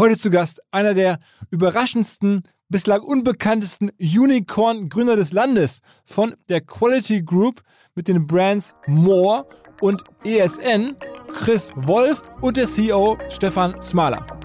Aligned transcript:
Heute 0.00 0.16
zu 0.16 0.30
Gast 0.30 0.62
einer 0.70 0.94
der 0.94 1.18
überraschendsten, 1.50 2.44
bislang 2.70 3.02
unbekanntesten 3.02 3.90
Unicorn-Gründer 4.00 5.14
des 5.14 5.34
Landes 5.34 5.82
von 6.06 6.34
der 6.48 6.62
Quality 6.62 7.20
Group 7.20 7.60
mit 7.94 8.08
den 8.08 8.26
Brands 8.26 8.74
More 8.86 9.46
und 9.82 10.02
ESN, 10.24 10.96
Chris 11.34 11.70
Wolf 11.76 12.22
und 12.40 12.56
der 12.56 12.64
CEO 12.64 13.18
Stefan 13.28 13.82
Smaler. 13.82 14.39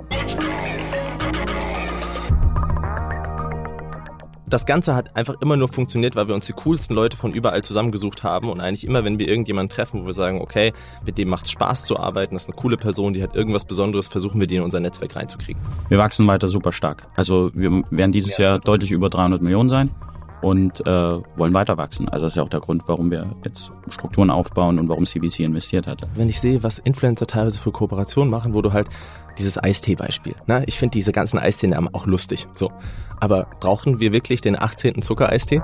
Das 4.48 4.66
Ganze 4.66 4.96
hat 4.96 5.16
einfach 5.16 5.36
immer 5.42 5.58
nur 5.58 5.68
funktioniert, 5.68 6.16
weil 6.16 6.28
wir 6.28 6.36
uns 6.36 6.46
die 6.46 6.54
coolsten 6.54 6.94
Leute 6.94 7.18
von 7.18 7.34
überall 7.34 7.64
zusammengesucht 7.64 8.24
haben 8.24 8.50
und 8.50 8.62
eigentlich 8.62 8.86
immer, 8.86 9.04
wenn 9.04 9.20
wir 9.20 9.28
irgendjemanden 9.28 9.70
treffen, 9.70 10.02
wo 10.02 10.06
wir 10.06 10.14
sagen, 10.14 10.42
okay, 10.42 10.74
mit 11.06 11.18
dem 11.18 11.30
macht 11.30 11.46
es 11.46 11.52
Spaß 11.52 11.86
zu 11.86 12.00
arbeiten, 12.00 12.36
das 12.36 12.44
ist 12.44 12.50
eine 12.50 12.56
coole 12.56 12.78
Person, 12.78 13.14
die 13.14 13.24
hat 13.24 13.36
irgendwas 13.36 13.66
Besonderes, 13.66 14.08
versuchen 14.08 14.40
wir 14.40 14.48
die 14.48 14.58
in 14.58 14.64
unser 14.64 14.80
Netzwerk 14.80 15.16
reinzukriegen. 15.16 15.62
Wir 15.90 15.98
wachsen 15.98 16.28
weiter 16.28 16.48
super 16.48 16.72
stark. 16.72 17.08
Also 17.16 17.52
wir 17.54 17.84
werden 17.90 18.12
dieses 18.12 18.38
Jahr 18.38 18.60
deutlich 18.60 18.92
über 18.92 19.10
300 19.10 19.42
Millionen 19.42 19.70
sein 19.70 19.92
und 20.46 20.86
äh, 20.86 20.92
wollen 20.92 21.56
weiter 21.56 21.76
wachsen. 21.78 22.08
Also 22.08 22.28
das 22.28 22.34
ist 22.34 22.38
ja 22.38 22.44
auch 22.44 22.50
der 22.50 22.60
Grund, 22.60 22.84
warum 22.86 23.10
wir 23.10 23.26
jetzt 23.44 23.72
Strukturen 23.90 24.30
aufbauen 24.30 24.78
und 24.78 24.88
warum 24.88 25.08
CVC 25.08 25.40
investiert 25.40 25.88
hatte. 25.88 26.08
Wenn 26.14 26.30
ich 26.30 26.40
sehe, 26.40 26.62
was 26.62 26.78
Influencer 26.78 27.26
teilweise 27.26 27.60
für 27.60 27.72
Kooperationen 27.72 28.30
machen, 28.30 28.54
wo 28.54 28.62
du 28.62 28.72
halt 28.72 28.88
dieses 29.40 29.58
Eistee-Beispiel. 29.58 30.36
Ne? 30.46 30.64
Ich 30.68 30.78
finde 30.78 30.94
diese 30.94 31.12
ganzen 31.12 31.40
Eistee-Namen 31.40 31.92
auch 31.96 32.06
lustig. 32.06 32.48
So. 32.54 32.72
Aber 33.20 33.48
brauchen 33.60 34.00
wir 34.00 34.14
wirklich 34.14 34.42
den 34.42 34.56
18. 34.56 35.02
Zuckereistee? 35.02 35.64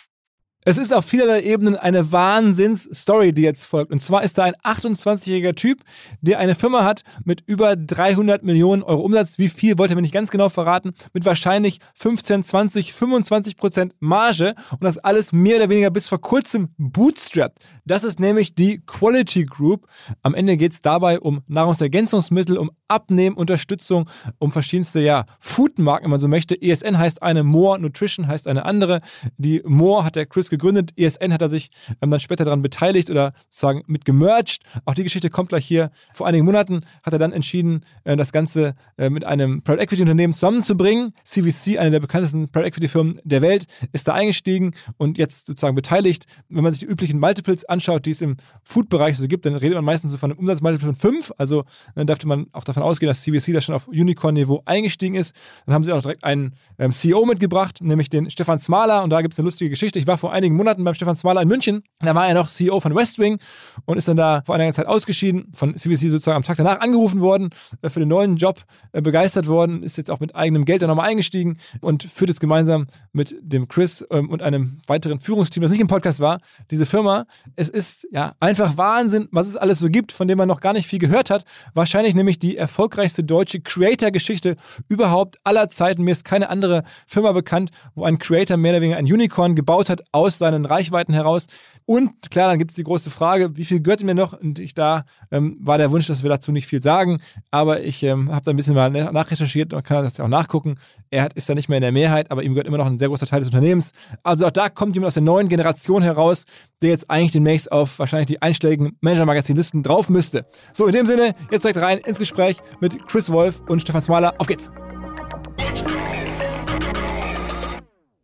Es 0.63 0.77
ist 0.77 0.93
auf 0.93 1.05
vielerlei 1.05 1.41
Ebenen 1.41 1.75
eine 1.75 2.11
Wahnsinns-Story, 2.11 3.33
die 3.33 3.41
jetzt 3.41 3.65
folgt. 3.65 3.91
Und 3.91 3.99
zwar 3.99 4.21
ist 4.21 4.37
da 4.37 4.43
ein 4.43 4.53
28-jähriger 4.57 5.55
Typ, 5.55 5.79
der 6.21 6.37
eine 6.37 6.53
Firma 6.53 6.83
hat 6.83 7.01
mit 7.25 7.41
über 7.47 7.75
300 7.75 8.43
Millionen 8.43 8.83
Euro 8.83 9.01
Umsatz. 9.01 9.39
Wie 9.39 9.49
viel 9.49 9.79
wollte 9.79 9.93
er 9.93 9.95
mir 9.95 10.03
nicht 10.03 10.13
ganz 10.13 10.29
genau 10.29 10.49
verraten? 10.49 10.93
Mit 11.13 11.25
wahrscheinlich 11.25 11.79
15, 11.95 12.43
20, 12.43 12.93
25 12.93 13.57
Prozent 13.57 13.95
Marge. 14.01 14.53
Und 14.69 14.83
das 14.83 14.99
alles 14.99 15.33
mehr 15.33 15.55
oder 15.55 15.69
weniger 15.69 15.89
bis 15.89 16.07
vor 16.07 16.21
kurzem 16.21 16.69
bootstrapped. 16.77 17.57
Das 17.83 18.03
ist 18.03 18.19
nämlich 18.19 18.53
die 18.53 18.83
Quality 18.85 19.45
Group. 19.45 19.87
Am 20.21 20.35
Ende 20.35 20.57
geht 20.57 20.73
es 20.73 20.83
dabei 20.83 21.19
um 21.19 21.41
Nahrungsergänzungsmittel, 21.47 22.59
um 22.59 22.69
Abnehmen, 22.87 23.35
Unterstützung, 23.35 24.07
um 24.37 24.51
verschiedenste 24.51 24.99
ja, 24.99 25.25
Foodmarken, 25.39 26.03
wenn 26.03 26.11
man 26.11 26.19
so 26.19 26.27
möchte. 26.27 26.61
ESN 26.61 26.99
heißt 26.99 27.23
eine, 27.23 27.41
More 27.41 27.79
Nutrition 27.79 28.27
heißt 28.27 28.47
eine 28.47 28.65
andere. 28.65 29.01
Die 29.37 29.63
More 29.65 30.03
hat 30.03 30.15
der 30.15 30.27
Chris 30.27 30.50
gegründet. 30.51 30.91
ESN 30.95 31.33
hat 31.33 31.41
er 31.41 31.49
sich 31.49 31.71
ähm, 32.01 32.11
dann 32.11 32.19
später 32.19 32.45
daran 32.45 32.61
beteiligt 32.61 33.09
oder 33.09 33.33
sozusagen 33.49 33.83
mit 33.87 34.05
gemerged. 34.05 34.59
Auch 34.85 34.93
die 34.93 35.03
Geschichte 35.03 35.29
kommt 35.29 35.49
gleich 35.49 35.65
hier. 35.65 35.91
Vor 36.13 36.27
einigen 36.27 36.45
Monaten 36.45 36.81
hat 37.03 37.13
er 37.13 37.19
dann 37.19 37.31
entschieden, 37.31 37.83
äh, 38.03 38.15
das 38.15 38.31
Ganze 38.31 38.75
äh, 38.97 39.09
mit 39.09 39.25
einem 39.25 39.63
Private 39.63 39.81
Equity 39.81 40.03
Unternehmen 40.03 40.33
zusammenzubringen. 40.33 41.13
CVC, 41.23 41.79
eine 41.79 41.91
der 41.91 41.99
bekanntesten 41.99 42.49
Private 42.49 42.67
Equity 42.67 42.87
Firmen 42.87 43.19
der 43.23 43.41
Welt, 43.41 43.65
ist 43.93 44.07
da 44.07 44.13
eingestiegen 44.13 44.73
und 44.97 45.17
jetzt 45.17 45.47
sozusagen 45.47 45.75
beteiligt. 45.75 46.25
Wenn 46.49 46.63
man 46.63 46.73
sich 46.73 46.81
die 46.81 46.85
üblichen 46.85 47.19
Multiples 47.19 47.65
anschaut, 47.65 48.05
die 48.05 48.11
es 48.11 48.21
im 48.21 48.37
Food-Bereich 48.63 49.17
so 49.17 49.27
gibt, 49.27 49.45
dann 49.45 49.55
redet 49.55 49.75
man 49.75 49.85
meistens 49.85 50.11
so 50.11 50.17
von 50.17 50.31
einem 50.31 50.39
Umsatzmultiple 50.39 50.87
von 50.87 50.95
5. 50.95 51.33
Also 51.37 51.63
dann 51.95 52.07
dürfte 52.07 52.27
man 52.27 52.47
auch 52.53 52.63
davon 52.63 52.83
ausgehen, 52.83 53.07
dass 53.07 53.21
CVC 53.21 53.53
da 53.53 53.61
schon 53.61 53.75
auf 53.75 53.87
Unicorn-Niveau 53.87 54.61
eingestiegen 54.65 55.15
ist. 55.15 55.35
Dann 55.65 55.75
haben 55.75 55.83
sie 55.83 55.91
auch 55.91 56.01
direkt 56.01 56.23
einen 56.23 56.55
ähm, 56.77 56.91
CEO 56.91 57.25
mitgebracht, 57.25 57.79
nämlich 57.81 58.09
den 58.09 58.29
Stefan 58.29 58.59
Smaler. 58.59 59.03
Und 59.03 59.11
da 59.11 59.21
gibt 59.21 59.33
es 59.33 59.39
eine 59.39 59.45
lustige 59.45 59.69
Geschichte. 59.69 59.99
Ich 59.99 60.07
war 60.07 60.17
vor 60.17 60.31
einigen 60.31 60.40
Monaten 60.49 60.83
beim 60.83 60.93
Stefan 60.93 61.15
Smaler 61.15 61.41
in 61.41 61.47
München. 61.47 61.83
Da 61.99 62.15
war 62.15 62.27
er 62.27 62.33
noch 62.33 62.47
CEO 62.47 62.79
von 62.79 62.95
Westwing 62.95 63.37
und 63.85 63.97
ist 63.97 64.07
dann 64.07 64.17
da 64.17 64.41
vor 64.45 64.55
einiger 64.55 64.73
Zeit 64.73 64.87
ausgeschieden, 64.87 65.51
von 65.53 65.75
CVC 65.75 66.09
sozusagen 66.09 66.37
am 66.37 66.43
Tag 66.43 66.57
danach 66.57 66.79
angerufen 66.79 67.21
worden, 67.21 67.49
äh, 67.81 67.89
für 67.89 67.99
den 67.99 68.09
neuen 68.09 68.37
Job 68.37 68.63
äh, 68.91 69.01
begeistert 69.01 69.47
worden, 69.47 69.83
ist 69.83 69.97
jetzt 69.97 70.09
auch 70.09 70.19
mit 70.19 70.35
eigenem 70.35 70.65
Geld 70.65 70.81
da 70.81 70.87
nochmal 70.87 71.09
eingestiegen 71.09 71.57
und 71.81 72.03
führt 72.03 72.29
jetzt 72.29 72.39
gemeinsam 72.39 72.87
mit 73.13 73.35
dem 73.41 73.67
Chris 73.67 74.05
ähm, 74.11 74.29
und 74.29 74.41
einem 74.41 74.79
weiteren 74.87 75.19
Führungsteam, 75.19 75.61
das 75.61 75.71
nicht 75.71 75.81
im 75.81 75.87
Podcast 75.87 76.19
war, 76.19 76.39
diese 76.71 76.85
Firma. 76.85 77.25
Es 77.55 77.69
ist 77.69 78.07
ja 78.11 78.33
einfach 78.39 78.77
Wahnsinn, 78.77 79.27
was 79.31 79.47
es 79.47 79.57
alles 79.57 79.79
so 79.79 79.89
gibt, 79.89 80.11
von 80.11 80.27
dem 80.27 80.37
man 80.37 80.47
noch 80.47 80.61
gar 80.61 80.73
nicht 80.73 80.87
viel 80.87 80.99
gehört 80.99 81.29
hat. 81.29 81.43
Wahrscheinlich 81.73 82.15
nämlich 82.15 82.39
die 82.39 82.57
erfolgreichste 82.57 83.23
deutsche 83.23 83.61
Creator-Geschichte 83.61 84.55
überhaupt 84.87 85.37
aller 85.43 85.69
Zeiten. 85.69 86.03
Mir 86.03 86.11
ist 86.11 86.25
keine 86.25 86.49
andere 86.49 86.83
Firma 87.05 87.31
bekannt, 87.31 87.71
wo 87.95 88.03
ein 88.03 88.19
Creator 88.19 88.57
mehr 88.57 88.73
oder 88.73 88.81
weniger 88.81 88.97
ein 88.97 89.05
Unicorn 89.05 89.55
gebaut 89.55 89.89
hat 89.89 90.01
aus 90.11 90.30
seinen 90.37 90.65
Reichweiten 90.65 91.13
heraus. 91.13 91.47
Und 91.85 92.29
klar, 92.31 92.49
dann 92.49 92.59
gibt 92.59 92.71
es 92.71 92.75
die 92.75 92.83
große 92.83 93.09
Frage, 93.09 93.57
wie 93.57 93.65
viel 93.65 93.81
gehört 93.81 94.03
mir 94.03 94.15
noch? 94.15 94.33
Und 94.33 94.59
ich 94.59 94.73
da 94.73 95.03
ähm, 95.31 95.57
war 95.59 95.77
der 95.77 95.91
Wunsch, 95.91 96.07
dass 96.07 96.23
wir 96.23 96.29
dazu 96.29 96.51
nicht 96.51 96.67
viel 96.67 96.81
sagen. 96.81 97.21
Aber 97.49 97.81
ich 97.81 98.03
ähm, 98.03 98.31
habe 98.31 98.45
da 98.45 98.51
ein 98.51 98.57
bisschen 98.57 98.75
mal 98.75 98.89
nachrecherchiert 98.89 99.73
und 99.73 99.83
kann 99.83 100.03
das 100.03 100.17
ja 100.17 100.25
auch 100.25 100.29
nachgucken. 100.29 100.75
Er 101.09 101.23
hat, 101.23 101.33
ist 101.33 101.49
da 101.49 101.55
nicht 101.55 101.69
mehr 101.69 101.77
in 101.77 101.83
der 101.83 101.91
Mehrheit, 101.91 102.31
aber 102.31 102.43
ihm 102.43 102.53
gehört 102.53 102.67
immer 102.67 102.77
noch 102.77 102.85
ein 102.85 102.97
sehr 102.97 103.09
großer 103.09 103.25
Teil 103.25 103.39
des 103.39 103.49
Unternehmens. 103.49 103.91
Also 104.23 104.45
auch 104.45 104.51
da 104.51 104.69
kommt 104.69 104.95
jemand 104.95 105.07
aus 105.07 105.15
der 105.15 105.23
neuen 105.23 105.49
Generation 105.49 106.01
heraus, 106.01 106.45
der 106.81 106.89
jetzt 106.89 107.09
eigentlich 107.09 107.31
demnächst 107.31 107.71
auf 107.71 107.99
wahrscheinlich 107.99 108.27
die 108.27 108.41
einschlägigen 108.41 108.97
Manager-Magazin-Listen 109.01 109.83
drauf 109.83 110.09
müsste. 110.09 110.45
So, 110.73 110.85
in 110.85 110.93
dem 110.93 111.05
Sinne, 111.05 111.35
jetzt 111.51 111.63
direkt 111.63 111.81
rein 111.81 111.99
ins 111.99 112.19
Gespräch 112.19 112.57
mit 112.79 113.05
Chris 113.07 113.31
Wolf 113.31 113.61
und 113.67 113.81
Stefan 113.81 114.01
Smaler. 114.01 114.33
Auf 114.37 114.47
geht's! 114.47 114.71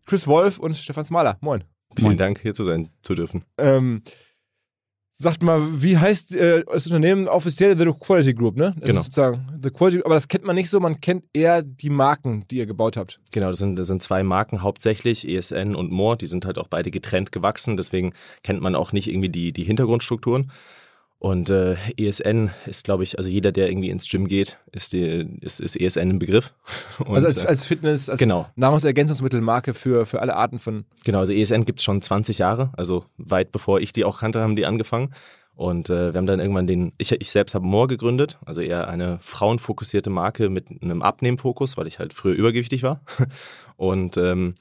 Chris 0.05 0.25
Wolf 0.25 0.59
und 0.59 0.75
Stefan 0.75 1.03
Smaler. 1.03 1.37
Moin. 1.41 1.63
Vielen 1.97 2.09
Moin. 2.09 2.17
Dank, 2.17 2.41
hier 2.41 2.53
zu 2.53 2.63
sein 2.63 2.89
zu 3.01 3.15
dürfen. 3.15 3.44
Ähm, 3.57 4.01
sagt 5.19 5.41
mal, 5.41 5.61
wie 5.81 5.97
heißt 5.97 6.35
äh, 6.35 6.63
das 6.71 6.85
Unternehmen 6.85 7.27
offiziell 7.27 7.77
The 7.77 7.91
Quality 7.99 8.33
Group, 8.33 8.55
ne? 8.55 8.75
Das 8.77 8.88
genau. 8.88 8.99
Ist 8.99 9.05
sozusagen 9.05 9.59
The 9.61 9.71
Quality, 9.71 10.03
aber 10.03 10.13
das 10.13 10.27
kennt 10.27 10.45
man 10.45 10.55
nicht 10.55 10.69
so, 10.69 10.79
man 10.79 11.01
kennt 11.01 11.23
eher 11.33 11.63
die 11.63 11.89
Marken, 11.89 12.45
die 12.49 12.57
ihr 12.57 12.67
gebaut 12.67 12.97
habt. 12.97 13.19
Genau, 13.31 13.49
das 13.49 13.57
sind, 13.57 13.77
das 13.77 13.88
sind 13.88 14.03
zwei 14.03 14.21
Marken 14.21 14.61
hauptsächlich, 14.61 15.27
ESN 15.27 15.75
und 15.75 15.91
More, 15.91 16.17
die 16.17 16.27
sind 16.27 16.45
halt 16.45 16.59
auch 16.59 16.67
beide 16.67 16.91
getrennt 16.91 17.31
gewachsen, 17.31 17.77
deswegen 17.77 18.13
kennt 18.44 18.61
man 18.61 18.75
auch 18.75 18.91
nicht 18.91 19.09
irgendwie 19.09 19.29
die, 19.29 19.51
die 19.51 19.63
Hintergrundstrukturen. 19.63 20.51
Und 21.19 21.49
äh, 21.49 21.75
ESN 21.97 22.51
ist, 22.67 22.83
glaube 22.83 23.01
ich, 23.01 23.17
also 23.17 23.29
jeder, 23.29 23.51
der 23.51 23.69
irgendwie 23.69 23.89
ins 23.89 24.07
Gym 24.07 24.27
geht, 24.27 24.59
ist, 24.71 24.93
die, 24.93 25.27
ist, 25.41 25.59
ist 25.59 25.75
ESN 25.75 26.11
ein 26.11 26.19
Begriff. 26.19 26.53
Und, 26.99 27.15
also 27.15 27.25
als, 27.25 27.45
als 27.45 27.65
Fitness, 27.65 28.07
als 28.07 28.19
genau. 28.19 28.47
Nahrungsergänzungsmittelmarke 28.55 29.73
für, 29.73 30.05
für 30.05 30.21
alle 30.21 30.35
Arten 30.35 30.59
von. 30.59 30.85
Genau, 31.05 31.19
also 31.19 31.33
ESN 31.33 31.65
gibt 31.65 31.79
es 31.79 31.85
schon 31.85 32.01
20 32.01 32.37
Jahre, 32.37 32.71
also 32.77 33.05
weit 33.17 33.51
bevor 33.51 33.79
ich 33.79 33.93
die 33.93 34.05
auch 34.05 34.19
kannte, 34.19 34.41
haben 34.41 34.55
die 34.55 34.67
angefangen. 34.67 35.13
Und 35.55 35.89
äh, 35.89 36.13
wir 36.13 36.19
haben 36.19 36.27
dann 36.27 36.39
irgendwann 36.39 36.67
den, 36.67 36.93
ich, 36.99 37.11
ich 37.11 37.31
selbst 37.31 37.55
habe 37.55 37.65
More 37.65 37.87
gegründet, 37.87 38.37
also 38.45 38.61
eher 38.61 38.87
eine 38.87 39.17
frauenfokussierte 39.19 40.11
Marke 40.11 40.49
mit 40.49 40.67
einem 40.83 41.01
Abnehmfokus, 41.01 41.77
weil 41.77 41.87
ich 41.87 41.97
halt 41.97 42.13
früher 42.13 42.35
übergewichtig 42.35 42.83
war. 42.83 43.01
Und 43.75 44.17
ähm, 44.17 44.53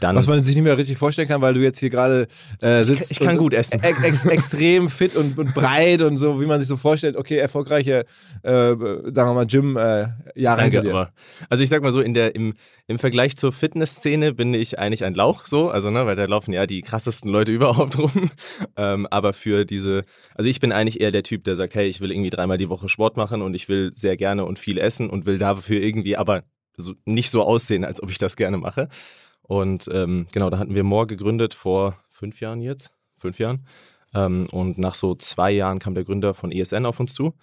dann, 0.00 0.16
Was 0.16 0.26
man 0.26 0.42
sich 0.42 0.54
nicht 0.54 0.64
mehr 0.64 0.76
richtig 0.78 0.96
vorstellen 0.96 1.28
kann, 1.28 1.42
weil 1.42 1.54
du 1.54 1.60
jetzt 1.60 1.78
hier 1.78 1.90
gerade 1.90 2.26
äh, 2.60 2.82
sitzt. 2.82 3.10
Ich, 3.10 3.20
ich 3.20 3.26
kann 3.26 3.36
gut 3.36 3.52
essen. 3.52 3.80
Ex, 3.82 4.24
extrem 4.24 4.88
fit 4.88 5.16
und, 5.16 5.38
und, 5.38 5.54
breit 5.54 6.02
und 6.02 6.16
so, 6.16 6.40
wie 6.40 6.46
man 6.46 6.58
sich 6.60 6.68
so 6.68 6.76
vorstellt. 6.76 7.16
Okay, 7.16 7.36
erfolgreiche, 7.36 8.06
äh, 8.42 8.50
sagen 8.50 9.14
wir 9.14 9.34
mal, 9.34 9.46
Gym-Jahre. 9.46 10.62
Äh, 10.62 11.06
also 11.50 11.62
ich 11.62 11.68
sag 11.68 11.82
mal 11.82 11.92
so, 11.92 12.00
in 12.00 12.14
der, 12.14 12.34
im, 12.34 12.54
im 12.86 12.98
Vergleich 12.98 13.36
zur 13.36 13.52
Fitnessszene 13.52 14.32
bin 14.32 14.54
ich 14.54 14.78
eigentlich 14.78 15.04
ein 15.04 15.14
Lauch 15.14 15.44
so, 15.44 15.70
also 15.70 15.90
ne, 15.90 16.06
weil 16.06 16.16
da 16.16 16.24
laufen 16.24 16.52
ja 16.52 16.66
die 16.66 16.80
krassesten 16.80 17.30
Leute 17.30 17.52
überhaupt 17.52 17.98
rum. 17.98 18.30
Ähm, 18.76 19.06
aber 19.10 19.32
für 19.32 19.64
diese, 19.64 20.04
also 20.34 20.48
ich 20.48 20.58
bin 20.58 20.72
eigentlich 20.72 21.00
eher 21.00 21.10
der 21.10 21.22
Typ, 21.22 21.44
der 21.44 21.54
sagt, 21.54 21.74
hey, 21.74 21.86
ich 21.86 22.00
will 22.00 22.10
irgendwie 22.10 22.30
dreimal 22.30 22.56
die 22.56 22.70
Woche 22.70 22.88
Sport 22.88 23.16
machen 23.16 23.42
und 23.42 23.54
ich 23.54 23.68
will 23.68 23.92
sehr 23.94 24.16
gerne 24.16 24.46
und 24.46 24.58
viel 24.58 24.78
essen 24.78 25.10
und 25.10 25.26
will 25.26 25.38
dafür 25.38 25.80
irgendwie 25.80 26.16
aber 26.16 26.44
so, 26.76 26.94
nicht 27.04 27.30
so 27.30 27.42
aussehen, 27.42 27.84
als 27.84 28.02
ob 28.02 28.10
ich 28.10 28.18
das 28.18 28.36
gerne 28.36 28.56
mache. 28.56 28.88
Und 29.42 29.88
ähm, 29.92 30.26
genau, 30.32 30.50
da 30.50 30.58
hatten 30.58 30.74
wir 30.74 30.84
More 30.84 31.06
gegründet 31.06 31.54
vor 31.54 31.96
fünf 32.08 32.40
Jahren 32.40 32.62
jetzt, 32.62 32.92
fünf 33.16 33.38
Jahren. 33.38 33.66
Ähm, 34.14 34.46
und 34.52 34.78
nach 34.78 34.94
so 34.94 35.14
zwei 35.14 35.50
Jahren 35.50 35.78
kam 35.78 35.94
der 35.94 36.04
Gründer 36.04 36.34
von 36.34 36.52
ESN 36.52 36.86
auf 36.86 37.00
uns 37.00 37.14
zu, 37.14 37.34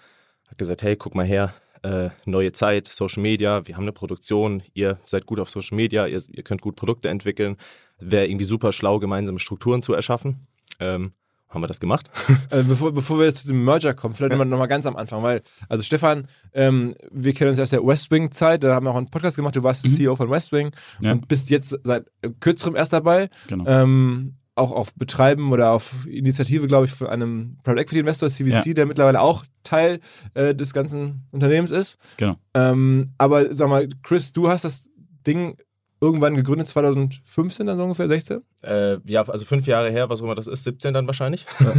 hat 0.47 0.57
gesagt, 0.57 0.83
hey, 0.83 0.95
guck 0.95 1.15
mal 1.15 1.25
her, 1.25 1.53
äh, 1.83 2.09
neue 2.25 2.51
Zeit, 2.51 2.87
Social 2.87 3.23
Media, 3.23 3.65
wir 3.67 3.75
haben 3.75 3.83
eine 3.83 3.93
Produktion, 3.93 4.63
ihr 4.73 4.99
seid 5.05 5.25
gut 5.25 5.39
auf 5.39 5.49
Social 5.49 5.75
Media, 5.75 6.07
ihr, 6.07 6.21
ihr 6.31 6.43
könnt 6.43 6.61
gut 6.61 6.75
Produkte 6.75 7.09
entwickeln. 7.09 7.57
Wäre 7.99 8.27
irgendwie 8.27 8.45
super 8.45 8.71
schlau, 8.71 8.99
gemeinsame 8.99 9.39
Strukturen 9.39 9.81
zu 9.81 9.93
erschaffen. 9.93 10.47
Ähm, 10.79 11.13
haben 11.49 11.61
wir 11.61 11.67
das 11.67 11.79
gemacht. 11.79 12.09
Äh, 12.51 12.63
bevor, 12.63 12.91
bevor 12.91 13.19
wir 13.19 13.25
jetzt 13.25 13.41
zu 13.41 13.47
dem 13.47 13.63
Merger 13.63 13.93
kommen, 13.93 14.15
vielleicht 14.15 14.35
ja. 14.35 14.43
nochmal 14.43 14.67
ganz 14.67 14.85
am 14.85 14.95
Anfang, 14.95 15.21
weil, 15.21 15.41
also 15.67 15.83
Stefan, 15.83 16.27
ähm, 16.53 16.95
wir 17.11 17.33
kennen 17.33 17.51
uns 17.51 17.59
aus 17.59 17.69
der 17.69 17.85
West 17.85 18.09
Wing-Zeit, 18.09 18.63
da 18.63 18.73
haben 18.73 18.85
wir 18.85 18.91
auch 18.91 18.95
einen 18.95 19.09
Podcast 19.09 19.35
gemacht, 19.35 19.55
du 19.55 19.63
warst 19.63 19.85
mhm. 19.85 19.89
CEO 19.89 20.15
von 20.15 20.29
West 20.29 20.51
Wing 20.51 20.71
ja. 20.99 21.11
und 21.11 21.27
bist 21.27 21.49
jetzt 21.49 21.77
seit 21.83 22.05
kürzerem 22.39 22.75
erst 22.75 22.93
dabei. 22.93 23.29
Genau. 23.47 23.65
Ähm, 23.67 24.35
auch 24.55 24.71
auf 24.71 24.93
Betreiben 24.95 25.51
oder 25.51 25.71
auf 25.71 26.05
Initiative, 26.05 26.67
glaube 26.67 26.85
ich, 26.85 26.91
von 26.91 27.07
einem 27.07 27.57
Private 27.63 27.81
Equity 27.81 27.99
Investor, 27.99 28.29
CVC, 28.29 28.65
ja. 28.65 28.73
der 28.73 28.85
mittlerweile 28.85 29.21
auch 29.21 29.45
Teil 29.63 29.99
äh, 30.33 30.53
des 30.53 30.73
ganzen 30.73 31.27
Unternehmens 31.31 31.71
ist. 31.71 31.97
Genau. 32.17 32.35
Ähm, 32.53 33.13
aber 33.17 33.53
sag 33.53 33.69
mal, 33.69 33.87
Chris, 34.03 34.33
du 34.33 34.49
hast 34.49 34.65
das 34.65 34.89
Ding 35.25 35.57
irgendwann 36.01 36.35
gegründet, 36.35 36.69
2015 36.69 37.67
dann 37.67 37.77
so 37.77 37.83
ungefähr, 37.83 38.07
16? 38.07 38.41
Äh, 38.63 38.97
ja, 39.05 39.27
also 39.27 39.45
fünf 39.45 39.67
Jahre 39.67 39.91
her, 39.91 40.09
was 40.09 40.21
auch 40.21 40.25
immer 40.25 40.35
das 40.35 40.47
ist, 40.47 40.63
17 40.63 40.93
dann 40.93 41.07
wahrscheinlich. 41.07 41.45
Ja. 41.59 41.73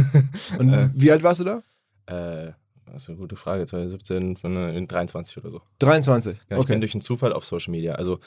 Und 0.59 0.73
äh, 0.73 0.89
wie 0.93 1.11
alt 1.11 1.23
warst 1.23 1.41
du 1.41 1.45
da? 1.45 1.63
Äh, 2.05 2.53
das 2.85 3.03
ist 3.03 3.09
eine 3.09 3.17
gute 3.17 3.35
Frage, 3.35 3.65
2017, 3.65 4.35
23 4.87 5.37
oder 5.37 5.49
so. 5.49 5.61
23? 5.79 6.37
Ja, 6.49 6.57
ich 6.57 6.61
okay. 6.61 6.73
bin 6.73 6.81
durch 6.81 6.93
einen 6.93 7.01
Zufall 7.01 7.33
auf 7.33 7.45
Social 7.45 7.71
Media. 7.71 7.95
Also 7.95 8.19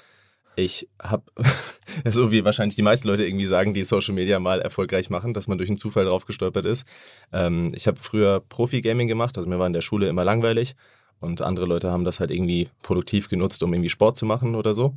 ich 0.56 0.88
habe, 1.00 1.24
so 2.08 2.30
wie 2.30 2.44
wahrscheinlich 2.44 2.76
die 2.76 2.82
meisten 2.82 3.08
Leute 3.08 3.24
irgendwie 3.24 3.44
sagen, 3.44 3.74
die 3.74 3.84
Social 3.84 4.14
Media 4.14 4.38
mal 4.38 4.60
erfolgreich 4.60 5.10
machen, 5.10 5.34
dass 5.34 5.48
man 5.48 5.58
durch 5.58 5.68
einen 5.68 5.76
Zufall 5.76 6.06
drauf 6.06 6.26
gestolpert 6.26 6.66
ist. 6.66 6.86
Ähm, 7.32 7.70
ich 7.74 7.86
habe 7.86 7.98
früher 7.98 8.40
Profi-Gaming 8.40 9.08
gemacht, 9.08 9.36
also 9.36 9.48
mir 9.48 9.58
war 9.58 9.66
in 9.66 9.72
der 9.72 9.80
Schule 9.80 10.08
immer 10.08 10.24
langweilig 10.24 10.76
und 11.20 11.42
andere 11.42 11.66
Leute 11.66 11.90
haben 11.90 12.04
das 12.04 12.20
halt 12.20 12.30
irgendwie 12.30 12.68
produktiv 12.82 13.28
genutzt, 13.28 13.62
um 13.62 13.72
irgendwie 13.72 13.90
Sport 13.90 14.16
zu 14.16 14.26
machen 14.26 14.54
oder 14.54 14.74
so. 14.74 14.94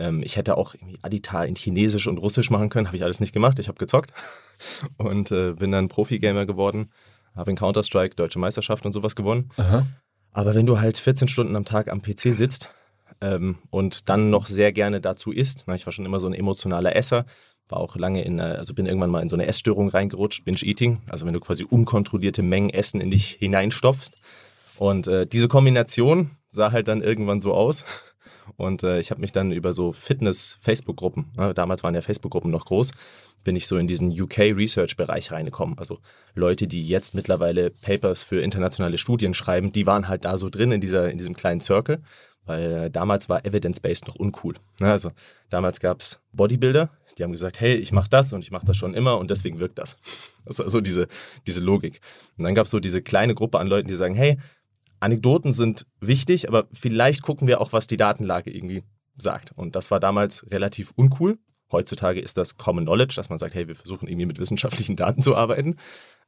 Ähm, 0.00 0.22
ich 0.24 0.36
hätte 0.36 0.56
auch 0.56 0.74
irgendwie 0.74 0.98
Adita 1.02 1.44
in 1.44 1.54
Chinesisch 1.54 2.06
und 2.06 2.18
Russisch 2.18 2.50
machen 2.50 2.70
können, 2.70 2.86
habe 2.86 2.96
ich 2.96 3.04
alles 3.04 3.20
nicht 3.20 3.32
gemacht. 3.32 3.58
Ich 3.58 3.68
habe 3.68 3.78
gezockt 3.78 4.12
und 4.96 5.30
äh, 5.30 5.52
bin 5.52 5.70
dann 5.70 5.88
Profi-Gamer 5.88 6.46
geworden, 6.46 6.90
habe 7.36 7.50
in 7.50 7.56
Counter-Strike 7.56 8.16
deutsche 8.16 8.38
Meisterschaft 8.38 8.86
und 8.86 8.92
sowas 8.92 9.14
gewonnen. 9.14 9.50
Aha. 9.56 9.86
Aber 10.32 10.54
wenn 10.54 10.66
du 10.66 10.80
halt 10.80 10.98
14 10.98 11.28
Stunden 11.28 11.54
am 11.54 11.64
Tag 11.64 11.90
am 11.90 12.02
PC 12.02 12.32
sitzt 12.32 12.70
ähm, 13.20 13.58
und 13.70 14.08
dann 14.08 14.30
noch 14.30 14.46
sehr 14.46 14.72
gerne 14.72 15.00
dazu 15.00 15.32
isst, 15.32 15.64
na, 15.66 15.74
ich 15.74 15.86
war 15.86 15.92
schon 15.92 16.06
immer 16.06 16.20
so 16.20 16.26
ein 16.26 16.34
emotionaler 16.34 16.96
Esser, 16.96 17.26
war 17.68 17.78
auch 17.78 17.96
lange 17.96 18.22
in, 18.24 18.40
also 18.40 18.74
bin 18.74 18.86
irgendwann 18.86 19.10
mal 19.10 19.22
in 19.22 19.28
so 19.28 19.36
eine 19.36 19.46
Essstörung 19.46 19.88
reingerutscht, 19.88 20.44
Binge-Eating, 20.44 21.00
also 21.08 21.26
wenn 21.26 21.34
du 21.34 21.40
quasi 21.40 21.64
unkontrollierte 21.64 22.42
Mengen 22.42 22.70
Essen 22.70 23.00
in 23.00 23.10
dich 23.10 23.36
hineinstopfst. 23.38 24.16
Und 24.78 25.08
äh, 25.08 25.26
diese 25.26 25.48
Kombination 25.48 26.30
sah 26.48 26.72
halt 26.72 26.88
dann 26.88 27.02
irgendwann 27.02 27.40
so 27.40 27.54
aus, 27.54 27.84
und 28.56 28.82
äh, 28.82 28.98
ich 28.98 29.10
habe 29.10 29.20
mich 29.20 29.32
dann 29.32 29.52
über 29.52 29.72
so 29.72 29.92
Fitness-Facebook-Gruppen, 29.92 31.32
ne, 31.36 31.54
damals 31.54 31.82
waren 31.82 31.94
ja 31.94 32.02
Facebook-Gruppen 32.02 32.50
noch 32.50 32.66
groß, 32.66 32.92
bin 33.44 33.56
ich 33.56 33.66
so 33.66 33.76
in 33.78 33.86
diesen 33.86 34.10
UK-Research-Bereich 34.10 35.32
reingekommen. 35.32 35.78
Also 35.78 35.98
Leute, 36.34 36.66
die 36.66 36.86
jetzt 36.86 37.14
mittlerweile 37.14 37.70
Papers 37.70 38.22
für 38.22 38.40
internationale 38.40 38.98
Studien 38.98 39.34
schreiben, 39.34 39.72
die 39.72 39.86
waren 39.86 40.08
halt 40.08 40.24
da 40.24 40.36
so 40.36 40.50
drin 40.50 40.72
in, 40.72 40.80
dieser, 40.80 41.10
in 41.10 41.18
diesem 41.18 41.34
kleinen 41.34 41.60
Circle, 41.60 42.02
weil 42.44 42.72
äh, 42.72 42.90
damals 42.90 43.28
war 43.28 43.44
Evidence-Based 43.44 44.06
noch 44.06 44.16
uncool. 44.16 44.54
Ne? 44.80 44.90
Also 44.90 45.12
damals 45.48 45.80
gab 45.80 46.00
es 46.00 46.20
Bodybuilder, 46.32 46.90
die 47.18 47.24
haben 47.24 47.32
gesagt, 47.32 47.60
hey, 47.60 47.74
ich 47.74 47.92
mache 47.92 48.08
das 48.08 48.32
und 48.32 48.40
ich 48.40 48.50
mache 48.50 48.66
das 48.66 48.76
schon 48.76 48.94
immer 48.94 49.18
und 49.18 49.30
deswegen 49.30 49.60
wirkt 49.60 49.78
das. 49.78 49.96
Das 50.44 50.58
war 50.58 50.70
so 50.70 50.80
diese, 50.80 51.06
diese 51.46 51.60
Logik. 51.60 52.00
Und 52.38 52.44
dann 52.44 52.54
gab 52.54 52.64
es 52.64 52.70
so 52.70 52.80
diese 52.80 53.02
kleine 53.02 53.34
Gruppe 53.34 53.58
an 53.58 53.66
Leuten, 53.66 53.88
die 53.88 53.94
sagen, 53.94 54.14
hey, 54.14 54.38
Anekdoten 55.00 55.52
sind 55.52 55.86
wichtig, 56.00 56.48
aber 56.48 56.68
vielleicht 56.72 57.22
gucken 57.22 57.48
wir 57.48 57.60
auch, 57.60 57.72
was 57.72 57.86
die 57.86 57.96
Datenlage 57.96 58.50
irgendwie 58.50 58.84
sagt. 59.16 59.52
Und 59.56 59.76
das 59.76 59.90
war 59.90 60.00
damals 60.00 60.50
relativ 60.50 60.92
uncool. 60.94 61.38
Heutzutage 61.72 62.20
ist 62.20 62.36
das 62.36 62.56
Common 62.56 62.84
Knowledge, 62.84 63.14
dass 63.16 63.30
man 63.30 63.38
sagt, 63.38 63.54
hey, 63.54 63.68
wir 63.68 63.76
versuchen 63.76 64.08
irgendwie 64.08 64.26
mit 64.26 64.38
wissenschaftlichen 64.38 64.96
Daten 64.96 65.22
zu 65.22 65.36
arbeiten. 65.36 65.76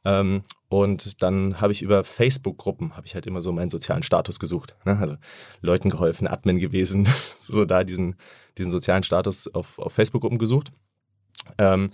Ähm, 0.04 0.42
und 0.68 1.22
dann 1.22 1.60
habe 1.60 1.72
ich 1.72 1.82
über 1.82 2.02
Facebook-Gruppen, 2.02 2.96
habe 2.96 3.06
ich 3.06 3.14
halt 3.14 3.26
immer 3.26 3.42
so 3.42 3.52
meinen 3.52 3.70
sozialen 3.70 4.02
Status 4.02 4.38
gesucht. 4.40 4.76
Ne? 4.84 4.98
Also 4.98 5.16
Leuten 5.60 5.90
geholfen, 5.90 6.26
Admin 6.26 6.58
gewesen, 6.58 7.06
so 7.38 7.64
da 7.64 7.84
diesen, 7.84 8.16
diesen 8.58 8.72
sozialen 8.72 9.02
Status 9.02 9.52
auf, 9.52 9.78
auf 9.78 9.92
Facebook-Gruppen 9.92 10.38
gesucht. 10.38 10.72
Ähm, 11.58 11.90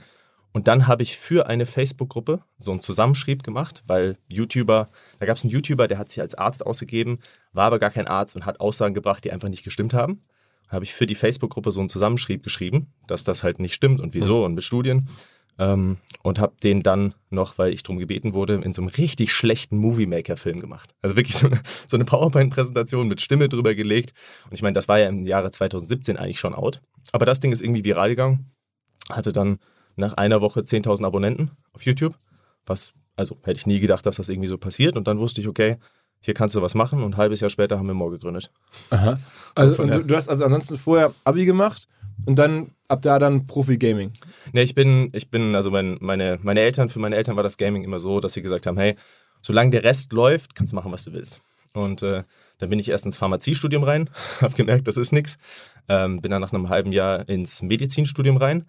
und 0.53 0.67
dann 0.67 0.87
habe 0.87 1.03
ich 1.03 1.17
für 1.17 1.47
eine 1.47 1.67
Facebook-Gruppe 1.67 2.43
so 2.59 2.71
einen 2.71 2.81
Zusammenschrieb 2.81 3.43
gemacht, 3.43 3.83
weil 3.87 4.17
YouTuber, 4.29 4.89
da 5.21 5.27
gab 5.27 5.37
es 5.37 5.45
einen 5.45 5.53
YouTuber, 5.53 5.89
der 5.89 5.99
hat 5.99 6.09
sich 6.09 6.21
als 6.21 6.35
Arzt 6.35 6.65
ausgegeben, 6.65 7.19
war 7.53 7.67
aber 7.67 7.79
gar 7.79 7.91
kein 7.91 8.09
Arzt 8.09 8.35
und 8.35 8.47
hat 8.47 8.61
Aussagen 8.61 8.95
gebracht, 8.95 9.25
die 9.25 9.33
einfach 9.33 9.49
nicht 9.49 9.65
gestimmt 9.65 9.95
haben. 9.95 10.21
Dann 10.67 10.73
habe 10.77 10.85
ich 10.85 10.95
für 10.95 11.07
die 11.07 11.15
Facebook-Gruppe 11.15 11.71
so 11.71 11.81
einen 11.81 11.89
Zusammenschrieb 11.89 12.43
geschrieben, 12.43 12.93
dass 13.07 13.25
das 13.25 13.43
halt 13.43 13.59
nicht 13.59 13.75
stimmt 13.75 14.01
und 14.01 14.15
wieso 14.15 14.45
und 14.45 14.55
mit 14.55 14.65
Studien. 14.65 15.09
Ähm, 15.61 15.99
und 16.23 16.39
habe 16.39 16.55
den 16.63 16.85
dann 16.85 17.15
noch, 17.31 17.59
weil 17.59 17.73
ich 17.73 17.83
darum 17.83 17.99
gebeten 17.99 18.33
wurde, 18.33 18.55
in 18.55 18.73
so 18.73 18.81
einem 18.81 18.91
richtig 18.91 19.33
schlechten 19.33 19.77
Movie-Maker-Film 19.79 20.61
gemacht. 20.61 20.95
Also 21.03 21.17
wirklich 21.17 21.37
so 21.37 21.49
eine, 21.49 21.61
so 21.89 21.97
eine 21.97 22.05
PowerPoint-Präsentation 22.05 23.09
mit 23.09 23.21
Stimme 23.21 23.49
drüber 23.49 23.75
gelegt. 23.75 24.13
Und 24.45 24.55
ich 24.55 24.63
meine, 24.63 24.75
das 24.75 24.87
war 24.87 25.01
ja 25.01 25.09
im 25.09 25.25
Jahre 25.25 25.51
2017 25.51 26.17
eigentlich 26.17 26.39
schon 26.39 26.55
out. 26.55 26.81
Aber 27.13 27.27
das 27.27 27.41
Ding 27.41 27.51
ist 27.51 27.61
irgendwie 27.61 27.85
viral 27.85 28.11
gegangen. 28.11 28.53
Hatte 29.11 29.33
dann 29.33 29.59
nach 29.99 30.15
einer 30.15 30.41
Woche 30.41 30.61
10.000 30.61 31.05
Abonnenten 31.05 31.51
auf 31.73 31.83
YouTube. 31.83 32.15
Was, 32.67 32.93
also 33.17 33.37
hätte 33.43 33.59
ich 33.59 33.67
nie 33.67 33.81
gedacht, 33.81 34.07
dass 34.07 34.17
das 34.17 34.29
irgendwie 34.29 34.49
so 34.49 34.59
passiert. 34.59 34.97
Und 34.97 35.07
dann 35.09 35.19
wusste 35.19 35.41
ich, 35.41 35.49
okay, 35.49 35.77
hier 36.21 36.35
kannst 36.35 36.55
du 36.55 36.63
was 36.63 36.75
machen. 36.75 37.03
Und 37.03 37.15
ein 37.15 37.17
halbes 37.17 37.41
Jahr 37.41 37.51
später 37.51 37.79
haben 37.79 37.87
wir 37.87 37.95
More 37.95 38.13
gegründet. 38.13 38.51
Aha. 38.91 39.19
Also 39.55 39.75
so 39.75 39.85
du, 39.85 40.05
du, 40.05 40.17
hast 40.17 40.29
also 40.29 40.45
ansonsten 40.45 40.77
vorher 40.77 41.13
Abi 41.25 41.45
gemacht 41.45 41.89
und 42.27 42.39
dann 42.39 42.71
ab 42.89 43.03
da 43.03 43.19
dann 43.19 43.47
Profi-Gaming. 43.47 44.13
Ne, 44.53 44.63
ich 44.63 44.75
bin, 44.75 45.11
ich 45.13 45.31
bin, 45.31 45.55
also 45.55 45.71
mein, 45.71 45.99
meine, 46.01 46.39
meine 46.43 46.61
Eltern, 46.61 46.89
für 46.89 46.99
meine 46.99 47.17
Eltern 47.17 47.37
war 47.37 47.43
das 47.43 47.57
Gaming 47.57 47.83
immer 47.83 48.01
so, 48.01 48.21
dass 48.21 48.33
sie 48.33 48.43
gesagt 48.43 48.67
haben, 48.67 48.79
hey, 48.79 48.97
solange 49.43 49.71
der 49.71 49.85
Rest 49.85 50.13
läuft, 50.13 50.55
kannst 50.55 50.73
du 50.73 50.77
machen, 50.77 50.93
was 50.93 51.05
du 51.05 51.13
willst. 51.13 51.41
Und 51.75 52.03
äh, 52.03 52.25
dann 52.59 52.71
bin 52.71 52.79
ich 52.79 52.89
erst 52.89 53.07
ins 53.07 53.19
Pharmaziestudium 53.19 53.85
rein, 53.85 54.11
habe 54.41 54.55
gemerkt, 54.55 54.89
das 54.89 54.97
ist 54.97 55.13
nichts. 55.13 55.39
Ähm, 55.89 56.21
bin 56.21 56.31
dann 56.31 56.41
nach 56.41 56.53
einem 56.53 56.69
halben 56.69 56.93
Jahr 56.93 57.29
ins 57.29 57.63
Medizinstudium 57.63 58.37
rein 58.37 58.67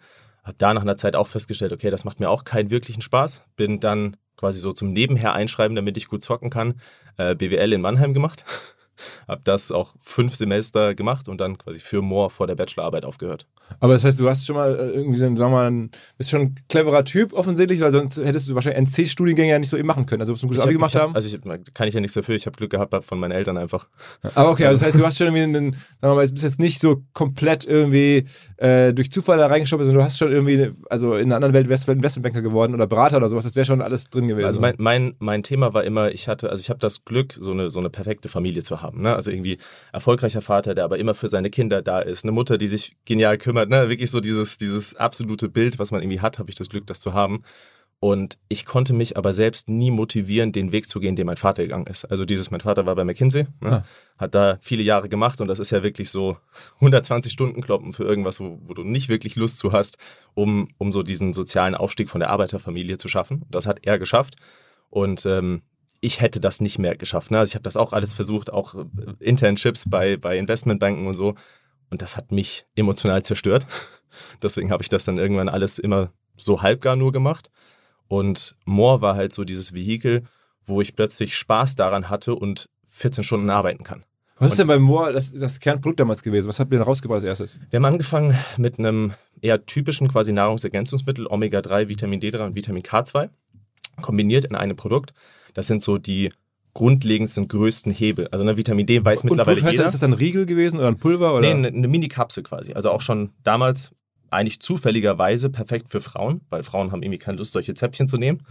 habe 0.49 0.57
da 0.57 0.73
nach 0.73 0.81
einer 0.81 0.97
Zeit 0.97 1.15
auch 1.15 1.27
festgestellt, 1.27 1.71
okay, 1.71 1.89
das 1.89 2.03
macht 2.03 2.19
mir 2.19 2.29
auch 2.29 2.43
keinen 2.43 2.69
wirklichen 2.69 3.01
Spaß. 3.01 3.43
Bin 3.55 3.79
dann 3.79 4.17
quasi 4.35 4.59
so 4.59 4.73
zum 4.73 4.91
Nebenher 4.91 5.33
einschreiben, 5.33 5.75
damit 5.75 5.95
ich 5.97 6.07
gut 6.07 6.23
zocken 6.23 6.49
kann, 6.49 6.79
äh, 7.17 7.35
BWL 7.35 7.73
in 7.73 7.81
Mannheim 7.81 8.13
gemacht. 8.13 8.43
Habe 9.27 9.41
das 9.43 9.71
auch 9.71 9.93
fünf 9.99 10.35
Semester 10.35 10.95
gemacht 10.95 11.27
und 11.27 11.39
dann 11.39 11.57
quasi 11.57 11.79
für 11.79 12.01
Moore 12.01 12.29
vor 12.29 12.47
der 12.47 12.55
Bachelorarbeit 12.55 13.05
aufgehört. 13.05 13.45
Aber 13.79 13.93
das 13.93 14.03
heißt, 14.03 14.19
du 14.19 14.27
hast 14.29 14.45
schon 14.45 14.55
mal 14.55 14.75
äh, 14.75 14.97
irgendwie, 14.97 15.19
sagen 15.19 15.37
wir 15.37 15.49
mal, 15.49 15.89
bist 16.17 16.29
schon 16.29 16.41
ein 16.41 16.55
cleverer 16.69 17.03
Typ 17.03 17.33
offensichtlich, 17.33 17.81
weil 17.81 17.91
sonst 17.91 18.17
hättest 18.17 18.49
du 18.49 18.55
wahrscheinlich 18.55 18.81
NC-Studiengänge 18.81 19.51
ja 19.51 19.59
nicht 19.59 19.69
so 19.69 19.77
eben 19.77 19.87
machen 19.87 20.05
können. 20.05 20.21
Also, 20.21 20.33
du 20.33 20.39
ein 20.41 20.47
gutes 20.47 20.63
Abi 20.63 20.73
gemacht 20.73 20.95
hab, 20.95 21.01
haben. 21.01 21.15
Also, 21.15 21.27
ich, 21.27 21.39
kann 21.73 21.87
ich 21.87 21.93
ja 21.93 22.01
nichts 22.01 22.15
dafür. 22.15 22.35
Ich 22.35 22.45
habe 22.45 22.57
Glück 22.57 22.71
gehabt 22.71 22.93
von 23.05 23.19
meinen 23.19 23.31
Eltern 23.31 23.57
einfach. 23.57 23.87
Aber 24.35 24.51
okay, 24.51 24.65
also 24.65 24.79
das 24.79 24.87
heißt, 24.87 24.99
du 24.99 25.05
hast 25.05 25.17
schon 25.17 25.27
irgendwie, 25.27 25.43
einen, 25.43 25.71
sagen 25.73 26.13
wir 26.13 26.15
mal, 26.15 26.27
bist 26.27 26.43
jetzt 26.43 26.59
nicht 26.59 26.79
so 26.79 27.03
komplett 27.13 27.65
irgendwie 27.65 28.25
äh, 28.57 28.93
durch 28.93 29.11
Zufall 29.11 29.37
da 29.37 29.47
reingeschoben, 29.47 29.85
sondern 29.85 30.01
du 30.01 30.05
hast 30.05 30.17
schon 30.17 30.31
irgendwie, 30.31 30.71
also 30.89 31.15
in 31.15 31.27
einer 31.27 31.35
anderen 31.35 31.53
Welt 31.53 31.69
wärst 31.69 31.87
du 31.87 31.91
Investmentbanker 31.91 32.41
geworden 32.41 32.73
oder 32.73 32.87
Berater 32.87 33.17
oder 33.17 33.29
sowas. 33.29 33.43
Das 33.43 33.55
wäre 33.55 33.65
schon 33.65 33.81
alles 33.81 34.09
drin 34.09 34.27
gewesen. 34.27 34.45
Also 34.45 34.61
mein, 34.61 34.75
mein, 34.77 35.15
mein 35.19 35.43
Thema 35.43 35.73
war 35.73 35.83
immer, 35.83 36.11
ich 36.11 36.27
hatte, 36.27 36.49
also 36.49 36.61
ich 36.61 36.69
habe 36.69 36.79
das 36.79 37.05
Glück, 37.05 37.37
so 37.39 37.51
eine, 37.51 37.69
so 37.69 37.79
eine 37.79 37.89
perfekte 37.89 38.29
Familie 38.29 38.63
zu 38.63 38.81
haben. 38.81 38.88
Ne? 38.95 39.15
Also 39.15 39.31
irgendwie 39.31 39.57
erfolgreicher 39.93 40.41
Vater, 40.41 40.75
der 40.75 40.83
aber 40.83 40.97
immer 40.97 41.13
für 41.13 41.27
seine 41.27 41.49
Kinder 41.49 41.81
da 41.81 41.99
ist. 41.99 42.23
Eine 42.23 42.31
Mutter, 42.31 42.57
die 42.57 42.67
sich 42.67 42.95
genial 43.05 43.37
kümmert. 43.37 43.69
Ne? 43.69 43.89
Wirklich 43.89 44.11
so 44.11 44.19
dieses, 44.19 44.57
dieses 44.57 44.95
absolute 44.95 45.49
Bild, 45.49 45.79
was 45.79 45.91
man 45.91 46.01
irgendwie 46.01 46.21
hat, 46.21 46.39
habe 46.39 46.49
ich 46.49 46.55
das 46.55 46.69
Glück, 46.69 46.87
das 46.87 46.99
zu 46.99 47.13
haben. 47.13 47.43
Und 48.01 48.39
ich 48.47 48.65
konnte 48.65 48.93
mich 48.93 49.17
aber 49.17 49.33
selbst 49.33 49.67
nie 49.67 49.91
motivieren, 49.91 50.53
den 50.53 50.71
Weg 50.71 50.87
zu 50.87 51.01
gehen, 51.01 51.17
den 51.17 51.25
mein 51.25 51.35
Vater 51.35 51.63
gegangen 51.63 51.87
ist. 51.87 52.05
Also 52.05 52.23
dieses, 52.23 52.49
mein 52.49 52.61
Vater 52.61 52.85
war 52.85 52.95
bei 52.95 53.03
McKinsey, 53.03 53.47
ne? 53.59 53.83
ah. 53.83 53.83
hat 54.17 54.35
da 54.35 54.57
viele 54.61 54.83
Jahre 54.83 55.09
gemacht 55.09 55.41
und 55.41 55.49
das 55.49 55.59
ist 55.59 55.71
ja 55.71 55.83
wirklich 55.83 56.09
so 56.09 56.37
120 56.75 57.33
Stunden 57.33 57.61
kloppen 57.61 57.91
für 57.91 58.05
irgendwas, 58.05 58.39
wo, 58.39 58.57
wo, 58.63 58.73
du 58.73 58.83
nicht 58.83 59.09
wirklich 59.09 59.35
Lust 59.35 59.59
zu 59.59 59.73
hast, 59.73 59.97
um, 60.33 60.69
um 60.77 60.93
so 60.93 61.03
diesen 61.03 61.33
sozialen 61.33 61.75
Aufstieg 61.75 62.09
von 62.09 62.21
der 62.21 62.29
Arbeiterfamilie 62.29 62.97
zu 62.97 63.09
schaffen. 63.09 63.43
Das 63.49 63.67
hat 63.67 63.79
er 63.85 63.99
geschafft 63.99 64.35
und 64.89 65.25
ähm, 65.25 65.63
ich 66.01 66.21
hätte 66.21 66.39
das 66.39 66.61
nicht 66.61 66.79
mehr 66.79 66.95
geschafft. 66.95 67.31
Ne? 67.31 67.39
Also 67.39 67.51
ich 67.51 67.55
habe 67.55 67.63
das 67.63 67.77
auch 67.77 67.93
alles 67.93 68.13
versucht, 68.13 68.51
auch 68.51 68.75
äh, 68.75 68.85
Internships 69.19 69.89
bei, 69.89 70.17
bei 70.17 70.37
Investmentbanken 70.37 71.07
und 71.07 71.15
so. 71.15 71.35
Und 71.89 72.01
das 72.01 72.17
hat 72.17 72.31
mich 72.31 72.65
emotional 72.75 73.23
zerstört. 73.23 73.65
Deswegen 74.41 74.71
habe 74.71 74.83
ich 74.83 74.89
das 74.89 75.05
dann 75.05 75.17
irgendwann 75.17 75.49
alles 75.49 75.79
immer 75.79 76.11
so 76.37 76.61
halbgar 76.61 76.95
nur 76.95 77.11
gemacht. 77.11 77.49
Und 78.07 78.55
More 78.65 79.01
war 79.01 79.15
halt 79.15 79.33
so 79.33 79.43
dieses 79.43 79.73
Vehikel, 79.73 80.23
wo 80.63 80.81
ich 80.81 80.95
plötzlich 80.95 81.35
Spaß 81.35 81.75
daran 81.75 82.09
hatte 82.09 82.35
und 82.35 82.69
14 82.87 83.23
Stunden 83.23 83.49
arbeiten 83.49 83.83
kann. 83.83 84.03
Was 84.37 84.45
und 84.45 84.51
ist 84.51 84.59
denn 84.59 84.67
bei 84.67 84.79
More 84.79 85.11
das, 85.11 85.31
das, 85.33 85.59
Kernprodukt 85.59 85.99
damals 85.99 86.23
gewesen? 86.23 86.47
Was 86.47 86.59
habt 86.59 86.71
ihr 86.71 86.77
denn 86.77 86.87
rausgebracht 86.87 87.17
als 87.17 87.25
erstes? 87.25 87.59
Wir 87.69 87.77
haben 87.77 87.85
angefangen 87.85 88.37
mit 88.57 88.79
einem 88.79 89.13
eher 89.41 89.65
typischen 89.65 90.07
quasi 90.07 90.31
Nahrungsergänzungsmittel, 90.31 91.27
Omega-3, 91.27 91.89
Vitamin 91.89 92.21
D3 92.21 92.45
und 92.45 92.55
Vitamin 92.55 92.83
K2, 92.83 93.29
kombiniert 94.01 94.45
in 94.45 94.55
einem 94.55 94.77
Produkt. 94.77 95.13
Das 95.53 95.67
sind 95.67 95.81
so 95.83 95.97
die 95.97 96.31
grundlegendsten, 96.73 97.47
größten 97.47 97.91
Hebel. 97.91 98.27
Also 98.29 98.43
eine 98.43 98.57
Vitamin 98.57 98.85
D 98.85 99.03
weiß 99.03 99.23
und 99.23 99.31
mittlerweile 99.31 99.61
heißt 99.61 99.73
jeder. 99.73 99.85
Ist 99.85 99.93
das 99.93 100.01
dann 100.01 100.11
ein 100.11 100.17
Riegel 100.17 100.45
gewesen 100.45 100.79
oder 100.79 100.87
ein 100.87 100.97
Pulver? 100.97 101.33
Oder? 101.33 101.41
Nee, 101.41 101.51
eine, 101.51 101.67
eine 101.67 101.87
Mini-Kapsel 101.87 102.43
quasi. 102.43 102.73
Also 102.73 102.91
auch 102.91 103.01
schon 103.01 103.31
damals 103.43 103.91
eigentlich 104.29 104.59
zufälligerweise 104.59 105.49
perfekt 105.49 105.89
für 105.89 105.99
Frauen, 105.99 106.41
weil 106.49 106.63
Frauen 106.63 106.91
haben 106.91 107.01
irgendwie 107.01 107.17
keine 107.17 107.37
Lust, 107.37 107.51
solche 107.51 107.73
Zäpfchen 107.73 108.07
zu 108.07 108.17
nehmen. 108.17 108.43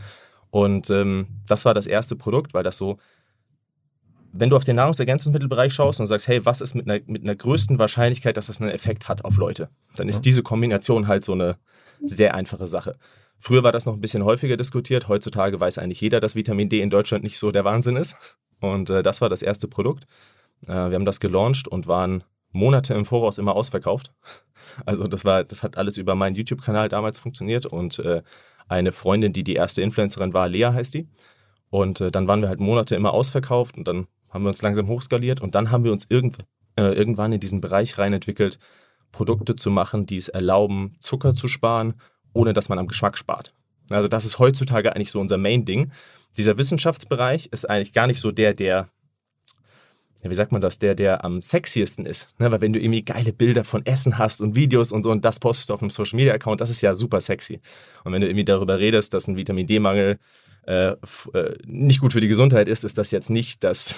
Und 0.50 0.90
ähm, 0.90 1.28
das 1.46 1.64
war 1.64 1.74
das 1.74 1.86
erste 1.86 2.16
Produkt, 2.16 2.54
weil 2.54 2.64
das 2.64 2.76
so, 2.76 2.98
wenn 4.32 4.50
du 4.50 4.56
auf 4.56 4.64
den 4.64 4.76
Nahrungsergänzungsmittelbereich 4.76 5.72
schaust 5.72 6.00
und 6.00 6.06
sagst, 6.06 6.28
hey, 6.28 6.44
was 6.44 6.60
ist 6.60 6.74
mit 6.74 6.88
einer, 6.88 7.00
mit 7.06 7.22
einer 7.22 7.36
größten 7.36 7.78
Wahrscheinlichkeit, 7.78 8.36
dass 8.36 8.46
das 8.46 8.60
einen 8.60 8.70
Effekt 8.70 9.08
hat 9.08 9.24
auf 9.24 9.36
Leute, 9.36 9.68
dann 9.96 10.08
ist 10.08 10.22
diese 10.22 10.42
Kombination 10.42 11.06
halt 11.06 11.24
so 11.24 11.32
eine 11.32 11.56
sehr 12.02 12.34
einfache 12.34 12.66
Sache. 12.66 12.96
Früher 13.38 13.62
war 13.62 13.72
das 13.72 13.86
noch 13.86 13.94
ein 13.94 14.00
bisschen 14.00 14.24
häufiger 14.24 14.56
diskutiert. 14.56 15.08
Heutzutage 15.08 15.60
weiß 15.60 15.78
eigentlich 15.78 16.00
jeder, 16.00 16.20
dass 16.20 16.34
Vitamin 16.34 16.68
D 16.68 16.80
in 16.80 16.90
Deutschland 16.90 17.22
nicht 17.22 17.38
so 17.38 17.52
der 17.52 17.64
Wahnsinn 17.64 17.96
ist. 17.96 18.16
Und 18.60 18.90
äh, 18.90 19.02
das 19.02 19.20
war 19.20 19.28
das 19.28 19.42
erste 19.42 19.68
Produkt. 19.68 20.04
Äh, 20.62 20.72
wir 20.72 20.94
haben 20.94 21.04
das 21.04 21.20
gelauncht 21.20 21.68
und 21.68 21.86
waren 21.86 22.24
Monate 22.50 22.94
im 22.94 23.04
Voraus 23.04 23.38
immer 23.38 23.54
ausverkauft. 23.54 24.12
Also 24.84 25.04
das 25.04 25.24
war, 25.24 25.44
das 25.44 25.62
hat 25.62 25.76
alles 25.78 25.96
über 25.96 26.14
meinen 26.14 26.36
YouTube-Kanal 26.36 26.88
damals 26.88 27.18
funktioniert 27.18 27.64
und 27.66 27.98
äh, 28.00 28.22
eine 28.68 28.92
Freundin, 28.92 29.32
die 29.32 29.44
die 29.44 29.54
erste 29.54 29.82
Influencerin 29.82 30.34
war, 30.34 30.48
Lea 30.48 30.66
heißt 30.66 30.94
die. 30.94 31.08
Und 31.70 32.00
äh, 32.00 32.10
dann 32.10 32.26
waren 32.26 32.42
wir 32.42 32.48
halt 32.48 32.60
Monate 32.60 32.94
immer 32.94 33.12
ausverkauft 33.12 33.76
und 33.76 33.88
dann 33.88 34.06
haben 34.28 34.44
wir 34.44 34.48
uns 34.48 34.62
langsam 34.62 34.88
hochskaliert 34.88 35.40
und 35.40 35.54
dann 35.54 35.70
haben 35.70 35.84
wir 35.84 35.92
uns 35.92 36.06
irgend, 36.08 36.38
äh, 36.76 36.92
irgendwann 36.92 37.32
in 37.32 37.40
diesen 37.40 37.60
Bereich 37.60 37.98
rein 37.98 38.12
entwickelt, 38.12 38.58
Produkte 39.12 39.56
zu 39.56 39.70
machen, 39.70 40.06
die 40.06 40.16
es 40.16 40.28
erlauben, 40.28 40.96
Zucker 40.98 41.34
zu 41.34 41.48
sparen, 41.48 41.94
ohne 42.32 42.52
dass 42.52 42.68
man 42.68 42.78
am 42.78 42.88
Geschmack 42.88 43.18
spart. 43.18 43.52
Also 43.90 44.08
das 44.08 44.24
ist 44.24 44.38
heutzutage 44.38 44.94
eigentlich 44.94 45.10
so 45.10 45.20
unser 45.20 45.38
Main-Ding. 45.38 45.90
Dieser 46.36 46.58
Wissenschaftsbereich 46.58 47.48
ist 47.52 47.68
eigentlich 47.68 47.92
gar 47.92 48.06
nicht 48.06 48.20
so 48.20 48.30
der, 48.30 48.54
der 48.54 48.88
wie 50.22 50.34
sagt 50.34 50.50
man 50.50 50.60
das, 50.60 50.78
der, 50.78 50.94
der 50.94 51.24
am 51.24 51.42
sexiesten 51.42 52.04
ist. 52.04 52.28
Ne? 52.38 52.50
Weil 52.50 52.60
wenn 52.60 52.72
du 52.72 52.80
irgendwie 52.80 53.04
geile 53.04 53.32
Bilder 53.32 53.62
von 53.62 53.86
Essen 53.86 54.18
hast 54.18 54.40
und 54.40 54.56
Videos 54.56 54.90
und 54.90 55.04
so 55.04 55.12
und 55.12 55.24
das 55.24 55.38
postest 55.38 55.70
du 55.70 55.74
auf 55.74 55.80
einem 55.80 55.90
Social 55.90 56.16
Media 56.16 56.34
Account, 56.34 56.60
das 56.60 56.70
ist 56.70 56.80
ja 56.80 56.94
super 56.94 57.20
sexy. 57.20 57.60
Und 58.04 58.12
wenn 58.12 58.20
du 58.20 58.26
irgendwie 58.26 58.44
darüber 58.44 58.80
redest, 58.80 59.14
dass 59.14 59.28
ein 59.28 59.36
Vitamin 59.36 59.66
D-Mangel 59.66 60.18
äh, 60.66 60.88
äh, 60.88 61.56
nicht 61.66 62.00
gut 62.00 62.12
für 62.12 62.20
die 62.20 62.28
Gesundheit 62.28 62.68
ist, 62.68 62.84
ist 62.84 62.98
das 62.98 63.10
jetzt 63.10 63.30
nicht 63.30 63.62
das 63.62 63.94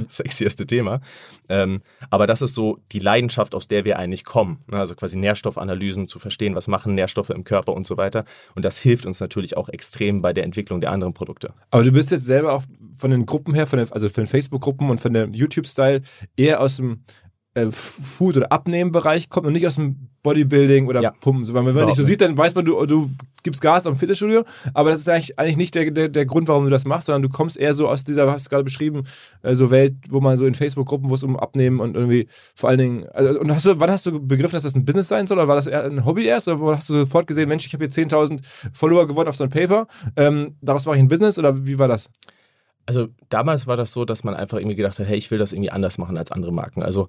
sexieste 0.08 0.66
Thema. 0.66 1.00
Ähm, 1.48 1.80
aber 2.10 2.26
das 2.26 2.42
ist 2.42 2.54
so 2.54 2.78
die 2.92 2.98
Leidenschaft, 2.98 3.54
aus 3.54 3.68
der 3.68 3.84
wir 3.84 3.98
eigentlich 3.98 4.24
kommen. 4.24 4.58
Ne? 4.66 4.78
Also 4.78 4.94
quasi 4.94 5.18
Nährstoffanalysen 5.18 6.06
zu 6.06 6.18
verstehen, 6.18 6.54
was 6.54 6.68
machen 6.68 6.94
Nährstoffe 6.94 7.30
im 7.30 7.44
Körper 7.44 7.72
und 7.72 7.86
so 7.86 7.96
weiter. 7.96 8.24
Und 8.54 8.64
das 8.64 8.78
hilft 8.78 9.06
uns 9.06 9.20
natürlich 9.20 9.56
auch 9.56 9.68
extrem 9.68 10.22
bei 10.22 10.32
der 10.32 10.44
Entwicklung 10.44 10.80
der 10.80 10.92
anderen 10.92 11.14
Produkte. 11.14 11.52
Aber 11.70 11.82
du 11.82 11.92
bist 11.92 12.10
jetzt 12.10 12.26
selber 12.26 12.52
auch 12.52 12.62
von 12.96 13.10
den 13.10 13.26
Gruppen 13.26 13.54
her, 13.54 13.66
von 13.66 13.78
den, 13.78 13.90
also 13.92 14.08
von 14.08 14.24
den 14.24 14.28
Facebook-Gruppen 14.28 14.90
und 14.90 15.00
von 15.00 15.12
der 15.12 15.28
YouTube-Style 15.28 16.02
eher 16.36 16.60
aus 16.60 16.76
dem 16.76 17.00
äh, 17.54 17.66
Food- 17.70 18.36
oder 18.36 18.52
Abnehmen-Bereich 18.52 19.28
kommt 19.28 19.46
und 19.46 19.52
nicht 19.52 19.66
aus 19.66 19.76
dem 19.76 20.08
Bodybuilding 20.22 20.88
oder 20.88 21.02
ja. 21.02 21.10
Pumpen. 21.12 21.44
So, 21.44 21.54
wenn 21.54 21.64
man 21.64 21.86
dich 21.86 21.94
so 21.94 22.02
sieht, 22.02 22.20
dann 22.20 22.36
weiß 22.36 22.54
man, 22.54 22.64
du, 22.64 22.84
du 22.86 23.10
gibst 23.42 23.60
Gas 23.60 23.86
am 23.86 23.94
Fitnessstudio, 23.94 24.44
aber 24.72 24.90
das 24.90 25.00
ist 25.00 25.08
eigentlich, 25.08 25.38
eigentlich 25.38 25.56
nicht 25.58 25.74
der, 25.74 25.90
der, 25.90 26.08
der 26.08 26.26
Grund, 26.26 26.48
warum 26.48 26.64
du 26.64 26.70
das 26.70 26.84
machst, 26.84 27.06
sondern 27.06 27.22
du 27.22 27.28
kommst 27.28 27.56
eher 27.56 27.74
so 27.74 27.88
aus 27.88 28.04
dieser, 28.04 28.30
hast 28.32 28.46
du 28.46 28.50
gerade 28.50 28.64
beschrieben, 28.64 29.04
äh, 29.42 29.54
so 29.54 29.70
Welt, 29.70 29.94
wo 30.08 30.20
man 30.20 30.38
so 30.38 30.46
in 30.46 30.54
Facebook-Gruppen, 30.54 31.10
wo 31.10 31.14
es 31.14 31.22
um 31.22 31.38
Abnehmen 31.38 31.78
und 31.78 31.94
irgendwie 31.94 32.26
vor 32.54 32.70
allen 32.70 32.78
Dingen, 32.78 33.06
also, 33.10 33.38
und 33.38 33.54
hast 33.54 33.66
du, 33.66 33.78
wann 33.78 33.90
hast 33.90 34.06
du 34.06 34.18
begriffen, 34.18 34.54
dass 34.54 34.62
das 34.62 34.74
ein 34.74 34.84
Business 34.84 35.08
sein 35.08 35.26
soll 35.26 35.38
oder 35.38 35.46
war 35.46 35.56
das 35.56 35.66
eher 35.66 35.84
ein 35.84 36.04
Hobby 36.04 36.24
erst 36.24 36.48
oder 36.48 36.76
hast 36.76 36.88
du 36.88 36.94
sofort 36.94 37.26
gesehen, 37.26 37.48
Mensch, 37.48 37.66
ich 37.66 37.74
habe 37.74 37.84
hier 37.84 37.92
10.000 37.92 38.40
Follower 38.72 39.06
gewonnen 39.06 39.28
auf 39.28 39.36
so 39.36 39.44
ein 39.44 39.50
Paper, 39.50 39.86
ähm, 40.16 40.56
daraus 40.62 40.86
mache 40.86 40.96
ich 40.96 41.02
ein 41.02 41.08
Business 41.08 41.38
oder 41.38 41.66
wie 41.66 41.78
war 41.78 41.88
das? 41.88 42.10
Also 42.86 43.08
damals 43.28 43.66
war 43.66 43.76
das 43.76 43.92
so, 43.92 44.04
dass 44.04 44.24
man 44.24 44.34
einfach 44.34 44.58
irgendwie 44.58 44.76
gedacht 44.76 44.98
hat, 44.98 45.06
hey, 45.06 45.16
ich 45.16 45.30
will 45.30 45.38
das 45.38 45.52
irgendwie 45.52 45.70
anders 45.70 45.98
machen 45.98 46.16
als 46.16 46.32
andere 46.32 46.52
Marken. 46.52 46.82
Also 46.82 47.08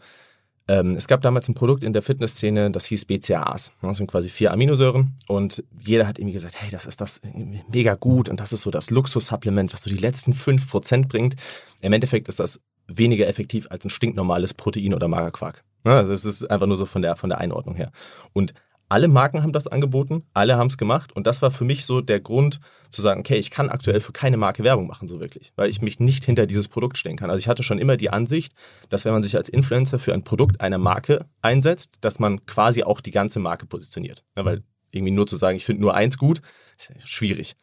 ähm, 0.68 0.96
es 0.96 1.08
gab 1.08 1.22
damals 1.22 1.48
ein 1.48 1.54
Produkt 1.54 1.84
in 1.84 1.94
der 1.94 2.02
Fitnessszene, 2.02 2.72
das 2.72 2.86
hieß 2.86 3.06
BCAAs. 3.06 3.72
Das 3.82 3.98
sind 3.98 4.08
quasi 4.08 4.30
vier 4.30 4.52
Aminosäuren 4.52 5.16
und 5.28 5.64
jeder 5.80 6.08
hat 6.08 6.18
irgendwie 6.18 6.34
gesagt, 6.34 6.60
hey, 6.60 6.70
das 6.72 6.86
ist 6.86 7.02
das 7.02 7.22
mega 7.70 7.96
gut 7.96 8.30
und 8.30 8.40
das 8.40 8.52
ist 8.52 8.62
so 8.62 8.72
das 8.72 8.90
Luxussupplement, 8.90 9.74
was 9.74 9.84
so 9.84 9.90
die 9.90 9.98
letzten 9.98 10.34
5% 10.34 11.08
bringt. 11.08 11.36
Im 11.82 11.94
Endeffekt 11.94 12.28
ist 12.28 12.40
das 12.40 12.60
weniger 12.88 13.28
effektiv 13.28 13.68
als 13.70 13.86
ein 13.86 13.90
stinknormales 13.90 14.54
Protein 14.54 14.94
oder 14.94 15.08
Magerquark. 15.08 15.64
Also 15.84 16.14
es 16.14 16.26
ist 16.26 16.50
einfach 16.50 16.66
nur 16.66 16.78
so 16.78 16.88
von 16.88 17.04
der, 17.04 17.16
von 17.16 17.30
der 17.30 17.40
Einordnung 17.40 17.76
her. 17.76 17.92
Und 18.34 18.54
alle 18.96 19.10
Marken 19.10 19.44
haben 19.44 19.52
das 19.52 19.68
angeboten, 19.68 20.24
alle 20.34 20.56
haben 20.56 20.68
es 20.68 20.78
gemacht 20.78 21.14
und 21.14 21.28
das 21.28 21.42
war 21.42 21.52
für 21.52 21.66
mich 21.66 21.84
so 21.84 22.00
der 22.00 22.22
Grund 22.22 22.62
zu 22.90 23.02
sagen, 23.02 23.20
okay, 23.20 23.36
ich 23.36 23.52
kann 23.52 23.70
aktuell 23.70 24.00
für 24.00 24.14
keine 24.14 24.38
Marke 24.38 24.64
Werbung 24.64 24.88
machen, 24.88 25.10
so 25.10 25.20
wirklich, 25.20 25.52
weil 25.58 25.70
ich 25.70 25.82
mich 25.82 26.00
nicht 26.00 26.24
hinter 26.24 26.46
dieses 26.46 26.70
Produkt 26.70 26.98
stellen 26.98 27.18
kann. 27.18 27.30
Also 27.30 27.42
ich 27.42 27.50
hatte 27.50 27.62
schon 27.62 27.78
immer 27.78 27.98
die 27.98 28.10
Ansicht, 28.10 28.54
dass 28.88 29.04
wenn 29.04 29.12
man 29.12 29.22
sich 29.22 29.36
als 29.36 29.50
Influencer 29.50 30.00
für 30.00 30.14
ein 30.14 30.24
Produkt 30.24 30.62
einer 30.62 30.78
Marke 30.78 31.26
einsetzt, 31.42 31.98
dass 32.00 32.20
man 32.20 32.46
quasi 32.46 32.84
auch 32.84 33.02
die 33.02 33.12
ganze 33.12 33.42
Marke 33.42 33.66
positioniert. 33.66 34.24
Ja, 34.38 34.46
weil 34.46 34.64
irgendwie 34.92 35.12
nur 35.12 35.28
zu 35.28 35.36
sagen, 35.36 35.58
ich 35.58 35.66
finde 35.66 35.82
nur 35.82 35.94
eins 35.94 36.18
gut, 36.18 36.40
ist 36.78 36.94
schwierig. 37.04 37.58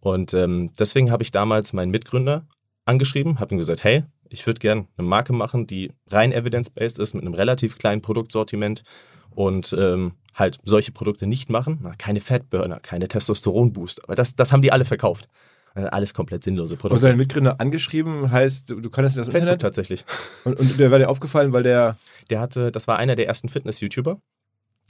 Und 0.00 0.32
ähm, 0.32 0.72
deswegen 0.78 1.10
habe 1.10 1.22
ich 1.22 1.32
damals 1.32 1.74
meinen 1.74 1.90
Mitgründer 1.90 2.46
angeschrieben, 2.86 3.40
habe 3.40 3.54
ihm 3.54 3.58
gesagt, 3.58 3.84
hey, 3.84 4.04
ich 4.30 4.46
würde 4.46 4.60
gerne 4.60 4.88
eine 4.96 5.06
Marke 5.06 5.34
machen, 5.34 5.66
die 5.66 5.92
rein 6.06 6.32
evidence-based 6.32 6.98
ist, 6.98 7.12
mit 7.12 7.24
einem 7.24 7.34
relativ 7.34 7.76
kleinen 7.76 8.00
Produktsortiment 8.00 8.84
und 9.28 9.76
ähm, 9.78 10.14
halt 10.38 10.58
solche 10.64 10.92
Produkte 10.92 11.26
nicht 11.26 11.50
machen. 11.50 11.94
Keine 11.98 12.20
Fatburner, 12.20 12.80
keine 12.80 13.08
Testosteronbooster. 13.08 14.02
Aber 14.04 14.14
das, 14.14 14.36
das 14.36 14.52
haben 14.52 14.62
die 14.62 14.72
alle 14.72 14.84
verkauft. 14.84 15.28
Also 15.74 15.90
alles 15.90 16.14
komplett 16.14 16.44
sinnlose 16.44 16.76
Produkte. 16.76 16.94
Und 16.94 17.00
seinen 17.00 17.18
Mitgründer 17.18 17.60
angeschrieben 17.60 18.30
heißt, 18.30 18.70
du, 18.70 18.80
du 18.80 18.90
kannst 18.90 19.16
das 19.16 19.26
Facebook 19.26 19.42
Internet? 19.42 19.60
tatsächlich. 19.62 20.04
Und, 20.44 20.58
und 20.58 20.80
der 20.80 20.90
war 20.90 20.98
dir 20.98 21.08
aufgefallen, 21.08 21.52
weil 21.52 21.62
der. 21.62 21.96
Der 22.30 22.40
hatte, 22.40 22.70
das 22.70 22.86
war 22.86 22.98
einer 22.98 23.16
der 23.16 23.26
ersten 23.26 23.48
Fitness-YouTuber, 23.48 24.20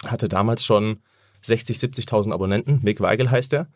hatte 0.06 0.28
damals 0.28 0.64
schon 0.64 0.98
60, 1.42 1.76
70.000 1.78 2.32
Abonnenten. 2.32 2.80
Mick 2.82 3.00
Weigel 3.00 3.30
heißt 3.30 3.52
er. 3.52 3.68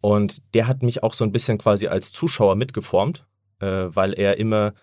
Und 0.00 0.42
der 0.54 0.66
hat 0.66 0.82
mich 0.82 1.02
auch 1.02 1.14
so 1.14 1.24
ein 1.24 1.30
bisschen 1.30 1.58
quasi 1.58 1.86
als 1.86 2.10
Zuschauer 2.10 2.56
mitgeformt, 2.56 3.24
äh, 3.60 3.84
weil 3.88 4.12
er 4.14 4.36
immer 4.38 4.74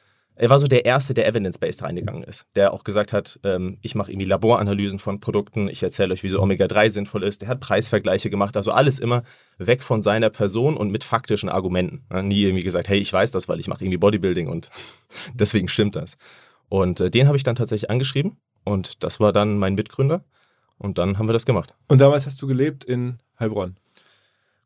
er 0.42 0.50
war 0.50 0.58
so 0.58 0.66
der 0.66 0.86
Erste, 0.86 1.14
der 1.14 1.28
evidence-based 1.28 1.84
reingegangen 1.84 2.24
ist, 2.24 2.48
der 2.56 2.74
auch 2.74 2.84
gesagt 2.84 3.14
hat, 3.14 3.40
ähm, 3.44 3.78
ich 3.84 3.94
mache 3.94 4.12
irgendwie 4.12 4.26
Laboranalysen 4.26 4.98
von 4.98 5.20
Produkten, 5.20 5.70
ich 5.70 5.84
erzähle 5.84 6.14
euch, 6.14 6.24
wie 6.24 6.30
so 6.30 6.42
Omega-3 6.42 6.90
sinnvoll 6.90 7.24
ist. 7.24 7.44
Der 7.44 7.50
hat 7.50 7.60
Preisvergleiche 7.60 8.32
gemacht, 8.32 8.58
also 8.58 8.72
alles 8.72 8.98
immer 8.98 9.22
weg 9.60 9.84
von 9.84 10.02
seiner 10.02 10.32
Person 10.32 10.78
und 10.78 10.90
mit 10.90 11.04
faktischen 11.04 11.48
Argumenten. 11.48 12.04
Nie 12.28 12.46
irgendwie 12.46 12.64
gesagt, 12.64 12.90
hey, 12.90 12.98
ich 12.98 13.14
weiß 13.14 13.30
das, 13.30 13.50
weil 13.50 13.60
ich 13.60 13.68
mache 13.68 13.84
irgendwie 13.84 14.00
Bodybuilding 14.00 14.48
und 14.48 14.72
deswegen 15.36 15.68
stimmt 15.68 15.96
das. 15.96 16.18
Und 16.70 17.00
äh, 17.02 17.12
den 17.12 17.28
habe 17.28 17.38
ich 17.38 17.44
dann 17.44 17.56
tatsächlich 17.56 17.92
angeschrieben 17.92 18.38
und 18.64 19.04
das 19.04 19.20
war 19.20 19.34
dann 19.34 19.60
mein 19.60 19.76
Mitgründer 19.76 20.26
und 20.80 20.98
dann 20.98 21.20
haben 21.20 21.30
wir 21.30 21.34
das 21.34 21.46
gemacht. 21.46 21.76
Und 21.88 22.02
damals 22.02 22.26
hast 22.26 22.42
du 22.42 22.48
gelebt 22.48 22.84
in 22.84 23.20
Heilbronn? 23.40 23.76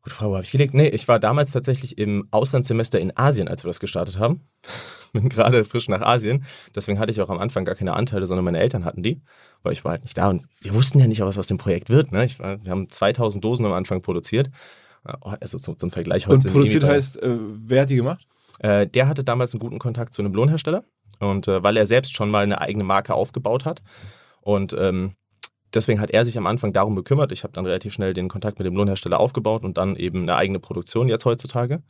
Gute 0.06 0.14
Frage, 0.14 0.30
wo 0.30 0.34
habe 0.36 0.44
ich 0.44 0.52
gelebt? 0.52 0.72
Nee, 0.72 0.86
ich 0.86 1.08
war 1.08 1.18
damals 1.18 1.50
tatsächlich 1.50 1.98
im 1.98 2.28
Auslandssemester 2.30 3.00
in 3.00 3.16
Asien, 3.16 3.48
als 3.48 3.64
wir 3.64 3.70
das 3.70 3.80
gestartet 3.80 4.20
haben. 4.20 4.42
Bin 5.12 5.28
gerade 5.28 5.64
frisch 5.64 5.88
nach 5.88 6.00
Asien. 6.00 6.44
Deswegen 6.76 7.00
hatte 7.00 7.10
ich 7.10 7.20
auch 7.20 7.28
am 7.28 7.38
Anfang 7.38 7.64
gar 7.64 7.74
keine 7.74 7.94
Anteile, 7.94 8.28
sondern 8.28 8.44
meine 8.44 8.60
Eltern 8.60 8.84
hatten 8.84 9.02
die, 9.02 9.20
weil 9.64 9.72
ich 9.72 9.84
war 9.84 9.90
halt 9.90 10.02
nicht 10.02 10.16
da 10.16 10.28
und 10.28 10.46
wir 10.60 10.74
wussten 10.74 11.00
ja 11.00 11.08
nicht, 11.08 11.22
was 11.22 11.38
aus 11.38 11.48
dem 11.48 11.56
Projekt 11.56 11.90
wird. 11.90 12.12
Ne? 12.12 12.24
War, 12.38 12.64
wir 12.64 12.70
haben 12.70 12.88
2000 12.88 13.44
Dosen 13.44 13.66
am 13.66 13.72
Anfang 13.72 14.00
produziert. 14.00 14.48
Also 15.02 15.58
zum, 15.58 15.76
zum 15.76 15.90
Vergleich 15.90 16.28
heute. 16.28 16.46
Und 16.46 16.52
produziert 16.52 16.84
heißt, 16.84 17.20
äh, 17.20 17.36
wer 17.40 17.82
hat 17.82 17.90
die 17.90 17.96
gemacht? 17.96 18.28
Äh, 18.60 18.86
der 18.86 19.08
hatte 19.08 19.24
damals 19.24 19.54
einen 19.54 19.60
guten 19.60 19.80
Kontakt 19.80 20.14
zu 20.14 20.22
einem 20.22 20.34
Lohnhersteller 20.34 20.84
und 21.18 21.48
äh, 21.48 21.64
weil 21.64 21.76
er 21.76 21.86
selbst 21.86 22.14
schon 22.14 22.30
mal 22.30 22.44
eine 22.44 22.60
eigene 22.60 22.84
Marke 22.84 23.12
aufgebaut 23.14 23.64
hat 23.64 23.82
und 24.40 24.72
ähm, 24.78 25.16
deswegen 25.76 26.00
hat 26.00 26.10
er 26.10 26.24
sich 26.24 26.36
am 26.36 26.46
Anfang 26.46 26.72
darum 26.72 26.94
bekümmert. 26.94 27.30
Ich 27.32 27.44
habe 27.44 27.52
dann 27.52 27.66
relativ 27.66 27.92
schnell 27.92 28.14
den 28.14 28.28
Kontakt 28.28 28.58
mit 28.58 28.66
dem 28.66 28.74
Lohnhersteller 28.74 29.20
aufgebaut 29.20 29.62
und 29.62 29.76
dann 29.78 29.96
eben 29.96 30.22
eine 30.22 30.34
eigene 30.34 30.58
Produktion 30.58 31.08
jetzt 31.08 31.24
heutzutage. 31.24 31.82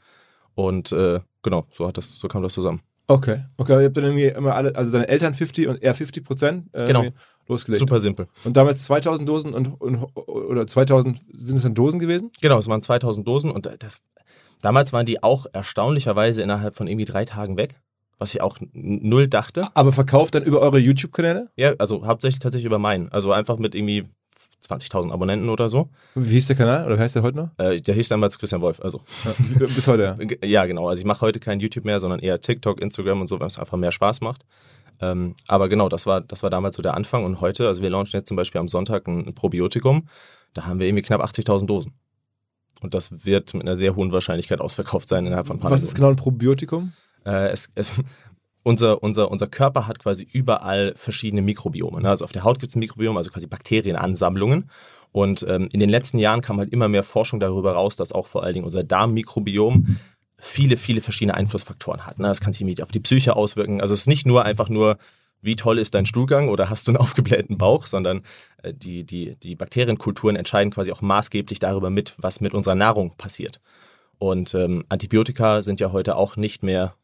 Und 0.54 0.92
äh, 0.92 1.20
genau, 1.42 1.66
so 1.70 1.86
hat 1.86 1.96
das, 1.96 2.10
so 2.10 2.28
kam 2.28 2.42
das 2.42 2.52
zusammen. 2.52 2.82
Okay, 3.08 3.44
okay, 3.56 3.80
ihr 3.80 3.84
habt 3.84 3.96
dann 3.96 4.04
irgendwie 4.04 4.26
immer 4.26 4.54
alle, 4.54 4.74
also 4.74 4.90
deine 4.90 5.06
Eltern 5.06 5.32
50 5.32 5.68
und 5.68 5.82
er 5.82 5.94
50 5.94 6.24
Prozent 6.24 6.66
äh, 6.72 6.86
genau. 6.88 7.04
losgelegt. 7.46 7.78
Super 7.78 8.00
simpel. 8.00 8.26
Und 8.42 8.56
damals 8.56 8.84
2000 8.84 9.28
Dosen 9.28 9.54
und, 9.54 9.80
und 9.80 10.02
oder 10.26 10.66
2000 10.66 11.16
sind 11.32 11.56
es 11.56 11.62
dann 11.62 11.74
Dosen 11.74 12.00
gewesen? 12.00 12.32
Genau, 12.40 12.58
es 12.58 12.68
waren 12.68 12.82
2000 12.82 13.26
Dosen 13.26 13.52
und 13.52 13.66
das, 13.78 13.98
damals 14.60 14.92
waren 14.92 15.06
die 15.06 15.22
auch 15.22 15.46
erstaunlicherweise 15.52 16.42
innerhalb 16.42 16.74
von 16.74 16.88
irgendwie 16.88 17.04
drei 17.04 17.24
Tagen 17.24 17.56
weg 17.56 17.76
was 18.18 18.34
ich 18.34 18.40
auch 18.40 18.58
null 18.72 19.28
dachte. 19.28 19.68
Aber 19.74 19.92
verkauft 19.92 20.34
dann 20.34 20.42
über 20.42 20.60
eure 20.60 20.78
YouTube-Kanäle? 20.78 21.50
Ja, 21.56 21.74
also 21.78 22.06
hauptsächlich 22.06 22.40
tatsächlich 22.40 22.66
über 22.66 22.78
meinen. 22.78 23.10
Also 23.10 23.32
einfach 23.32 23.58
mit 23.58 23.74
irgendwie 23.74 24.06
20.000 24.62 25.12
Abonnenten 25.12 25.48
oder 25.48 25.68
so. 25.68 25.90
Wie 26.14 26.34
hieß 26.34 26.46
der 26.48 26.56
Kanal 26.56 26.86
oder 26.86 26.96
wie 26.98 27.02
heißt 27.02 27.14
der 27.14 27.22
heute 27.22 27.36
noch? 27.36 27.50
Äh, 27.58 27.80
der 27.80 27.94
hieß 27.94 28.08
damals 28.08 28.38
Christian 28.38 28.60
Wolf. 28.60 28.80
Also. 28.80 29.00
Ja, 29.58 29.66
bis 29.66 29.86
heute, 29.86 30.02
ja. 30.02 30.36
Ja, 30.46 30.66
genau. 30.66 30.88
Also 30.88 31.00
ich 31.00 31.06
mache 31.06 31.20
heute 31.20 31.40
kein 31.40 31.60
YouTube 31.60 31.84
mehr, 31.84 32.00
sondern 32.00 32.20
eher 32.20 32.40
TikTok, 32.40 32.80
Instagram 32.80 33.20
und 33.20 33.28
so, 33.28 33.38
weil 33.38 33.46
es 33.46 33.58
einfach 33.58 33.76
mehr 33.76 33.92
Spaß 33.92 34.22
macht. 34.22 34.44
Ähm, 35.00 35.34
aber 35.46 35.68
genau, 35.68 35.88
das 35.88 36.06
war, 36.06 36.22
das 36.22 36.42
war 36.42 36.50
damals 36.50 36.76
so 36.76 36.82
der 36.82 36.94
Anfang. 36.94 37.24
Und 37.24 37.40
heute, 37.40 37.68
also 37.68 37.82
wir 37.82 37.90
launchen 37.90 38.18
jetzt 38.18 38.28
zum 38.28 38.36
Beispiel 38.36 38.60
am 38.60 38.68
Sonntag 38.68 39.06
ein, 39.08 39.26
ein 39.26 39.34
Probiotikum. 39.34 40.08
Da 40.54 40.64
haben 40.64 40.80
wir 40.80 40.86
irgendwie 40.86 41.02
knapp 41.02 41.22
80.000 41.22 41.66
Dosen. 41.66 41.92
Und 42.80 42.94
das 42.94 43.24
wird 43.26 43.54
mit 43.54 43.62
einer 43.62 43.76
sehr 43.76 43.96
hohen 43.96 44.12
Wahrscheinlichkeit 44.12 44.60
ausverkauft 44.60 45.08
sein 45.08 45.26
innerhalb 45.26 45.46
von 45.46 45.56
ein 45.56 45.60
paar 45.60 45.70
Was 45.70 45.80
Minuten. 45.80 45.90
ist 45.92 45.94
genau 45.94 46.08
ein 46.08 46.16
Probiotikum? 46.16 46.92
Äh, 47.26 47.48
es, 47.48 47.70
es, 47.74 47.92
unser, 48.62 49.02
unser, 49.02 49.30
unser 49.30 49.46
Körper 49.46 49.86
hat 49.86 49.98
quasi 49.98 50.26
überall 50.32 50.94
verschiedene 50.96 51.42
Mikrobiome. 51.42 52.00
Ne? 52.00 52.08
Also 52.08 52.24
auf 52.24 52.32
der 52.32 52.44
Haut 52.44 52.58
gibt 52.58 52.70
es 52.70 52.76
ein 52.76 52.80
Mikrobiom, 52.80 53.16
also 53.16 53.30
quasi 53.30 53.46
Bakterienansammlungen. 53.46 54.70
Und 55.12 55.46
ähm, 55.48 55.68
in 55.72 55.80
den 55.80 55.88
letzten 55.88 56.18
Jahren 56.18 56.40
kam 56.40 56.58
halt 56.58 56.72
immer 56.72 56.88
mehr 56.88 57.02
Forschung 57.02 57.40
darüber 57.40 57.72
raus, 57.72 57.96
dass 57.96 58.12
auch 58.12 58.26
vor 58.26 58.42
allen 58.42 58.54
Dingen 58.54 58.64
unser 58.64 58.82
Darmmikrobiom 58.82 59.98
viele, 60.38 60.76
viele 60.76 61.00
verschiedene 61.00 61.34
Einflussfaktoren 61.34 62.06
hat. 62.06 62.18
Ne? 62.18 62.28
Das 62.28 62.40
kann 62.40 62.52
sich 62.52 62.82
auf 62.82 62.90
die 62.90 63.00
Psyche 63.00 63.36
auswirken. 63.36 63.80
Also 63.80 63.94
es 63.94 64.00
ist 64.00 64.08
nicht 64.08 64.26
nur 64.26 64.44
einfach 64.44 64.68
nur, 64.68 64.98
wie 65.40 65.56
toll 65.56 65.78
ist 65.78 65.94
dein 65.94 66.06
Stuhlgang 66.06 66.48
oder 66.48 66.68
hast 66.68 66.86
du 66.86 66.90
einen 66.90 66.96
aufgeblähten 67.00 67.56
Bauch, 67.58 67.86
sondern 67.86 68.22
äh, 68.62 68.74
die, 68.74 69.04
die, 69.04 69.36
die 69.36 69.54
Bakterienkulturen 69.54 70.36
entscheiden 70.36 70.72
quasi 70.72 70.92
auch 70.92 71.00
maßgeblich 71.00 71.58
darüber 71.58 71.90
mit, 71.90 72.14
was 72.18 72.40
mit 72.40 72.52
unserer 72.52 72.74
Nahrung 72.74 73.14
passiert. 73.16 73.60
Und 74.18 74.54
ähm, 74.54 74.84
Antibiotika 74.88 75.62
sind 75.62 75.78
ja 75.80 75.92
heute 75.92 76.16
auch 76.16 76.36
nicht 76.36 76.62
mehr 76.62 76.94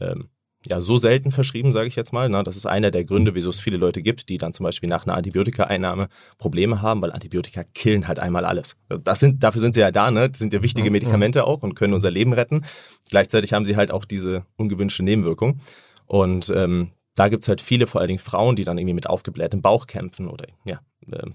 ähm, 0.00 0.28
ja, 0.66 0.80
so 0.82 0.98
selten 0.98 1.30
verschrieben, 1.30 1.72
sage 1.72 1.88
ich 1.88 1.96
jetzt 1.96 2.12
mal. 2.12 2.28
Ne? 2.28 2.42
Das 2.42 2.56
ist 2.56 2.66
einer 2.66 2.90
der 2.90 3.04
Gründe, 3.04 3.34
wieso 3.34 3.48
es 3.48 3.60
viele 3.60 3.78
Leute 3.78 4.02
gibt, 4.02 4.28
die 4.28 4.36
dann 4.36 4.52
zum 4.52 4.64
Beispiel 4.64 4.90
nach 4.90 5.06
einer 5.06 5.16
Antibiotika-Einnahme 5.16 6.08
Probleme 6.36 6.82
haben, 6.82 7.00
weil 7.00 7.12
Antibiotika 7.12 7.64
killen 7.64 8.08
halt 8.08 8.18
einmal 8.18 8.44
alles. 8.44 8.76
Das 8.88 9.20
sind, 9.20 9.42
dafür 9.42 9.60
sind 9.60 9.74
sie 9.74 9.80
ja 9.80 9.90
da, 9.90 10.10
ne? 10.10 10.28
Das 10.28 10.38
sind 10.38 10.52
ja 10.52 10.62
wichtige 10.62 10.90
Medikamente 10.90 11.46
auch 11.46 11.62
und 11.62 11.74
können 11.74 11.94
unser 11.94 12.10
Leben 12.10 12.34
retten. 12.34 12.62
Gleichzeitig 13.08 13.54
haben 13.54 13.64
sie 13.64 13.76
halt 13.76 13.90
auch 13.90 14.04
diese 14.04 14.44
ungewünschte 14.56 15.02
Nebenwirkung. 15.02 15.60
Und 16.04 16.52
ähm, 16.54 16.90
da 17.14 17.28
gibt 17.28 17.44
es 17.44 17.48
halt 17.48 17.62
viele, 17.62 17.86
vor 17.86 18.00
allen 18.02 18.08
Dingen 18.08 18.18
Frauen, 18.18 18.54
die 18.54 18.64
dann 18.64 18.76
irgendwie 18.76 18.94
mit 18.94 19.08
aufgeblähtem 19.08 19.62
Bauch 19.62 19.86
kämpfen 19.86 20.28
oder 20.28 20.46
ja, 20.64 20.80
äh, 21.10 21.30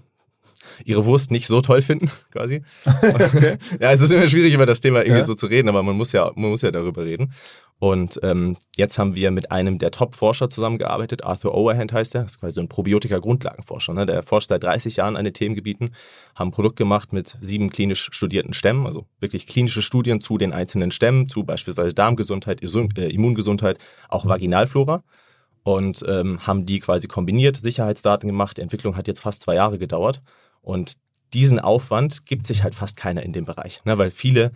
ihre 0.84 1.04
Wurst 1.04 1.30
nicht 1.30 1.46
so 1.46 1.60
toll 1.60 1.82
finden, 1.82 2.10
quasi. 2.30 2.62
Okay. 2.84 3.56
ja, 3.80 3.92
es 3.92 4.00
ist 4.00 4.12
immer 4.12 4.26
schwierig, 4.26 4.54
über 4.54 4.66
das 4.66 4.80
Thema 4.80 5.00
irgendwie 5.00 5.20
ja. 5.20 5.24
so 5.24 5.34
zu 5.34 5.46
reden, 5.46 5.68
aber 5.68 5.82
man 5.82 5.96
muss 5.96 6.12
ja, 6.12 6.30
man 6.34 6.50
muss 6.50 6.62
ja 6.62 6.70
darüber 6.70 7.04
reden. 7.04 7.32
Und 7.78 8.18
ähm, 8.22 8.56
jetzt 8.76 8.98
haben 8.98 9.16
wir 9.16 9.30
mit 9.30 9.52
einem 9.52 9.78
der 9.78 9.90
Top-Forscher 9.90 10.48
zusammengearbeitet, 10.48 11.24
Arthur 11.24 11.54
Overhand 11.54 11.92
heißt 11.92 12.14
er, 12.14 12.22
das 12.22 12.32
ist 12.32 12.40
quasi 12.40 12.54
so 12.54 12.62
ein 12.62 12.68
Probiotika-Grundlagenforscher. 12.68 13.92
Ne? 13.92 14.06
Der 14.06 14.22
forscht 14.22 14.48
seit 14.48 14.64
30 14.64 14.96
Jahren 14.96 15.16
an 15.16 15.24
den 15.24 15.34
Themengebieten, 15.34 15.90
haben 16.34 16.48
ein 16.48 16.52
Produkt 16.52 16.76
gemacht 16.76 17.12
mit 17.12 17.36
sieben 17.42 17.68
klinisch 17.68 18.08
studierten 18.12 18.54
Stämmen, 18.54 18.86
also 18.86 19.06
wirklich 19.20 19.46
klinische 19.46 19.82
Studien 19.82 20.22
zu 20.22 20.38
den 20.38 20.54
einzelnen 20.54 20.90
Stämmen, 20.90 21.28
zu 21.28 21.44
beispielsweise 21.44 21.92
Darmgesundheit, 21.92 22.62
äh, 22.62 23.08
Immungesundheit, 23.08 23.78
auch 24.08 24.24
Vaginalflora 24.24 25.04
und 25.62 26.02
ähm, 26.08 26.46
haben 26.46 26.64
die 26.64 26.80
quasi 26.80 27.08
kombiniert, 27.08 27.56
Sicherheitsdaten 27.56 28.28
gemacht. 28.28 28.56
Die 28.56 28.62
Entwicklung 28.62 28.96
hat 28.96 29.06
jetzt 29.06 29.20
fast 29.20 29.42
zwei 29.42 29.56
Jahre 29.56 29.78
gedauert 29.78 30.22
und 30.66 30.94
diesen 31.32 31.60
Aufwand 31.60 32.26
gibt 32.26 32.46
sich 32.46 32.62
halt 32.62 32.74
fast 32.74 32.96
keiner 32.96 33.22
in 33.22 33.32
dem 33.32 33.44
Bereich, 33.44 33.84
ne? 33.84 33.96
weil 33.96 34.10
viele 34.10 34.52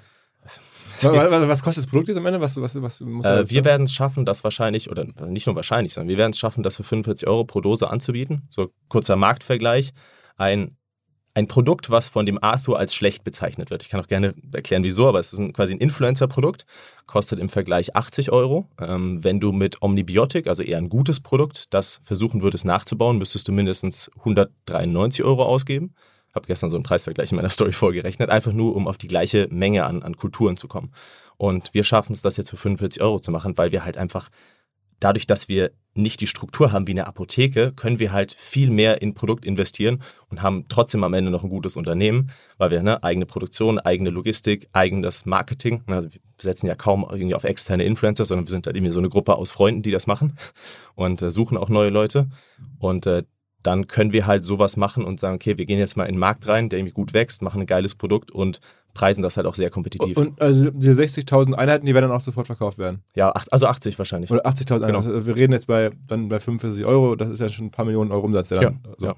was 1.03 1.63
kostet 1.63 1.85
das 1.85 1.91
Produkt 1.91 2.09
jetzt 2.09 2.17
am 2.17 2.27
Ende? 2.27 2.41
Was, 2.41 2.61
was, 2.61 2.81
was 2.83 3.01
muss 3.01 3.25
äh, 3.25 3.49
wir 3.49 3.65
werden 3.65 3.85
es 3.85 3.95
schaffen, 3.95 4.25
das 4.25 4.43
wahrscheinlich, 4.43 4.91
oder 4.91 5.07
nicht 5.27 5.47
nur 5.47 5.55
wahrscheinlich, 5.55 5.95
sondern 5.95 6.09
wir 6.09 6.19
werden 6.19 6.33
es 6.33 6.39
schaffen, 6.39 6.63
das 6.63 6.77
für 6.77 6.83
45 6.83 7.29
Euro 7.29 7.45
pro 7.45 7.61
Dose 7.61 7.89
anzubieten. 7.89 8.43
So 8.49 8.73
kurzer 8.89 9.17
Marktvergleich. 9.17 9.93
Ein, 10.37 10.77
ein 11.41 11.49
Produkt, 11.49 11.91
was 11.91 12.09
von 12.09 12.27
dem 12.27 12.43
Arthur 12.43 12.79
als 12.79 12.95
schlecht 12.95 13.25
bezeichnet 13.25 13.71
wird. 13.71 13.83
Ich 13.83 13.89
kann 13.89 14.01
auch 14.01 14.07
gerne 14.07 14.35
erklären, 14.53 14.85
wieso, 14.85 15.09
aber 15.09 15.19
es 15.19 15.33
ist 15.33 15.39
ein, 15.39 15.53
quasi 15.53 15.75
ein 15.75 15.79
Influencer-Produkt, 15.79 16.67
kostet 17.07 17.41
im 17.41 17.49
Vergleich 17.49 17.97
80 17.97 18.31
Euro. 18.31 18.67
Ähm, 18.81 19.25
wenn 19.25 19.41
du 19.41 19.53
mit 19.53 19.83
Omnibiotik, 19.83 20.47
also 20.47 20.63
eher 20.63 20.79
ein 20.79 20.89
gutes 20.89 21.21
Produkt, 21.21 21.73
das 21.75 22.01
versuchen 22.03 22.43
würdest 22.43 22.65
nachzubauen, 22.65 23.19
müsstest 23.19 23.49
du 23.49 23.53
mindestens 23.53 24.11
193 24.19 25.25
Euro 25.25 25.45
ausgeben 25.45 25.95
habe 26.35 26.47
gestern 26.47 26.71
so 26.71 26.77
einen 26.77 26.85
Preisvergleich 26.85 27.33
in 27.33 27.37
meiner 27.37 27.51
Story 27.51 27.73
vorgerechnet, 27.73 28.31
einfach 28.31 28.53
nur, 28.53 28.77
um 28.77 28.87
auf 28.87 28.97
die 28.97 29.09
gleiche 29.09 29.49
Menge 29.51 29.85
an, 29.85 30.03
an 30.03 30.17
Kulturen 30.17 30.57
zu 30.57 30.69
kommen. 30.69 30.93
Und 31.37 31.75
wir 31.75 31.85
schaffen 31.85 32.13
es, 32.13 32.23
das 32.23 32.37
jetzt 32.37 32.51
für 32.51 32.57
45 32.57 33.03
Euro 33.03 33.19
zu 33.19 33.31
machen, 33.31 33.57
weil 33.59 33.73
wir 33.73 33.85
halt 33.85 33.97
einfach 33.97 34.29
dadurch, 35.01 35.27
dass 35.27 35.49
wir 35.49 35.73
nicht 35.95 36.21
die 36.21 36.27
Struktur 36.27 36.71
haben 36.71 36.87
wie 36.87 36.93
eine 36.93 37.07
Apotheke, 37.07 37.73
können 37.75 37.99
wir 37.99 38.13
halt 38.13 38.33
viel 38.33 38.71
mehr 38.71 39.03
in 39.03 39.15
Produkt 39.15 39.45
investieren 39.45 40.03
und 40.29 40.41
haben 40.41 40.67
trotzdem 40.69 41.03
am 41.03 41.15
Ende 41.15 41.31
noch 41.31 41.43
ein 41.43 41.51
gutes 41.51 41.77
Unternehmen, 41.77 42.31
weil 42.59 42.71
wir 42.71 42.83
ne, 42.83 43.03
eigene 43.03 43.27
Produktion, 43.27 43.81
eigene 43.81 44.11
Logistik, 44.11 44.69
eigenes 44.73 45.27
Marketing, 45.27 45.83
ne, 45.87 45.97
also 45.97 46.13
wir 46.13 46.21
setzen 46.39 46.69
ja 46.69 46.77
kaum 46.77 47.05
irgendwie 47.11 47.35
auf 47.35 47.45
externe 47.45 47.85
Influencer, 47.85 48.25
sondern 48.25 48.47
wir 48.47 48.51
sind 48.51 48.67
halt 48.67 48.77
irgendwie 48.77 48.93
so 48.93 49.01
eine 49.01 49.09
Gruppe 49.09 49.35
aus 49.35 49.51
Freunden, 49.51 49.83
die 49.83 49.91
das 49.91 50.07
machen 50.07 50.37
und 50.95 51.23
äh, 51.23 51.31
suchen 51.31 51.57
auch 51.57 51.69
neue 51.69 51.91
Leute. 51.91 52.29
Und 52.79 53.07
äh, 53.07 53.25
dann 53.63 53.89
können 53.89 54.13
wir 54.13 54.27
halt 54.27 54.45
sowas 54.45 54.77
machen 54.77 55.05
und 55.05 55.21
sagen, 55.21 55.35
okay, 55.35 55.59
wir 55.59 55.67
gehen 55.67 55.79
jetzt 55.79 55.97
mal 55.97 56.05
in 56.05 56.15
den 56.15 56.21
Markt 56.21 56.49
rein, 56.49 56.69
der 56.69 56.79
irgendwie 56.79 56.95
gut 56.95 57.13
wächst, 57.13 57.43
machen 57.43 57.61
ein 57.61 57.67
geiles 57.67 57.95
Produkt 57.95 58.31
und 58.31 58.61
preisen 58.95 59.23
das 59.23 59.37
halt 59.37 59.47
auch 59.47 59.55
sehr 59.55 59.71
kompetitiv. 59.71 60.17
Und 60.17 60.41
also 60.41 60.71
diese 60.71 61.01
60.000 61.01 61.55
Einheiten, 61.55 61.87
die 61.87 61.95
werden 61.95 62.09
dann 62.09 62.17
auch 62.17 62.21
sofort 62.21 62.47
verkauft 62.47 62.79
werden? 62.79 63.03
Ja, 63.15 63.31
also 63.31 63.67
80 63.67 63.99
wahrscheinlich. 63.99 64.31
Oder 64.31 64.47
80.000 64.47 64.77
Einheiten. 64.77 64.87
Genau. 64.87 65.15
Also 65.15 65.27
wir 65.27 65.37
reden 65.37 65.53
jetzt 65.53 65.67
bei, 65.67 65.91
dann 66.07 66.29
bei 66.29 66.41
45 66.41 66.85
Euro, 66.85 67.17
das 67.17 67.29
ist 67.29 67.41
ja 67.41 67.49
schon 67.49 67.67
ein 67.67 67.71
paar 67.71 67.85
Millionen 67.85 68.13
Euro 68.13 68.25
Umsatz. 68.25 68.51
Ja, 68.51 68.61
dann, 68.61 68.81
also. 68.93 69.07
ja. 69.07 69.15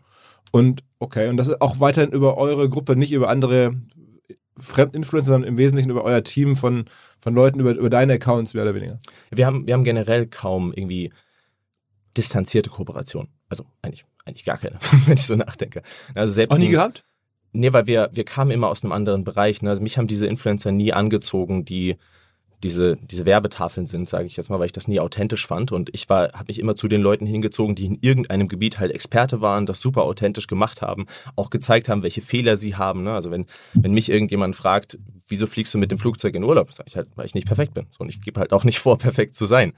Und 0.51 0.83
okay, 0.99 1.29
und 1.29 1.37
das 1.37 1.49
ist 1.49 1.61
auch 1.61 1.81
weiterhin 1.81 2.13
über 2.13 2.37
eure 2.37 2.69
Gruppe, 2.69 2.97
nicht 2.97 3.13
über 3.13 3.29
andere 3.29 3.71
Fremdinfluencer, 4.59 5.33
sondern 5.33 5.49
im 5.49 5.57
Wesentlichen 5.57 5.91
über 5.91 6.05
euer 6.05 6.23
Team 6.23 6.57
von, 6.57 6.85
von 7.19 7.35
Leuten, 7.35 7.61
über, 7.61 7.73
über 7.73 7.89
deine 7.89 8.15
Accounts 8.15 8.53
mehr 8.53 8.65
oder 8.65 8.75
weniger. 8.75 8.99
Wir 9.31 9.47
haben, 9.47 9.67
wir 9.67 9.75
haben 9.75 9.85
generell 9.85 10.27
kaum 10.27 10.73
irgendwie 10.75 11.11
distanzierte 12.17 12.69
Kooperation. 12.69 13.29
Also 13.49 13.65
eigentlich 13.81 14.05
eigentlich 14.25 14.45
gar 14.45 14.59
keine, 14.59 14.77
wenn 15.07 15.15
ich 15.15 15.27
so 15.27 15.37
nachdenke. 15.37 15.83
Also 16.15 16.33
selbst 16.33 16.55
Auch 16.55 16.59
nie 16.59 16.69
gehabt? 16.69 17.05
Nee, 17.53 17.73
weil 17.73 17.87
wir, 17.87 18.11
wir 18.13 18.25
kamen 18.25 18.51
immer 18.51 18.69
aus 18.69 18.83
einem 18.83 18.93
anderen 18.93 19.25
Bereich. 19.25 19.63
Ne? 19.63 19.71
Also 19.71 19.83
mich 19.83 19.99
haben 19.99 20.07
diese 20.07 20.27
Influencer 20.27 20.73
nie 20.73 20.93
angezogen, 20.93 21.65
die 21.65 21.97
diese, 22.63 22.97
diese 22.97 23.27
Werbetafeln 23.27 23.87
sind, 23.87 24.09
sage 24.09 24.27
ich 24.27 24.37
jetzt 24.37 24.49
mal, 24.49 24.59
weil 24.59 24.67
ich 24.67 24.73
das 24.73 24.89
nie 24.89 25.01
authentisch 25.01 25.47
fand. 25.47 25.73
Und 25.73 25.91
ich 25.93 26.07
habe 26.09 26.45
mich 26.47 26.59
immer 26.59 26.77
zu 26.77 26.89
den 26.89 27.03
Leuten 27.03 27.27
hingezogen, 27.27 27.75
die 27.75 27.87
in 27.87 27.99
irgendeinem 28.01 28.49
Gebiet 28.49 28.79
halt 28.79 28.93
Experte 28.93 29.41
waren, 29.41 29.67
das 29.67 29.81
super 29.81 30.03
authentisch 30.03 30.47
gemacht 30.47 30.83
haben, 30.83 31.07
auch 31.37 31.51
gezeigt 31.51 31.89
haben, 31.89 32.03
welche 32.03 32.21
Fehler 32.21 32.57
sie 32.57 32.77
haben. 32.77 33.03
Ne? 33.03 33.13
Also 33.13 33.31
wenn, 33.31 33.47
wenn 33.75 33.93
mich 33.93 34.09
irgendjemand 34.09 34.57
fragt, 34.57 34.99
wieso 35.27 35.47
fliegst 35.47 35.75
du 35.75 35.79
mit 35.79 35.91
dem 35.91 35.99
Flugzeug 35.99 36.35
in 36.35 36.45
Urlaub, 36.45 36.73
sage 36.73 36.89
ich 36.89 36.97
halt, 36.97 37.09
weil 37.17 37.27
ich 37.27 37.35
nicht 37.35 37.47
perfekt 37.47 37.75
bin. 37.75 37.87
So, 37.91 38.01
und 38.01 38.09
ich 38.09 38.21
gebe 38.21 38.39
halt 38.39 38.53
auch 38.53 38.65
nicht 38.65 38.79
vor, 38.81 38.97
perfekt 38.97 39.37
zu 39.37 39.47
sein. 39.47 39.73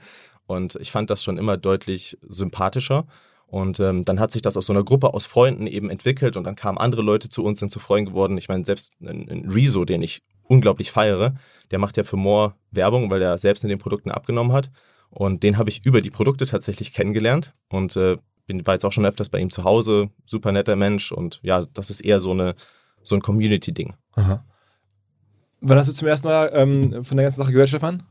Und 0.47 0.75
ich 0.75 0.91
fand 0.91 1.09
das 1.09 1.23
schon 1.23 1.37
immer 1.37 1.57
deutlich 1.57 2.17
sympathischer. 2.27 3.07
Und 3.47 3.79
ähm, 3.79 4.05
dann 4.05 4.19
hat 4.19 4.31
sich 4.31 4.41
das 4.41 4.57
aus 4.57 4.65
so 4.65 4.73
einer 4.73 4.83
Gruppe 4.83 5.13
aus 5.13 5.25
Freunden 5.25 5.67
eben 5.67 5.89
entwickelt 5.89 6.35
und 6.35 6.43
dann 6.43 6.55
kamen 6.55 6.77
andere 6.77 7.01
Leute 7.01 7.29
zu 7.29 7.43
uns, 7.43 7.59
sind 7.59 7.71
zu 7.71 7.79
Freunden 7.79 8.09
geworden. 8.09 8.37
Ich 8.37 8.49
meine, 8.49 8.65
selbst 8.65 8.91
ein, 9.01 9.29
ein 9.29 9.49
Rezo, 9.49 9.85
den 9.85 10.01
ich 10.01 10.23
unglaublich 10.47 10.91
feiere, 10.91 11.35
der 11.71 11.79
macht 11.79 11.97
ja 11.97 12.03
für 12.03 12.17
More 12.17 12.55
Werbung, 12.71 13.09
weil 13.09 13.21
er 13.21 13.37
selbst 13.37 13.63
in 13.63 13.69
den 13.69 13.79
Produkten 13.79 14.11
abgenommen 14.11 14.51
hat. 14.51 14.71
Und 15.09 15.43
den 15.43 15.57
habe 15.57 15.69
ich 15.69 15.85
über 15.85 16.01
die 16.01 16.09
Produkte 16.09 16.45
tatsächlich 16.45 16.91
kennengelernt 16.91 17.53
und 17.69 17.95
äh, 17.95 18.17
bin, 18.47 18.65
war 18.67 18.73
jetzt 18.73 18.85
auch 18.85 18.91
schon 18.91 19.05
öfters 19.05 19.29
bei 19.29 19.39
ihm 19.39 19.49
zu 19.49 19.63
Hause, 19.63 20.09
super 20.25 20.51
netter 20.51 20.75
Mensch 20.75 21.11
und 21.11 21.39
ja, 21.41 21.63
das 21.73 21.89
ist 21.89 22.01
eher 22.01 22.19
so, 22.19 22.31
eine, 22.31 22.55
so 23.01 23.15
ein 23.15 23.21
Community-Ding. 23.21 23.93
Wann 25.61 25.77
hast 25.77 25.89
du 25.89 25.93
zum 25.93 26.07
ersten 26.07 26.27
Mal 26.27 26.51
ähm, 26.53 27.03
von 27.03 27.17
der 27.17 27.25
ganzen 27.25 27.39
Sache 27.39 27.51
gehört, 27.51 27.69
Stefan? 27.69 28.03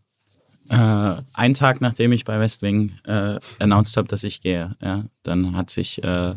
Äh, 0.68 1.22
einen 1.35 1.55
Tag 1.55 1.81
nachdem 1.81 2.12
ich 2.12 2.24
bei 2.24 2.40
Westwing 2.40 2.92
äh, 3.05 3.38
announced 3.59 3.96
habe, 3.96 4.09
dass 4.09 4.24
ich 4.24 4.40
gehe, 4.40 4.77
ja, 4.81 5.05
dann 5.22 5.57
hat 5.57 5.70
sich 5.70 6.03
äh, 6.03 6.35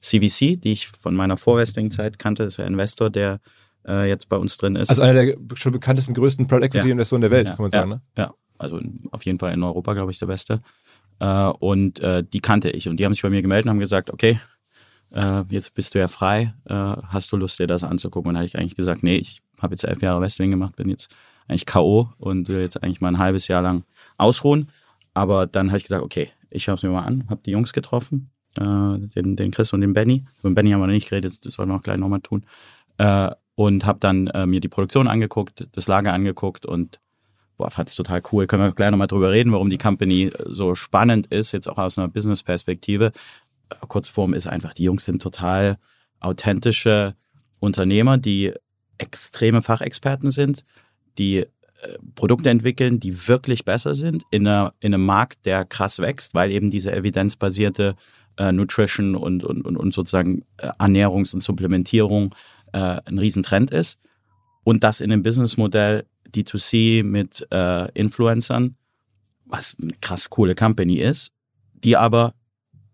CVC, 0.00 0.60
die 0.60 0.72
ich 0.72 0.88
von 0.88 1.14
meiner 1.14 1.36
Vor-Westwing-Zeit 1.36 2.18
kannte, 2.18 2.44
das 2.44 2.54
ist 2.54 2.58
der 2.58 2.66
Investor, 2.66 3.10
der 3.10 3.40
äh, 3.86 4.08
jetzt 4.08 4.28
bei 4.28 4.36
uns 4.36 4.56
drin 4.56 4.76
ist. 4.76 4.90
Also 4.90 5.02
einer 5.02 5.24
der 5.24 5.36
schon 5.54 5.72
bekanntesten, 5.72 6.14
größten 6.14 6.46
Private 6.46 6.66
Equity 6.66 6.90
Investoren 6.90 7.22
der 7.22 7.30
Welt, 7.30 7.48
Ja, 7.48 7.54
kann 7.54 7.62
man 7.62 7.70
ja, 7.70 7.78
sagen, 7.78 7.90
ne? 7.90 8.00
Ja, 8.16 8.34
also 8.58 8.80
auf 9.10 9.24
jeden 9.24 9.38
Fall 9.38 9.52
in 9.52 9.62
Europa, 9.62 9.94
glaube 9.94 10.10
ich, 10.10 10.18
der 10.18 10.26
Beste. 10.26 10.60
Äh, 11.20 11.26
und 11.26 12.00
äh, 12.00 12.22
die 12.24 12.40
kannte 12.40 12.70
ich 12.70 12.88
und 12.88 12.98
die 12.98 13.04
haben 13.04 13.14
sich 13.14 13.22
bei 13.22 13.30
mir 13.30 13.42
gemeldet 13.42 13.66
und 13.66 13.70
haben 13.70 13.80
gesagt, 13.80 14.10
okay, 14.10 14.40
äh, 15.12 15.42
jetzt 15.50 15.74
bist 15.74 15.94
du 15.94 15.98
ja 15.98 16.08
frei, 16.08 16.52
hast 16.68 17.32
du 17.32 17.36
Lust, 17.36 17.58
dir 17.58 17.66
das 17.66 17.82
anzugucken? 17.82 18.28
Und 18.28 18.34
da 18.34 18.40
habe 18.40 18.46
ich 18.46 18.58
eigentlich 18.58 18.76
gesagt, 18.76 19.02
nee, 19.02 19.16
ich 19.16 19.40
habe 19.58 19.72
jetzt 19.72 19.84
elf 19.84 20.02
Jahre 20.02 20.20
Wrestling 20.20 20.50
gemacht, 20.50 20.76
bin 20.76 20.90
jetzt 20.90 21.10
eigentlich 21.48 21.66
K.O. 21.66 22.10
und 22.18 22.48
will 22.48 22.60
jetzt 22.60 22.82
eigentlich 22.82 23.00
mal 23.00 23.08
ein 23.08 23.18
halbes 23.18 23.48
Jahr 23.48 23.62
lang 23.62 23.84
ausruhen. 24.16 24.70
Aber 25.14 25.46
dann 25.46 25.68
habe 25.68 25.78
ich 25.78 25.84
gesagt, 25.84 26.02
okay, 26.02 26.30
ich 26.50 26.64
schaue 26.64 26.76
es 26.76 26.82
mir 26.82 26.90
mal 26.90 27.02
an, 27.02 27.24
habe 27.28 27.40
die 27.44 27.50
Jungs 27.50 27.72
getroffen, 27.72 28.30
äh, 28.56 28.62
den, 28.62 29.36
den 29.36 29.50
Chris 29.50 29.72
und 29.72 29.80
den 29.80 29.92
Benny. 29.92 30.24
Den 30.44 30.54
Benny 30.54 30.70
haben 30.70 30.80
wir 30.80 30.86
noch 30.86 30.92
nicht 30.92 31.08
geredet, 31.08 31.44
das 31.44 31.58
wollen 31.58 31.68
wir 31.68 31.76
auch 31.76 31.82
gleich 31.82 31.98
nochmal 31.98 32.20
tun. 32.20 32.44
Äh, 32.98 33.30
und 33.54 33.84
habe 33.86 33.98
dann 33.98 34.28
äh, 34.28 34.46
mir 34.46 34.60
die 34.60 34.68
Produktion 34.68 35.08
angeguckt, 35.08 35.66
das 35.72 35.88
Lager 35.88 36.12
angeguckt 36.12 36.64
und 36.64 37.00
boah, 37.56 37.70
fand 37.70 37.88
es 37.88 37.96
total 37.96 38.22
cool. 38.30 38.46
Können 38.46 38.62
wir 38.62 38.72
gleich 38.72 38.90
nochmal 38.90 39.08
drüber 39.08 39.32
reden, 39.32 39.52
warum 39.52 39.68
die 39.68 39.78
Company 39.78 40.30
so 40.46 40.74
spannend 40.76 41.26
ist, 41.26 41.52
jetzt 41.52 41.68
auch 41.68 41.78
aus 41.78 41.98
einer 41.98 42.08
Business-Perspektive. 42.08 43.12
Äh, 43.70 43.74
Kurzform 43.88 44.32
ist 44.32 44.46
einfach, 44.46 44.74
die 44.74 44.84
Jungs 44.84 45.04
sind 45.04 45.20
total 45.20 45.78
authentische 46.20 47.16
Unternehmer, 47.60 48.18
die 48.18 48.52
extreme 48.98 49.62
Fachexperten 49.62 50.30
sind, 50.30 50.64
die 51.18 51.38
äh, 51.38 51.46
Produkte 52.14 52.50
entwickeln, 52.50 53.00
die 53.00 53.28
wirklich 53.28 53.64
besser 53.64 53.94
sind 53.94 54.24
in, 54.30 54.46
einer, 54.46 54.74
in 54.80 54.94
einem 54.94 55.04
Markt, 55.04 55.46
der 55.46 55.64
krass 55.64 55.98
wächst, 55.98 56.34
weil 56.34 56.50
eben 56.50 56.70
diese 56.70 56.92
evidenzbasierte 56.92 57.96
äh, 58.36 58.52
Nutrition 58.52 59.14
und, 59.14 59.44
und, 59.44 59.64
und, 59.64 59.94
sozusagen 59.94 60.44
äh, 60.56 60.68
Ernährungs- 60.78 61.34
und 61.34 61.40
Supplementierung 61.40 62.34
äh, 62.72 63.00
ein 63.04 63.18
Riesentrend 63.18 63.70
ist. 63.70 63.98
Und 64.64 64.84
das 64.84 65.00
in 65.00 65.12
einem 65.12 65.22
Businessmodell 65.22 66.04
D2C 66.34 67.02
mit 67.02 67.46
äh, 67.50 67.90
Influencern, 67.92 68.76
was 69.44 69.76
eine 69.80 69.92
krass 70.00 70.30
coole 70.30 70.54
Company 70.54 70.98
ist, 70.98 71.32
die 71.72 71.96
aber, 71.96 72.34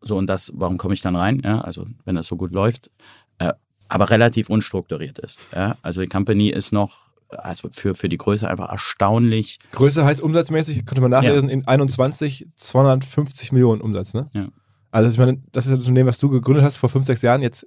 so 0.00 0.16
und 0.16 0.26
das, 0.28 0.52
warum 0.54 0.78
komme 0.78 0.94
ich 0.94 1.00
dann 1.00 1.16
rein? 1.16 1.40
Ja, 1.44 1.60
also 1.60 1.84
wenn 2.04 2.14
das 2.14 2.26
so 2.26 2.37
gut 2.37 2.52
läuft, 2.52 2.90
äh, 3.38 3.52
aber 3.88 4.10
relativ 4.10 4.50
unstrukturiert 4.50 5.18
ist. 5.18 5.40
Ja? 5.54 5.76
Also 5.82 6.00
die 6.00 6.08
Company 6.08 6.50
ist 6.50 6.72
noch 6.72 7.03
also 7.42 7.68
für, 7.73 7.94
für 7.94 8.09
die 8.09 8.18
Größe 8.18 8.49
einfach 8.49 8.70
erstaunlich. 8.70 9.59
Größe 9.73 10.05
heißt 10.05 10.20
umsatzmäßig, 10.20 10.87
könnte 10.87 11.01
man 11.01 11.11
nachlesen, 11.11 11.49
in 11.49 11.66
21 11.66 12.49
250 12.57 13.53
Millionen 13.53 13.81
Umsatz, 13.81 14.14
ne? 14.14 14.29
Ja. 14.33 14.49
Also 14.94 15.11
ich 15.11 15.18
meine, 15.18 15.42
das 15.50 15.66
ist 15.66 15.72
das 15.72 15.80
Unternehmen, 15.80 16.09
was 16.09 16.18
du 16.18 16.28
gegründet 16.28 16.64
hast 16.64 16.76
vor 16.76 16.88
fünf, 16.88 17.04
sechs 17.04 17.20
Jahren, 17.22 17.42
jetzt 17.42 17.66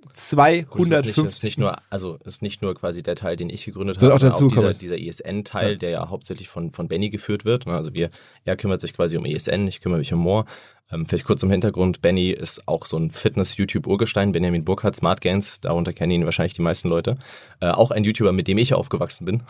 Gut, 0.69 0.89
es 0.91 0.99
ist 0.99 1.05
nicht, 1.05 1.13
250. 1.15 1.25
ist 1.25 1.43
nicht 1.43 1.57
nur, 1.57 1.75
also 1.89 2.17
es 2.21 2.35
ist 2.35 2.41
nicht 2.41 2.61
nur 2.61 2.73
quasi 2.73 3.03
der 3.03 3.15
Teil, 3.15 3.35
den 3.35 3.49
ich 3.49 3.65
gegründet 3.65 3.97
habe, 4.01 4.13
auch 4.13 4.17
sondern 4.17 4.33
dazu 4.39 4.45
auch 4.45 4.69
dieser, 4.69 4.95
dieser 4.95 4.97
ESN-Teil, 4.97 5.71
Ja. 5.73 5.77
der 5.77 5.89
ja 5.89 6.09
hauptsächlich 6.09 6.47
von, 6.47 6.71
von 6.71 6.87
Benny 6.87 7.09
geführt 7.09 7.43
wird. 7.43 7.65
ne? 7.65 7.73
Also 7.73 7.93
wir, 7.93 8.11
er 8.45 8.55
kümmert 8.55 8.79
sich 8.79 8.93
quasi 8.93 9.17
um 9.17 9.25
ESN, 9.25 9.67
ich 9.67 9.81
kümmere 9.81 9.99
mich 9.99 10.13
um 10.13 10.19
More. 10.19 10.45
Ähm, 10.89 11.05
vielleicht 11.05 11.25
kurz 11.25 11.43
im 11.43 11.51
Hintergrund, 11.51 12.01
Benny 12.01 12.29
ist 12.31 12.65
auch 12.65 12.85
so 12.85 12.95
ein 12.97 13.11
Fitness-YouTube-Urgestein, 13.11 14.31
Benjamin 14.31 14.63
Burkhardt, 14.63 14.95
Smart 14.95 15.19
Gains, 15.19 15.59
darunter 15.59 15.91
kennen 15.91 16.13
ihn 16.13 16.23
wahrscheinlich 16.25 16.53
die 16.53 16.61
meisten 16.61 16.87
Leute. 16.87 17.17
Äh, 17.59 17.71
auch 17.71 17.91
ein 17.91 18.05
YouTuber, 18.05 18.31
mit 18.31 18.47
dem 18.47 18.57
ich 18.57 18.73
aufgewachsen 18.73 19.25
bin. 19.25 19.43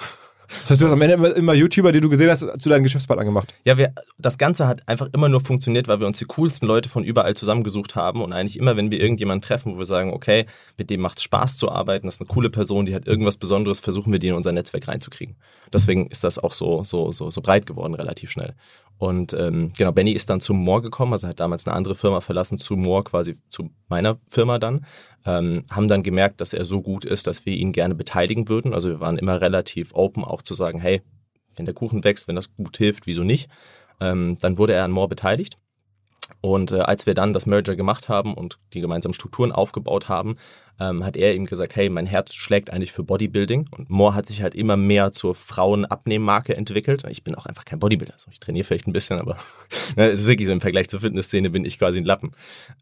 Das 0.48 0.72
heißt, 0.72 0.82
du 0.82 0.86
hast 0.86 0.94
am 0.94 1.02
Ende 1.02 1.16
immer, 1.16 1.36
immer 1.36 1.54
YouTuber, 1.54 1.92
die 1.92 2.02
du 2.02 2.10
gesehen 2.10 2.30
hast, 2.30 2.40
zu 2.40 2.70
deinen 2.70 2.84
Geschäftspartnern 2.84 3.26
gemacht. 3.26 3.54
Ja, 3.66 3.78
wir, 3.78 3.94
das 4.18 4.38
Ganze 4.38 4.68
hat 4.68 4.88
einfach 4.88 5.10
immer 5.14 5.30
nur 5.30 5.42
funktioniert, 5.42 5.88
weil 5.88 6.00
wir 6.00 6.08
uns 6.08 6.20
die 6.20 6.26
coolsten 6.26 6.66
Leute 6.66 6.90
von 6.90 7.04
überall 7.04 7.36
zusammengesucht 7.36 7.96
haben 7.96 8.22
und 8.22 8.34
eigentlich 8.34 8.58
immer, 8.58 8.78
wenn 8.78 8.92
wir 8.92 9.02
irgendjemanden 9.02 9.42
treffen, 9.42 9.74
wo 9.74 9.78
wir 9.78 9.86
sagen, 9.86 10.14
okay, 10.14 10.46
mit 10.78 10.90
dem 10.90 11.02
macht 11.02 11.18
es 11.18 11.24
Spaß 11.24 11.58
zu 11.58 11.72
arbeiten, 11.72 12.08
das 12.08 12.16
ist 12.16 12.22
eine 12.22 12.28
coole 12.28 12.50
Person, 12.50 12.86
die 12.86 12.96
hat 12.96 13.08
irgendwas 13.08 13.38
Besonderes, 13.38 13.80
versuchen 13.80 14.12
wir 14.12 14.20
die 14.20 14.30
in 14.30 14.36
unser 14.36 14.52
Netzwerk 14.52 14.88
reinzukriegen. 14.88 15.36
Deswegen 15.74 16.08
ist 16.08 16.24
das 16.24 16.40
auch 16.40 16.54
so, 16.54 16.84
so, 16.84 17.12
so, 17.12 17.30
so 17.30 17.42
breit 17.42 17.66
geworden, 17.66 17.94
relativ 17.94 18.32
schnell. 18.32 18.56
Und 18.98 19.34
ähm, 19.34 19.72
genau, 19.78 19.92
Benny 19.92 20.12
ist 20.12 20.30
dann 20.30 20.42
zu 20.42 20.54
Moore 20.54 20.82
gekommen, 20.82 21.14
also 21.14 21.28
hat 21.28 21.40
damals 21.40 21.68
eine 21.68 21.76
andere 21.76 21.96
Firma 21.96 22.22
verlassen, 22.22 22.58
zu 22.58 22.76
Moore 22.76 23.04
quasi 23.04 23.36
zu 23.50 23.70
meiner 23.90 24.18
Firma 24.28 24.58
dann. 24.58 24.86
Ähm, 25.28 25.66
haben 25.70 25.90
dann 25.90 26.04
gemerkt, 26.04 26.40
dass 26.40 26.54
er 26.54 26.64
so 26.64 26.82
gut 26.82 27.04
ist, 27.04 27.28
dass 27.28 27.46
wir 27.46 27.54
ihn 27.54 27.74
gerne 27.74 27.96
beteiligen 27.96 28.48
würden. 28.48 28.74
Also 28.74 28.90
wir 28.90 29.00
waren 29.02 29.18
immer 29.18 29.42
relativ 29.42 29.94
open, 29.94 30.24
auch 30.24 30.42
zu 30.42 30.54
sagen, 30.54 30.80
hey, 30.80 31.02
wenn 31.58 31.66
der 31.66 31.74
Kuchen 31.74 32.06
wächst, 32.06 32.30
wenn 32.30 32.36
das 32.38 32.56
gut 32.56 32.78
hilft, 32.78 33.08
wieso 33.08 33.24
nicht? 33.24 33.50
Ähm, 34.00 34.38
dann 34.40 34.58
wurde 34.58 34.74
er 34.74 34.86
an 34.86 34.92
Moore 34.92 35.10
beteiligt. 35.10 35.58
Und 36.42 36.72
äh, 36.72 36.80
als 36.80 37.06
wir 37.06 37.14
dann 37.14 37.34
das 37.34 37.46
Merger 37.46 37.76
gemacht 37.76 38.10
haben 38.10 38.34
und 38.34 38.60
die 38.74 38.82
gemeinsamen 38.82 39.14
Strukturen 39.14 39.52
aufgebaut 39.52 40.08
haben, 40.08 40.36
ähm, 40.80 41.04
hat 41.04 41.18
er 41.18 41.34
ihm 41.34 41.46
gesagt, 41.46 41.76
hey, 41.76 41.90
mein 41.90 42.06
Herz 42.06 42.36
schlägt 42.36 42.72
eigentlich 42.72 42.92
für 42.92 43.04
Bodybuilding. 43.04 43.68
Und 43.72 43.90
Moore 43.90 44.14
hat 44.14 44.26
sich 44.28 44.42
halt 44.42 44.54
immer 44.54 44.78
mehr 44.78 45.12
zur 45.12 45.34
Frauenabnehmmarke 45.34 46.56
entwickelt. 46.56 47.04
Ich 47.10 47.24
bin 47.24 47.36
auch 47.36 47.48
einfach 47.48 47.66
kein 47.66 47.80
Bodybuilder. 47.80 48.14
Also 48.14 48.30
ich 48.32 48.40
trainiere 48.40 48.64
vielleicht 48.64 48.88
ein 48.88 48.94
bisschen, 48.94 49.20
aber 49.20 49.38
ne, 49.96 50.10
es 50.10 50.22
ist 50.22 50.28
wirklich 50.28 50.48
so 50.48 50.54
im 50.54 50.62
Vergleich 50.62 50.90
zur 50.90 51.00
Fitnessszene 51.00 51.50
bin 51.50 51.66
ich 51.66 51.80
quasi 51.80 52.00
ein 52.00 52.06
Lappen. 52.06 52.32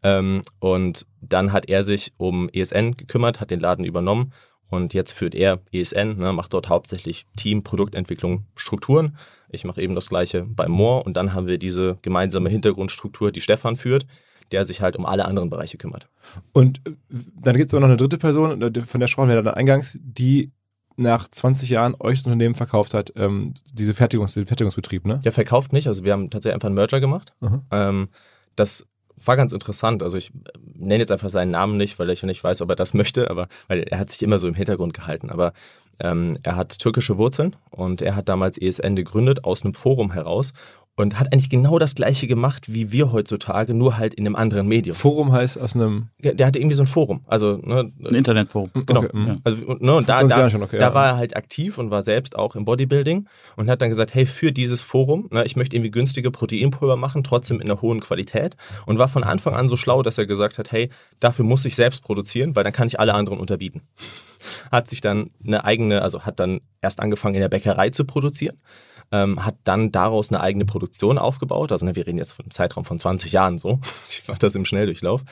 Ähm, 0.02 0.42
und 0.58 1.06
dann 1.20 1.52
hat 1.52 1.68
er 1.68 1.82
sich 1.82 2.12
um 2.18 2.48
ESN 2.50 2.96
gekümmert, 2.96 3.40
hat 3.40 3.50
den 3.50 3.60
Laden 3.60 3.84
übernommen 3.84 4.32
und 4.68 4.94
jetzt 4.94 5.12
führt 5.12 5.34
er 5.34 5.60
ESN, 5.72 6.18
ne, 6.18 6.32
macht 6.32 6.52
dort 6.52 6.68
hauptsächlich 6.68 7.26
Team, 7.36 7.62
Produktentwicklung, 7.62 8.46
Strukturen. 8.56 9.16
Ich 9.50 9.64
mache 9.64 9.82
eben 9.82 9.94
das 9.94 10.08
gleiche 10.08 10.42
bei 10.42 10.68
Moore 10.68 11.04
und 11.04 11.16
dann 11.16 11.34
haben 11.34 11.46
wir 11.46 11.58
diese 11.58 11.98
gemeinsame 12.02 12.48
Hintergrundstruktur, 12.48 13.32
die 13.32 13.40
Stefan 13.40 13.76
führt, 13.76 14.06
der 14.52 14.64
sich 14.64 14.80
halt 14.80 14.96
um 14.96 15.06
alle 15.06 15.24
anderen 15.24 15.50
Bereiche 15.50 15.76
kümmert. 15.76 16.08
Und 16.52 16.80
äh, 16.86 16.92
dann 17.40 17.56
gibt 17.56 17.68
es 17.68 17.74
aber 17.74 17.80
noch 17.80 17.88
eine 17.88 17.96
dritte 17.96 18.18
Person, 18.18 18.62
äh, 18.62 18.80
von 18.80 19.00
der 19.00 19.08
sprachen 19.08 19.28
wir 19.28 19.42
dann 19.42 19.54
eingangs, 19.54 19.98
die 20.00 20.52
nach 20.96 21.28
20 21.28 21.68
Jahren 21.68 21.94
euch 21.98 22.20
das 22.20 22.26
Unternehmen 22.26 22.54
verkauft 22.54 22.94
hat, 22.94 23.12
ähm, 23.16 23.52
diese 23.72 23.94
Fertigungs 23.94 24.34
den 24.34 24.46
Fertigungsbetrieb, 24.46 25.06
ne? 25.06 25.20
Der 25.22 25.32
verkauft 25.32 25.72
nicht, 25.72 25.88
also 25.88 26.04
wir 26.04 26.12
haben 26.12 26.30
tatsächlich 26.30 26.54
einfach 26.54 26.66
einen 26.66 26.74
Merger 26.74 27.00
gemacht. 27.00 27.34
Mhm. 27.40 27.62
Ähm, 27.70 28.08
das 28.54 28.86
war 29.24 29.36
ganz 29.36 29.52
interessant. 29.52 30.02
Also 30.02 30.18
ich 30.18 30.30
äh, 30.30 30.58
nenne 30.74 31.00
jetzt 31.00 31.12
einfach 31.12 31.28
seinen 31.28 31.50
Namen 31.50 31.76
nicht, 31.76 31.98
weil 31.98 32.10
ich 32.10 32.22
nicht 32.22 32.42
weiß, 32.42 32.62
ob 32.62 32.70
er 32.70 32.76
das 32.76 32.94
möchte, 32.94 33.30
aber 33.30 33.48
weil 33.68 33.82
er 33.82 33.98
hat 33.98 34.10
sich 34.10 34.22
immer 34.22 34.38
so 34.38 34.48
im 34.48 34.54
Hintergrund 34.54 34.94
gehalten. 34.94 35.30
Aber 35.30 35.52
ähm, 36.00 36.36
er 36.42 36.56
hat 36.56 36.78
türkische 36.78 37.18
Wurzeln 37.18 37.56
und 37.70 38.02
er 38.02 38.16
hat 38.16 38.28
damals 38.28 38.58
ESN 38.58 38.96
gegründet 38.96 39.44
aus 39.44 39.64
einem 39.64 39.74
Forum 39.74 40.12
heraus 40.12 40.52
und 40.96 41.20
hat 41.20 41.32
eigentlich 41.32 41.50
genau 41.50 41.78
das 41.78 41.94
gleiche 41.94 42.26
gemacht 42.26 42.72
wie 42.72 42.90
wir 42.90 43.12
heutzutage, 43.12 43.74
nur 43.74 43.98
halt 43.98 44.14
in 44.14 44.26
einem 44.26 44.34
anderen 44.34 44.66
Medium. 44.66 44.96
Forum 44.96 45.30
heißt 45.32 45.60
aus 45.60 45.74
einem. 45.74 46.08
Der 46.18 46.34
der 46.34 46.46
hatte 46.46 46.58
irgendwie 46.58 46.74
so 46.74 46.82
ein 46.82 46.86
Forum. 46.86 47.22
Also, 47.26 47.58
ne, 47.62 47.92
Ein 48.04 48.14
Internetforum. 48.14 48.70
Genau. 48.86 49.00
Okay, 49.00 49.10
mhm. 49.12 49.26
Ja. 49.28 49.36
Also, 49.44 49.66
und, 49.66 49.82
ne, 49.82 49.94
und 49.94 50.08
da, 50.08 50.18
20 50.18 50.36
da, 50.36 50.50
schon, 50.50 50.62
okay, 50.62 50.78
da 50.78 50.88
ja. 50.88 50.94
war 50.94 51.06
er 51.06 51.16
halt 51.16 51.36
aktiv 51.36 51.78
und 51.78 51.90
war 51.90 52.02
selbst 52.02 52.36
auch 52.36 52.56
im 52.56 52.64
Bodybuilding 52.64 53.28
und 53.56 53.70
hat 53.70 53.82
dann 53.82 53.90
gesagt, 53.90 54.14
hey, 54.14 54.26
für 54.26 54.52
dieses 54.52 54.80
Forum, 54.80 55.28
ne, 55.30 55.44
ich 55.44 55.56
möchte 55.56 55.76
irgendwie 55.76 55.90
günstige 55.90 56.30
Proteinpulver 56.30 56.96
machen, 56.96 57.22
trotzdem 57.24 57.60
in 57.60 57.70
einer 57.70 57.82
hohen 57.82 58.00
Qualität 58.00 58.56
und 58.86 58.98
war 58.98 59.08
von 59.08 59.24
Anfang 59.24 59.54
an 59.54 59.68
so 59.68 59.76
schlau, 59.76 60.02
dass 60.02 60.16
er 60.18 60.26
gesagt 60.26 60.58
hat, 60.58 60.72
hey, 60.72 60.88
dafür 61.20 61.44
muss 61.44 61.64
ich 61.64 61.76
selbst 61.76 62.02
produzieren, 62.04 62.56
weil 62.56 62.64
dann 62.64 62.72
kann 62.72 62.88
ich 62.88 62.98
alle 62.98 63.14
anderen 63.14 63.38
unterbieten. 63.38 63.82
Hat 64.70 64.88
sich 64.88 65.00
dann 65.00 65.30
eine 65.44 65.64
eigene, 65.64 66.02
also 66.02 66.22
hat 66.22 66.40
dann 66.40 66.60
erst 66.80 67.00
angefangen 67.00 67.34
in 67.34 67.40
der 67.40 67.48
Bäckerei 67.48 67.90
zu 67.90 68.04
produzieren, 68.04 68.56
ähm, 69.12 69.44
hat 69.44 69.56
dann 69.64 69.92
daraus 69.92 70.30
eine 70.30 70.40
eigene 70.40 70.64
Produktion 70.64 71.18
aufgebaut. 71.18 71.72
Also 71.72 71.86
ne, 71.86 71.96
wir 71.96 72.06
reden 72.06 72.18
jetzt 72.18 72.32
von 72.32 72.44
einem 72.44 72.50
Zeitraum 72.50 72.84
von 72.84 72.98
20 72.98 73.32
Jahren 73.32 73.58
so. 73.58 73.80
Ich 74.08 74.26
mache 74.28 74.38
das 74.38 74.54
im 74.54 74.64
Schnelldurchlauf. 74.64 75.22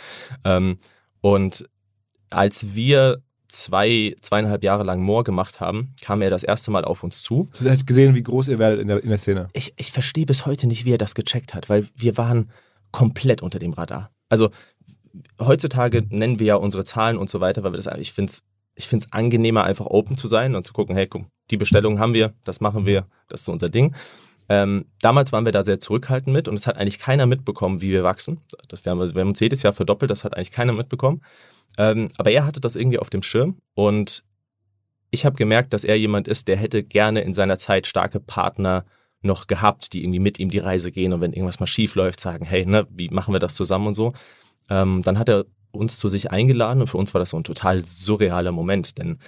Ähm, 0.44 0.78
und 1.20 1.68
als 2.30 2.74
wir 2.74 3.22
zwei, 3.48 4.16
zweieinhalb 4.20 4.64
Jahre 4.64 4.84
lang 4.84 5.00
Moore 5.02 5.24
gemacht 5.24 5.60
haben, 5.60 5.94
kam 6.00 6.22
er 6.22 6.30
das 6.30 6.42
erste 6.42 6.70
Mal 6.70 6.84
auf 6.84 7.04
uns 7.04 7.22
zu. 7.22 7.48
Du 7.58 7.70
hast 7.70 7.86
gesehen, 7.86 8.14
wie 8.14 8.22
groß 8.22 8.48
ihr 8.48 8.58
werdet 8.58 8.80
in 8.80 8.88
der, 8.88 9.02
in 9.02 9.08
der 9.10 9.18
Szene. 9.18 9.48
Ich, 9.52 9.74
ich 9.76 9.92
verstehe 9.92 10.26
bis 10.26 10.46
heute 10.46 10.66
nicht, 10.66 10.84
wie 10.84 10.92
er 10.92 10.98
das 10.98 11.14
gecheckt 11.14 11.54
hat, 11.54 11.68
weil 11.68 11.86
wir 11.94 12.16
waren 12.16 12.50
komplett 12.90 13.42
unter 13.42 13.58
dem 13.58 13.72
Radar. 13.72 14.10
Also 14.28 14.50
heutzutage 15.38 16.04
nennen 16.08 16.38
wir 16.40 16.46
ja 16.46 16.54
unsere 16.56 16.84
Zahlen 16.84 17.16
und 17.16 17.30
so 17.30 17.40
weiter, 17.40 17.62
weil 17.62 17.72
wir 17.72 17.76
das, 17.76 17.88
ich 17.98 18.12
finde 18.12 18.30
es 18.30 18.42
ich 18.76 18.88
find's 18.88 19.12
angenehmer, 19.12 19.64
einfach 19.64 19.86
open 19.86 20.16
zu 20.16 20.26
sein 20.26 20.54
und 20.54 20.64
zu 20.64 20.72
gucken, 20.72 20.96
hey, 20.96 21.06
guck, 21.06 21.26
die 21.50 21.56
Bestellung 21.56 21.98
haben 21.98 22.14
wir, 22.14 22.34
das 22.44 22.60
machen 22.60 22.86
wir, 22.86 23.06
das 23.28 23.40
ist 23.40 23.46
so 23.46 23.52
unser 23.52 23.68
Ding. 23.68 23.94
Ähm, 24.48 24.86
damals 25.00 25.32
waren 25.32 25.44
wir 25.44 25.52
da 25.52 25.62
sehr 25.62 25.80
zurückhaltend 25.80 26.32
mit 26.32 26.48
und 26.48 26.54
es 26.54 26.66
hat 26.66 26.76
eigentlich 26.76 26.98
keiner 26.98 27.26
mitbekommen, 27.26 27.80
wie 27.80 27.90
wir 27.90 28.02
wachsen. 28.02 28.40
Das, 28.68 28.84
wir, 28.84 28.90
haben, 28.90 29.14
wir 29.14 29.20
haben 29.20 29.28
uns 29.28 29.40
jedes 29.40 29.62
Jahr 29.62 29.72
verdoppelt, 29.72 30.10
das 30.10 30.24
hat 30.24 30.36
eigentlich 30.36 30.50
keiner 30.50 30.72
mitbekommen. 30.72 31.22
Ähm, 31.78 32.08
aber 32.18 32.30
er 32.30 32.44
hatte 32.44 32.60
das 32.60 32.76
irgendwie 32.76 32.98
auf 32.98 33.10
dem 33.10 33.22
Schirm 33.22 33.58
und 33.74 34.22
ich 35.10 35.24
habe 35.24 35.36
gemerkt, 35.36 35.72
dass 35.72 35.84
er 35.84 35.98
jemand 35.98 36.28
ist, 36.28 36.48
der 36.48 36.56
hätte 36.56 36.82
gerne 36.82 37.20
in 37.22 37.34
seiner 37.34 37.58
Zeit 37.58 37.86
starke 37.86 38.20
Partner 38.20 38.84
noch 39.22 39.46
gehabt, 39.46 39.92
die 39.92 40.02
irgendwie 40.02 40.18
mit 40.18 40.38
ihm 40.38 40.50
die 40.50 40.58
Reise 40.58 40.92
gehen 40.92 41.12
und 41.12 41.20
wenn 41.20 41.32
irgendwas 41.32 41.60
mal 41.60 41.66
schief 41.66 41.94
läuft, 41.94 42.20
sagen, 42.20 42.44
hey, 42.44 42.66
ne, 42.66 42.86
wie 42.90 43.08
machen 43.08 43.34
wir 43.34 43.38
das 43.38 43.54
zusammen 43.54 43.86
und 43.86 43.94
so. 43.94 44.12
Ähm, 44.68 45.02
dann 45.02 45.18
hat 45.18 45.28
er 45.28 45.46
uns 45.70 45.98
zu 45.98 46.08
sich 46.08 46.30
eingeladen 46.30 46.80
und 46.80 46.88
für 46.88 46.98
uns 46.98 47.14
war 47.14 47.20
das 47.20 47.30
so 47.30 47.36
ein 47.36 47.44
total 47.44 47.84
surrealer 47.84 48.52
Moment, 48.52 48.98
denn 48.98 49.18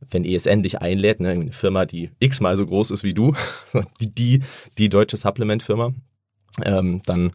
wenn 0.00 0.24
ESN 0.24 0.62
dich 0.62 0.80
einlädt, 0.80 1.20
ne, 1.20 1.30
eine 1.30 1.52
Firma, 1.52 1.86
die 1.86 2.10
x-mal 2.20 2.56
so 2.56 2.66
groß 2.66 2.90
ist 2.90 3.04
wie 3.04 3.14
du, 3.14 3.34
die, 4.00 4.14
die, 4.14 4.42
die 4.78 4.88
deutsche 4.88 5.16
Supplement-Firma, 5.16 5.94
ähm, 6.64 7.02
dann 7.06 7.32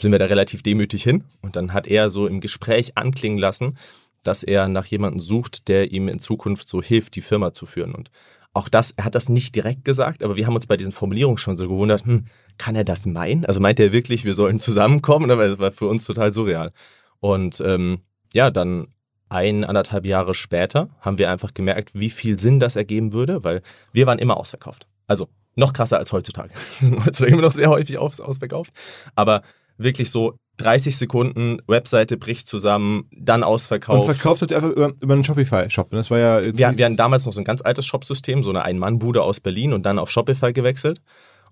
sind 0.00 0.12
wir 0.12 0.18
da 0.18 0.26
relativ 0.26 0.62
demütig 0.62 1.02
hin. 1.02 1.24
Und 1.42 1.56
dann 1.56 1.72
hat 1.72 1.86
er 1.86 2.10
so 2.10 2.26
im 2.26 2.40
Gespräch 2.40 2.96
anklingen 2.96 3.38
lassen, 3.38 3.76
dass 4.22 4.42
er 4.42 4.68
nach 4.68 4.86
jemandem 4.86 5.20
sucht, 5.20 5.68
der 5.68 5.92
ihm 5.92 6.08
in 6.08 6.18
Zukunft 6.18 6.68
so 6.68 6.82
hilft, 6.82 7.16
die 7.16 7.20
Firma 7.20 7.52
zu 7.52 7.66
führen. 7.66 7.94
Und 7.94 8.10
auch 8.52 8.68
das, 8.68 8.92
er 8.92 9.04
hat 9.04 9.14
das 9.14 9.28
nicht 9.28 9.54
direkt 9.54 9.84
gesagt, 9.84 10.22
aber 10.22 10.36
wir 10.36 10.46
haben 10.46 10.54
uns 10.54 10.66
bei 10.66 10.76
diesen 10.76 10.92
Formulierungen 10.92 11.38
schon 11.38 11.56
so 11.56 11.68
gewundert, 11.68 12.04
hm, 12.04 12.24
kann 12.56 12.74
er 12.74 12.84
das 12.84 13.06
meinen? 13.06 13.44
Also 13.44 13.60
meint 13.60 13.78
er 13.78 13.92
wirklich, 13.92 14.24
wir 14.24 14.34
sollen 14.34 14.58
zusammenkommen? 14.58 15.28
Das 15.28 15.58
war 15.58 15.72
für 15.72 15.86
uns 15.86 16.04
total 16.04 16.32
surreal. 16.32 16.72
Und 17.20 17.60
ähm, 17.64 17.98
ja, 18.32 18.50
dann 18.50 18.88
ein, 19.28 19.64
anderthalb 19.64 20.06
Jahre 20.06 20.34
später 20.34 20.88
haben 21.00 21.18
wir 21.18 21.30
einfach 21.30 21.54
gemerkt, 21.54 21.90
wie 21.94 22.10
viel 22.10 22.38
Sinn 22.38 22.60
das 22.60 22.76
ergeben 22.76 23.12
würde, 23.12 23.44
weil 23.44 23.62
wir 23.92 24.06
waren 24.06 24.18
immer 24.18 24.36
ausverkauft. 24.36 24.86
Also 25.06 25.28
noch 25.54 25.72
krasser 25.72 25.98
als 25.98 26.12
heutzutage. 26.12 26.50
Wir 26.80 26.88
sind 26.88 27.04
heutzutage 27.04 27.32
immer 27.32 27.42
noch 27.42 27.52
sehr 27.52 27.68
häufig 27.68 27.98
aus, 27.98 28.20
ausverkauft. 28.20 28.72
Aber 29.16 29.42
wirklich 29.76 30.10
so 30.10 30.36
30 30.58 30.96
Sekunden, 30.96 31.58
Webseite 31.66 32.16
bricht 32.16 32.46
zusammen, 32.46 33.08
dann 33.12 33.42
ausverkauft. 33.42 34.08
Und 34.08 34.14
verkauft 34.14 34.42
habt 34.42 34.50
ihr 34.50 34.56
einfach 34.56 34.70
über, 34.70 34.92
über 35.00 35.14
einen 35.14 35.24
Shopify-Shop. 35.24 35.90
Das 35.90 36.10
war 36.10 36.18
ja 36.18 36.42
wir, 36.42 36.76
wir 36.76 36.84
hatten 36.84 36.96
damals 36.96 37.26
noch 37.26 37.32
so 37.32 37.40
ein 37.40 37.44
ganz 37.44 37.62
altes 37.62 37.86
Shopsystem, 37.86 38.44
so 38.44 38.50
eine 38.50 38.62
Ein-Mann-Bude 38.62 39.22
aus 39.22 39.40
Berlin 39.40 39.72
und 39.72 39.84
dann 39.84 39.98
auf 39.98 40.10
Shopify 40.10 40.52
gewechselt. 40.52 41.00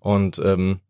Und 0.00 0.40
ähm, 0.44 0.80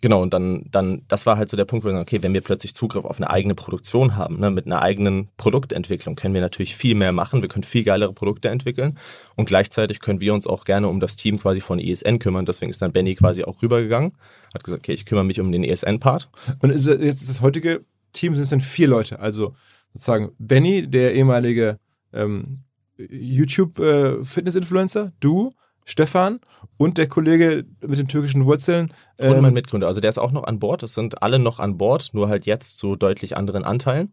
Genau, 0.00 0.22
und 0.22 0.32
dann, 0.32 0.64
dann, 0.70 1.02
das 1.08 1.26
war 1.26 1.38
halt 1.38 1.48
so 1.48 1.56
der 1.56 1.64
Punkt, 1.64 1.84
wo 1.84 1.88
wir 1.88 1.92
sagen, 1.92 2.02
okay, 2.02 2.22
wenn 2.22 2.34
wir 2.34 2.40
plötzlich 2.40 2.72
Zugriff 2.74 3.04
auf 3.04 3.16
eine 3.16 3.30
eigene 3.30 3.56
Produktion 3.56 4.14
haben, 4.16 4.38
ne, 4.38 4.50
mit 4.50 4.66
einer 4.66 4.80
eigenen 4.80 5.28
Produktentwicklung, 5.36 6.14
können 6.14 6.34
wir 6.34 6.40
natürlich 6.40 6.76
viel 6.76 6.94
mehr 6.94 7.10
machen, 7.12 7.42
wir 7.42 7.48
können 7.48 7.64
viel 7.64 7.82
geilere 7.82 8.12
Produkte 8.12 8.48
entwickeln 8.48 8.96
und 9.34 9.46
gleichzeitig 9.46 9.98
können 10.00 10.20
wir 10.20 10.34
uns 10.34 10.46
auch 10.46 10.62
gerne 10.64 10.86
um 10.88 11.00
das 11.00 11.16
Team 11.16 11.40
quasi 11.40 11.60
von 11.60 11.80
ESN 11.80 12.20
kümmern. 12.20 12.46
Deswegen 12.46 12.70
ist 12.70 12.80
dann 12.80 12.92
Benny 12.92 13.16
quasi 13.16 13.42
auch 13.42 13.60
rübergegangen, 13.60 14.12
hat 14.54 14.62
gesagt, 14.62 14.84
okay, 14.84 14.92
ich 14.92 15.04
kümmere 15.04 15.24
mich 15.24 15.40
um 15.40 15.50
den 15.50 15.64
ESN-Part. 15.64 16.28
Und 16.60 16.70
ist 16.70 16.86
jetzt 16.86 17.28
das 17.28 17.40
heutige 17.40 17.84
Team 18.12 18.34
sind 18.34 18.44
es 18.44 18.50
dann 18.50 18.60
vier 18.60 18.88
Leute, 18.88 19.18
also 19.18 19.54
sozusagen 19.92 20.30
Benny, 20.38 20.86
der 20.86 21.14
ehemalige 21.14 21.78
ähm, 22.12 22.60
YouTube-Fitness-Influencer, 22.96 25.06
äh, 25.06 25.10
du, 25.20 25.54
Stefan 25.88 26.40
und 26.76 26.98
der 26.98 27.08
Kollege 27.08 27.64
mit 27.80 27.98
den 27.98 28.08
türkischen 28.08 28.44
Wurzeln. 28.44 28.92
Ähm, 29.18 29.32
und 29.32 29.40
mein 29.40 29.54
Mitgründer. 29.54 29.86
Also 29.86 30.00
der 30.00 30.10
ist 30.10 30.18
auch 30.18 30.32
noch 30.32 30.44
an 30.44 30.58
Bord. 30.58 30.82
Es 30.82 30.92
sind 30.92 31.22
alle 31.22 31.38
noch 31.38 31.60
an 31.60 31.78
Bord, 31.78 32.10
nur 32.12 32.28
halt 32.28 32.44
jetzt 32.44 32.76
zu 32.76 32.94
deutlich 32.94 33.38
anderen 33.38 33.64
Anteilen. 33.64 34.12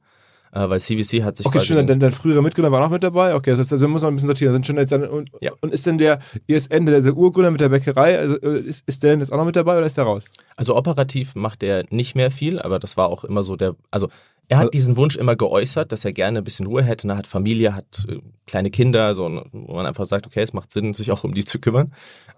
Äh, 0.54 0.70
weil 0.70 0.80
CVC 0.80 1.24
hat 1.24 1.36
sich. 1.36 1.46
Okay, 1.46 1.60
schön, 1.60 1.86
dein, 1.86 2.00
dein 2.00 2.12
früherer 2.12 2.42
Mitgründer 2.42 2.72
war 2.72 2.86
auch 2.86 2.90
mit 2.90 3.04
dabei. 3.04 3.36
Okay, 3.36 3.50
also, 3.50 3.62
also 3.62 3.88
muss 3.90 4.04
man 4.04 4.14
ein 4.14 4.16
bisschen 4.16 4.28
sortieren. 4.28 4.54
Sind 4.54 4.66
schon 4.66 4.78
jetzt 4.78 4.94
dann, 4.94 5.04
und, 5.04 5.30
ja. 5.42 5.52
und 5.60 5.74
ist 5.74 5.86
denn 5.86 5.98
der 5.98 6.20
ISN, 6.48 6.86
der, 6.86 7.02
der 7.02 7.14
Urgründer 7.14 7.52
mit 7.52 7.60
der 7.60 7.68
Bäckerei, 7.68 8.18
also 8.18 8.40
äh, 8.40 8.60
ist, 8.62 8.88
ist 8.88 9.04
der 9.04 9.12
denn 9.12 9.20
jetzt 9.20 9.34
auch 9.34 9.38
noch 9.38 9.46
mit 9.46 9.58
dabei 9.58 9.76
oder 9.76 9.86
ist 9.86 9.98
der 9.98 10.06
raus? 10.06 10.30
Also 10.56 10.78
operativ 10.78 11.36
macht 11.36 11.62
der 11.62 11.84
nicht 11.90 12.16
mehr 12.16 12.32
viel, 12.32 12.62
aber 12.62 12.80
das 12.80 12.96
war 12.96 13.10
auch 13.10 13.26
immer 13.26 13.44
so 13.44 13.58
der. 13.58 13.76
Also 13.92 14.08
er 14.48 14.58
hat 14.58 14.64
also 14.66 14.72
diesen 14.72 14.98
Wunsch 14.98 15.16
immer 15.16 15.36
geäußert, 15.36 15.92
dass 15.92 16.06
er 16.06 16.14
gerne 16.14 16.40
ein 16.40 16.44
bisschen 16.44 16.68
Ruhe 16.68 16.84
hätte. 16.84 17.08
Er 17.08 17.18
hat 17.18 17.28
Familie, 17.28 17.76
hat 17.76 18.06
äh, 18.08 18.20
kleine 18.46 18.70
Kinder, 18.70 19.16
so, 19.16 19.24
wo 19.52 19.76
man 19.76 19.86
einfach 19.86 20.06
sagt, 20.06 20.26
okay, 20.26 20.42
es 20.42 20.54
macht 20.54 20.72
Sinn, 20.72 20.94
sich 20.94 21.12
auch 21.12 21.24
um 21.24 21.34
die 21.34 21.46
zu 21.46 21.60
kümmern. 21.60 21.94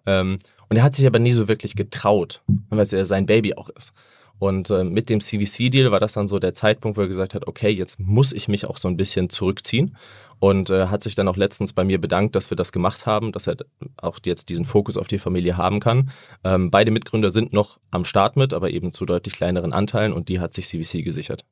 Ähm, 0.06 0.38
und 0.70 0.78
er 0.78 0.84
hat 0.84 0.96
sich 0.96 1.06
aber 1.06 1.20
nie 1.20 1.32
so 1.32 1.48
wirklich 1.48 1.76
getraut, 1.76 2.41
weil 2.70 2.80
es 2.80 2.91
ja 2.91 3.04
sein 3.06 3.26
Baby 3.26 3.56
auch 3.56 3.70
ist. 3.70 3.93
Und 4.39 4.70
äh, 4.70 4.84
mit 4.84 5.10
dem 5.10 5.20
CVC-Deal 5.20 5.91
war 5.91 6.00
das 6.00 6.13
dann 6.13 6.28
so 6.28 6.38
der 6.38 6.54
Zeitpunkt, 6.54 6.98
wo 6.98 7.02
er 7.02 7.08
gesagt 7.08 7.34
hat, 7.34 7.48
okay, 7.48 7.70
jetzt 7.70 8.00
muss 8.00 8.32
ich 8.32 8.48
mich 8.48 8.65
auch 8.65 8.78
so 8.78 8.88
ein 8.88 8.98
bisschen 8.98 9.30
zurückziehen. 9.30 9.98
Und 10.39 10.70
äh, 10.70 10.88
hat 10.88 11.02
sich 11.02 11.15
dann 11.15 11.28
auch 11.28 11.36
letztens 11.36 11.74
bei 11.74 11.84
mir 11.84 12.00
bedankt, 12.00 12.36
dass 12.36 12.52
wir 12.52 12.56
das 12.56 12.72
gemacht 12.72 13.08
haben, 13.08 13.32
dass 13.32 13.48
er 13.48 13.56
auch 13.98 14.20
jetzt 14.24 14.50
diesen 14.50 14.65
Fokus 14.65 14.96
auf 14.96 15.08
die 15.08 15.17
Familie 15.17 15.58
haben 15.58 15.80
kann. 15.80 16.12
Ähm, 16.43 16.70
beide 16.70 16.91
Mitgründer 16.91 17.32
sind 17.32 17.54
noch 17.54 17.80
am 17.89 18.06
Start 18.06 18.38
mit, 18.38 18.54
aber 18.54 18.70
eben 18.70 18.93
zu 18.93 19.08
deutlich 19.08 19.34
kleineren 19.34 19.74
Anteilen 19.74 20.13
und 20.13 20.30
die 20.30 20.39
hat 20.39 20.54
sich 20.54 20.67
CVC 20.67 21.04
gesichert. 21.04 21.43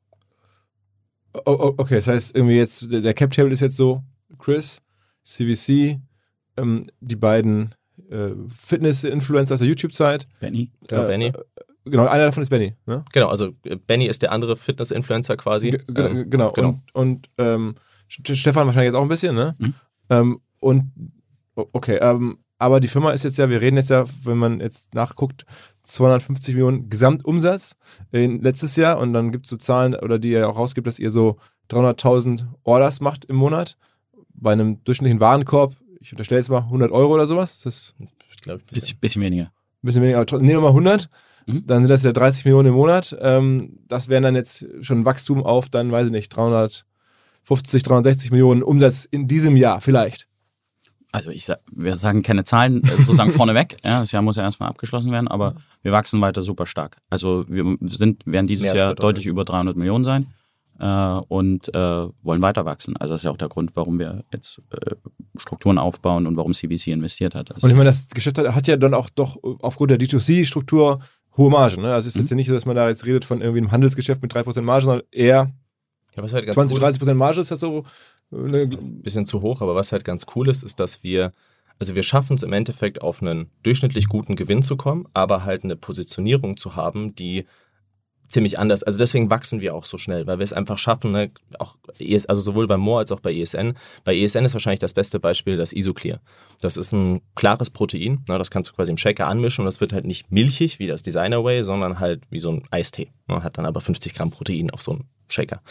Oh, 1.44 1.74
okay, 1.76 1.96
das 1.96 2.06
heißt 2.06 2.36
irgendwie 2.36 2.56
jetzt, 2.56 2.90
der 2.90 3.14
Cap 3.14 3.30
Table 3.30 3.52
ist 3.52 3.60
jetzt 3.60 3.76
so, 3.76 4.02
Chris, 4.38 4.80
CVC, 5.24 5.98
ähm, 6.56 6.86
die 7.00 7.16
beiden 7.16 7.74
äh, 8.10 8.30
Fitness-Influencer 8.48 9.54
aus 9.54 9.60
der 9.60 9.68
YouTube-Zeit. 9.68 10.26
Benny. 10.40 10.70
Genau, 10.86 11.04
äh, 11.04 11.06
Benny. 11.06 11.24
Äh, 11.26 11.32
genau, 11.84 12.06
einer 12.06 12.26
davon 12.26 12.42
ist 12.42 12.50
Benny. 12.50 12.74
Ne? 12.86 13.04
Genau, 13.12 13.28
also 13.28 13.52
äh, 13.64 13.76
Benny 13.76 14.06
ist 14.06 14.22
der 14.22 14.32
andere 14.32 14.56
Fitness-Influencer 14.56 15.36
quasi. 15.36 15.70
G 15.70 15.78
ähm, 15.96 16.30
genau, 16.30 16.52
genau, 16.52 16.68
und, 16.68 16.94
und 16.94 17.30
ähm, 17.38 17.74
Stefan 18.08 18.66
wahrscheinlich 18.66 18.92
jetzt 18.92 18.96
auch 18.96 19.02
ein 19.02 19.08
bisschen, 19.08 19.34
ne? 19.34 19.56
Mhm. 19.58 19.74
Ähm, 20.10 20.40
und 20.60 20.92
okay, 21.54 21.98
ähm, 22.00 22.38
aber 22.58 22.80
die 22.80 22.88
Firma 22.88 23.10
ist 23.10 23.24
jetzt 23.24 23.38
ja, 23.38 23.50
wir 23.50 23.60
reden 23.60 23.76
jetzt 23.76 23.90
ja, 23.90 24.04
wenn 24.24 24.38
man 24.38 24.60
jetzt 24.60 24.94
nachguckt, 24.94 25.44
250 25.86 26.54
Millionen 26.54 26.90
Gesamtumsatz 26.90 27.76
in 28.12 28.40
letztes 28.42 28.76
Jahr 28.76 28.98
und 28.98 29.12
dann 29.12 29.32
gibt 29.32 29.46
es 29.46 29.50
so 29.50 29.56
Zahlen, 29.56 29.94
oder 29.94 30.18
die 30.18 30.30
ihr 30.30 30.48
auch 30.48 30.58
rausgibt, 30.58 30.86
dass 30.86 30.98
ihr 30.98 31.10
so 31.10 31.36
300.000 31.70 32.44
Orders 32.64 33.00
macht 33.00 33.24
im 33.24 33.36
Monat 33.36 33.76
bei 34.34 34.52
einem 34.52 34.82
durchschnittlichen 34.84 35.20
Warenkorb, 35.20 35.74
ich 36.00 36.12
unterstelle 36.12 36.40
jetzt 36.40 36.50
mal 36.50 36.58
100 36.58 36.90
Euro 36.90 37.14
oder 37.14 37.26
sowas. 37.26 37.60
Das 37.62 37.94
ich 38.30 38.40
glaube, 38.42 38.62
ein 38.62 38.74
bisschen, 38.74 38.98
bisschen 38.98 39.22
weniger. 39.22 39.44
Ein 39.44 39.50
bisschen 39.82 40.02
weniger, 40.02 40.20
aber 40.20 40.38
nehmen 40.38 40.58
wir 40.58 40.60
mal 40.60 40.68
100. 40.68 41.08
Mhm. 41.46 41.66
Dann 41.66 41.82
sind 41.82 41.88
das 41.88 42.02
ja 42.02 42.12
30 42.12 42.44
Millionen 42.44 42.68
im 42.68 42.74
Monat. 42.74 43.16
Ähm, 43.20 43.78
das 43.88 44.08
wären 44.08 44.22
dann 44.22 44.34
jetzt 44.34 44.66
schon 44.82 45.00
ein 45.00 45.04
Wachstum 45.04 45.42
auf, 45.44 45.68
dann 45.68 45.90
weiß 45.90 46.06
ich 46.06 46.12
nicht, 46.12 46.28
350, 46.28 47.82
360 47.82 48.30
Millionen 48.30 48.62
Umsatz 48.62 49.04
in 49.04 49.26
diesem 49.26 49.56
Jahr 49.56 49.80
vielleicht 49.80 50.28
also 51.16 51.30
ich 51.30 51.46
sag, 51.46 51.60
wir 51.72 51.96
sagen 51.96 52.22
keine 52.22 52.44
Zahlen 52.44 52.84
äh, 52.84 52.88
sozusagen 52.88 53.32
vorneweg. 53.32 53.78
Ja, 53.82 54.00
das 54.00 54.12
Jahr 54.12 54.22
muss 54.22 54.36
ja 54.36 54.42
erstmal 54.42 54.68
abgeschlossen 54.68 55.10
werden, 55.10 55.28
aber 55.28 55.54
wir 55.86 55.92
wachsen 55.92 56.20
weiter 56.20 56.42
super 56.42 56.66
stark. 56.66 56.96
Also 57.10 57.44
wir 57.48 57.76
sind, 57.82 58.26
werden 58.26 58.48
dieses 58.48 58.72
Jahr 58.72 58.96
deutlich 58.96 59.26
über 59.26 59.44
300 59.44 59.76
Millionen 59.76 60.04
sein 60.04 60.26
äh, 60.80 61.20
und 61.28 61.72
äh, 61.72 62.08
wollen 62.22 62.42
weiter 62.42 62.64
wachsen. 62.64 62.96
Also 62.96 63.14
das 63.14 63.20
ist 63.20 63.24
ja 63.24 63.30
auch 63.30 63.36
der 63.36 63.48
Grund, 63.48 63.76
warum 63.76 64.00
wir 64.00 64.24
jetzt 64.32 64.60
äh, 64.72 64.96
Strukturen 65.38 65.78
aufbauen 65.78 66.26
und 66.26 66.36
warum 66.36 66.54
CVC 66.54 66.88
investiert 66.88 67.36
hat. 67.36 67.50
Das 67.50 67.62
und 67.62 67.70
ich 67.70 67.76
meine, 67.76 67.88
das 67.88 68.08
Geschäft 68.08 68.36
hat, 68.38 68.52
hat, 68.52 68.66
ja 68.66 68.76
dann 68.76 68.94
auch 68.94 69.08
doch 69.10 69.38
aufgrund 69.60 69.92
der 69.92 69.98
D2C-Struktur 69.98 70.98
hohe 71.36 71.50
Margen. 71.50 71.82
Ne? 71.82 71.94
Also 71.94 72.08
es 72.08 72.14
ist 72.14 72.16
mhm. 72.16 72.22
jetzt 72.22 72.30
ja 72.30 72.36
nicht 72.36 72.48
so, 72.48 72.54
dass 72.54 72.66
man 72.66 72.74
da 72.74 72.88
jetzt 72.88 73.06
redet 73.06 73.24
von 73.24 73.40
irgendwie 73.40 73.60
einem 73.60 73.70
Handelsgeschäft 73.70 74.20
mit 74.22 74.34
3% 74.34 74.62
Marge, 74.62 74.86
sondern 74.86 75.06
eher 75.12 75.52
ja, 76.16 76.22
was 76.22 76.32
halt 76.32 76.46
ganz 76.46 76.56
20, 76.56 76.78
cool 76.78 76.84
30% 76.84 77.14
Marge 77.14 77.40
ist 77.40 77.52
das 77.52 77.60
so 77.60 77.84
ein 78.32 79.02
bisschen 79.02 79.24
zu 79.24 79.40
hoch, 79.40 79.60
aber 79.60 79.76
was 79.76 79.92
halt 79.92 80.04
ganz 80.04 80.26
cool 80.34 80.48
ist, 80.48 80.64
ist, 80.64 80.80
dass 80.80 81.04
wir, 81.04 81.32
also 81.78 81.94
wir 81.94 82.02
schaffen 82.02 82.34
es 82.34 82.42
im 82.42 82.52
Endeffekt 82.52 83.02
auf 83.02 83.22
einen 83.22 83.50
durchschnittlich 83.62 84.08
guten 84.08 84.36
Gewinn 84.36 84.62
zu 84.62 84.76
kommen, 84.76 85.06
aber 85.14 85.44
halt 85.44 85.64
eine 85.64 85.76
Positionierung 85.76 86.56
zu 86.56 86.76
haben, 86.76 87.14
die 87.14 87.44
ziemlich 88.28 88.58
anders. 88.58 88.82
Also 88.82 88.98
deswegen 88.98 89.30
wachsen 89.30 89.60
wir 89.60 89.74
auch 89.74 89.84
so 89.84 89.98
schnell, 89.98 90.26
weil 90.26 90.38
wir 90.38 90.44
es 90.44 90.52
einfach 90.52 90.78
schaffen, 90.78 91.12
ne, 91.12 91.30
auch 91.58 91.76
ES, 91.98 92.26
also 92.26 92.40
sowohl 92.40 92.66
bei 92.66 92.76
Moore 92.76 93.00
als 93.00 93.12
auch 93.12 93.20
bei 93.20 93.32
ESN. 93.32 93.74
Bei 94.04 94.16
ESN 94.16 94.44
ist 94.44 94.54
wahrscheinlich 94.54 94.80
das 94.80 94.94
beste 94.94 95.20
Beispiel 95.20 95.56
das 95.56 95.72
Isoclear. 95.72 96.20
Das 96.60 96.76
ist 96.76 96.92
ein 96.92 97.22
klares 97.34 97.70
Protein, 97.70 98.24
ne, 98.28 98.38
das 98.38 98.50
kannst 98.50 98.70
du 98.70 98.74
quasi 98.74 98.90
im 98.90 98.96
Shaker 98.96 99.26
anmischen 99.26 99.62
und 99.62 99.66
das 99.66 99.80
wird 99.80 99.92
halt 99.92 100.06
nicht 100.06 100.30
milchig 100.30 100.78
wie 100.78 100.86
das 100.86 101.02
Designer 101.02 101.44
Way, 101.44 101.64
sondern 101.64 102.00
halt 102.00 102.22
wie 102.30 102.38
so 102.38 102.50
ein 102.50 102.64
Eistee. 102.70 103.12
Ne, 103.28 103.42
hat 103.42 103.58
dann 103.58 103.66
aber 103.66 103.80
50 103.80 104.14
Gramm 104.14 104.30
Protein 104.30 104.70
auf 104.70 104.82
so 104.82 104.92
einem 104.92 105.04
Shaker. 105.28 105.62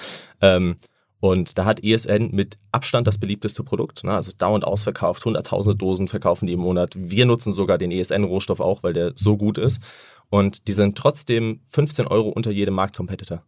Ähm, 0.42 0.78
und 1.20 1.58
da 1.58 1.66
hat 1.66 1.84
ESN 1.84 2.32
mit 2.32 2.58
Abstand 2.72 3.08
das 3.08 3.18
beliebteste 3.18 3.64
Produkt. 3.64 4.04
Ne? 4.04 4.14
Also 4.14 4.32
dauernd 4.38 4.66
ausverkauft, 4.66 5.24
hunderttausende 5.26 5.78
Dosen 5.78 6.08
verkaufen 6.08 6.46
die 6.46 6.54
im 6.54 6.60
Monat. 6.60 6.94
Wir 6.98 7.26
nutzen 7.26 7.54
sogar 7.54 7.78
den 7.78 7.92
ESN-Rohstoff 7.92 8.60
auch, 8.60 8.84
weil 8.84 8.94
der 8.94 9.14
so 9.16 9.38
gut 9.38 9.58
ist. 9.58 9.82
Und 10.30 10.68
die 10.68 10.74
sind 10.74 10.98
trotzdem 10.98 11.62
15 11.68 12.08
Euro 12.08 12.30
unter 12.30 12.52
jedem 12.52 12.74
Marktcompetitor. 12.76 13.44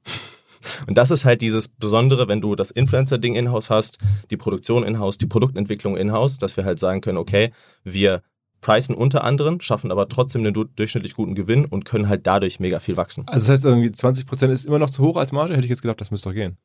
Und 0.88 0.98
das 0.98 1.12
ist 1.12 1.26
halt 1.26 1.42
dieses 1.42 1.68
Besondere, 1.68 2.28
wenn 2.28 2.42
du 2.42 2.56
das 2.56 2.72
Influencer-Ding 2.72 3.36
in-house 3.36 3.70
hast, 3.70 4.00
die 4.32 4.38
Produktion 4.38 4.84
in-house, 4.84 5.18
die 5.18 5.28
Produktentwicklung 5.28 5.98
in-house, 5.98 6.38
dass 6.38 6.58
wir 6.58 6.66
halt 6.66 6.80
sagen 6.80 7.02
können, 7.02 7.18
okay, 7.18 7.52
wir 7.84 8.22
preisen 8.62 8.96
unter 8.96 9.24
anderem, 9.24 9.62
schaffen 9.62 9.92
aber 9.92 10.10
trotzdem 10.10 10.46
einen 10.46 10.54
durchschnittlich 10.76 11.14
guten 11.14 11.36
Gewinn 11.36 11.66
und 11.66 11.86
können 11.86 12.10
halt 12.10 12.26
dadurch 12.26 12.60
mega 12.60 12.80
viel 12.80 12.98
wachsen. 12.98 13.24
Also 13.28 13.48
das 13.48 13.50
heißt 13.50 13.66
irgendwie 13.66 13.90
20% 13.90 14.50
ist 14.50 14.66
immer 14.66 14.80
noch 14.80 14.90
zu 14.90 15.04
hoch 15.04 15.18
als 15.18 15.32
Marge? 15.32 15.54
Hätte 15.54 15.66
ich 15.66 15.70
jetzt 15.70 15.84
gedacht, 15.84 16.02
das 16.02 16.12
müsste 16.12 16.30
doch 16.30 16.36
gehen. 16.36 16.58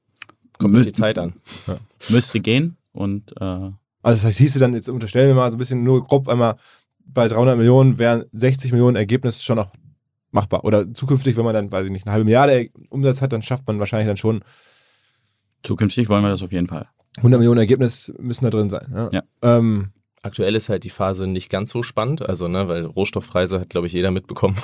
Kommt 0.58 0.76
auf 0.76 0.82
die 0.82 0.92
Zeit 0.92 1.18
an. 1.18 1.34
Ja. 1.66 1.76
Müsste 2.08 2.40
gehen 2.40 2.76
und. 2.92 3.32
Äh 3.40 3.70
also, 4.04 4.18
das 4.18 4.24
heißt, 4.24 4.38
hieße 4.38 4.58
dann, 4.58 4.74
jetzt 4.74 4.88
unterstellen 4.88 5.28
wir 5.28 5.34
mal 5.34 5.48
so 5.50 5.56
ein 5.56 5.58
bisschen 5.58 5.84
nur 5.84 6.02
grob 6.02 6.28
einmal, 6.28 6.56
bei 7.04 7.28
300 7.28 7.56
Millionen 7.56 8.00
wären 8.00 8.24
60 8.32 8.72
Millionen 8.72 8.96
Ergebnis 8.96 9.44
schon 9.44 9.56
noch 9.56 9.70
machbar. 10.32 10.64
Oder 10.64 10.92
zukünftig, 10.92 11.36
wenn 11.36 11.44
man 11.44 11.54
dann, 11.54 11.70
weiß 11.70 11.86
ich 11.86 11.92
nicht, 11.92 12.06
eine 12.06 12.12
halbe 12.12 12.24
Milliarde 12.24 12.70
Umsatz 12.88 13.22
hat, 13.22 13.32
dann 13.32 13.42
schafft 13.42 13.66
man 13.68 13.78
wahrscheinlich 13.78 14.08
dann 14.08 14.16
schon. 14.16 14.42
Zukünftig 15.62 16.08
wollen 16.08 16.24
wir 16.24 16.30
das 16.30 16.42
auf 16.42 16.50
jeden 16.50 16.66
Fall. 16.66 16.88
100 17.18 17.38
Millionen 17.38 17.60
Ergebnis 17.60 18.12
müssen 18.18 18.44
da 18.44 18.50
drin 18.50 18.70
sein. 18.70 18.88
Ja. 18.92 19.10
ja. 19.12 19.22
Ähm, 19.42 19.92
Aktuell 20.22 20.54
ist 20.54 20.68
halt 20.68 20.84
die 20.84 20.90
Phase 20.90 21.26
nicht 21.26 21.50
ganz 21.50 21.70
so 21.70 21.82
spannend, 21.82 22.22
also 22.22 22.46
ne, 22.46 22.68
weil 22.68 22.84
Rohstoffpreise 22.84 23.60
hat, 23.60 23.70
glaube 23.70 23.88
ich, 23.88 23.92
jeder 23.92 24.12
mitbekommen 24.12 24.56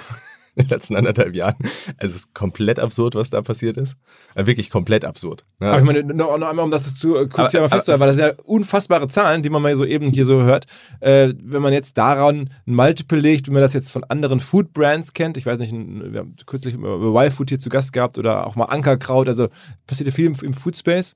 in 0.59 0.65
den 0.65 0.71
letzten 0.71 0.97
anderthalb 0.97 1.35
Jahren. 1.35 1.57
Also 1.97 2.15
es 2.15 2.17
ist 2.17 2.35
komplett 2.35 2.79
absurd, 2.79 3.15
was 3.15 3.31
da 3.31 3.41
passiert 3.43 3.77
ist. 3.77 3.97
Äh, 4.35 4.47
wirklich 4.47 4.71
komplett 4.71 5.05
absurd. 5.05 5.45
Ne? 5.61 5.69
Aber 5.69 5.79
ich 5.79 5.85
meine, 5.85 6.03
noch, 6.03 6.37
noch 6.37 6.49
einmal, 6.49 6.65
um 6.65 6.71
das 6.71 6.95
zu 6.97 7.17
äh, 7.17 7.29
kurz 7.29 7.53
hier 7.53 7.61
mal 7.61 7.69
festzuhalten, 7.69 8.01
weil 8.01 8.09
das 8.09 8.19
ja 8.19 8.33
unfassbare 8.45 9.09
Zahlen, 9.09 9.43
die 9.43 9.51
man 9.51 9.63
mal 9.63 9.75
so 9.77 9.85
eben 9.85 10.11
hier 10.11 10.27
so 10.27 10.43
hört. 10.43 10.67
Äh, 11.01 11.33
wenn 11.41 11.63
man 11.63 11.73
jetzt 11.73 11.97
daran 11.97 12.51
ein 12.67 12.75
Multiple 12.75 13.19
legt, 13.19 13.47
wie 13.47 13.53
man 13.53 13.63
das 13.63 13.73
jetzt 13.73 13.93
von 13.93 14.05
anderen 14.05 14.41
Food-Brands 14.41 15.13
kennt, 15.13 15.37
ich 15.37 15.47
weiß 15.47 15.59
nicht, 15.59 15.73
wir 15.73 16.21
haben 16.21 16.35
kürzlich 16.47 16.75
über 16.75 17.25
Y-Food 17.25 17.51
hier 17.51 17.59
zu 17.59 17.69
Gast 17.69 17.93
gehabt 17.93 18.19
oder 18.19 18.47
auch 18.47 18.57
mal 18.57 18.67
Ankerkraut, 18.67 19.29
also 19.29 19.49
passiert 19.87 20.09
ja 20.09 20.15
viel 20.15 20.27
im, 20.27 20.37
im 20.43 20.55
Food-Space, 20.55 21.15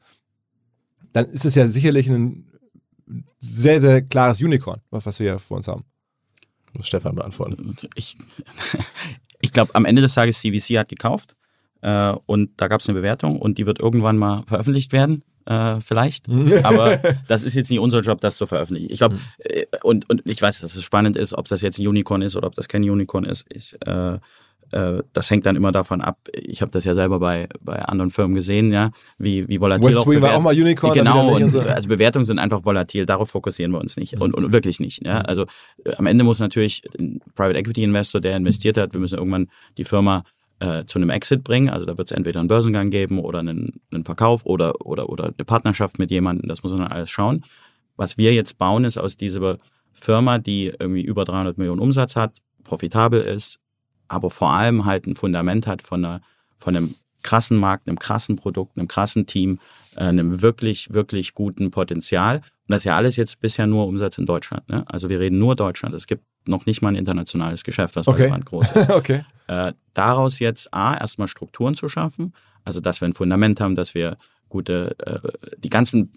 dann 1.13 1.27
ist 1.27 1.45
es 1.45 1.55
ja 1.55 1.67
sicherlich 1.67 2.09
ein 2.09 2.49
sehr, 3.39 3.81
sehr 3.81 4.03
klares 4.03 4.41
Unicorn, 4.41 4.81
was 4.91 5.19
wir 5.19 5.33
hier 5.33 5.39
vor 5.39 5.57
uns 5.57 5.69
haben. 5.69 5.85
Muss 6.75 6.87
Stefan 6.87 7.15
beantworten. 7.15 7.77
Ich, 7.95 8.17
ich 9.53 9.55
glaube, 9.55 9.75
am 9.75 9.85
Ende 9.85 10.01
des 10.01 10.15
Tages 10.15 10.41
CVC 10.41 10.79
hat 10.79 10.89
gekauft 10.89 11.37
äh, 11.83 12.15
und 12.25 12.53
da 12.57 12.69
gab 12.69 12.81
es 12.81 12.89
eine 12.89 12.99
Bewertung 12.99 13.39
und 13.39 13.59
die 13.59 13.67
wird 13.67 13.81
irgendwann 13.81 14.17
mal 14.17 14.45
veröffentlicht 14.47 14.95
werden. 14.95 15.25
Äh, 15.45 15.79
vielleicht, 15.83 16.27
aber 16.63 16.97
das 17.29 17.43
ist 17.43 17.55
jetzt 17.55 17.69
nicht 17.69 17.79
unser 17.81 18.01
Job, 18.01 18.23
das 18.23 18.39
zu 18.39 18.47
veröffentlichen. 18.47 18.91
Ich 18.91 18.97
glaube, 18.97 19.19
äh, 19.41 19.67
und, 19.83 20.09
und 20.09 20.23
ich 20.25 20.41
weiß, 20.41 20.61
dass 20.61 20.75
es 20.75 20.83
spannend 20.83 21.19
ist, 21.19 21.35
ob 21.35 21.49
das 21.49 21.61
jetzt 21.61 21.79
ein 21.79 21.87
Unicorn 21.87 22.23
ist 22.23 22.35
oder 22.35 22.47
ob 22.47 22.55
das 22.55 22.67
kein 22.67 22.83
Unicorn 22.83 23.27
ist, 23.27 23.45
äh, 23.87 24.19
das 25.13 25.31
hängt 25.31 25.45
dann 25.45 25.57
immer 25.57 25.71
davon 25.71 26.01
ab. 26.01 26.19
Ich 26.33 26.63
habe 26.63 26.71
das 26.71 26.85
ja 26.85 26.95
selber 26.95 27.19
bei, 27.19 27.49
bei 27.61 27.81
anderen 27.83 28.11
Firmen 28.11 28.35
gesehen, 28.35 28.73
ja, 28.73 28.91
wie, 29.19 29.47
wie 29.49 29.61
volatil 29.61 29.89
West 29.89 29.99
auch 29.99 30.07
Wing 30.07 30.23
war 30.23 30.35
auch 30.35 30.41
mal 30.41 30.55
Unicorn. 30.55 30.95
Genau, 30.95 31.35
und, 31.37 31.51
so. 31.51 31.61
also 31.61 31.89
Bewertungen 31.89 32.25
sind 32.25 32.39
einfach 32.39 32.65
volatil, 32.65 33.05
darauf 33.05 33.31
fokussieren 33.31 33.73
wir 33.73 33.81
uns 33.81 33.97
nicht 33.97 34.17
mhm. 34.17 34.23
und, 34.23 34.35
und 34.35 34.53
wirklich 34.53 34.81
nicht. 34.81 35.05
Ja. 35.05 35.21
Mhm. 35.21 35.27
Also 35.27 35.47
äh, 35.85 35.95
am 35.97 36.07
Ende 36.07 36.25
muss 36.25 36.39
natürlich 36.39 36.83
ein 36.99 37.21
Private 37.35 37.59
Equity 37.59 37.83
Investor, 37.83 38.21
der 38.21 38.37
investiert 38.37 38.79
hat, 38.79 38.95
wir 38.95 39.01
müssen 39.01 39.19
irgendwann 39.19 39.49
die 39.77 39.85
Firma 39.85 40.25
äh, 40.61 40.85
zu 40.87 40.99
einem 40.99 41.11
Exit 41.11 41.45
bringen. 41.45 41.69
Also 41.69 41.85
da 41.85 41.99
wird 41.99 42.11
es 42.11 42.17
entweder 42.17 42.41
einen 42.41 42.49
Börsengang 42.49 42.91
geben 42.91 43.19
oder 43.19 43.41
einen, 43.41 43.81
einen 43.93 44.05
Verkauf 44.05 44.47
oder, 44.47 44.87
oder, 44.87 45.09
oder 45.09 45.25
eine 45.25 45.45
Partnerschaft 45.45 45.99
mit 45.99 46.11
jemandem. 46.11 46.49
Das 46.49 46.63
muss 46.63 46.73
man 46.73 46.87
alles 46.87 47.11
schauen. 47.11 47.45
Was 47.97 48.17
wir 48.17 48.33
jetzt 48.33 48.59
bauen, 48.59 48.85
ist 48.85 48.97
aus 48.97 49.17
dieser 49.17 49.59
Firma, 49.93 50.39
die 50.39 50.73
irgendwie 50.79 51.03
über 51.03 51.25
300 51.25 51.59
Millionen 51.59 51.81
Umsatz 51.81 52.17
hat, 52.17 52.39
profitabel 52.65 53.21
ist, 53.21 53.59
aber 54.13 54.31
vor 54.31 54.51
allem 54.51 54.85
halt 54.85 55.07
ein 55.07 55.17
Fundament 55.17 55.67
hat 55.67 55.83
von, 55.83 56.05
einer, 56.05 56.21
von 56.59 56.77
einem 56.77 56.95
krassen 57.23 57.57
Markt, 57.57 57.89
einem 57.89 57.99
krassen 57.99 58.37
Produkt, 58.37 58.77
einem 58.77 58.89
krassen 58.89 59.27
Team, 59.27 59.59
äh, 59.97 60.05
einem 60.05 60.43
wirklich, 60.43 60.93
wirklich 60.93 61.35
guten 61.35 61.71
Potenzial. 61.71 62.37
Und 62.37 62.69
das 62.69 62.83
ist 62.83 62.85
ja 62.85 62.97
alles 62.97 63.17
jetzt 63.17 63.41
bisher 63.41 63.67
nur 63.67 63.87
Umsatz 63.87 64.19
in 64.19 64.27
Deutschland. 64.27 64.69
Ne? 64.69 64.85
Also 64.89 65.09
wir 65.09 65.21
reden 65.21 65.39
nur 65.39 65.57
Deutschland. 65.57 65.95
Es 65.95 66.07
gibt 66.07 66.25
noch 66.47 66.67
nicht 66.67 66.83
mal 66.83 66.89
ein 66.89 66.97
internationales 66.97 67.65
Geschäft, 67.65 67.97
was 67.97 68.09
okay. 68.09 68.23
relevant 68.23 68.47
groß 68.47 68.77
ist. 68.77 68.91
okay. 68.91 69.25
Äh, 69.47 69.73
daraus 69.95 70.39
jetzt 70.39 70.73
A, 70.75 70.97
erstmal 70.97 71.29
Strukturen 71.29 71.75
zu 71.75 71.89
schaffen, 71.89 72.35
also 72.65 72.81
dass 72.81 73.01
wir 73.01 73.09
ein 73.09 73.15
Fundament 73.15 73.61
haben, 73.61 73.75
dass 73.75 73.95
wir 73.95 74.17
gute, 74.49 74.97
äh, 75.07 75.57
die 75.59 75.71
ganzen, 75.71 76.13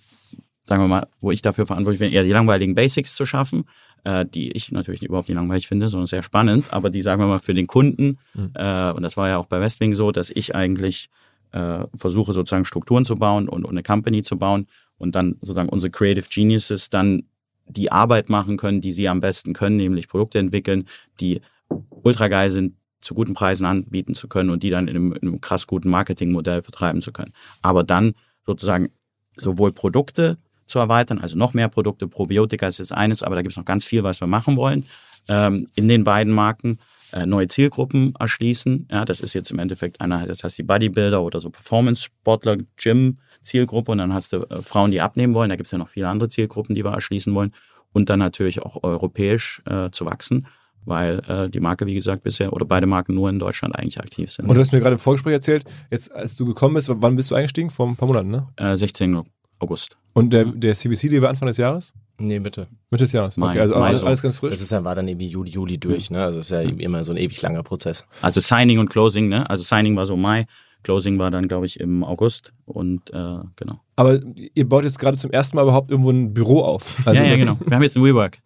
sagen 0.66 0.82
wir 0.82 0.88
mal, 0.88 1.08
wo 1.20 1.32
ich 1.32 1.42
dafür 1.42 1.66
verantwortlich 1.66 2.00
bin, 2.00 2.12
eher 2.12 2.24
die 2.24 2.32
langweiligen 2.32 2.76
Basics 2.76 3.16
zu 3.16 3.26
schaffen, 3.26 3.66
äh, 4.06 4.26
die 4.26 4.52
ich 4.52 4.72
natürlich 4.72 5.04
überhaupt 5.04 5.28
nicht 5.28 5.36
langweilig 5.36 5.68
finde, 5.68 5.90
sondern 5.90 6.08
sehr 6.08 6.24
spannend, 6.24 6.72
aber 6.72 6.90
die, 6.90 7.02
sagen 7.02 7.22
wir 7.22 7.28
mal, 7.28 7.40
für 7.40 7.54
den 7.54 7.68
Kunden, 7.68 8.20
mhm. 8.34 8.52
äh, 8.54 8.92
und 8.92 9.04
das 9.04 9.18
war 9.18 9.28
ja 9.28 9.38
auch 9.38 9.48
bei 9.48 9.60
Westwing 9.60 9.94
so, 9.94 10.12
dass 10.12 10.30
ich 10.30 10.56
eigentlich 10.56 11.10
äh, 11.52 11.86
versuche 11.96 12.32
sozusagen 12.32 12.66
Strukturen 12.66 13.04
zu 13.04 13.16
bauen 13.16 13.50
und, 13.50 13.66
und 13.66 13.72
eine 13.72 13.84
Company 13.84 14.24
zu 14.24 14.38
bauen 14.38 14.68
und 14.98 15.16
dann 15.16 15.36
sozusagen 15.42 15.70
unsere 15.70 15.90
Creative 15.90 16.26
Geniuses 16.30 16.90
dann 16.90 17.24
die 17.68 17.92
Arbeit 17.92 18.30
machen 18.30 18.58
können, 18.58 18.80
die 18.80 18.92
sie 18.92 19.10
am 19.10 19.22
besten 19.22 19.54
können, 19.54 19.78
nämlich 19.78 20.08
Produkte 20.08 20.38
entwickeln, 20.38 20.86
die 21.20 21.42
ultra 21.90 22.28
geil 22.28 22.52
sind, 22.52 22.76
zu 23.02 23.16
guten 23.16 23.34
Preisen 23.34 23.66
anbieten 23.66 24.14
zu 24.14 24.28
können 24.28 24.50
und 24.50 24.64
die 24.64 24.70
dann 24.70 24.88
in 24.88 24.96
einem, 24.96 25.14
in 25.14 25.28
einem 25.28 25.42
krass 25.42 25.68
guten 25.68 25.90
Marketingmodell 25.90 26.62
vertreiben 26.62 27.02
zu 27.02 27.12
können. 27.12 27.34
Aber 27.62 27.84
dann 27.84 28.14
sozusagen 28.46 28.90
sowohl 29.36 29.72
Produkte 29.72 30.38
zu 30.66 30.80
erweitern, 30.80 31.20
also 31.20 31.38
noch 31.38 31.54
mehr 31.54 31.70
Produkte. 31.70 32.08
Probiotika 32.08 32.68
ist 32.68 32.80
jetzt 32.80 32.94
eines, 32.94 33.24
aber 33.24 33.36
da 33.36 33.42
gibt 33.42 33.54
es 33.54 33.58
noch 33.58 33.66
ganz 33.66 33.86
viel, 33.86 34.04
was 34.04 34.22
wir 34.22 34.28
machen 34.28 34.58
wollen 34.58 34.86
ähm, 35.30 35.68
in 35.76 35.88
den 35.88 36.04
beiden 36.04 36.34
Marken. 36.34 36.80
Äh, 37.14 37.26
neue 37.26 37.48
Zielgruppen 37.48 38.14
erschließen. 38.20 38.88
Ja, 38.92 39.06
das 39.06 39.22
ist 39.22 39.34
jetzt 39.34 39.52
im 39.52 39.60
Endeffekt 39.60 40.02
einer, 40.02 40.26
das 40.26 40.44
heißt 40.44 40.58
die 40.58 40.64
Bodybuilder 40.64 41.22
oder 41.22 41.40
so 41.40 41.50
Performance-Sportler, 41.50 42.58
Gym-Zielgruppe 42.78 43.92
und 43.92 44.00
dann 44.00 44.14
hast 44.14 44.34
du 44.34 44.38
äh, 44.38 44.62
Frauen, 44.62 44.92
die 44.92 45.02
abnehmen 45.02 45.34
wollen. 45.34 45.50
Da 45.50 45.56
gibt 45.56 45.68
es 45.68 45.72
ja 45.72 45.78
noch 45.78 45.90
viele 45.90 46.10
andere 46.10 46.30
Zielgruppen, 46.30 46.76
die 46.76 46.84
wir 46.84 46.92
erschließen 46.92 47.34
wollen. 47.34 47.52
Und 47.94 48.10
dann 48.10 48.20
natürlich 48.20 48.62
auch 48.62 48.84
europäisch 48.84 49.62
äh, 49.66 49.90
zu 49.92 50.06
wachsen 50.06 50.48
weil 50.86 51.20
äh, 51.28 51.50
die 51.50 51.60
Marke, 51.60 51.86
wie 51.86 51.96
gesagt, 51.96 52.24
bisher 52.24 52.54
oder 52.54 52.66
beide 52.66 52.86
Marken 52.86 53.16
nur 53.16 53.30
in 53.30 53.40
Deutschland 53.40 53.76
eigentlich 53.76 54.00
aktiv 54.00 54.32
sind. 54.32 54.48
Und 54.48 54.56
du 54.56 54.62
hast 54.62 54.72
mir 54.72 54.80
gerade 54.80 54.94
im 54.94 55.00
Vorgespräch 55.00 55.34
erzählt, 55.34 55.64
jetzt 55.92 56.12
als 56.12 56.38
du 56.38 56.46
gekommen 56.46 56.76
bist, 56.76 56.90
wann 56.94 57.16
bist 57.16 57.32
du 57.32 57.36
eingestiegen? 57.36 57.70
Vor 57.70 57.88
ein 57.88 57.96
paar 57.96 58.08
Monaten, 58.08 58.30
ne? 58.30 58.48
Äh, 58.56 58.78
16 58.78 59.10
August. 59.60 59.98
Und 60.14 60.32
der, 60.32 60.46
der 60.46 60.74
CVC, 60.74 61.10
die 61.10 61.22
war 61.22 61.30
Anfang 61.30 61.48
des 61.48 61.58
Jahres? 61.58 61.94
Nee, 62.18 62.40
Mitte. 62.40 62.68
Mitte 62.90 63.04
des 63.04 63.12
Jahres. 63.12 63.38
Okay, 63.38 63.60
also 63.60 63.76
alles, 63.76 64.06
alles 64.06 64.22
ganz 64.22 64.38
frisch. 64.38 64.52
Das 64.52 64.62
ist 64.62 64.72
ja, 64.72 64.84
war 64.84 64.96
dann 64.96 65.08
irgendwie 65.08 65.28
Juli, 65.28 65.52
Juli 65.52 65.78
durch, 65.78 66.10
ne? 66.10 66.24
Also 66.24 66.40
es 66.40 66.46
ist 66.46 66.52
ja 66.52 66.62
immer 66.62 67.04
so 67.04 67.12
ein 67.12 67.18
ewig 67.18 67.42
langer 67.42 67.64
Prozess. 67.64 68.06
Also 68.22 68.40
Signing 68.40 68.80
und 68.80 68.90
Closing, 68.90 69.28
ne? 69.28 69.50
Also 69.50 69.64
Signing 69.64 69.96
war 69.98 70.06
so 70.06 70.16
Mai, 70.16 70.46
Closing 70.84 71.20
war 71.20 71.32
dann, 71.32 71.48
glaube 71.48 71.66
ich, 71.66 71.80
im 71.80 72.04
August 72.04 72.54
und 72.66 73.10
äh, 73.10 73.40
genau. 73.56 73.82
Aber 73.98 74.20
ihr 74.54 74.70
baut 74.70 74.86
jetzt 74.86 75.00
gerade 75.00 75.18
zum 75.18 75.32
ersten 75.32 75.58
Mal 75.58 75.64
überhaupt 75.64 75.92
irgendwo 75.92 76.12
ein 76.12 76.34
Büro 76.34 76.62
auf. 76.62 77.06
Also 77.06 77.22
ja, 77.22 77.28
ja, 77.28 77.36
genau. 77.36 77.58
Wir 77.66 77.76
haben 77.76 77.84
jetzt 77.84 77.98
ein 77.98 78.04
WeWork. 78.04 78.38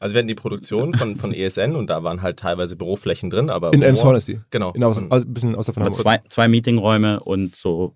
Also 0.00 0.14
wir 0.14 0.18
hatten 0.18 0.28
die 0.28 0.34
Produktion 0.34 0.94
von, 0.94 1.16
von 1.16 1.32
ESN 1.32 1.74
und 1.74 1.88
da 1.88 2.04
waren 2.04 2.22
halt 2.22 2.38
teilweise 2.38 2.76
Büroflächen 2.76 3.30
drin, 3.30 3.50
aber. 3.50 3.72
In 3.72 3.82
Elmshorn 3.82 4.16
ist 4.16 4.28
die. 4.28 4.38
Genau. 4.50 4.72
In 4.72 4.84
aus, 4.84 4.98
also 5.10 5.26
ein 5.26 5.34
bisschen 5.34 5.54
außer 5.54 5.72
von 5.72 5.84
Hamburg. 5.84 6.02
Zwei, 6.02 6.20
zwei 6.28 6.48
Meetingräume 6.48 7.20
und 7.20 7.56
so 7.56 7.94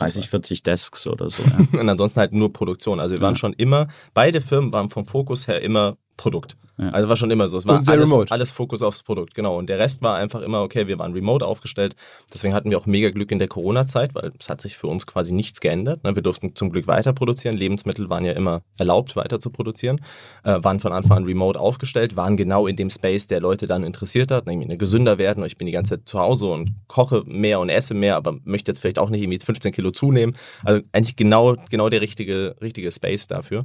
30, 0.00 0.28
40 0.28 0.62
Desks 0.62 1.06
oder 1.06 1.30
so. 1.30 1.42
Ja. 1.42 1.66
und 1.80 1.88
ansonsten 1.88 2.20
halt 2.20 2.32
nur 2.32 2.52
Produktion. 2.52 3.00
Also 3.00 3.14
wir 3.14 3.20
waren 3.20 3.36
schon 3.36 3.52
immer, 3.54 3.88
beide 4.14 4.40
Firmen 4.40 4.72
waren 4.72 4.90
vom 4.90 5.04
Fokus 5.04 5.48
her 5.48 5.62
immer 5.62 5.96
Produkt. 6.20 6.58
Ja. 6.76 6.90
Also 6.90 7.08
war 7.08 7.16
schon 7.16 7.30
immer 7.30 7.48
so. 7.48 7.56
Es 7.56 7.66
war 7.66 7.78
Und 7.78 7.86
sehr 7.86 7.94
alles, 7.94 8.10
remote. 8.10 8.30
alles 8.30 8.50
Fokus 8.50 8.82
aufs 8.82 9.02
Produkt, 9.02 9.34
genau. 9.34 9.56
Und 9.56 9.70
der 9.70 9.78
Rest 9.78 10.02
war 10.02 10.16
einfach 10.16 10.42
immer, 10.42 10.60
okay, 10.60 10.86
wir 10.86 10.98
waren 10.98 11.14
remote 11.14 11.46
aufgestellt. 11.46 11.96
Deswegen 12.32 12.52
hatten 12.52 12.70
wir 12.70 12.76
auch 12.76 12.84
mega 12.84 13.08
Glück 13.08 13.32
in 13.32 13.38
der 13.38 13.48
Corona-Zeit, 13.48 14.14
weil 14.14 14.30
es 14.38 14.50
hat 14.50 14.60
sich 14.60 14.76
für 14.76 14.86
uns 14.86 15.06
quasi 15.06 15.32
nichts 15.32 15.60
geändert. 15.60 16.04
ne? 16.04 16.14
Wir 16.14 16.22
durften 16.22 16.54
zum 16.54 16.68
Glück 16.68 16.86
weiter 16.86 17.14
produzieren. 17.14 17.56
Lebensmittel 17.56 18.10
waren 18.10 18.26
ja 18.26 18.32
immer 18.32 18.60
erlaubt, 18.76 19.16
weiter 19.16 19.40
zu 19.40 19.48
produzieren. 19.48 20.02
Äh, 20.44 20.58
waren 20.62 20.78
von 20.78 20.92
Anfang 20.92 21.16
an 21.16 21.24
remote 21.24 21.58
aufgestellt, 21.58 22.16
waren 22.16 22.36
genau 22.36 22.66
in 22.66 22.76
dem 22.76 22.90
Space, 22.90 23.26
der 23.26 23.40
Leute 23.40 23.66
dann 23.66 23.82
interessiert 23.82 24.30
hat, 24.30 24.46
nämlich 24.46 24.78
gesünder 24.78 25.16
werden. 25.16 25.42
Ich 25.46 25.56
bin 25.56 25.64
die 25.64 25.72
ganze 25.72 25.96
Zeit 25.96 26.06
zu 26.06 26.18
Hause 26.18 26.48
und 26.48 26.74
koche 26.86 27.22
mehr 27.24 27.60
und 27.60 27.70
esse 27.70 27.94
mehr, 27.94 28.16
aber 28.16 28.36
möchte 28.44 28.70
jetzt 28.70 28.80
vielleicht 28.80 28.98
auch 28.98 29.08
nicht 29.08 29.22
irgendwie 29.22 29.38
15 29.42 29.72
Kilo 29.72 29.90
zunehmen. 29.90 30.36
Also 30.64 30.82
eigentlich 30.92 31.16
genau, 31.16 31.56
genau 31.70 31.88
der 31.88 32.02
richtige, 32.02 32.56
richtige 32.60 32.92
Space 32.92 33.26
dafür. 33.26 33.64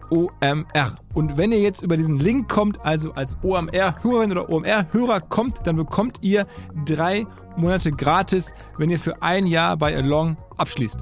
OMR. 0.11 0.97
Und 1.13 1.37
wenn 1.37 1.51
ihr 1.51 1.59
jetzt 1.59 1.81
über 1.81 1.97
diesen 1.97 2.19
Link 2.19 2.49
kommt, 2.49 2.83
also 2.85 3.13
als 3.13 3.37
OMR-Hörerin 3.41 4.31
oder 4.31 4.49
OMR-Hörer 4.49 5.21
kommt, 5.21 5.65
dann 5.65 5.77
bekommt 5.77 6.17
ihr 6.21 6.45
drei 6.85 7.25
Monate 7.57 7.91
gratis, 7.91 8.53
wenn 8.77 8.89
ihr 8.89 8.99
für 8.99 9.21
ein 9.21 9.47
Jahr 9.47 9.77
bei 9.77 9.95
Along 9.95 10.37
abschließt. 10.57 10.99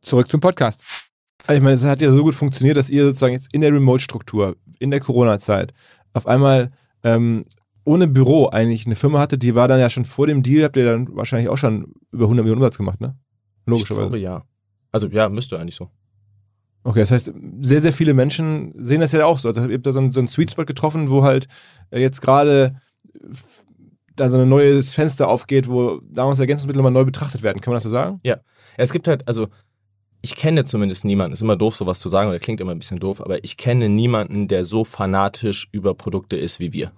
Zurück 0.00 0.30
zum 0.30 0.40
Podcast. 0.40 0.82
Ich 1.48 1.60
meine, 1.60 1.72
es 1.72 1.84
hat 1.84 2.00
ja 2.00 2.10
so 2.10 2.22
gut 2.22 2.34
funktioniert, 2.34 2.76
dass 2.76 2.90
ihr 2.90 3.04
sozusagen 3.04 3.34
jetzt 3.34 3.52
in 3.52 3.60
der 3.60 3.72
Remote-Struktur, 3.72 4.56
in 4.78 4.90
der 4.90 5.00
Corona-Zeit, 5.00 5.72
auf 6.12 6.26
einmal 6.26 6.72
ähm, 7.04 7.44
ohne 7.84 8.08
Büro 8.08 8.48
eigentlich 8.48 8.86
eine 8.86 8.96
Firma 8.96 9.20
hattet, 9.20 9.42
die 9.42 9.54
war 9.54 9.68
dann 9.68 9.78
ja 9.78 9.88
schon 9.88 10.04
vor 10.04 10.26
dem 10.26 10.42
Deal, 10.42 10.64
habt 10.64 10.76
ihr 10.76 10.84
dann 10.84 11.14
wahrscheinlich 11.14 11.48
auch 11.48 11.58
schon 11.58 11.92
über 12.10 12.24
100 12.24 12.44
Millionen 12.44 12.62
Umsatz 12.62 12.78
gemacht, 12.78 13.00
ne? 13.00 13.16
Logischerweise. 13.66 14.06
Ich 14.06 14.10
glaube 14.10 14.18
ja. 14.18 14.44
Also 14.92 15.08
ja, 15.08 15.28
müsste 15.28 15.58
eigentlich 15.58 15.74
so. 15.74 15.90
Okay, 16.84 17.00
das 17.00 17.10
heißt, 17.10 17.32
sehr, 17.62 17.80
sehr 17.80 17.92
viele 17.92 18.14
Menschen 18.14 18.72
sehen 18.76 19.00
das 19.00 19.12
ja 19.12 19.26
auch 19.26 19.38
so. 19.38 19.48
Also 19.48 19.66
ihr 19.66 19.74
habt 19.74 19.86
da 19.86 19.92
so 19.92 19.98
einen, 19.98 20.12
so 20.12 20.20
einen 20.20 20.28
Sweet 20.28 20.52
Spot 20.52 20.64
getroffen, 20.64 21.10
wo 21.10 21.24
halt 21.24 21.48
jetzt 21.90 22.20
gerade 22.20 22.80
da 24.14 24.30
so 24.30 24.38
ein 24.38 24.48
neues 24.48 24.94
Fenster 24.94 25.28
aufgeht, 25.28 25.68
wo 25.68 26.00
Nahrungsergänzungsmittel 26.08 26.82
mal 26.82 26.90
neu 26.90 27.04
betrachtet 27.04 27.42
werden. 27.42 27.60
Kann 27.60 27.72
man 27.72 27.76
das 27.76 27.82
so 27.82 27.90
sagen? 27.90 28.20
Ja. 28.24 28.38
Es 28.76 28.92
gibt 28.92 29.08
halt, 29.08 29.26
also 29.26 29.48
ich 30.22 30.34
kenne 30.34 30.64
zumindest 30.64 31.04
niemanden, 31.04 31.32
ist 31.32 31.42
immer 31.42 31.56
doof, 31.56 31.76
sowas 31.76 32.00
zu 32.00 32.08
sagen, 32.08 32.28
oder 32.28 32.38
klingt 32.38 32.60
immer 32.60 32.72
ein 32.72 32.78
bisschen 32.78 32.98
doof, 32.98 33.20
aber 33.20 33.44
ich 33.44 33.56
kenne 33.56 33.88
niemanden, 33.88 34.48
der 34.48 34.64
so 34.64 34.84
fanatisch 34.84 35.68
über 35.72 35.94
Produkte 35.94 36.36
ist 36.36 36.60
wie 36.60 36.72
wir. 36.72 36.92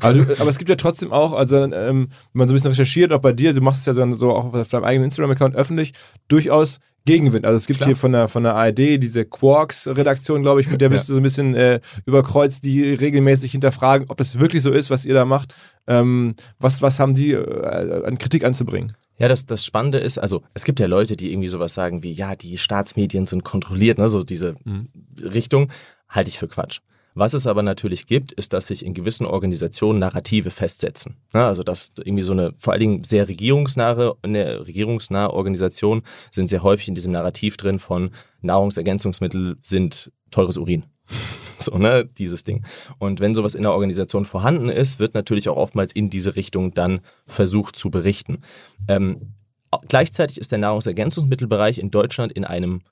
Aber, 0.00 0.14
du, 0.14 0.22
aber 0.40 0.48
es 0.48 0.58
gibt 0.58 0.70
ja 0.70 0.76
trotzdem 0.76 1.12
auch, 1.12 1.32
also 1.32 1.56
ähm, 1.56 1.72
wenn 1.72 2.08
man 2.32 2.48
so 2.48 2.52
ein 2.52 2.56
bisschen 2.56 2.70
recherchiert, 2.70 3.12
auch 3.12 3.20
bei 3.20 3.32
dir, 3.32 3.52
du 3.52 3.60
machst 3.60 3.80
es 3.80 3.86
ja 3.86 3.94
so, 3.94 4.12
so 4.14 4.32
auch 4.32 4.52
auf 4.54 4.68
deinem 4.68 4.84
eigenen 4.84 5.04
Instagram-Account 5.06 5.54
öffentlich, 5.54 5.92
durchaus 6.28 6.78
Gegenwind. 7.04 7.44
Also 7.44 7.56
es 7.56 7.66
gibt 7.66 7.78
Klar. 7.80 7.88
hier 7.88 7.96
von 7.96 8.12
der, 8.12 8.28
von 8.28 8.44
der 8.44 8.54
ARD 8.54 9.02
diese 9.02 9.24
Quarks-Redaktion, 9.24 10.42
glaube 10.42 10.60
ich, 10.60 10.70
mit 10.70 10.80
der 10.80 10.88
bist 10.88 11.08
ja. 11.08 11.12
du 11.12 11.14
so 11.14 11.20
ein 11.20 11.24
bisschen 11.24 11.54
äh, 11.54 11.80
überkreuzt, 12.06 12.64
die 12.64 12.94
regelmäßig 12.94 13.52
hinterfragen, 13.52 14.08
ob 14.08 14.16
das 14.16 14.38
wirklich 14.38 14.62
so 14.62 14.70
ist, 14.70 14.90
was 14.90 15.04
ihr 15.04 15.14
da 15.14 15.24
macht. 15.24 15.54
Ähm, 15.86 16.34
was, 16.60 16.80
was 16.80 17.00
haben 17.00 17.14
die 17.14 17.32
äh, 17.32 18.04
an 18.06 18.18
Kritik 18.18 18.44
anzubringen? 18.44 18.92
Ja, 19.22 19.28
das, 19.28 19.46
das 19.46 19.64
Spannende 19.64 19.98
ist, 19.98 20.18
also 20.18 20.42
es 20.52 20.64
gibt 20.64 20.80
ja 20.80 20.88
Leute, 20.88 21.14
die 21.16 21.30
irgendwie 21.30 21.46
sowas 21.46 21.74
sagen 21.74 22.02
wie, 22.02 22.10
ja, 22.10 22.34
die 22.34 22.58
Staatsmedien 22.58 23.28
sind 23.28 23.44
kontrolliert, 23.44 23.98
ne, 23.98 24.08
so 24.08 24.24
diese 24.24 24.56
mhm. 24.64 24.88
Richtung, 25.16 25.70
halte 26.08 26.28
ich 26.28 26.40
für 26.40 26.48
Quatsch. 26.48 26.80
Was 27.14 27.32
es 27.32 27.46
aber 27.46 27.62
natürlich 27.62 28.06
gibt, 28.06 28.32
ist, 28.32 28.52
dass 28.52 28.66
sich 28.66 28.84
in 28.84 28.94
gewissen 28.94 29.24
Organisationen 29.24 30.00
Narrative 30.00 30.50
festsetzen. 30.50 31.18
Ne, 31.32 31.44
also 31.44 31.62
dass 31.62 31.90
irgendwie 32.02 32.24
so 32.24 32.32
eine, 32.32 32.52
vor 32.58 32.72
allen 32.72 32.80
Dingen 32.80 33.04
sehr 33.04 33.28
regierungsnahe, 33.28 34.16
eine 34.22 34.66
regierungsnahe 34.66 35.32
Organisation 35.32 36.02
sind 36.32 36.48
sehr 36.48 36.64
häufig 36.64 36.88
in 36.88 36.96
diesem 36.96 37.12
Narrativ 37.12 37.56
drin 37.56 37.78
von 37.78 38.10
Nahrungsergänzungsmittel 38.40 39.56
sind 39.62 40.10
teures 40.32 40.58
Urin. 40.58 40.86
So, 41.62 41.78
ne, 41.78 42.08
dieses 42.18 42.44
Ding. 42.44 42.64
Und 42.98 43.20
wenn 43.20 43.34
sowas 43.34 43.54
in 43.54 43.62
der 43.62 43.72
Organisation 43.72 44.24
vorhanden 44.24 44.68
ist, 44.68 44.98
wird 44.98 45.14
natürlich 45.14 45.48
auch 45.48 45.56
oftmals 45.56 45.92
in 45.92 46.10
diese 46.10 46.36
Richtung 46.36 46.74
dann 46.74 47.00
versucht 47.26 47.76
zu 47.76 47.90
berichten. 47.90 48.38
Ähm, 48.88 49.34
gleichzeitig 49.88 50.38
ist 50.38 50.50
der 50.50 50.58
Nahrungsergänzungsmittelbereich 50.58 51.78
in 51.78 51.90
Deutschland 51.90 52.32
in 52.32 52.44
einem 52.44 52.82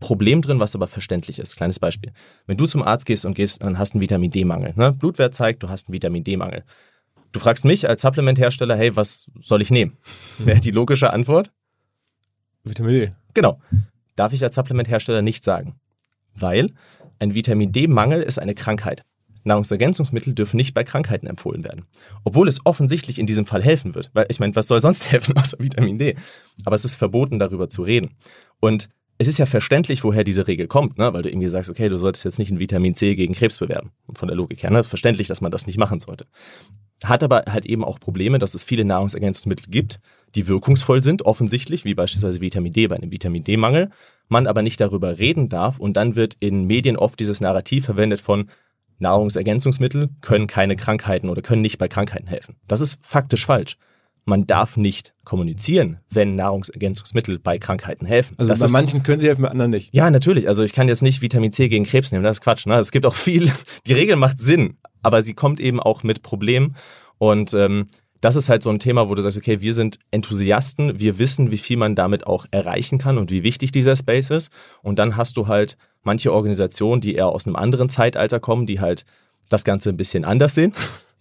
Problem 0.00 0.42
drin, 0.42 0.60
was 0.60 0.74
aber 0.74 0.86
verständlich 0.86 1.38
ist. 1.38 1.56
Kleines 1.56 1.78
Beispiel. 1.78 2.12
Wenn 2.46 2.56
du 2.56 2.66
zum 2.66 2.82
Arzt 2.82 3.06
gehst 3.06 3.24
und 3.24 3.34
gehst 3.34 3.64
und 3.64 3.78
hast 3.78 3.94
einen 3.94 4.02
Vitamin 4.02 4.30
D-Mangel, 4.30 4.74
ne? 4.76 4.92
Blutwert 4.92 5.34
zeigt, 5.34 5.62
du 5.62 5.68
hast 5.68 5.88
einen 5.88 5.94
Vitamin 5.94 6.24
D-Mangel. 6.24 6.64
Du 7.32 7.40
fragst 7.40 7.64
mich 7.64 7.88
als 7.88 8.02
Supplementhersteller, 8.02 8.76
hey, 8.76 8.94
was 8.96 9.30
soll 9.40 9.62
ich 9.62 9.70
nehmen? 9.70 9.96
Mhm. 10.38 10.46
Wäre 10.46 10.60
die 10.60 10.70
logische 10.70 11.12
Antwort? 11.12 11.52
Vitamin 12.64 12.92
D. 12.92 13.12
Genau. 13.34 13.60
Darf 14.14 14.32
ich 14.32 14.42
als 14.42 14.54
Supplementhersteller 14.54 15.22
nicht 15.22 15.42
sagen. 15.42 15.74
Weil 16.34 16.70
ein 17.18 17.34
Vitamin 17.34 17.72
D-Mangel 17.72 18.22
ist 18.22 18.38
eine 18.38 18.54
Krankheit. 18.54 19.04
Nahrungsergänzungsmittel 19.44 20.34
dürfen 20.34 20.56
nicht 20.56 20.74
bei 20.74 20.84
Krankheiten 20.84 21.26
empfohlen 21.26 21.64
werden. 21.64 21.84
Obwohl 22.24 22.48
es 22.48 22.64
offensichtlich 22.64 23.18
in 23.18 23.26
diesem 23.26 23.46
Fall 23.46 23.62
helfen 23.62 23.94
wird. 23.94 24.10
Weil 24.14 24.26
ich 24.28 24.40
meine, 24.40 24.56
was 24.56 24.68
soll 24.68 24.80
sonst 24.80 25.10
helfen 25.12 25.36
außer 25.36 25.58
Vitamin 25.60 25.98
D? 25.98 26.16
Aber 26.64 26.76
es 26.76 26.84
ist 26.84 26.96
verboten, 26.96 27.38
darüber 27.38 27.68
zu 27.68 27.82
reden. 27.82 28.12
Und 28.60 28.88
es 29.18 29.28
ist 29.28 29.38
ja 29.38 29.46
verständlich, 29.46 30.02
woher 30.02 30.24
diese 30.24 30.48
Regel 30.48 30.66
kommt, 30.66 30.98
ne? 30.98 31.12
weil 31.12 31.22
du 31.22 31.28
irgendwie 31.28 31.48
sagst, 31.48 31.70
okay, 31.70 31.88
du 31.88 31.98
solltest 31.98 32.24
jetzt 32.24 32.38
nicht 32.38 32.50
ein 32.50 32.58
Vitamin 32.58 32.94
C 32.94 33.14
gegen 33.14 33.34
Krebs 33.34 33.58
bewerben. 33.58 33.92
Von 34.12 34.28
der 34.28 34.36
Logik 34.36 34.62
her, 34.62 34.70
ne? 34.70 34.82
verständlich, 34.82 35.28
dass 35.28 35.40
man 35.40 35.52
das 35.52 35.66
nicht 35.66 35.78
machen 35.78 36.00
sollte. 36.00 36.26
Hat 37.04 37.22
aber 37.22 37.44
halt 37.48 37.66
eben 37.66 37.84
auch 37.84 38.00
Probleme, 38.00 38.38
dass 38.38 38.54
es 38.54 38.64
viele 38.64 38.84
Nahrungsergänzungsmittel 38.84 39.66
gibt, 39.70 40.00
die 40.34 40.48
wirkungsvoll 40.48 41.02
sind, 41.02 41.26
offensichtlich, 41.26 41.84
wie 41.84 41.94
beispielsweise 41.94 42.40
Vitamin 42.40 42.72
D 42.72 42.86
bei 42.86 42.96
einem 42.96 43.12
Vitamin 43.12 43.44
D-Mangel, 43.44 43.90
man 44.28 44.46
aber 44.46 44.62
nicht 44.62 44.80
darüber 44.80 45.18
reden 45.18 45.48
darf 45.48 45.78
und 45.78 45.96
dann 45.96 46.16
wird 46.16 46.36
in 46.40 46.66
Medien 46.66 46.96
oft 46.96 47.20
dieses 47.20 47.40
Narrativ 47.40 47.84
verwendet 47.84 48.20
von 48.20 48.48
Nahrungsergänzungsmittel 48.98 50.10
können 50.20 50.46
keine 50.46 50.76
Krankheiten 50.76 51.28
oder 51.28 51.42
können 51.42 51.62
nicht 51.62 51.78
bei 51.78 51.88
Krankheiten 51.88 52.26
helfen. 52.26 52.56
Das 52.68 52.80
ist 52.80 52.98
faktisch 53.00 53.46
falsch. 53.46 53.76
Man 54.26 54.46
darf 54.46 54.78
nicht 54.78 55.12
kommunizieren, 55.24 55.98
wenn 56.08 56.34
Nahrungsergänzungsmittel 56.34 57.38
bei 57.38 57.58
Krankheiten 57.58 58.06
helfen. 58.06 58.36
Also 58.38 58.48
das 58.48 58.60
bei 58.60 58.68
manchen 58.68 59.02
können 59.02 59.18
sie 59.18 59.26
helfen, 59.26 59.42
bei 59.42 59.50
anderen 59.50 59.70
nicht. 59.70 59.94
Ja, 59.94 60.10
natürlich. 60.10 60.48
Also 60.48 60.62
ich 60.62 60.72
kann 60.72 60.88
jetzt 60.88 61.02
nicht 61.02 61.20
Vitamin 61.20 61.52
C 61.52 61.68
gegen 61.68 61.84
Krebs 61.84 62.10
nehmen, 62.10 62.24
das 62.24 62.38
ist 62.38 62.40
Quatsch. 62.40 62.66
Ne? 62.66 62.76
Es 62.76 62.90
gibt 62.90 63.04
auch 63.04 63.14
viel, 63.14 63.52
die 63.86 63.92
Regel 63.92 64.16
macht 64.16 64.40
Sinn, 64.40 64.78
aber 65.02 65.22
sie 65.22 65.34
kommt 65.34 65.60
eben 65.60 65.78
auch 65.78 66.02
mit 66.02 66.22
Problemen. 66.22 66.74
Und 67.18 67.52
ähm, 67.52 67.86
das 68.24 68.36
ist 68.36 68.48
halt 68.48 68.62
so 68.62 68.70
ein 68.70 68.78
Thema, 68.78 69.10
wo 69.10 69.14
du 69.14 69.20
sagst, 69.20 69.36
okay, 69.36 69.60
wir 69.60 69.74
sind 69.74 69.98
Enthusiasten, 70.10 70.98
wir 70.98 71.18
wissen, 71.18 71.50
wie 71.50 71.58
viel 71.58 71.76
man 71.76 71.94
damit 71.94 72.26
auch 72.26 72.46
erreichen 72.50 72.96
kann 72.96 73.18
und 73.18 73.30
wie 73.30 73.44
wichtig 73.44 73.70
dieser 73.70 73.96
Space 73.96 74.30
ist. 74.30 74.50
Und 74.82 74.98
dann 74.98 75.18
hast 75.18 75.36
du 75.36 75.46
halt 75.46 75.76
manche 76.02 76.32
Organisationen, 76.32 77.02
die 77.02 77.16
eher 77.16 77.28
aus 77.28 77.46
einem 77.46 77.56
anderen 77.56 77.90
Zeitalter 77.90 78.40
kommen, 78.40 78.64
die 78.64 78.80
halt 78.80 79.04
das 79.50 79.62
Ganze 79.62 79.90
ein 79.90 79.98
bisschen 79.98 80.24
anders 80.24 80.54
sehen. 80.54 80.72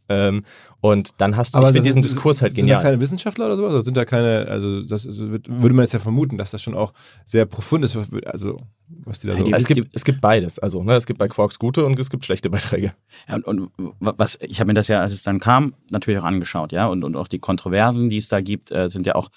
Ähm, 0.10 0.44
und 0.82 1.12
dann 1.20 1.38
hast 1.38 1.54
du, 1.54 1.60
Aber 1.60 1.68
ich 1.68 1.74
finde 1.74 1.88
diesen 1.88 2.02
Diskurs 2.02 2.42
halt 2.42 2.56
genial. 2.56 2.80
Sind 2.80 2.84
da 2.84 2.90
keine 2.90 3.02
Wissenschaftler 3.02 3.46
oder 3.46 3.58
so? 3.58 3.66
Also 3.66 3.82
sind 3.82 3.96
da 3.96 4.06
keine, 4.06 4.48
also 4.50 4.82
das 4.84 5.06
ist, 5.06 5.20
würde 5.20 5.74
man 5.74 5.80
jetzt 5.80 5.94
ja 5.94 6.00
vermuten, 6.00 6.38
dass 6.38 6.52
das 6.52 6.62
schon 6.62 6.76
auch 6.76 6.94
sehr 7.26 7.46
profund 7.46 7.86
ist, 7.86 7.98
also 8.26 8.60
was 9.06 9.20
die 9.20 9.28
da 9.28 9.38
so. 9.38 9.50
Es 9.52 9.66
gibt, 9.66 9.90
es 9.94 10.04
gibt 10.04 10.20
beides. 10.20 10.60
Also 10.60 10.84
ne, 10.84 10.96
es 10.96 11.06
gibt 11.06 11.20
bei 11.20 11.28
Quarks 11.28 11.58
gute 11.58 11.86
und 11.86 11.98
es 11.98 12.10
gibt 12.10 12.26
schlechte 12.26 12.50
Beiträge. 12.50 12.94
Ja, 13.30 13.36
und, 13.36 13.46
und 13.46 13.72
was, 14.00 14.38
ich 14.42 14.60
habe 14.60 14.68
mir 14.68 14.74
das 14.74 14.88
ja, 14.88 15.00
als 15.00 15.14
es 15.14 15.24
dann 15.24 15.40
kam, 15.40 15.74
natürlich 15.90 16.20
auch 16.20 16.26
angeschaut, 16.26 16.72
ja, 16.74 16.88
und, 16.88 17.04
und 17.04 17.16
auch 17.16 17.28
die 17.28 17.40
Kontroversen, 17.40 18.10
die 18.10 18.18
es 18.18 18.28
da 18.28 18.42
gibt, 18.42 18.72
äh, 18.72 18.90
sind 18.90 19.06
ja 19.06 19.16
auch 19.16 19.30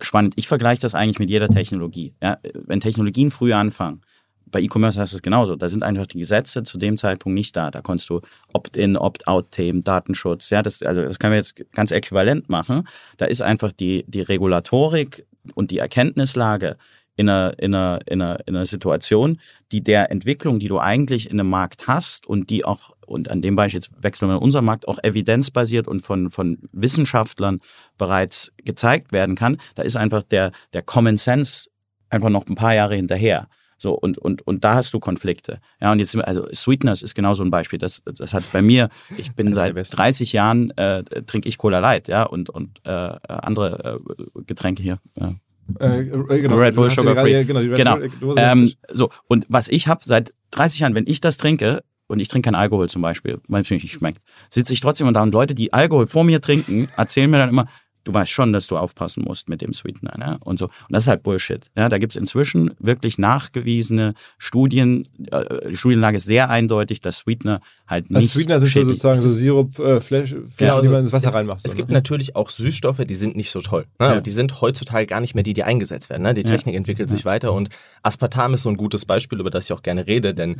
spannend. 0.00 0.34
Ich 0.36 0.48
vergleiche 0.48 0.82
das 0.82 0.94
eigentlich 0.94 1.18
mit 1.18 1.30
jeder 1.30 1.48
Technologie. 1.48 2.14
Ja? 2.22 2.38
Wenn 2.54 2.80
Technologien 2.80 3.30
früh 3.30 3.52
anfangen, 3.52 4.02
bei 4.46 4.60
E-Commerce 4.60 5.00
heißt 5.00 5.14
es 5.14 5.22
genauso. 5.22 5.56
Da 5.56 5.68
sind 5.68 5.82
einfach 5.82 6.06
die 6.06 6.18
Gesetze 6.18 6.62
zu 6.62 6.78
dem 6.78 6.96
Zeitpunkt 6.96 7.34
nicht 7.34 7.56
da. 7.56 7.70
Da 7.70 7.80
konntest 7.80 8.08
du 8.10 8.20
Opt-in, 8.52 8.96
Opt-out-Themen, 8.96 9.82
Datenschutz, 9.82 10.50
ja, 10.50 10.62
das, 10.62 10.82
also 10.82 11.02
das 11.02 11.18
können 11.18 11.32
wir 11.32 11.38
jetzt 11.38 11.56
ganz 11.72 11.90
äquivalent 11.90 12.48
machen. 12.48 12.86
Da 13.16 13.26
ist 13.26 13.42
einfach 13.42 13.72
die, 13.72 14.04
die 14.06 14.22
Regulatorik 14.22 15.26
und 15.54 15.70
die 15.70 15.78
Erkenntnislage 15.78 16.76
in 17.16 17.28
einer, 17.28 17.58
in, 17.58 17.74
einer, 17.74 18.00
in, 18.06 18.20
einer, 18.20 18.38
in 18.46 18.56
einer 18.56 18.66
Situation, 18.66 19.40
die 19.72 19.82
der 19.82 20.10
Entwicklung, 20.10 20.58
die 20.58 20.68
du 20.68 20.78
eigentlich 20.78 21.30
in 21.30 21.40
einem 21.40 21.48
Markt 21.48 21.88
hast 21.88 22.26
und 22.26 22.50
die 22.50 22.64
auch, 22.64 22.94
und 23.06 23.30
an 23.30 23.40
dem 23.42 23.56
Beispiel 23.56 23.80
jetzt 23.80 23.90
wechseln 24.02 24.28
wir 24.28 24.36
in 24.36 24.42
unserem 24.42 24.66
Markt, 24.66 24.86
auch 24.86 25.02
evidenzbasiert 25.02 25.88
und 25.88 26.00
von, 26.00 26.30
von 26.30 26.58
Wissenschaftlern 26.72 27.60
bereits 27.96 28.52
gezeigt 28.58 29.12
werden 29.12 29.34
kann, 29.34 29.56
da 29.74 29.82
ist 29.82 29.96
einfach 29.96 30.22
der, 30.22 30.52
der 30.72 30.82
Common 30.82 31.16
Sense 31.16 31.70
einfach 32.10 32.28
noch 32.28 32.46
ein 32.46 32.54
paar 32.54 32.74
Jahre 32.74 32.94
hinterher. 32.94 33.48
So, 33.78 33.92
und, 33.92 34.18
und, 34.18 34.46
und 34.46 34.64
da 34.64 34.74
hast 34.74 34.92
du 34.94 35.00
Konflikte. 35.00 35.60
Ja, 35.80 35.92
und 35.92 35.98
jetzt, 35.98 36.16
also 36.16 36.46
Sweetness 36.54 37.02
ist 37.02 37.14
genau 37.14 37.34
so 37.34 37.44
ein 37.44 37.50
Beispiel. 37.50 37.78
Das, 37.78 38.02
das 38.04 38.32
hat 38.32 38.44
bei 38.52 38.62
mir, 38.62 38.88
ich 39.18 39.32
bin 39.32 39.52
seit 39.54 39.74
30 39.74 40.32
Jahren, 40.32 40.70
äh, 40.72 41.04
trinke 41.04 41.48
ich 41.48 41.58
Cola 41.58 41.78
Light, 41.78 42.08
ja, 42.08 42.22
und, 42.22 42.50
und 42.50 42.80
äh, 42.84 42.90
andere 42.90 44.00
äh, 44.18 44.42
Getränke 44.46 44.82
hier. 44.82 44.98
Äh, 45.14 46.00
äh, 46.00 46.40
genau, 46.40 46.56
Red 46.56 46.74
Bull 46.74 46.90
Sugar 46.90 47.16
Free. 47.16 47.44
Genau, 47.44 47.60
genau. 47.60 48.36
Ähm, 48.36 48.72
so, 48.90 49.10
und 49.28 49.46
was 49.48 49.68
ich 49.68 49.88
habe 49.88 50.00
seit 50.04 50.32
30 50.52 50.80
Jahren, 50.80 50.94
wenn 50.94 51.06
ich 51.06 51.20
das 51.20 51.36
trinke, 51.36 51.82
und 52.08 52.20
ich 52.20 52.28
trinke 52.28 52.46
keinen 52.46 52.54
Alkohol 52.54 52.88
zum 52.88 53.02
Beispiel, 53.02 53.40
weil 53.48 53.62
es 53.62 53.70
mir 53.70 53.76
nicht 53.76 53.90
schmeckt, 53.90 54.22
sitze 54.48 54.72
ich 54.72 54.80
trotzdem 54.80 55.08
und 55.08 55.14
da 55.14 55.22
und 55.22 55.32
Leute, 55.32 55.54
die 55.54 55.72
Alkohol 55.72 56.06
vor 56.06 56.24
mir 56.24 56.40
trinken, 56.40 56.88
erzählen 56.96 57.28
mir 57.28 57.38
dann 57.38 57.48
immer, 57.48 57.66
du 58.06 58.14
weißt 58.14 58.30
schon, 58.30 58.52
dass 58.52 58.68
du 58.68 58.78
aufpassen 58.78 59.24
musst 59.24 59.48
mit 59.48 59.60
dem 59.60 59.72
Sweetener 59.72 60.16
ne? 60.16 60.38
und 60.40 60.58
so. 60.58 60.66
Und 60.66 60.72
das 60.90 61.04
ist 61.04 61.08
halt 61.08 61.22
Bullshit. 61.22 61.70
Ja, 61.76 61.88
da 61.88 61.98
gibt 61.98 62.12
es 62.12 62.16
inzwischen 62.16 62.70
wirklich 62.78 63.18
nachgewiesene 63.18 64.14
Studien. 64.38 65.08
Äh, 65.30 65.70
die 65.70 65.76
Studienlage 65.76 66.16
ist 66.16 66.24
sehr 66.26 66.48
eindeutig, 66.48 67.00
dass 67.00 67.18
Sweetener 67.18 67.60
halt 67.86 68.10
nicht. 68.10 68.16
Also 68.16 68.28
Sweetener 68.28 68.58
sind 68.60 68.72
so 68.72 68.84
sozusagen 68.84 69.20
so 69.20 69.28
Sirup, 69.28 69.78
äh, 69.80 70.00
Flash 70.00 70.34
genau, 70.56 70.80
die 70.80 70.88
man 70.88 71.00
ins 71.00 71.12
Wasser 71.12 71.28
es, 71.28 71.34
reinmacht. 71.34 71.60
Es 71.64 71.72
so, 71.72 71.76
gibt 71.76 71.88
ne? 71.88 71.94
natürlich 71.94 72.36
auch 72.36 72.48
Süßstoffe, 72.48 73.04
die 73.04 73.14
sind 73.14 73.36
nicht 73.36 73.50
so 73.50 73.60
toll. 73.60 73.86
Ne? 73.98 74.06
Ja. 74.06 74.20
Die 74.20 74.30
sind 74.30 74.60
heutzutage 74.60 75.06
gar 75.06 75.20
nicht 75.20 75.34
mehr 75.34 75.44
die, 75.44 75.52
die 75.52 75.64
eingesetzt 75.64 76.08
werden. 76.08 76.22
Ne? 76.22 76.32
Die 76.32 76.44
Technik 76.44 76.74
ja. 76.74 76.78
entwickelt 76.78 77.10
sich 77.10 77.24
weiter 77.24 77.52
und 77.52 77.68
Aspartam 78.02 78.54
ist 78.54 78.62
so 78.62 78.68
ein 78.68 78.76
gutes 78.76 79.04
Beispiel, 79.04 79.40
über 79.40 79.50
das 79.50 79.66
ich 79.66 79.72
auch 79.72 79.82
gerne 79.82 80.06
rede, 80.06 80.32
denn 80.32 80.56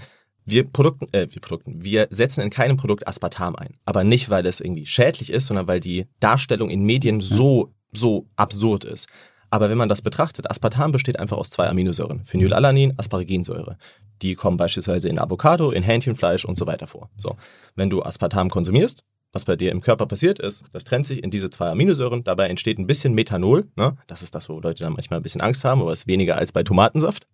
wir 0.46 0.64
Produkten, 0.64 1.12
äh, 1.12 1.26
wir 1.30 1.42
Produkten, 1.42 1.84
wir 1.84 2.06
setzen 2.10 2.40
in 2.40 2.50
keinem 2.50 2.76
Produkt 2.76 3.06
Aspartam 3.06 3.56
ein. 3.56 3.76
Aber 3.84 4.04
nicht, 4.04 4.30
weil 4.30 4.46
es 4.46 4.60
irgendwie 4.60 4.86
schädlich 4.86 5.30
ist, 5.30 5.48
sondern 5.48 5.66
weil 5.66 5.80
die 5.80 6.06
Darstellung 6.20 6.70
in 6.70 6.84
Medien 6.84 7.20
so, 7.20 7.74
so 7.92 8.26
absurd 8.36 8.84
ist. 8.84 9.08
Aber 9.50 9.68
wenn 9.70 9.78
man 9.78 9.88
das 9.88 10.02
betrachtet, 10.02 10.50
Aspartam 10.50 10.92
besteht 10.92 11.18
einfach 11.18 11.36
aus 11.36 11.50
zwei 11.50 11.68
Aminosäuren, 11.68 12.24
Phenylalanin, 12.24 12.94
Asparaginsäure. 12.96 13.76
Die 14.22 14.34
kommen 14.34 14.56
beispielsweise 14.56 15.08
in 15.08 15.18
Avocado, 15.18 15.70
in 15.70 15.82
Hähnchenfleisch 15.82 16.44
und 16.44 16.56
so 16.56 16.66
weiter 16.66 16.86
vor. 16.86 17.10
So, 17.16 17.36
wenn 17.74 17.90
du 17.90 18.02
Aspartam 18.02 18.48
konsumierst, 18.48 19.04
was 19.32 19.44
bei 19.44 19.56
dir 19.56 19.70
im 19.70 19.80
Körper 19.80 20.06
passiert 20.06 20.38
ist, 20.38 20.64
das 20.72 20.84
trennt 20.84 21.06
sich 21.06 21.22
in 21.22 21.30
diese 21.30 21.50
zwei 21.50 21.68
Aminosäuren. 21.68 22.24
Dabei 22.24 22.48
entsteht 22.48 22.78
ein 22.78 22.86
bisschen 22.86 23.14
Methanol. 23.14 23.68
Ne? 23.76 23.96
Das 24.06 24.22
ist 24.22 24.34
das, 24.34 24.48
wo 24.48 24.60
Leute 24.60 24.82
dann 24.82 24.94
manchmal 24.94 25.20
ein 25.20 25.22
bisschen 25.22 25.40
Angst 25.40 25.64
haben, 25.64 25.82
aber 25.82 25.92
es 25.92 26.00
ist 26.00 26.06
weniger 26.06 26.36
als 26.36 26.52
bei 26.52 26.62
Tomatensaft. 26.62 27.26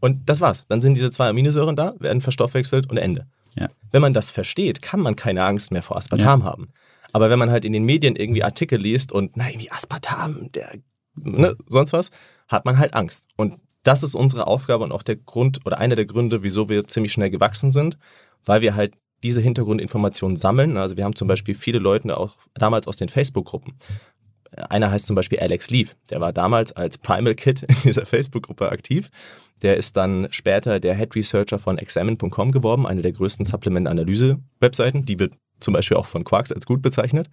Und 0.00 0.28
das 0.28 0.40
war's. 0.40 0.66
Dann 0.68 0.80
sind 0.80 0.96
diese 0.96 1.10
zwei 1.10 1.28
Aminosäuren 1.28 1.76
da, 1.76 1.94
werden 2.00 2.20
verstoffwechselt 2.20 2.90
und 2.90 2.96
Ende. 2.96 3.26
Ja. 3.56 3.68
Wenn 3.92 4.02
man 4.02 4.14
das 4.14 4.30
versteht, 4.30 4.82
kann 4.82 5.00
man 5.00 5.16
keine 5.16 5.44
Angst 5.44 5.70
mehr 5.70 5.82
vor 5.82 5.96
Aspartam 5.96 6.40
ja. 6.40 6.46
haben. 6.46 6.72
Aber 7.12 7.30
wenn 7.30 7.38
man 7.38 7.50
halt 7.50 7.64
in 7.64 7.72
den 7.72 7.84
Medien 7.84 8.16
irgendwie 8.16 8.42
Artikel 8.42 8.80
liest 8.80 9.12
und, 9.12 9.36
na, 9.36 9.48
irgendwie 9.48 9.70
Aspartam, 9.70 10.50
der, 10.52 10.72
ne, 11.14 11.56
sonst 11.68 11.92
was, 11.92 12.10
hat 12.48 12.64
man 12.64 12.78
halt 12.78 12.94
Angst. 12.94 13.28
Und 13.36 13.60
das 13.84 14.02
ist 14.02 14.16
unsere 14.16 14.48
Aufgabe 14.48 14.82
und 14.82 14.90
auch 14.90 15.02
der 15.02 15.16
Grund 15.16 15.60
oder 15.64 15.78
einer 15.78 15.94
der 15.94 16.06
Gründe, 16.06 16.42
wieso 16.42 16.68
wir 16.68 16.84
ziemlich 16.88 17.12
schnell 17.12 17.30
gewachsen 17.30 17.70
sind, 17.70 17.98
weil 18.44 18.62
wir 18.62 18.74
halt 18.74 18.94
diese 19.24 19.40
Hintergrundinformationen 19.40 20.36
sammeln. 20.36 20.76
Also 20.76 20.96
wir 20.96 21.04
haben 21.04 21.16
zum 21.16 21.26
Beispiel 21.26 21.54
viele 21.54 21.80
Leute 21.80 22.16
auch 22.16 22.32
damals 22.54 22.86
aus 22.86 22.96
den 22.96 23.08
Facebook-Gruppen. 23.08 23.74
Einer 24.56 24.90
heißt 24.90 25.06
zum 25.06 25.16
Beispiel 25.16 25.40
Alex 25.40 25.70
Leaf. 25.70 25.96
Der 26.10 26.20
war 26.20 26.32
damals 26.32 26.72
als 26.72 26.98
Primal 26.98 27.34
Kid 27.34 27.62
in 27.62 27.74
dieser 27.82 28.06
Facebook-Gruppe 28.06 28.70
aktiv. 28.70 29.10
Der 29.62 29.76
ist 29.76 29.96
dann 29.96 30.28
später 30.30 30.78
der 30.78 30.94
Head 30.94 31.16
Researcher 31.16 31.58
von 31.58 31.78
Examine.com 31.78 32.52
geworden, 32.52 32.86
eine 32.86 33.02
der 33.02 33.12
größten 33.12 33.44
Supplement-Analyse-Webseiten. 33.44 35.06
Die 35.06 35.18
wird 35.18 35.34
zum 35.58 35.74
Beispiel 35.74 35.96
auch 35.96 36.06
von 36.06 36.22
Quarks 36.22 36.52
als 36.52 36.66
gut 36.66 36.82
bezeichnet. 36.82 37.28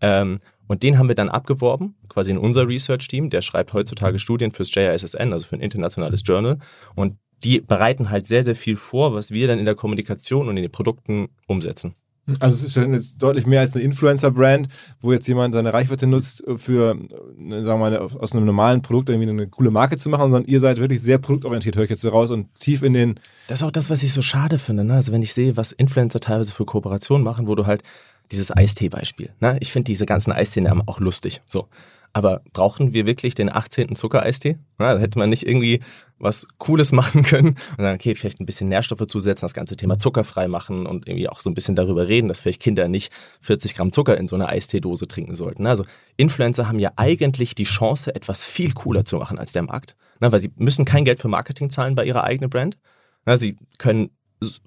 Ähm, 0.00 0.40
und 0.66 0.82
den 0.82 0.98
haben 0.98 1.08
wir 1.08 1.14
dann 1.14 1.28
abgeworben, 1.28 1.94
quasi 2.08 2.32
in 2.32 2.38
unser 2.38 2.66
Research-Team. 2.66 3.30
Der 3.30 3.40
schreibt 3.40 3.72
heutzutage 3.72 4.18
Studien 4.18 4.50
fürs 4.50 4.74
JISSN, 4.74 5.32
also 5.32 5.46
für 5.46 5.56
ein 5.56 5.60
internationales 5.60 6.22
Journal. 6.26 6.58
Und 6.94 7.16
die 7.44 7.60
bereiten 7.60 8.10
halt 8.10 8.26
sehr, 8.26 8.42
sehr 8.42 8.56
viel 8.56 8.76
vor, 8.76 9.14
was 9.14 9.30
wir 9.30 9.46
dann 9.46 9.58
in 9.58 9.64
der 9.64 9.74
Kommunikation 9.74 10.48
und 10.48 10.56
in 10.56 10.62
den 10.62 10.72
Produkten 10.72 11.28
umsetzen. 11.46 11.94
Also 12.40 12.56
es 12.56 12.62
ist 12.64 12.74
schon 12.74 12.92
jetzt 12.92 13.22
deutlich 13.22 13.46
mehr 13.46 13.60
als 13.60 13.74
eine 13.74 13.84
Influencer-Brand, 13.84 14.66
wo 14.98 15.12
jetzt 15.12 15.28
jemand 15.28 15.54
seine 15.54 15.72
Reichweite 15.72 16.08
nutzt 16.08 16.42
für, 16.56 16.96
sagen 16.96 17.64
wir 17.64 17.76
mal, 17.76 17.96
aus 17.96 18.32
einem 18.32 18.44
normalen 18.44 18.82
Produkt 18.82 19.10
irgendwie 19.10 19.28
eine 19.28 19.46
coole 19.46 19.70
Marke 19.70 19.96
zu 19.96 20.08
machen, 20.08 20.32
sondern 20.32 20.50
ihr 20.50 20.58
seid 20.58 20.78
wirklich 20.78 21.00
sehr 21.00 21.18
produktorientiert, 21.18 21.76
höre 21.76 21.84
ich 21.84 21.90
jetzt 21.90 22.02
so 22.02 22.08
raus 22.08 22.32
und 22.32 22.52
tief 22.54 22.82
in 22.82 22.94
den... 22.94 23.20
Das 23.46 23.60
ist 23.60 23.62
auch 23.62 23.70
das, 23.70 23.90
was 23.90 24.02
ich 24.02 24.12
so 24.12 24.22
schade 24.22 24.58
finde. 24.58 24.82
Ne? 24.82 24.94
Also 24.94 25.12
wenn 25.12 25.22
ich 25.22 25.34
sehe, 25.34 25.56
was 25.56 25.70
Influencer 25.70 26.18
teilweise 26.18 26.52
für 26.52 26.64
Kooperationen 26.64 27.22
machen, 27.22 27.46
wo 27.46 27.54
du 27.54 27.66
halt 27.66 27.84
dieses 28.32 28.50
Eistee-Beispiel. 28.50 29.30
Ne? 29.38 29.56
Ich 29.60 29.70
finde 29.70 29.84
diese 29.84 30.04
ganzen 30.04 30.32
Eistee-Namen 30.32 30.82
auch 30.86 30.98
lustig. 30.98 31.42
So. 31.46 31.68
Aber 32.12 32.42
brauchen 32.52 32.94
wir 32.94 33.06
wirklich 33.06 33.34
den 33.34 33.52
18. 33.52 33.94
Zuckereistee? 33.94 34.58
Ja, 34.80 34.94
da 34.94 34.98
hätte 34.98 35.18
man 35.18 35.30
nicht 35.30 35.46
irgendwie 35.46 35.80
was 36.18 36.46
Cooles 36.58 36.92
machen 36.92 37.22
können 37.22 37.56
und 37.76 37.84
dann, 37.84 37.94
okay, 37.94 38.14
vielleicht 38.14 38.40
ein 38.40 38.46
bisschen 38.46 38.68
Nährstoffe 38.68 39.06
zusetzen, 39.06 39.44
das 39.44 39.54
ganze 39.54 39.76
Thema 39.76 39.98
zuckerfrei 39.98 40.48
machen 40.48 40.86
und 40.86 41.08
irgendwie 41.08 41.28
auch 41.28 41.40
so 41.40 41.50
ein 41.50 41.54
bisschen 41.54 41.76
darüber 41.76 42.08
reden, 42.08 42.28
dass 42.28 42.40
vielleicht 42.40 42.62
Kinder 42.62 42.88
nicht 42.88 43.12
40 43.40 43.74
Gramm 43.74 43.92
Zucker 43.92 44.16
in 44.16 44.28
so 44.28 44.36
einer 44.36 44.48
Eisteedose 44.48 45.08
trinken 45.08 45.34
sollten. 45.34 45.66
Also 45.66 45.84
Influencer 46.16 46.68
haben 46.68 46.78
ja 46.78 46.92
eigentlich 46.96 47.54
die 47.54 47.64
Chance, 47.64 48.14
etwas 48.14 48.44
viel 48.44 48.72
cooler 48.72 49.04
zu 49.04 49.16
machen 49.16 49.38
als 49.38 49.52
der 49.52 49.62
Markt. 49.62 49.96
Na, 50.20 50.32
weil 50.32 50.38
sie 50.38 50.50
müssen 50.56 50.84
kein 50.84 51.04
Geld 51.04 51.20
für 51.20 51.28
Marketing 51.28 51.68
zahlen 51.70 51.94
bei 51.94 52.04
ihrer 52.04 52.24
eigenen 52.24 52.48
Brand. 52.48 52.78
Na, 53.26 53.36
sie 53.36 53.58
können 53.78 54.10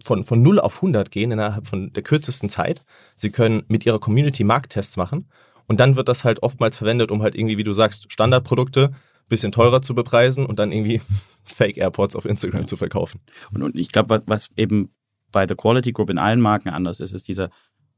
von, 0.04 0.24
von 0.24 0.42
0 0.42 0.60
auf 0.60 0.78
100 0.78 1.12
gehen 1.12 1.32
innerhalb 1.32 1.68
von 1.68 1.94
der 1.94 2.04
kürzesten 2.04 2.50
Zeit. 2.50 2.84
Sie 3.16 3.32
können 3.32 3.64
mit 3.68 3.86
ihrer 3.86 4.00
Community 4.00 4.44
Markttests 4.44 4.98
machen 4.98 5.28
und 5.70 5.80
dann 5.80 5.96
wird 5.96 6.10
das 6.10 6.26
halt 6.26 6.44
oftmals 6.44 6.78
verwendet, 6.78 7.12
um 7.12 7.22
halt 7.22 7.36
irgendwie, 7.36 7.58
wie 7.58 7.64
du 7.64 7.72
sagst, 7.72 8.12
Standardprodukte 8.12 8.92
bisschen 9.30 9.52
teurer 9.52 9.82
zu 9.82 9.96
bepreisen 9.96 10.46
und 10.46 10.60
dann 10.60 10.72
irgendwie 10.72 11.02
Fake 11.46 11.78
Airports 11.78 12.16
auf 12.16 12.26
Instagram 12.26 12.68
zu 12.68 12.76
verkaufen. 12.76 13.22
Und, 13.54 13.62
und 13.62 13.76
ich 13.78 13.92
glaube, 13.92 14.24
was 14.26 14.50
eben 14.58 14.92
bei 15.32 15.46
der 15.46 15.56
Quality 15.56 15.94
Group 15.94 16.10
in 16.10 16.18
allen 16.18 16.42
Marken 16.42 16.70
anders 16.70 17.00
ist, 17.00 17.14
ist 17.14 17.28
dieser 17.28 17.50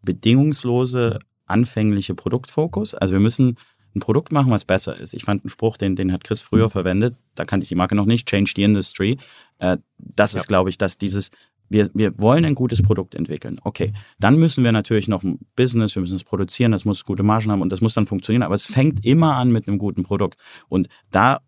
bedingungslose, 0.04 1.20
anfängliche 1.46 2.14
Produktfokus. 2.14 2.94
Also 2.94 3.14
wir 3.14 3.22
müssen 3.22 3.58
ein 3.96 4.00
Produkt 4.00 4.32
machen, 4.32 4.52
was 4.52 4.66
besser 4.66 4.98
ist. 4.98 5.14
Ich 5.14 5.24
fand 5.24 5.44
einen 5.44 5.50
Spruch, 5.50 5.78
den, 5.78 5.96
den 5.96 6.12
hat 6.14 6.24
Chris 6.24 6.42
früher 6.42 6.70
verwendet, 6.70 7.16
da 7.36 7.46
kannte 7.46 7.64
ich 7.64 7.70
die 7.70 7.76
Marke 7.76 7.96
noch 7.96 8.06
nicht, 8.06 8.28
Change 8.28 8.52
the 8.56 8.64
Industry. 8.64 9.18
Äh, 9.60 9.78
das 9.98 10.34
ja. 10.34 10.40
ist, 10.40 10.48
glaube 10.48 10.70
ich, 10.70 10.78
dass 10.78 10.98
dieses 10.98 11.30
wir, 11.72 11.90
wir 11.94 12.20
wollen 12.20 12.46
ein 12.46 12.56
gutes 12.56 12.82
Produkt 12.82 13.16
entwickeln. 13.16 13.60
Okay, 13.64 13.94
dann 14.20 14.38
müssen 14.38 14.64
wir 14.64 14.72
natürlich 14.72 15.08
noch 15.08 15.24
ein 15.24 15.40
Business, 15.56 15.96
wir 15.96 16.02
müssen 16.02 16.16
es 16.16 16.24
produzieren, 16.24 16.72
das 16.72 16.86
muss 16.86 17.06
gute 17.06 17.24
Margen 17.24 17.52
haben 17.52 17.62
und 17.62 17.72
das 17.72 17.82
muss 17.82 17.94
dann 17.94 18.08
funktionieren, 18.08 18.44
aber 18.44 18.56
es 18.56 18.66
fängt 18.66 19.06
immer 19.06 19.36
an 19.36 19.52
mit 19.52 19.68
einem 19.68 19.78
guten 19.78 20.04
Produkt. 20.04 20.40
Und 20.68 20.90
da 21.12 21.40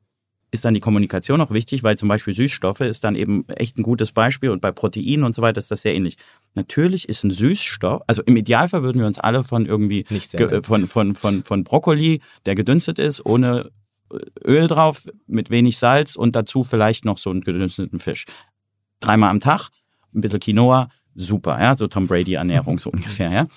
ist 0.51 0.63
dann 0.63 0.75
die 0.75 0.79
Kommunikation 0.79 1.41
auch 1.41 1.51
wichtig, 1.51 1.83
weil 1.83 1.97
zum 1.97 2.07
Beispiel 2.07 2.33
Süßstoffe 2.33 2.81
ist 2.81 3.03
dann 3.03 3.15
eben 3.15 3.47
echt 3.49 3.77
ein 3.77 3.83
gutes 3.83 4.11
Beispiel 4.11 4.51
und 4.51 4.61
bei 4.61 4.71
Proteinen 4.71 5.25
und 5.25 5.33
so 5.33 5.41
weiter 5.41 5.57
ist 5.57 5.71
das 5.71 5.81
sehr 5.81 5.95
ähnlich. 5.95 6.15
Natürlich 6.53 7.09
ist 7.09 7.23
ein 7.23 7.31
Süßstoff, 7.31 8.03
also 8.07 8.21
im 8.23 8.37
Idealfall 8.37 8.83
würden 8.83 8.99
wir 8.99 9.07
uns 9.07 9.17
alle 9.17 9.43
von 9.43 9.65
irgendwie 9.65 10.05
von, 10.61 10.87
von, 10.87 11.15
von, 11.15 11.43
von 11.43 11.63
Brokkoli, 11.63 12.21
der 12.45 12.53
gedünstet 12.53 12.99
ist, 12.99 13.25
ohne 13.25 13.71
Öl 14.45 14.67
drauf, 14.67 15.07
mit 15.25 15.49
wenig 15.49 15.79
Salz 15.79 16.15
und 16.15 16.35
dazu 16.35 16.63
vielleicht 16.63 17.03
noch 17.03 17.17
so 17.17 17.31
einen 17.31 17.41
gedünsteten 17.41 17.97
Fisch. 17.97 18.25
Dreimal 18.99 19.31
am 19.31 19.39
Tag 19.39 19.69
ein 20.15 20.21
bisschen 20.21 20.39
Quinoa, 20.39 20.89
super, 21.15 21.59
ja, 21.59 21.75
so 21.75 21.87
Tom 21.87 22.07
Brady-Ernährung 22.07 22.79
so 22.79 22.89
ungefähr, 22.93 23.31
ja. 23.31 23.47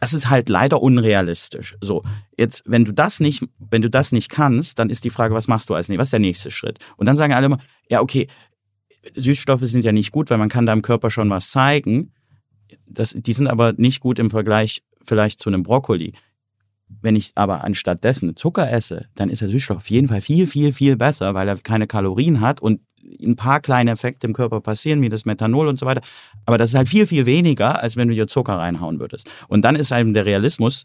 Das 0.00 0.12
ist 0.12 0.28
halt 0.28 0.48
leider 0.48 0.82
unrealistisch. 0.82 1.76
So, 1.80 2.02
jetzt, 2.36 2.62
wenn 2.66 2.84
du 2.84 2.92
das 2.92 3.20
nicht, 3.20 3.42
wenn 3.58 3.80
du 3.80 3.88
das 3.88 4.12
nicht 4.12 4.28
kannst, 4.28 4.78
dann 4.78 4.90
ist 4.90 5.04
die 5.04 5.10
Frage, 5.10 5.34
was 5.34 5.48
machst 5.48 5.70
du 5.70 5.74
als 5.74 5.88
nächstes? 5.88 6.00
Was 6.00 6.06
ist 6.08 6.12
der 6.12 6.20
nächste 6.20 6.50
Schritt? 6.50 6.78
Und 6.96 7.06
dann 7.06 7.16
sagen 7.16 7.32
alle 7.32 7.46
immer, 7.46 7.58
ja, 7.88 8.00
okay, 8.00 8.28
Süßstoffe 9.14 9.62
sind 9.62 9.84
ja 9.84 9.92
nicht 9.92 10.12
gut, 10.12 10.30
weil 10.30 10.38
man 10.38 10.48
kann 10.48 10.66
da 10.66 10.72
im 10.72 10.82
Körper 10.82 11.10
schon 11.10 11.30
was 11.30 11.50
zeigen. 11.50 12.12
Das, 12.86 13.14
die 13.16 13.32
sind 13.32 13.46
aber 13.46 13.72
nicht 13.74 14.00
gut 14.00 14.18
im 14.18 14.30
Vergleich 14.30 14.82
vielleicht 15.02 15.40
zu 15.40 15.48
einem 15.48 15.62
Brokkoli. 15.62 16.12
Wenn 16.88 17.16
ich 17.16 17.32
aber 17.34 17.64
anstatt 17.64 18.04
dessen 18.04 18.36
Zucker 18.36 18.70
esse, 18.70 19.06
dann 19.14 19.30
ist 19.30 19.40
der 19.42 19.48
Süßstoff 19.48 19.78
auf 19.78 19.90
jeden 19.90 20.08
Fall 20.08 20.20
viel, 20.20 20.46
viel, 20.46 20.72
viel 20.72 20.96
besser, 20.96 21.34
weil 21.34 21.48
er 21.48 21.56
keine 21.58 21.86
Kalorien 21.86 22.40
hat 22.40 22.60
und 22.60 22.80
ein 23.22 23.36
paar 23.36 23.60
kleine 23.60 23.90
Effekte 23.90 24.26
im 24.26 24.32
Körper 24.32 24.60
passieren, 24.60 25.02
wie 25.02 25.08
das 25.08 25.24
Methanol 25.24 25.68
und 25.68 25.78
so 25.78 25.86
weiter. 25.86 26.00
Aber 26.46 26.58
das 26.58 26.70
ist 26.70 26.74
halt 26.74 26.88
viel, 26.88 27.06
viel 27.06 27.26
weniger, 27.26 27.82
als 27.82 27.96
wenn 27.96 28.08
du 28.08 28.14
dir 28.14 28.26
Zucker 28.26 28.54
reinhauen 28.54 29.00
würdest. 29.00 29.28
Und 29.48 29.64
dann 29.64 29.76
ist 29.76 29.92
eben 29.92 30.14
der 30.14 30.26
Realismus, 30.26 30.84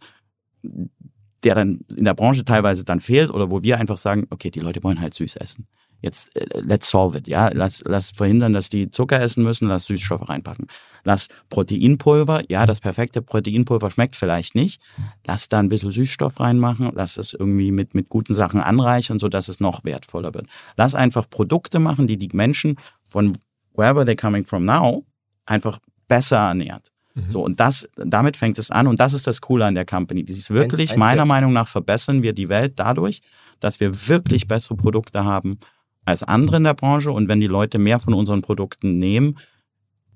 der 1.43 1.56
dann 1.56 1.80
in 1.95 2.06
der 2.06 2.14
Branche 2.14 2.43
teilweise 2.43 2.84
dann 2.84 3.00
fehlt 3.00 3.30
oder 3.30 3.50
wo 3.50 3.64
wir 3.64 3.78
einfach 3.78 3.97
sagen, 3.97 4.28
okay, 4.30 4.52
die 4.52 4.60
Leute 4.60 4.84
wollen 4.84 5.00
halt 5.00 5.14
süß 5.14 5.38
essen. 5.38 5.68
Jetzt, 6.02 6.36
äh, 6.36 6.45
let's 6.62 6.89
solve 6.89 7.18
it, 7.18 7.28
ja. 7.28 7.50
Lass, 7.54 7.82
lass 7.86 8.12
verhindern, 8.12 8.54
dass 8.54 8.70
die 8.70 8.89
Zucker 8.91 9.22
essen 9.22 9.43
müssen, 9.43 9.68
lass 9.68 9.86
Süßstoffe 9.86 10.28
reinpacken. 10.28 10.68
Lass 11.04 11.28
Proteinpulver, 11.50 12.43
ja, 12.50 12.66
das 12.66 12.82
perfekte 12.82 13.22
Proteinpulver 13.22 13.91
schmeckt 13.91 14.16
vielleicht 14.16 14.56
nicht. 14.56 14.82
Lass 15.26 15.50
da 15.50 15.60
ein 15.60 15.70
bisschen 15.70 15.91
Süßstoff 15.91 16.39
reinmachen, 16.39 16.91
lass 16.93 17.18
es 17.18 17.34
irgendwie 17.34 17.72
mit, 17.72 17.95
mit 17.95 18.10
guten 18.10 18.34
Sachen 18.34 18.62
anreichern, 18.62 19.20
sodass 19.20 19.47
es 19.47 19.60
noch 19.60 19.84
wertvoller 19.84 20.34
wird. 20.34 20.47
Lass 20.78 20.95
einfach 20.95 21.30
Produkte 21.30 21.80
machen, 21.80 22.08
die 22.08 22.18
die 22.18 22.30
Menschen 22.34 22.78
von 23.04 23.38
wherever 23.76 24.02
they're 24.02 24.20
coming 24.20 24.45
from 24.45 24.66
now 24.66 25.06
einfach 25.45 25.80
besser 26.08 26.38
ernährt. 26.38 26.91
Mhm. 27.16 27.32
So, 27.32 27.43
und 27.43 27.60
das, 27.60 27.88
damit 27.95 28.38
fängt 28.38 28.58
es 28.58 28.72
an 28.72 28.88
und 28.88 29.00
das 29.00 29.14
ist 29.14 29.28
das 29.28 29.41
Coole 29.41 29.66
an 29.66 29.76
der 29.76 29.86
Company. 29.86 30.24
Dieses 30.24 30.50
wirklich, 30.50 30.91
eins, 30.91 30.91
eins 30.91 31.00
meiner 31.00 31.26
Meinung 31.26 31.54
nach, 31.54 31.68
verbessern 31.68 32.22
wir 32.22 32.34
die 32.34 32.50
Welt 32.50 32.74
dadurch, 32.78 33.22
dass 33.60 33.80
wir 33.80 34.08
wirklich 34.08 34.47
bessere 34.47 34.76
Produkte 34.76 35.26
haben, 35.26 35.60
als 36.06 36.24
andere 36.24 36.58
in 36.58 36.64
der 36.64 36.74
Branche 36.74 37.12
und 37.12 37.28
wenn 37.28 37.39
die 37.39 37.47
Leute 37.47 37.78
mehr 37.78 38.00
von 38.00 38.14
unseren 38.14 38.41
Produkten 38.41 38.97
nehmen, 38.97 39.38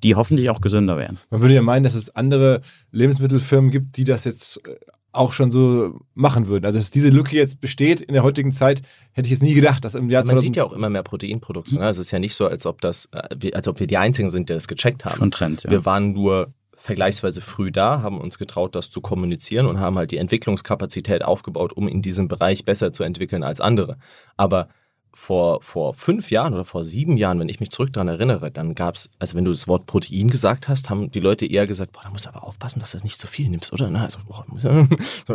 die 0.03 0.15
hoffentlich 0.15 0.49
auch 0.49 0.61
gesünder 0.61 0.97
werden. 0.97 1.17
Man 1.29 1.41
würde 1.41 1.55
ja 1.55 1.61
meinen, 1.61 1.83
dass 1.83 1.95
es 1.95 2.15
andere 2.15 2.61
Lebensmittelfirmen 2.91 3.71
gibt, 3.71 3.97
die 3.97 4.03
das 4.03 4.25
jetzt 4.25 4.65
äh, 4.67 4.75
auch 5.13 5.31
schon 5.31 5.51
so 5.51 5.99
machen 6.15 6.47
würden. 6.47 6.65
Also 6.65 6.79
dass 6.79 6.91
diese 6.91 7.09
Lücke 7.09 7.35
jetzt 7.35 7.61
besteht 7.61 8.01
in 8.01 8.13
der 8.13 8.23
heutigen 8.23 8.51
Zeit, 8.51 8.81
hätte 9.11 9.27
ich 9.27 9.31
jetzt 9.31 9.43
nie 9.43 9.53
gedacht, 9.53 9.85
dass 9.85 9.95
im 9.95 10.09
Jahr 10.09 10.25
Man 10.25 10.39
sieht 10.39 10.55
ja 10.55 10.63
auch 10.63 10.73
immer 10.73 10.89
mehr 10.89 11.03
Proteinprodukte. 11.03 11.75
Ne? 11.75 11.87
Es 11.87 11.99
ist 11.99 12.11
ja 12.11 12.19
nicht 12.19 12.35
so, 12.35 12.47
als 12.47 12.65
ob 12.65 12.81
das, 12.81 13.09
äh, 13.11 13.51
als 13.53 13.67
ob 13.67 13.79
wir 13.79 13.87
die 13.87 13.97
Einzigen 13.97 14.29
sind, 14.29 14.49
die 14.49 14.53
das 14.53 14.67
gecheckt 14.67 15.05
haben. 15.05 15.15
Schon 15.15 15.31
Trend, 15.31 15.63
ja. 15.63 15.71
Wir 15.71 15.85
waren 15.85 16.13
nur 16.13 16.53
vergleichsweise 16.75 17.39
früh 17.39 17.71
da, 17.71 18.01
haben 18.01 18.19
uns 18.19 18.37
getraut, 18.37 18.75
das 18.75 18.89
zu 18.89 18.99
kommunizieren 18.99 19.67
und 19.67 19.79
haben 19.79 19.97
halt 19.97 20.11
die 20.11 20.17
Entwicklungskapazität 20.17 21.23
aufgebaut, 21.23 21.71
um 21.71 21.87
in 21.87 22.01
diesem 22.01 22.27
Bereich 22.27 22.65
besser 22.65 22.91
zu 22.91 23.03
entwickeln 23.03 23.43
als 23.43 23.61
andere. 23.61 23.97
Aber 24.35 24.67
vor, 25.14 25.61
vor 25.61 25.93
fünf 25.93 26.32
Jahren 26.32 26.53
oder 26.53 26.66
vor 26.66 26.84
sieben 26.84 27.18
Jahren, 27.18 27.39
wenn 27.39 27.49
ich 27.49 27.59
mich 27.59 27.70
zurück 27.70 27.93
daran 27.93 28.07
erinnere, 28.07 28.49
dann 28.49 28.74
gab 28.74 28.95
es, 28.95 29.09
also 29.20 29.36
wenn 29.36 29.45
du 29.45 29.51
das 29.51 29.68
Wort 29.68 29.86
Protein 29.86 30.30
gesagt 30.30 30.68
hast, 30.68 30.89
haben 30.89 31.11
die 31.11 31.20
Leute 31.20 31.45
eher 31.45 31.68
gesagt, 31.68 31.91
boah, 31.91 32.01
da 32.03 32.09
musst 32.09 32.26
du 32.26 32.30
aber 32.30 32.43
aufpassen, 32.43 32.80
dass 32.80 32.91
du 32.91 32.97
das 32.97 33.03
nicht 33.03 33.20
zu 33.20 33.28
viel 33.28 33.49
nimmst, 33.49 33.72
oder? 33.72 33.89
Also, 33.93 34.20
boah, 34.28 34.45
so 34.57 34.70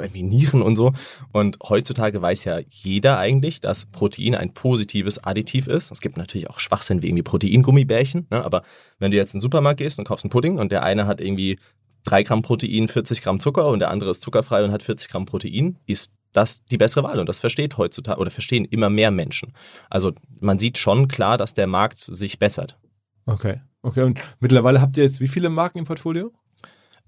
irgendwie 0.00 0.22
Nieren 0.24 0.62
und 0.62 0.76
so. 0.76 0.92
Und 1.32 1.58
heutzutage 1.68 2.20
weiß 2.20 2.44
ja 2.44 2.58
jeder 2.68 3.18
eigentlich, 3.18 3.60
dass 3.60 3.86
Protein 3.86 4.34
ein 4.34 4.52
positives 4.52 5.22
Additiv 5.22 5.68
ist. 5.68 5.92
Es 5.92 6.00
gibt 6.00 6.16
natürlich 6.16 6.50
auch 6.50 6.58
Schwachsinn 6.58 7.02
wie 7.02 7.06
irgendwie 7.06 7.22
Proteingummibärchen, 7.22 8.26
ne? 8.30 8.44
aber 8.44 8.62
wenn 8.98 9.12
du 9.12 9.16
jetzt 9.16 9.34
in 9.34 9.38
den 9.38 9.42
Supermarkt 9.42 9.78
gehst 9.78 9.98
und 9.98 10.06
kaufst 10.06 10.24
einen 10.24 10.30
Pudding 10.30 10.58
und 10.58 10.72
der 10.72 10.82
eine 10.82 11.06
hat 11.06 11.20
irgendwie 11.20 11.58
3 12.04 12.22
Gramm 12.22 12.42
Protein, 12.42 12.88
40 12.88 13.22
Gramm 13.22 13.38
Zucker 13.38 13.68
und 13.68 13.80
der 13.80 13.90
andere 13.90 14.10
ist 14.10 14.22
zuckerfrei 14.22 14.64
und 14.64 14.72
hat 14.72 14.82
40 14.82 15.08
Gramm 15.08 15.26
Protein, 15.26 15.78
ist 15.86 16.10
das 16.32 16.64
die 16.66 16.76
bessere 16.76 17.04
Wahl 17.04 17.18
und 17.18 17.28
das 17.28 17.38
versteht 17.38 17.78
heutzutage 17.78 18.20
oder 18.20 18.30
verstehen 18.30 18.64
immer 18.64 18.90
mehr 18.90 19.10
Menschen. 19.10 19.52
Also 19.90 20.12
man 20.40 20.58
sieht 20.58 20.78
schon 20.78 21.08
klar, 21.08 21.38
dass 21.38 21.54
der 21.54 21.66
Markt 21.66 21.98
sich 21.98 22.38
bessert. 22.38 22.78
Okay, 23.26 23.60
okay. 23.82 24.02
Und 24.02 24.20
mittlerweile 24.40 24.80
habt 24.80 24.96
ihr 24.96 25.04
jetzt 25.04 25.20
wie 25.20 25.28
viele 25.28 25.50
Marken 25.50 25.78
im 25.78 25.84
Portfolio? 25.84 26.32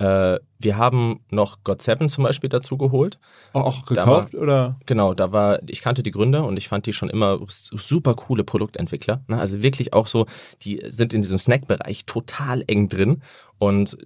Äh, 0.00 0.40
wir 0.58 0.78
haben 0.78 1.20
noch 1.30 1.62
God 1.62 1.82
Seven 1.82 2.08
zum 2.08 2.24
Beispiel 2.24 2.48
dazu 2.48 2.78
geholt. 2.78 3.18
Auch, 3.52 3.66
auch 3.66 3.86
gekauft 3.86 4.32
war, 4.32 4.40
oder? 4.40 4.80
Genau, 4.86 5.12
da 5.12 5.30
war, 5.30 5.60
ich 5.66 5.82
kannte 5.82 6.02
die 6.02 6.10
Gründer 6.10 6.46
und 6.46 6.56
ich 6.56 6.68
fand 6.68 6.86
die 6.86 6.94
schon 6.94 7.10
immer 7.10 7.38
super 7.46 8.14
coole 8.14 8.42
Produktentwickler. 8.42 9.22
Ne? 9.28 9.38
Also 9.38 9.62
wirklich 9.62 9.92
auch 9.92 10.06
so, 10.06 10.26
die 10.62 10.82
sind 10.86 11.12
in 11.12 11.20
diesem 11.20 11.36
Snack-Bereich 11.36 12.06
total 12.06 12.64
eng 12.66 12.88
drin 12.88 13.22
und 13.58 13.98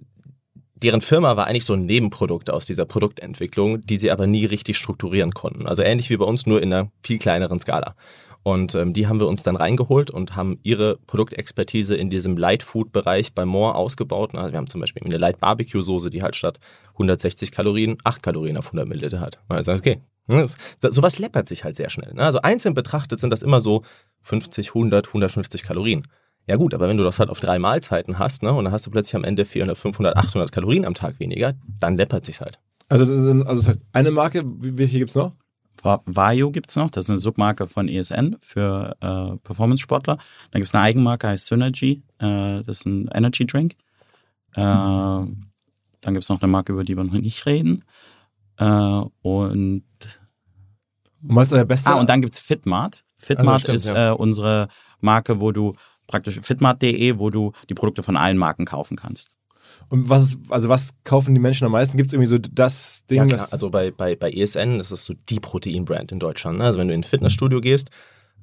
deren 0.75 1.01
Firma 1.01 1.37
war 1.37 1.47
eigentlich 1.47 1.65
so 1.65 1.73
ein 1.73 1.85
Nebenprodukt 1.85 2.49
aus 2.49 2.65
dieser 2.65 2.85
Produktentwicklung, 2.85 3.85
die 3.85 3.97
sie 3.97 4.11
aber 4.11 4.27
nie 4.27 4.45
richtig 4.45 4.77
strukturieren 4.77 5.31
konnten. 5.31 5.67
Also 5.67 5.83
ähnlich 5.83 6.09
wie 6.09 6.17
bei 6.17 6.25
uns, 6.25 6.45
nur 6.45 6.61
in 6.61 6.73
einer 6.73 6.91
viel 7.01 7.17
kleineren 7.17 7.59
Skala. 7.59 7.95
Und 8.43 8.75
ähm, 8.75 8.93
die 8.93 9.07
haben 9.07 9.19
wir 9.19 9.27
uns 9.27 9.41
dann 9.41 9.55
reingeholt 9.55 10.11
und 10.11 10.35
haben 10.35 10.59
ihre 10.61 10.97
Produktexpertise 11.07 11.95
in 11.95 12.11
diesem 12.11 12.37
Light 12.37 12.61
Food 12.61 12.91
Bereich 12.91 13.33
bei 13.33 13.43
More 13.43 13.73
ausgebaut. 13.73 14.35
Also 14.35 14.51
wir 14.51 14.57
haben 14.57 14.67
zum 14.67 14.81
Beispiel 14.81 15.01
eine 15.03 15.17
Light 15.17 15.39
Barbecue 15.39 15.81
Soße, 15.81 16.11
die 16.11 16.21
halt 16.21 16.35
statt 16.35 16.59
160 16.91 17.51
Kalorien 17.51 17.97
8 18.03 18.21
Kalorien 18.21 18.57
auf 18.57 18.67
100 18.67 18.87
Milliliter 18.87 19.19
hat. 19.19 19.39
Also 19.47 19.71
okay, 19.73 19.99
ne, 20.27 20.43
das, 20.43 20.57
sowas 20.93 21.17
läppert 21.17 21.47
sich 21.47 21.63
halt 21.63 21.75
sehr 21.75 21.89
schnell. 21.89 22.13
Ne? 22.13 22.21
Also 22.21 22.39
einzeln 22.41 22.75
betrachtet 22.75 23.19
sind 23.19 23.31
das 23.31 23.41
immer 23.41 23.61
so 23.61 23.81
50, 24.21 24.69
100, 24.69 25.07
150 25.07 25.63
Kalorien. 25.63 26.07
Ja 26.47 26.57
gut, 26.57 26.73
aber 26.73 26.87
wenn 26.87 26.97
du 26.97 27.03
das 27.03 27.19
halt 27.19 27.29
auf 27.29 27.39
drei 27.39 27.57
Mahlzeiten 27.57 28.19
hast, 28.19 28.43
ne, 28.43 28.53
und 28.53 28.65
dann 28.65 28.73
hast 28.73 28.85
du 28.85 28.91
plötzlich 28.91 29.15
am 29.15 29.23
Ende 29.23 29.45
400, 29.45 29.77
500, 29.77 30.15
800 30.15 30.51
Kalorien 30.51 30.85
am 30.85 30.93
Tag 30.93 31.19
weniger, 31.19 31.53
dann 31.79 31.97
läppert 31.97 32.25
sich's 32.25 32.41
halt. 32.41 32.59
Also, 32.87 33.11
also 33.11 33.43
das 33.43 33.67
heißt, 33.67 33.85
eine 33.93 34.11
Marke, 34.11 34.43
welche 34.45 34.99
gibt's 34.99 35.15
noch? 35.15 35.33
Vario 35.83 36.51
gibt 36.51 36.69
es 36.69 36.75
noch, 36.75 36.89
das 36.89 37.05
ist 37.05 37.09
eine 37.11 37.19
Submarke 37.19 37.67
von 37.67 37.87
ESN 37.87 38.37
für 38.39 38.95
äh, 39.01 39.37
Performance-Sportler. 39.37 40.17
Dann 40.51 40.59
gibt 40.59 40.67
es 40.67 40.73
eine 40.73 40.83
Eigenmarke, 40.83 41.27
heißt 41.27 41.45
Synergy, 41.45 42.03
äh, 42.19 42.63
das 42.63 42.79
ist 42.79 42.85
ein 42.85 43.07
Energy 43.13 43.45
Drink. 43.45 43.73
Äh, 44.53 44.61
dann 44.61 46.13
gibt 46.13 46.23
es 46.23 46.29
noch 46.29 46.41
eine 46.41 46.51
Marke, 46.51 46.73
über 46.73 46.83
die 46.83 46.95
wir 46.95 47.03
noch 47.03 47.13
nicht 47.13 47.45
reden. 47.45 47.83
Äh, 48.57 48.65
und, 48.65 49.11
und 49.21 49.83
was 51.21 51.47
ist 51.47 51.53
euer 51.53 51.65
bester? 51.65 51.91
Ah, 51.91 51.99
und 51.99 52.09
dann 52.09 52.21
gibt 52.21 52.35
es 52.35 52.39
Fitmart. 52.39 53.03
Fitmart 53.15 53.47
also 53.47 53.59
stimmt, 53.59 53.77
ist 53.77 53.89
ja. 53.89 54.11
Äh, 54.11 54.15
unsere 54.15 54.67
Marke, 55.01 55.39
wo 55.39 55.51
du 55.51 55.75
praktisch 56.07 56.39
fitmart.de, 56.41 57.19
wo 57.19 57.29
du 57.29 57.51
die 57.69 57.73
Produkte 57.73 58.03
von 58.03 58.17
allen 58.17 58.37
Marken 58.37 58.65
kaufen 58.65 58.97
kannst. 58.97 59.31
Und 59.89 60.09
was 60.09 60.37
also 60.49 60.69
was 60.69 60.93
kaufen 61.03 61.35
die 61.35 61.41
Menschen 61.41 61.65
am 61.65 61.71
meisten? 61.71 61.97
Gibt 61.97 62.07
es 62.07 62.13
irgendwie 62.13 62.29
so 62.29 62.37
das 62.37 63.05
Ding? 63.09 63.17
Ja, 63.17 63.25
klar. 63.25 63.47
also 63.51 63.69
bei, 63.69 63.91
bei, 63.91 64.15
bei 64.15 64.31
ESN, 64.31 64.77
das 64.77 64.91
ist 64.91 65.05
so 65.05 65.13
die 65.29 65.39
Proteinbrand 65.39 66.11
in 66.11 66.19
Deutschland. 66.19 66.59
Ne? 66.59 66.65
Also 66.65 66.79
wenn 66.79 66.87
du 66.87 66.93
in 66.93 67.01
ein 67.01 67.03
Fitnessstudio 67.03 67.61
gehst, 67.61 67.89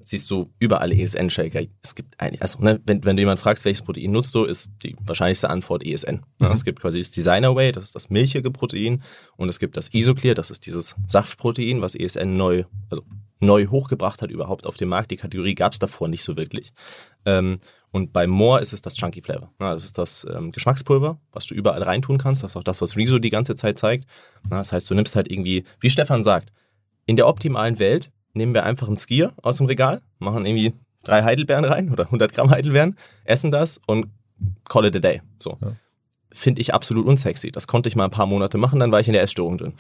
siehst 0.04 0.30
du 0.30 0.50
überall 0.58 0.92
ESN-Shaker. 0.92 1.62
Es 1.82 1.94
gibt 1.94 2.20
eine, 2.20 2.40
also 2.40 2.58
ne, 2.60 2.80
wenn, 2.86 3.04
wenn 3.04 3.16
du 3.16 3.22
jemanden 3.22 3.40
fragst, 3.40 3.64
welches 3.64 3.82
Protein 3.82 4.12
nutzt 4.12 4.34
du, 4.34 4.44
ist 4.44 4.70
die 4.82 4.96
wahrscheinlichste 5.04 5.50
Antwort 5.50 5.84
ESN. 5.84 6.22
Mhm. 6.38 6.46
Es 6.46 6.64
gibt 6.64 6.80
quasi 6.80 6.98
das 6.98 7.10
Designer 7.10 7.54
Way, 7.54 7.72
das 7.72 7.84
ist 7.84 7.94
das 7.94 8.10
milchige 8.10 8.50
Protein, 8.50 9.02
und 9.36 9.48
es 9.48 9.58
gibt 9.58 9.76
das 9.76 9.92
Isoclear, 9.92 10.34
das 10.34 10.50
ist 10.50 10.66
dieses 10.66 10.96
Saftprotein, 11.06 11.82
was 11.82 11.94
ESN 11.94 12.34
neu, 12.34 12.64
also 12.90 13.02
neu 13.40 13.66
hochgebracht 13.66 14.22
hat 14.22 14.30
überhaupt 14.30 14.66
auf 14.66 14.76
dem 14.76 14.88
Markt. 14.88 15.10
Die 15.10 15.16
Kategorie 15.16 15.54
gab 15.54 15.72
es 15.72 15.78
davor 15.78 16.08
nicht 16.08 16.22
so 16.22 16.36
wirklich. 16.36 16.72
Ähm, 17.24 17.58
und 17.90 18.12
bei 18.12 18.26
More 18.26 18.60
ist 18.60 18.72
es 18.72 18.80
das 18.80 18.96
Chunky 18.96 19.20
Flavor. 19.20 19.52
Ja, 19.60 19.74
das 19.74 19.84
ist 19.84 19.98
das 19.98 20.26
ähm, 20.34 20.50
Geschmackspulver, 20.50 21.20
was 21.30 21.46
du 21.46 21.54
überall 21.54 21.82
reintun 21.82 22.16
kannst. 22.16 22.42
Das 22.42 22.52
ist 22.52 22.56
auch 22.56 22.62
das, 22.62 22.80
was 22.80 22.96
Rezo 22.96 23.18
die 23.18 23.30
ganze 23.30 23.54
Zeit 23.54 23.78
zeigt. 23.78 24.06
Ja, 24.50 24.58
das 24.58 24.72
heißt, 24.72 24.88
du 24.88 24.94
nimmst 24.94 25.14
halt 25.14 25.30
irgendwie, 25.30 25.64
wie 25.80 25.90
Stefan 25.90 26.22
sagt, 26.22 26.52
in 27.04 27.16
der 27.16 27.26
optimalen 27.26 27.78
Welt 27.78 28.10
nehmen 28.34 28.54
wir 28.54 28.64
einfach 28.64 28.86
einen 28.86 28.96
Skier 28.96 29.32
aus 29.42 29.58
dem 29.58 29.66
Regal, 29.66 30.02
machen 30.18 30.46
irgendwie 30.46 30.74
drei 31.02 31.22
Heidelbeeren 31.22 31.64
rein 31.64 31.90
oder 31.90 32.04
100 32.04 32.32
Gramm 32.32 32.50
Heidelbeeren, 32.50 32.96
essen 33.24 33.50
das 33.50 33.80
und 33.86 34.06
call 34.68 34.86
it 34.86 34.96
a 34.96 35.00
day. 35.00 35.22
So. 35.38 35.58
Ja 35.60 35.72
finde 36.32 36.60
ich 36.60 36.74
absolut 36.74 37.06
unsexy. 37.06 37.50
Das 37.50 37.66
konnte 37.66 37.88
ich 37.88 37.96
mal 37.96 38.04
ein 38.04 38.10
paar 38.10 38.26
Monate 38.26 38.58
machen, 38.58 38.80
dann 38.80 38.90
war 38.90 39.00
ich 39.00 39.06
in 39.06 39.12
der 39.12 39.22
Essstörung 39.22 39.58
drin. 39.58 39.74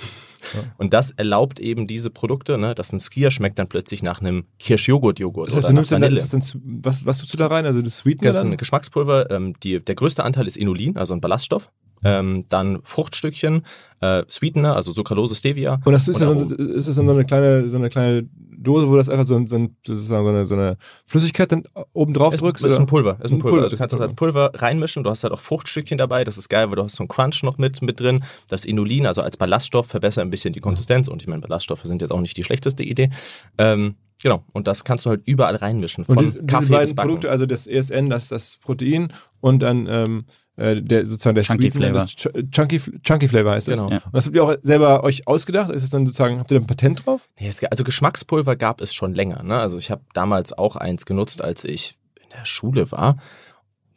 Ja. 0.54 0.60
Und 0.76 0.92
das 0.92 1.10
erlaubt 1.10 1.60
eben 1.60 1.86
diese 1.86 2.10
Produkte, 2.10 2.58
ne, 2.58 2.74
dass 2.74 2.92
ein 2.92 3.00
Skier 3.00 3.30
schmeckt 3.30 3.58
dann 3.58 3.68
plötzlich 3.68 4.02
nach 4.02 4.20
einem 4.20 4.44
Kirschjoghurt-Joghurt. 4.58 5.48
Das 5.48 5.56
heißt, 5.56 5.68
du 5.70 5.72
nimmst 5.72 5.92
dann, 5.92 6.02
ist 6.02 6.32
das 6.32 6.52
dann, 6.52 6.62
was, 6.82 7.06
was 7.06 7.18
tust 7.18 7.32
du 7.32 7.38
da 7.38 7.46
rein? 7.46 7.66
Also 7.66 7.80
das 7.82 7.98
Sweetener? 7.98 8.30
Das 8.30 8.36
ist 8.36 8.44
ein 8.44 8.56
Geschmackspulver. 8.56 9.30
Ähm, 9.30 9.54
die, 9.62 9.80
der 9.80 9.94
größte 9.94 10.24
Anteil 10.24 10.46
ist 10.46 10.56
Inulin, 10.56 10.96
also 10.96 11.14
ein 11.14 11.20
Ballaststoff. 11.20 11.70
Ähm, 12.04 12.46
dann 12.48 12.80
Fruchtstückchen, 12.82 13.64
äh, 14.00 14.24
Sweetener, 14.28 14.74
also 14.76 14.90
Sucralose, 14.92 15.34
Stevia. 15.34 15.80
Und 15.84 15.92
das 15.92 16.08
ist, 16.08 16.20
und 16.20 16.40
ja 16.40 16.48
so, 16.48 16.54
ist 16.56 16.88
das 16.88 16.96
dann 16.96 17.06
so 17.06 17.12
eine 17.12 17.24
kleine, 17.24 17.68
so 17.68 17.76
eine 17.76 17.90
kleine 17.90 18.28
Dose, 18.62 18.88
wo 18.88 18.96
das 18.96 19.08
einfach 19.08 19.24
so, 19.24 19.44
so, 19.46 19.68
so, 19.84 20.16
eine, 20.16 20.44
so 20.44 20.54
eine 20.54 20.76
Flüssigkeit 21.04 21.52
dann 21.52 21.64
oben 21.92 22.14
drauf 22.14 22.34
drückst? 22.34 22.64
Ist 22.64 22.78
ein 22.78 22.86
Pulver. 22.86 23.18
Ist 23.22 23.30
ein, 23.30 23.36
ein 23.36 23.40
Pulver. 23.40 23.50
Pulver. 23.50 23.64
Also 23.64 23.76
du 23.76 23.78
kannst 23.78 23.92
das 23.92 24.00
als 24.00 24.14
Pulver 24.14 24.52
reinmischen. 24.54 25.02
Du 25.04 25.10
hast 25.10 25.24
halt 25.24 25.32
auch 25.32 25.40
Fruchtstückchen 25.40 25.98
dabei. 25.98 26.24
Das 26.24 26.38
ist 26.38 26.48
geil, 26.48 26.68
weil 26.68 26.76
du 26.76 26.84
hast 26.84 26.96
so 26.96 27.02
einen 27.02 27.08
Crunch 27.08 27.42
noch 27.42 27.58
mit, 27.58 27.82
mit 27.82 28.00
drin. 28.00 28.24
Das 28.48 28.64
Inulin, 28.64 29.06
also 29.06 29.22
als 29.22 29.36
Ballaststoff, 29.36 29.86
verbessert 29.86 30.22
ein 30.22 30.30
bisschen 30.30 30.52
die 30.52 30.60
Konsistenz. 30.60 31.08
Und 31.08 31.22
ich 31.22 31.28
meine, 31.28 31.42
Ballaststoffe 31.42 31.82
sind 31.82 32.02
jetzt 32.02 32.12
auch 32.12 32.20
nicht 32.20 32.36
die 32.36 32.44
schlechteste 32.44 32.82
Idee. 32.82 33.10
Ähm, 33.58 33.96
Genau, 34.22 34.44
und 34.52 34.68
das 34.68 34.84
kannst 34.84 35.04
du 35.04 35.10
halt 35.10 35.22
überall 35.24 35.56
reinmischen. 35.56 36.04
Von 36.04 36.16
und 36.16 36.24
diese, 36.24 36.44
Kaffee 36.44 36.66
diese 36.66 36.72
beiden 36.72 36.96
Produkte, 36.96 37.30
also 37.30 37.44
das 37.44 37.66
ESN, 37.66 38.08
das, 38.08 38.28
das 38.28 38.56
Protein 38.62 39.12
und 39.40 39.60
dann 39.60 39.88
ähm, 39.90 40.24
äh, 40.56 40.82
der 40.82 41.06
sozusagen 41.06 41.34
der 41.34 41.44
Chunky 41.44 41.70
Sweeten, 41.70 41.92
Flavor. 41.92 42.06
Ch 42.06 42.28
Chunky, 42.50 42.80
Chunky 43.02 43.28
Flavor 43.28 43.52
heißt 43.52 43.68
das. 43.68 43.80
Genau. 43.80 43.90
Ja. 43.90 43.98
Und 44.04 44.14
das 44.14 44.26
habt 44.26 44.36
ihr 44.36 44.44
auch 44.44 44.54
selber 44.62 45.04
euch 45.04 45.26
ausgedacht? 45.26 45.70
Ist 45.70 45.82
es 45.82 45.90
dann 45.90 46.06
sozusagen, 46.06 46.38
habt 46.38 46.50
ihr 46.50 46.58
da 46.58 46.64
ein 46.64 46.66
Patent 46.66 47.06
drauf? 47.06 47.28
Nee, 47.40 47.48
es, 47.48 47.62
also 47.64 47.84
Geschmackspulver 47.84 48.56
gab 48.56 48.80
es 48.80 48.94
schon 48.94 49.14
länger. 49.14 49.42
Ne? 49.42 49.58
Also 49.58 49.78
ich 49.78 49.90
habe 49.90 50.02
damals 50.12 50.52
auch 50.52 50.76
eins 50.76 51.06
genutzt, 51.06 51.42
als 51.42 51.64
ich 51.64 51.96
in 52.22 52.28
der 52.30 52.44
Schule 52.44 52.90
war. 52.92 53.16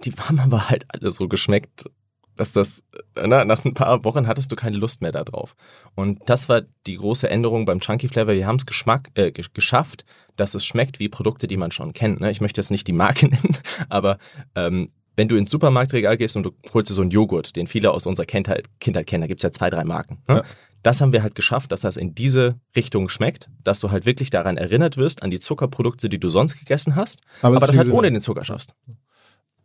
Die 0.04 0.12
haben 0.12 0.40
aber 0.44 0.70
halt 0.70 0.86
alle 0.90 1.12
so 1.12 1.28
geschmeckt, 1.28 1.90
dass 2.36 2.52
das, 2.52 2.84
na, 3.16 3.42
äh, 3.42 3.46
nach 3.46 3.64
ein 3.66 3.74
paar 3.74 4.04
Wochen 4.04 4.28
hattest 4.28 4.52
du 4.52 4.56
keine 4.56 4.78
Lust 4.78 5.02
mehr 5.02 5.12
darauf. 5.12 5.56
Und 5.96 6.22
das 6.28 6.50
war 6.50 6.62
die 6.88 6.96
große 6.96 7.30
Änderung 7.30 7.66
beim 7.66 7.80
Chunky 7.80 8.08
Flavor. 8.08 8.34
Wir 8.34 8.48
haben 8.48 8.58
es 8.58 8.86
äh, 9.16 9.32
geschafft, 9.32 10.06
dass 10.36 10.54
es 10.54 10.66
schmeckt 10.66 11.00
wie 11.00 11.10
Produkte, 11.10 11.48
die 11.48 11.58
man 11.58 11.72
schon 11.72 11.94
kennt. 11.94 12.20
Ne? 12.20 12.32
Ich 12.32 12.42
möchte 12.42 12.62
jetzt 12.62 12.72
nicht 12.72 12.88
die 12.88 12.94
Marke 12.94 13.28
nennen, 13.30 13.58
aber 13.90 14.18
ähm, 14.56 14.92
wenn 15.16 15.28
du 15.28 15.36
ins 15.36 15.50
Supermarktregal 15.50 16.18
gehst 16.18 16.36
und 16.36 16.44
du 16.44 16.52
holst 16.74 16.90
dir 16.90 16.94
so 16.94 17.02
einen 17.02 17.12
Joghurt, 17.12 17.56
den 17.56 17.68
viele 17.68 17.92
aus 17.92 18.06
unserer 18.06 18.26
Kindheit, 18.26 18.68
Kindheit 18.80 19.08
kennen, 19.08 19.22
da 19.22 19.28
gibt 19.28 19.40
es 19.40 19.44
ja 19.44 19.52
zwei, 19.52 19.70
drei 19.70 19.84
Marken. 19.84 20.22
Ne? 20.28 20.38
Ja. 20.38 20.44
Das 20.84 21.02
haben 21.02 21.14
wir 21.14 21.24
halt 21.24 21.34
geschafft, 21.34 21.72
dass 21.72 21.82
das 21.82 21.98
in 21.98 22.14
diese 22.14 22.60
Richtung 22.76 23.10
schmeckt, 23.10 23.50
dass 23.64 23.80
du 23.80 23.90
halt 23.90 24.06
wirklich 24.06 24.30
daran 24.30 24.58
erinnert 24.58 24.98
wirst, 24.98 25.24
an 25.24 25.32
die 25.32 25.40
Zuckerprodukte, 25.40 26.10
die 26.10 26.20
du 26.20 26.30
sonst 26.30 26.60
gegessen 26.60 26.96
hast, 26.96 27.22
aber, 27.42 27.58
aber 27.58 27.68
das 27.68 27.78
halt 27.78 27.90
ohne 27.90 28.12
den 28.12 28.22
Zucker 28.22 28.44
schaffst. 28.44 28.76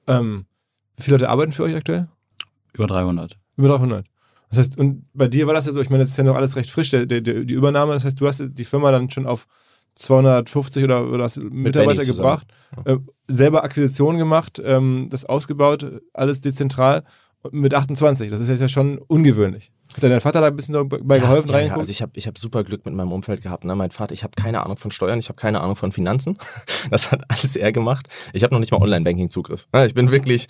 Ähm, 0.06 0.46
wie 0.96 1.02
viele 1.02 1.16
Leute 1.16 1.28
arbeiten 1.28 1.52
für 1.52 1.64
euch 1.64 1.74
aktuell? 1.74 2.08
Über 2.72 2.86
300. 2.86 3.36
Über 3.56 3.68
300. 3.68 4.06
Das 4.48 4.58
heißt, 4.58 4.78
und 4.78 5.04
bei 5.14 5.28
dir 5.28 5.46
war 5.46 5.54
das 5.54 5.66
ja 5.66 5.72
so, 5.72 5.80
ich 5.80 5.90
meine, 5.90 6.02
das 6.02 6.10
ist 6.10 6.16
ja 6.16 6.24
noch 6.24 6.36
alles 6.36 6.56
recht 6.56 6.70
frisch, 6.70 6.90
der, 6.90 7.06
der, 7.06 7.20
die 7.20 7.54
Übernahme. 7.54 7.92
Das 7.92 8.04
heißt, 8.04 8.20
du 8.20 8.26
hast 8.26 8.42
die 8.42 8.64
Firma 8.64 8.90
dann 8.90 9.08
schon 9.10 9.26
auf 9.26 9.46
250 10.00 10.84
oder, 10.84 11.08
oder 11.10 11.28
Mitarbeiter 11.50 12.04
gebracht, 12.04 12.46
äh, 12.84 12.96
selber 13.28 13.64
Akquisitionen 13.64 14.18
gemacht, 14.18 14.60
ähm, 14.64 15.08
das 15.10 15.24
ausgebaut, 15.24 16.00
alles 16.12 16.40
dezentral 16.40 17.04
mit 17.52 17.74
28. 17.74 18.30
Das 18.30 18.40
ist 18.40 18.60
ja 18.60 18.68
schon 18.68 18.98
ungewöhnlich. 18.98 19.72
Hat 19.94 20.02
dein 20.04 20.20
Vater 20.20 20.40
da 20.40 20.46
ein 20.46 20.56
bisschen 20.56 20.74
dabei 20.74 21.18
geholfen, 21.18 21.48
ja, 21.48 21.54
ja, 21.54 21.58
reingeguckt? 21.58 21.78
also 21.80 21.90
ich 21.90 22.00
habe 22.00 22.12
ich 22.14 22.26
hab 22.26 22.38
super 22.38 22.62
Glück 22.62 22.84
mit 22.84 22.94
meinem 22.94 23.12
Umfeld 23.12 23.42
gehabt. 23.42 23.64
Ne? 23.64 23.74
Mein 23.74 23.90
Vater, 23.90 24.12
ich 24.12 24.22
habe 24.22 24.32
keine 24.36 24.62
Ahnung 24.62 24.76
von 24.76 24.90
Steuern, 24.90 25.18
ich 25.18 25.28
habe 25.28 25.36
keine 25.36 25.60
Ahnung 25.60 25.76
von 25.76 25.92
Finanzen. 25.92 26.38
Das 26.90 27.12
hat 27.12 27.22
alles 27.28 27.56
er 27.56 27.72
gemacht. 27.72 28.08
Ich 28.32 28.42
habe 28.42 28.54
noch 28.54 28.60
nicht 28.60 28.72
mal 28.72 28.80
Online-Banking-Zugriff. 28.80 29.68
Ne? 29.72 29.86
Ich 29.86 29.94
bin 29.94 30.10
wirklich, 30.10 30.46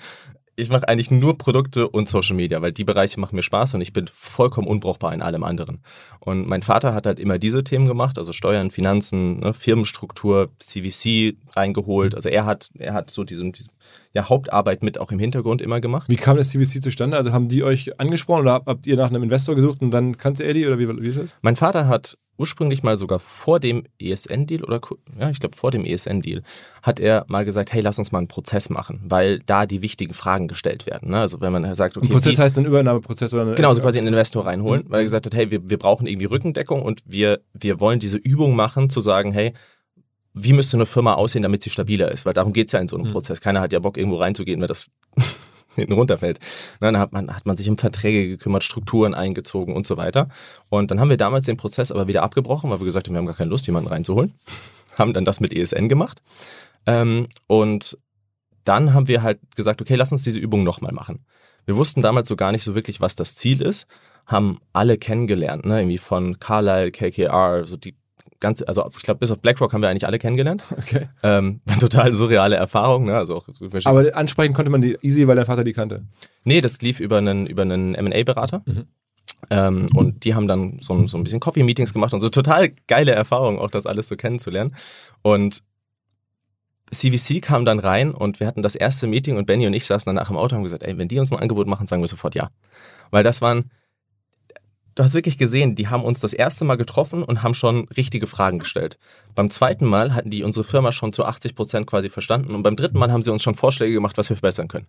ich 0.56 0.68
mache 0.70 0.88
eigentlich 0.88 1.10
nur 1.10 1.38
Produkte 1.38 1.88
und 1.88 2.08
Social 2.08 2.36
Media, 2.36 2.60
weil 2.60 2.72
die 2.72 2.84
Bereiche 2.84 3.18
machen 3.18 3.36
mir 3.36 3.42
Spaß 3.42 3.74
und 3.74 3.80
ich 3.80 3.92
bin 3.92 4.06
vollkommen 4.06 4.66
unbrauchbar 4.66 5.12
in 5.14 5.22
allem 5.22 5.42
anderen. 5.42 5.80
Und 6.20 6.46
mein 6.46 6.62
Vater 6.62 6.94
hat 6.94 7.06
halt 7.06 7.18
immer 7.18 7.38
diese 7.38 7.64
Themen 7.64 7.86
gemacht, 7.86 8.18
also 8.18 8.32
Steuern, 8.32 8.70
Finanzen, 8.70 9.40
ne, 9.40 9.54
Firmenstruktur, 9.54 10.50
CVC 10.58 11.36
reingeholt. 11.56 12.14
Also 12.14 12.28
er 12.28 12.44
hat, 12.44 12.70
er 12.78 12.92
hat 12.92 13.10
so 13.10 13.24
diesen, 13.24 13.52
diesen 13.52 13.72
ja, 14.12 14.28
Hauptarbeit 14.28 14.82
mit 14.82 14.98
auch 14.98 15.12
im 15.12 15.18
Hintergrund 15.18 15.62
immer 15.62 15.80
gemacht. 15.80 16.08
Wie 16.08 16.16
kam 16.16 16.36
das 16.36 16.50
CVC 16.50 16.82
zustande? 16.82 17.16
Also 17.16 17.32
haben 17.32 17.48
die 17.48 17.62
euch 17.64 17.98
angesprochen 17.98 18.42
oder 18.42 18.62
habt 18.66 18.86
ihr 18.86 18.96
nach 18.96 19.08
einem 19.08 19.22
Investor 19.22 19.54
gesucht 19.54 19.80
und 19.80 19.90
dann 19.92 20.18
kannte 20.18 20.44
er 20.44 20.52
die 20.52 20.66
oder 20.66 20.78
wie, 20.78 20.88
wie 20.88 21.08
ist 21.08 21.18
das? 21.18 21.36
Mein 21.42 21.56
Vater 21.56 21.88
hat 21.88 22.18
ursprünglich 22.40 22.82
mal 22.82 22.96
sogar 22.96 23.18
vor 23.18 23.60
dem 23.60 23.84
ESN-Deal 24.00 24.64
oder 24.64 24.80
ja, 25.18 25.30
ich 25.30 25.38
glaube 25.38 25.56
vor 25.56 25.70
dem 25.70 25.84
ESN-Deal 25.84 26.42
hat 26.82 26.98
er 26.98 27.24
mal 27.28 27.44
gesagt, 27.44 27.72
hey, 27.72 27.82
lass 27.82 27.98
uns 27.98 28.10
mal 28.12 28.18
einen 28.18 28.28
Prozess 28.28 28.70
machen, 28.70 29.00
weil 29.04 29.38
da 29.40 29.66
die 29.66 29.82
wichtigen 29.82 30.14
Fragen 30.14 30.48
gestellt 30.48 30.86
werden. 30.86 31.10
Ne? 31.10 31.20
Also 31.20 31.40
wenn 31.40 31.52
man 31.52 31.72
sagt, 31.74 31.96
okay, 31.96 32.06
Ein 32.06 32.12
Prozess 32.12 32.38
wie, 32.38 32.42
heißt 32.42 32.58
ein 32.58 32.64
Übernahmeprozess 32.64 33.32
oder 33.34 33.42
eine, 33.42 33.54
genau, 33.54 33.72
so 33.74 33.82
quasi 33.82 33.98
einen 33.98 34.08
Investor 34.08 34.46
reinholen, 34.46 34.84
Mhm. 34.84 34.90
weil 34.90 35.00
er 35.00 35.04
gesagt 35.04 35.26
hat, 35.26 35.34
hey, 35.34 35.50
wir, 35.50 35.68
wir 35.68 35.78
brauchen 35.78 36.06
irgendwie 36.06 36.26
Rückendeckung 36.26 36.82
und 36.82 37.02
wir, 37.04 37.40
wir 37.52 37.78
wollen 37.80 38.00
diese 38.00 38.16
Übung 38.16 38.56
machen, 38.56 38.88
zu 38.90 39.00
sagen, 39.00 39.32
hey, 39.32 39.52
wie 40.32 40.52
müsste 40.52 40.76
eine 40.76 40.86
Firma 40.86 41.14
aussehen, 41.14 41.42
damit 41.42 41.62
sie 41.62 41.70
stabiler 41.70 42.10
ist? 42.10 42.24
Weil 42.24 42.32
darum 42.34 42.52
geht's 42.52 42.72
ja 42.72 42.78
in 42.80 42.88
so 42.88 42.96
einem 42.96 43.08
Mhm. 43.08 43.12
Prozess. 43.12 43.40
Keiner 43.40 43.60
hat 43.60 43.72
ja 43.72 43.80
Bock, 43.80 43.96
irgendwo 43.98 44.16
reinzugehen, 44.18 44.60
wenn 44.60 44.68
das 44.68 44.86
hinten 45.74 45.92
runterfällt. 45.92 46.38
Dann 46.80 46.98
hat 46.98 47.12
man, 47.12 47.34
hat 47.34 47.46
man 47.46 47.56
sich 47.56 47.68
um 47.68 47.78
Verträge 47.78 48.28
gekümmert, 48.28 48.64
Strukturen 48.64 49.14
eingezogen 49.14 49.74
und 49.74 49.86
so 49.86 49.96
weiter. 49.96 50.28
Und 50.68 50.90
dann 50.90 51.00
haben 51.00 51.10
wir 51.10 51.16
damals 51.16 51.46
den 51.46 51.56
Prozess 51.56 51.92
aber 51.92 52.08
wieder 52.08 52.22
abgebrochen, 52.22 52.70
weil 52.70 52.80
wir 52.80 52.84
gesagt 52.84 53.08
haben, 53.08 53.14
wir 53.14 53.18
haben 53.18 53.26
gar 53.26 53.36
keine 53.36 53.50
Lust, 53.50 53.66
jemanden 53.66 53.88
reinzuholen. 53.88 54.34
haben 54.98 55.12
dann 55.12 55.24
das 55.24 55.40
mit 55.40 55.52
ESN 55.52 55.88
gemacht. 55.88 56.22
Ähm, 56.86 57.28
und 57.46 57.98
dann 58.64 58.94
haben 58.94 59.08
wir 59.08 59.22
halt 59.22 59.40
gesagt, 59.56 59.80
okay, 59.80 59.94
lass 59.94 60.12
uns 60.12 60.22
diese 60.22 60.38
Übung 60.38 60.64
nochmal 60.64 60.92
machen. 60.92 61.24
Wir 61.66 61.76
wussten 61.76 62.02
damals 62.02 62.28
so 62.28 62.36
gar 62.36 62.52
nicht 62.52 62.64
so 62.64 62.74
wirklich, 62.74 63.00
was 63.00 63.14
das 63.14 63.34
Ziel 63.34 63.62
ist, 63.62 63.86
haben 64.26 64.60
alle 64.72 64.98
kennengelernt, 64.98 65.64
ne? 65.66 65.80
irgendwie 65.80 65.98
von 65.98 66.38
Carlyle, 66.38 66.90
KKR, 66.90 67.64
so 67.64 67.76
die 67.76 67.96
ganze, 68.40 68.66
also 68.66 68.88
ich 68.96 69.02
glaube, 69.02 69.20
bis 69.20 69.30
auf 69.30 69.38
BlackRock 69.40 69.72
haben 69.72 69.82
wir 69.82 69.88
eigentlich 69.88 70.06
alle 70.06 70.18
kennengelernt. 70.18 70.64
Okay. 70.76 71.08
Ähm, 71.22 71.60
total 71.80 72.12
surreale 72.12 72.56
Erfahrung, 72.56 73.04
ne? 73.04 73.16
also 73.16 73.36
auch 73.36 73.48
Aber 73.84 74.16
ansprechen 74.16 74.54
konnte 74.54 74.70
man 74.70 74.82
die 74.82 74.96
easy, 75.02 75.26
weil 75.28 75.36
dein 75.36 75.46
Vater 75.46 75.64
die 75.64 75.72
kannte. 75.72 76.04
Nee, 76.44 76.60
das 76.60 76.80
lief 76.80 77.00
über 77.00 77.18
einen, 77.18 77.46
über 77.46 77.62
einen 77.62 77.94
M&A-Berater. 77.94 78.62
Mhm. 78.64 78.86
Ähm, 79.48 79.88
und 79.94 80.24
die 80.24 80.34
haben 80.34 80.48
dann 80.48 80.78
so, 80.80 81.06
so 81.06 81.16
ein 81.16 81.24
bisschen 81.24 81.40
Coffee-Meetings 81.40 81.92
gemacht 81.92 82.12
und 82.12 82.20
so 82.20 82.28
total 82.28 82.70
geile 82.86 83.12
Erfahrung, 83.12 83.58
auch 83.58 83.70
das 83.70 83.86
alles 83.86 84.08
so 84.08 84.16
kennenzulernen. 84.16 84.74
Und 85.22 85.62
CVC 86.90 87.40
kam 87.40 87.64
dann 87.64 87.78
rein 87.78 88.12
und 88.12 88.40
wir 88.40 88.46
hatten 88.46 88.62
das 88.62 88.74
erste 88.74 89.06
Meeting 89.06 89.36
und 89.36 89.46
Benny 89.46 89.66
und 89.66 89.74
ich 89.74 89.86
saßen 89.86 90.14
danach 90.14 90.30
im 90.30 90.36
Auto 90.36 90.54
und 90.54 90.58
haben 90.58 90.62
gesagt, 90.64 90.82
ey, 90.82 90.98
wenn 90.98 91.08
die 91.08 91.18
uns 91.18 91.32
ein 91.32 91.38
Angebot 91.38 91.66
machen, 91.66 91.86
sagen 91.86 92.02
wir 92.02 92.08
sofort 92.08 92.34
ja. 92.34 92.50
Weil 93.10 93.22
das 93.22 93.40
waren, 93.40 93.70
du 94.94 95.02
hast 95.02 95.14
wirklich 95.14 95.38
gesehen, 95.38 95.74
die 95.74 95.88
haben 95.88 96.04
uns 96.04 96.20
das 96.20 96.32
erste 96.32 96.64
Mal 96.64 96.76
getroffen 96.76 97.22
und 97.22 97.42
haben 97.42 97.54
schon 97.54 97.88
richtige 97.96 98.26
Fragen 98.26 98.58
gestellt. 98.58 98.98
Beim 99.34 99.50
zweiten 99.50 99.86
Mal 99.86 100.14
hatten 100.14 100.30
die 100.30 100.42
unsere 100.42 100.64
Firma 100.64 100.92
schon 100.92 101.12
zu 101.12 101.24
80 101.24 101.54
Prozent 101.54 101.86
quasi 101.86 102.08
verstanden 102.08 102.54
und 102.54 102.62
beim 102.62 102.76
dritten 102.76 102.98
Mal 102.98 103.12
haben 103.12 103.22
sie 103.22 103.32
uns 103.32 103.42
schon 103.42 103.54
Vorschläge 103.54 103.94
gemacht, 103.94 104.18
was 104.18 104.28
wir 104.28 104.36
verbessern 104.36 104.68
können. 104.68 104.86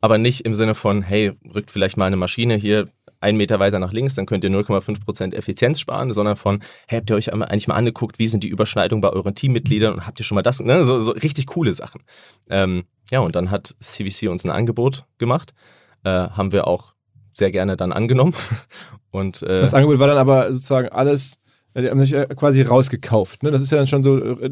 Aber 0.00 0.18
nicht 0.18 0.42
im 0.42 0.54
Sinne 0.54 0.74
von, 0.74 1.02
hey, 1.02 1.32
rückt 1.54 1.70
vielleicht 1.70 1.96
mal 1.96 2.06
eine 2.06 2.16
Maschine 2.16 2.54
hier 2.54 2.86
einen 3.20 3.38
Meter 3.38 3.58
weiter 3.58 3.78
nach 3.78 3.92
links, 3.92 4.14
dann 4.14 4.26
könnt 4.26 4.44
ihr 4.44 4.50
0,5 4.50 5.02
Prozent 5.02 5.34
Effizienz 5.34 5.80
sparen, 5.80 6.12
sondern 6.12 6.36
von, 6.36 6.62
hey, 6.86 6.98
habt 6.98 7.10
ihr 7.10 7.16
euch 7.16 7.32
eigentlich 7.32 7.68
mal 7.68 7.74
angeguckt, 7.74 8.18
wie 8.18 8.28
sind 8.28 8.44
die 8.44 8.48
Überschneidungen 8.48 9.00
bei 9.00 9.10
euren 9.10 9.34
Teammitgliedern 9.34 9.94
und 9.94 10.06
habt 10.06 10.20
ihr 10.20 10.24
schon 10.24 10.36
mal 10.36 10.42
das, 10.42 10.60
ne? 10.60 10.84
so, 10.84 10.98
so 10.98 11.12
richtig 11.12 11.46
coole 11.46 11.72
Sachen. 11.72 12.02
Ähm, 12.50 12.84
ja, 13.10 13.20
und 13.20 13.34
dann 13.34 13.50
hat 13.50 13.74
CVC 13.80 14.28
uns 14.28 14.44
ein 14.44 14.50
Angebot 14.50 15.06
gemacht, 15.18 15.54
äh, 16.04 16.10
haben 16.10 16.52
wir 16.52 16.66
auch 16.66 16.92
sehr 17.36 17.50
gerne 17.50 17.76
dann 17.76 17.92
angenommen. 17.92 18.34
Und 19.10 19.42
äh, 19.42 19.60
Das 19.60 19.74
Angebot 19.74 19.98
war 19.98 20.08
dann 20.08 20.18
aber 20.18 20.52
sozusagen 20.52 20.88
alles, 20.88 21.36
äh, 21.74 21.82
die 21.82 21.90
haben 21.90 22.00
sich 22.00 22.12
äh, 22.14 22.26
quasi 22.36 22.62
rausgekauft. 22.62 23.42
Ne? 23.42 23.50
Das 23.50 23.62
ist 23.62 23.70
ja 23.72 23.78
dann 23.78 23.86
schon 23.86 24.02
so, 24.02 24.18
äh, 24.18 24.50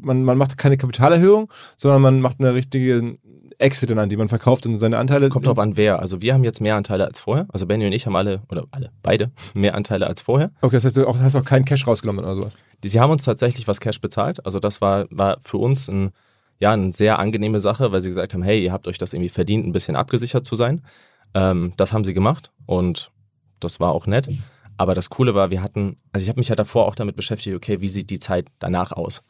man, 0.00 0.22
man 0.24 0.36
macht 0.38 0.56
keine 0.58 0.76
Kapitalerhöhung, 0.76 1.52
sondern 1.76 2.02
man 2.02 2.20
macht 2.20 2.36
eine 2.40 2.54
richtige 2.54 3.16
Exit 3.58 3.90
dann 3.90 3.98
an, 4.00 4.08
die 4.08 4.16
man 4.16 4.28
verkauft 4.28 4.66
und 4.66 4.78
seine 4.80 4.98
Anteile. 4.98 5.28
Kommt 5.28 5.46
drauf 5.46 5.58
an, 5.60 5.76
wer. 5.76 6.00
Also 6.00 6.20
wir 6.20 6.34
haben 6.34 6.42
jetzt 6.44 6.60
mehr 6.60 6.74
Anteile 6.76 7.06
als 7.06 7.20
vorher. 7.20 7.46
Also 7.52 7.66
Benny 7.66 7.86
und 7.86 7.92
ich 7.92 8.04
haben 8.06 8.16
alle, 8.16 8.42
oder 8.50 8.64
alle, 8.72 8.90
beide, 9.02 9.30
mehr 9.54 9.74
Anteile 9.76 10.06
als 10.08 10.22
vorher. 10.22 10.50
Okay, 10.60 10.76
das 10.76 10.84
heißt, 10.84 10.96
du 10.96 11.06
auch, 11.06 11.18
hast 11.20 11.36
auch 11.36 11.44
keinen 11.44 11.64
Cash 11.64 11.86
rausgenommen 11.86 12.24
oder 12.24 12.34
sowas. 12.34 12.58
Die- 12.82 12.88
Sie 12.88 13.00
haben 13.00 13.10
uns 13.10 13.22
tatsächlich 13.24 13.66
was 13.68 13.80
Cash 13.80 14.00
bezahlt. 14.00 14.44
Also 14.44 14.58
das 14.60 14.80
war, 14.80 15.06
war 15.10 15.38
für 15.40 15.58
uns 15.58 15.88
ein, 15.88 16.10
ja, 16.58 16.72
eine 16.72 16.92
sehr 16.92 17.18
angenehme 17.18 17.58
Sache, 17.60 17.90
weil 17.92 18.00
sie 18.00 18.08
gesagt 18.08 18.34
haben, 18.34 18.42
hey, 18.42 18.60
ihr 18.62 18.72
habt 18.72 18.86
euch 18.88 18.98
das 18.98 19.12
irgendwie 19.12 19.28
verdient, 19.28 19.66
ein 19.66 19.72
bisschen 19.72 19.96
abgesichert 19.96 20.44
zu 20.44 20.54
sein. 20.56 20.82
Ähm, 21.34 21.72
das 21.76 21.92
haben 21.92 22.04
sie 22.04 22.14
gemacht 22.14 22.52
und 22.66 23.10
das 23.60 23.80
war 23.80 23.92
auch 23.92 24.06
nett. 24.06 24.28
Aber 24.76 24.94
das 24.94 25.10
Coole 25.10 25.34
war, 25.34 25.50
wir 25.50 25.62
hatten, 25.62 25.96
also 26.12 26.24
ich 26.24 26.28
habe 26.28 26.40
mich 26.40 26.48
ja 26.48 26.56
davor 26.56 26.86
auch 26.86 26.94
damit 26.94 27.16
beschäftigt, 27.16 27.54
okay, 27.56 27.80
wie 27.80 27.88
sieht 27.88 28.10
die 28.10 28.18
Zeit 28.18 28.48
danach 28.58 28.92
aus? 28.92 29.22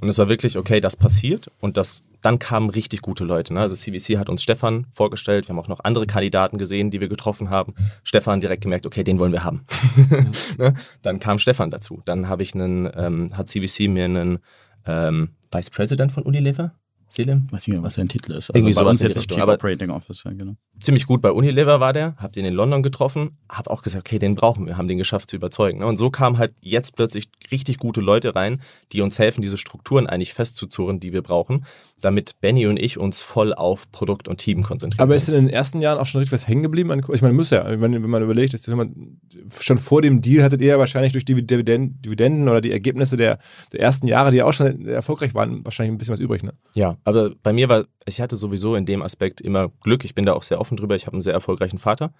Und 0.00 0.08
es 0.08 0.18
war 0.18 0.28
wirklich, 0.28 0.58
okay, 0.58 0.80
das 0.80 0.96
passiert 0.96 1.50
und 1.60 1.76
das, 1.76 2.04
dann 2.20 2.38
kamen 2.38 2.70
richtig 2.70 3.02
gute 3.02 3.24
Leute. 3.24 3.54
Ne? 3.54 3.60
Also 3.60 3.74
CVC 3.74 4.18
hat 4.18 4.28
uns 4.28 4.42
Stefan 4.42 4.86
vorgestellt, 4.90 5.46
wir 5.46 5.54
haben 5.54 5.60
auch 5.60 5.68
noch 5.68 5.80
andere 5.84 6.06
Kandidaten 6.06 6.58
gesehen, 6.58 6.90
die 6.90 7.00
wir 7.00 7.08
getroffen 7.08 7.50
haben. 7.50 7.74
Stefan 8.02 8.40
direkt 8.40 8.62
gemerkt, 8.62 8.86
okay, 8.86 9.04
den 9.04 9.18
wollen 9.18 9.32
wir 9.32 9.44
haben. 9.44 9.64
ne? 10.58 10.74
Dann 11.02 11.18
kam 11.18 11.38
Stefan 11.38 11.70
dazu. 11.70 12.02
Dann 12.04 12.28
habe 12.28 12.42
ich 12.42 12.54
einen, 12.54 12.90
ähm, 12.94 13.30
hat 13.34 13.48
CVC 13.48 13.88
mir 13.88 14.04
einen 14.04 14.38
ähm, 14.86 15.30
Vice 15.50 15.70
President 15.70 16.12
von 16.12 16.24
Unilever, 16.24 16.72
Selim, 17.08 17.46
Weiß 17.50 17.66
nicht 17.66 17.74
mehr, 17.74 17.82
was 17.82 17.94
sein 17.94 18.08
Titel 18.08 18.32
ist. 18.32 18.50
Irgendwie 18.50 18.74
bei 18.74 18.80
sowas 18.80 18.92
uns 18.92 19.00
jetzt 19.02 19.18
Richtung, 19.18 19.36
Chief 19.36 19.42
aber- 19.42 19.54
Operating 19.54 19.90
Officer, 19.90 20.34
genau. 20.34 20.56
ziemlich 20.80 21.06
gut 21.06 21.22
bei 21.22 21.30
Unilever 21.30 21.78
war 21.78 21.92
der, 21.92 22.16
hab 22.16 22.32
den 22.32 22.44
in 22.44 22.52
London 22.52 22.82
getroffen, 22.82 23.38
hab 23.48 23.68
auch 23.68 23.82
gesagt, 23.82 24.06
okay, 24.06 24.18
den 24.18 24.34
brauchen 24.34 24.66
wir, 24.66 24.76
haben 24.76 24.88
den 24.88 24.98
geschafft 24.98 25.30
zu 25.30 25.36
überzeugen. 25.36 25.78
ne? 25.78 25.86
Und 25.86 25.98
so 25.98 26.10
kamen 26.10 26.36
halt 26.38 26.54
jetzt 26.60 26.96
plötzlich 26.96 27.28
richtig 27.52 27.78
gute 27.78 28.00
Leute 28.00 28.34
rein, 28.34 28.60
die 28.92 29.00
uns 29.02 29.18
helfen, 29.18 29.40
diese 29.40 29.56
Strukturen 29.56 30.06
eigentlich 30.08 30.34
festzuzurren, 30.34 30.98
die 30.98 31.12
wir 31.12 31.22
brauchen, 31.22 31.64
damit 32.00 32.40
Benny 32.40 32.66
und 32.66 32.76
ich 32.76 32.98
uns 32.98 33.20
voll 33.20 33.54
auf 33.54 33.90
Produkt 33.92 34.26
und 34.28 34.38
Team 34.38 34.62
konzentrieren. 34.62 35.02
Aber 35.02 35.14
ist 35.14 35.28
in 35.28 35.34
den 35.34 35.48
ersten 35.48 35.80
Jahren 35.80 35.98
auch 35.98 36.06
schon 36.06 36.18
richtig 36.18 36.32
was 36.32 36.48
hängen 36.48 36.62
geblieben? 36.64 36.90
Ich 37.12 37.22
meine, 37.22 37.34
muss 37.34 37.50
ja, 37.50 37.64
wenn, 37.80 37.92
wenn 37.92 38.10
man 38.10 38.22
überlegt, 38.22 38.52
ist, 38.52 38.68
wenn 38.68 38.76
man, 38.76 39.20
schon 39.50 39.78
vor 39.78 40.02
dem 40.02 40.22
Deal 40.22 40.42
hattet 40.42 40.60
ihr 40.60 40.68
ja 40.68 40.78
wahrscheinlich 40.78 41.12
durch 41.12 41.24
die 41.24 41.46
Dividenden, 41.46 42.02
Dividenden 42.02 42.48
oder 42.48 42.60
die 42.60 42.72
Ergebnisse 42.72 43.16
der, 43.16 43.38
der 43.72 43.80
ersten 43.80 44.06
Jahre, 44.08 44.30
die 44.30 44.38
ja 44.38 44.44
auch 44.44 44.52
schon 44.52 44.86
erfolgreich 44.86 45.34
waren, 45.34 45.64
wahrscheinlich 45.64 45.94
ein 45.94 45.98
bisschen 45.98 46.12
was 46.12 46.20
übrig. 46.20 46.42
Ne? 46.42 46.52
Ja, 46.74 46.95
aber 47.04 47.30
bei 47.42 47.52
mir 47.52 47.68
war, 47.68 47.84
ich 48.04 48.20
hatte 48.20 48.36
sowieso 48.36 48.74
in 48.74 48.86
dem 48.86 49.02
Aspekt 49.02 49.40
immer 49.40 49.70
Glück. 49.80 50.04
Ich 50.04 50.14
bin 50.14 50.26
da 50.26 50.32
auch 50.34 50.42
sehr 50.42 50.60
offen 50.60 50.76
drüber. 50.76 50.94
Ich 50.94 51.06
habe 51.06 51.14
einen 51.14 51.22
sehr 51.22 51.32
erfolgreichen 51.32 51.78
Vater. 51.78 52.12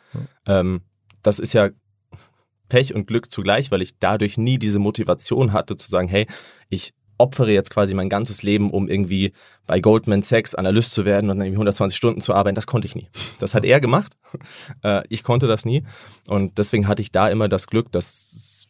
Ähm, 0.46 0.82
das 1.22 1.38
ist 1.38 1.52
ja 1.52 1.70
Pech 2.68 2.94
und 2.94 3.06
Glück 3.06 3.30
zugleich, 3.30 3.70
weil 3.70 3.82
ich 3.82 3.98
dadurch 3.98 4.38
nie 4.38 4.58
diese 4.58 4.78
Motivation 4.78 5.52
hatte 5.52 5.76
zu 5.76 5.88
sagen, 5.88 6.08
hey, 6.08 6.26
ich 6.68 6.92
opfere 7.18 7.50
jetzt 7.50 7.70
quasi 7.70 7.94
mein 7.94 8.08
ganzes 8.08 8.42
Leben, 8.42 8.70
um 8.70 8.88
irgendwie 8.88 9.32
bei 9.66 9.80
Goldman 9.80 10.22
Sachs 10.22 10.54
Analyst 10.54 10.92
zu 10.92 11.04
werden 11.04 11.30
und 11.30 11.38
dann 11.38 11.46
irgendwie 11.46 11.56
120 11.56 11.96
Stunden 11.96 12.20
zu 12.20 12.34
arbeiten. 12.34 12.54
Das 12.54 12.66
konnte 12.66 12.86
ich 12.86 12.94
nie. 12.94 13.08
Das 13.38 13.54
hat 13.54 13.64
er 13.64 13.80
gemacht. 13.80 14.16
Äh, 14.82 15.02
ich 15.08 15.22
konnte 15.22 15.46
das 15.46 15.64
nie. 15.64 15.84
Und 16.28 16.58
deswegen 16.58 16.88
hatte 16.88 17.02
ich 17.02 17.12
da 17.12 17.28
immer 17.28 17.48
das 17.48 17.66
Glück, 17.66 17.90
dass 17.92 18.68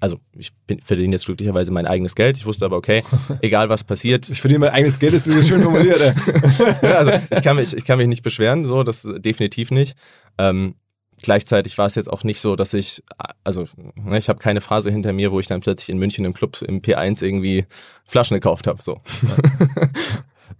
also 0.00 0.18
ich 0.36 0.52
bin, 0.66 0.80
verdiene 0.80 1.14
jetzt 1.14 1.26
glücklicherweise 1.26 1.72
mein 1.72 1.86
eigenes 1.86 2.14
Geld. 2.14 2.36
Ich 2.36 2.46
wusste 2.46 2.64
aber, 2.64 2.76
okay, 2.76 3.02
egal 3.40 3.68
was 3.68 3.84
passiert, 3.84 4.28
Ich 4.30 4.40
verdiene 4.40 4.60
mein 4.60 4.70
eigenes 4.70 4.98
Geld, 4.98 5.14
ist 5.14 5.48
schön 5.48 5.62
formuliert. 5.62 6.00
ja, 6.82 6.94
also 6.94 7.12
ich 7.30 7.42
kann 7.42 7.56
mich, 7.56 7.74
ich 7.74 7.84
kann 7.84 7.98
mich 7.98 8.06
nicht 8.06 8.22
beschweren, 8.22 8.64
so, 8.64 8.82
das 8.82 9.08
definitiv 9.18 9.70
nicht. 9.70 9.96
Ähm, 10.38 10.74
gleichzeitig 11.22 11.78
war 11.78 11.86
es 11.86 11.94
jetzt 11.94 12.10
auch 12.10 12.24
nicht 12.24 12.40
so, 12.40 12.56
dass 12.56 12.74
ich, 12.74 13.02
also 13.44 13.64
ne, 13.94 14.18
ich 14.18 14.28
habe 14.28 14.38
keine 14.38 14.60
Phase 14.60 14.90
hinter 14.90 15.12
mir, 15.12 15.32
wo 15.32 15.40
ich 15.40 15.46
dann 15.46 15.60
plötzlich 15.60 15.90
in 15.90 15.98
München 15.98 16.24
im 16.24 16.34
Club 16.34 16.60
im 16.62 16.80
P1 16.80 17.22
irgendwie 17.22 17.66
Flaschen 18.04 18.34
gekauft 18.34 18.66
habe. 18.66 18.80
So. 18.80 19.00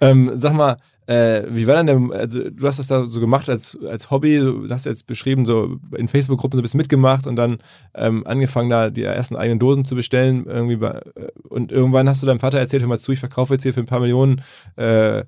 Ähm, 0.02 0.32
sag 0.34 0.54
mal, 0.54 0.78
äh, 1.06 1.42
wie 1.48 1.66
war 1.66 1.82
denn 1.82 1.86
der, 2.10 2.18
also 2.18 2.48
du 2.48 2.66
hast 2.66 2.78
das 2.78 2.86
da 2.86 3.06
so 3.06 3.20
gemacht 3.20 3.50
als, 3.50 3.76
als 3.88 4.10
Hobby, 4.10 4.38
du 4.38 4.68
hast 4.70 4.86
jetzt 4.86 5.06
beschrieben, 5.06 5.44
so 5.44 5.78
in 5.96 6.08
Facebook-Gruppen 6.08 6.56
so 6.56 6.60
ein 6.60 6.62
bisschen 6.62 6.78
mitgemacht 6.78 7.26
und 7.26 7.36
dann 7.36 7.58
ähm, 7.94 8.26
angefangen, 8.26 8.70
da 8.70 8.90
die 8.90 9.02
ersten 9.02 9.36
eigenen 9.36 9.58
Dosen 9.58 9.84
zu 9.84 9.96
bestellen. 9.96 10.46
Irgendwie 10.46 10.76
bei, 10.76 10.90
äh, 10.90 11.28
und 11.48 11.72
irgendwann 11.72 12.08
hast 12.08 12.22
du 12.22 12.26
deinem 12.26 12.40
Vater 12.40 12.58
erzählt, 12.58 12.82
hör 12.82 12.88
mal 12.88 13.00
zu, 13.00 13.12
ich 13.12 13.20
verkaufe 13.20 13.54
jetzt 13.54 13.64
hier 13.64 13.74
für 13.74 13.80
ein 13.80 13.86
paar 13.86 14.00
Millionen 14.00 14.42
äh, 14.76 15.24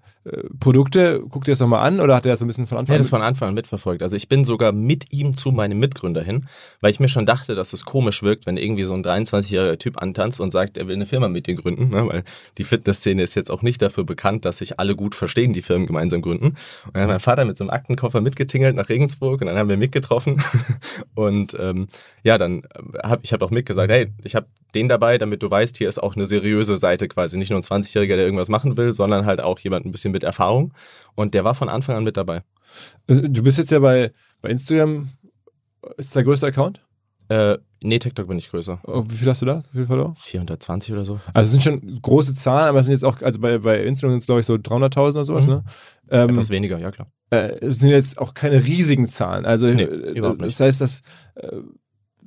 Produkte. 0.59 1.20
Guckt 1.29 1.49
ihr 1.49 1.53
das 1.53 1.61
nochmal 1.61 1.87
an 1.87 2.01
oder 2.01 2.16
hat 2.16 2.25
er 2.25 2.33
das 2.33 2.41
ein 2.41 2.47
bisschen 2.47 2.66
von 2.66 2.79
Anfang 2.79 2.95
an? 2.95 2.99
Ja, 2.99 3.03
das 3.03 3.11
von 3.11 3.22
Anfang 3.22 3.49
an 3.49 3.55
mitverfolgt. 3.55 4.03
Also 4.03 4.16
ich 4.16 4.29
bin 4.29 4.45
sogar 4.45 4.72
mit 4.72 5.12
ihm 5.12 5.35
zu 5.35 5.53
meinem 5.53 5.79
Mitgründer 5.79 6.22
hin, 6.22 6.47
weil 6.81 6.91
ich 6.91 6.99
mir 7.01 7.09
schon 7.09 7.27
dachte, 7.27 7.55
dass 7.55 7.75
es 7.75 7.85
komisch 7.85 8.22
wirkt, 8.22 8.47
wenn 8.47 8.57
irgendwie 8.57 8.85
so 8.85 8.95
ein 8.95 9.05
23-jähriger 9.05 9.79
Typ 9.79 10.01
antanzt 10.01 10.41
und 10.41 10.51
sagt, 10.51 10.79
er 10.79 10.87
will 10.87 10.95
eine 10.95 11.05
Firma 11.05 11.29
mit 11.29 11.47
dir 11.47 11.55
gründen, 11.55 11.91
ne? 11.91 12.09
weil 12.09 12.25
die 12.57 12.64
Fitnessszene 12.64 13.22
ist 13.22 13.35
jetzt 13.35 13.51
auch 13.51 13.61
nicht 13.61 13.83
dafür 13.83 14.05
bekannt, 14.05 14.47
dass 14.47 14.59
sich 14.59 14.81
alle 14.81 14.97
gut 14.97 15.14
verstehen, 15.14 15.53
die 15.53 15.62
Firmen 15.62 15.87
gemeinsam 15.87 16.22
gründen. 16.22 16.57
Und 16.87 16.95
dann 16.95 17.03
hat 17.03 17.09
mein 17.11 17.20
Vater 17.20 17.45
mit 17.45 17.59
so 17.59 17.64
einem 17.64 17.70
Aktenkoffer 17.70 18.22
mitgetingelt 18.22 18.77
nach 18.77 18.89
Regensburg 18.89 19.43
und 19.43 19.49
dann 19.49 19.59
haben 19.59 19.68
wir 19.68 19.77
mitgetroffen 19.77 20.43
und 21.14 21.55
ähm, 21.61 21.89
ja, 22.22 22.39
dann 22.39 22.62
habe 23.03 23.20
ich 23.22 23.33
hab 23.35 23.43
auch 23.43 23.51
mitgesagt, 23.51 23.91
hey, 23.91 24.09
ich 24.22 24.35
habe 24.35 24.47
den 24.75 24.89
dabei, 24.89 25.18
damit 25.18 25.43
du 25.43 25.51
weißt, 25.51 25.77
hier 25.77 25.89
ist 25.89 26.03
auch 26.03 26.16
eine 26.16 26.27
seriöse 26.27 26.77
Seite 26.79 27.09
quasi, 27.09 27.39
nicht 27.39 27.51
nur 27.51 27.59
ein 27.59 27.62
20-Jähriger, 27.62 28.16
der 28.16 28.25
irgendwas 28.25 28.49
machen 28.49 28.77
will, 28.77 28.93
sondern 28.95 29.27
halt 29.27 29.41
auch 29.41 29.59
jemand 29.61 29.87
ein 29.87 29.93
bisschen 29.93 30.12
mit 30.15 30.25
Erfahrung. 30.25 30.73
Und 31.15 31.35
der 31.35 31.45
war 31.45 31.55
von 31.55 31.69
Anfang 31.69 31.97
an 31.97 32.05
mit 32.05 32.17
dabei. 32.17 32.43
Äh, 33.07 33.29
du 33.29 33.43
bist 33.43 33.59
jetzt 33.59 33.71
ja 33.71 33.79
bei, 33.79 34.12
bei 34.41 34.49
Instagram, 34.49 35.09
ist 35.99 36.17
der 36.17 36.25
größte 36.25 36.47
Account? 36.47 36.81
Äh, 37.29 37.57
nee, 37.83 37.99
TikTok 37.99 38.29
bin 38.29 38.37
ich 38.37 38.51
größer. 38.51 38.81
Oh, 38.85 39.05
wie 39.09 39.15
viel 39.15 39.29
hast 39.29 39.41
du 39.43 39.47
da? 39.47 39.62
Wie 39.73 39.79
viel 39.79 39.87
Follower? 39.87 40.15
420 40.17 40.93
oder 40.93 41.05
so. 41.05 41.21
Also 41.33 41.47
es 41.47 41.51
sind 41.53 41.62
schon 41.62 42.01
große 42.03 42.35
Zahlen, 42.35 42.69
aber 42.69 42.81
es 42.81 42.87
sind 42.87 42.93
jetzt 42.93 43.05
auch, 43.05 43.21
also 43.23 43.41
bei, 43.41 43.59
bei 43.59 43.83
Instagram 43.83 44.12
sind 44.12 44.19
es 44.21 44.27
glaube 44.27 44.41
ich 44.41 44.47
so 44.47 44.55
300.000 44.55 44.99
oder 44.99 45.25
sowas, 45.25 45.47
mhm. 45.47 45.53
ne? 45.55 45.65
Ähm, 46.11 46.31
Etwas 46.31 46.51
weniger, 46.51 46.79
ja 46.79 46.91
klar. 46.91 47.09
Äh, 47.31 47.57
es 47.61 47.79
sind 47.79 47.91
jetzt 47.91 48.19
auch 48.19 48.35
keine 48.35 48.65
riesigen 48.65 49.09
Zahlen. 49.09 49.47
Also 49.47 49.67
nee, 49.67 49.85
äh, 49.85 50.19
überhaupt 50.19 50.41
nicht. 50.41 50.61
das 50.61 50.67
heißt, 50.67 50.81
dass 50.83 51.01
äh, 51.37 51.57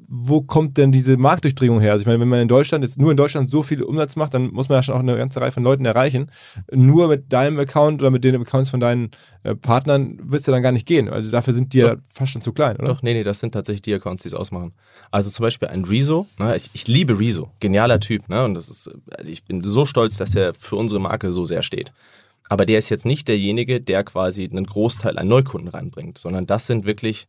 wo 0.10 0.41
kommt 0.41 0.78
denn 0.78 0.91
diese 0.91 1.18
Marktdurchdringung 1.18 1.82
her? 1.82 1.91
Also 1.91 2.03
ich 2.03 2.08
meine, 2.08 2.20
wenn 2.20 2.30
man 2.30 2.39
in 2.39 2.47
Deutschland 2.47 2.84
jetzt 2.84 2.99
nur 2.99 3.12
in 3.12 3.18
Deutschland 3.18 3.51
so 3.51 3.62
viel 3.62 3.84
Umsatz 3.84 4.16
macht, 4.16 4.34
dann 4.34 4.51
muss 4.51 4.70
man 4.70 4.78
ja 4.78 4.84
schon 4.84 4.95
auch 4.95 4.99
eine 4.99 5.18
ganze 5.18 5.41
Reihe 5.41 5.51
von 5.51 5.64
Leuten 5.64 5.86
erreichen. 5.86 6.32
Nur 6.72 7.10
mit 7.10 7.34
deinem 7.34 7.60
Account 7.60 8.01
oder 8.01 8.10
mit 8.10 8.24
den 8.24 8.36
Accounts 8.39 8.70
von 8.70 8.80
deinen 8.80 9.12
äh, 9.43 9.53
Partnern 9.55 10.18
wird 10.24 10.41
es 10.41 10.47
ja 10.47 10.53
dann 10.53 10.64
gar 10.64 10.72
nicht 10.72 10.88
gehen. 10.88 11.10
Also 11.10 11.30
dafür 11.30 11.53
sind 11.53 11.74
die 11.74 11.82
Doch. 11.82 11.89
ja 11.89 11.95
fast 12.08 12.32
schon 12.32 12.41
zu 12.41 12.53
klein, 12.53 12.78
oder? 12.78 12.88
Doch, 12.88 13.03
nee, 13.03 13.14
nee, 13.14 13.24
das 13.24 13.39
sind 13.39 13.51
tatsächlich 13.51 13.82
die 13.82 13.93
Accounts, 13.93 14.22
die 14.22 14.30
es 14.30 14.34
ausmachen. 14.34 14.74
Also 15.12 15.30
zum 15.30 15.43
Beispiel 15.43 15.68
ein 15.68 15.84
Rezo, 15.84 16.26
ne? 16.39 16.55
ich, 16.55 16.70
ich 16.74 16.88
liebe 16.88 17.20
Rezo, 17.20 17.51
genialer 17.60 17.99
Typ, 17.99 18.30
ne? 18.30 18.45
Und 18.45 18.55
das 18.55 18.70
ist, 18.70 18.89
also 19.12 19.30
ich 19.30 19.43
bin 19.43 19.64
so 19.64 19.86
stolz, 19.86 20.18
dass 20.18 20.36
er 20.36 20.53
für 20.53 20.78
unsere 20.78 21.01
Marke 21.01 21.32
so 21.32 21.43
sehr 21.43 21.64
steht. 21.64 21.91
Aber 22.49 22.66
der 22.66 22.78
ist 22.78 22.89
jetzt 22.89 23.05
nicht 23.05 23.28
derjenige, 23.28 23.82
der 23.82 24.05
quasi 24.05 24.47
einen 24.49 24.66
Großteil 24.66 25.18
an 25.18 25.28
Neukunden 25.28 25.68
reinbringt, 25.68 26.18
sondern 26.18 26.45
das 26.45 26.66
sind 26.66 26.86
wirklich 26.86 27.28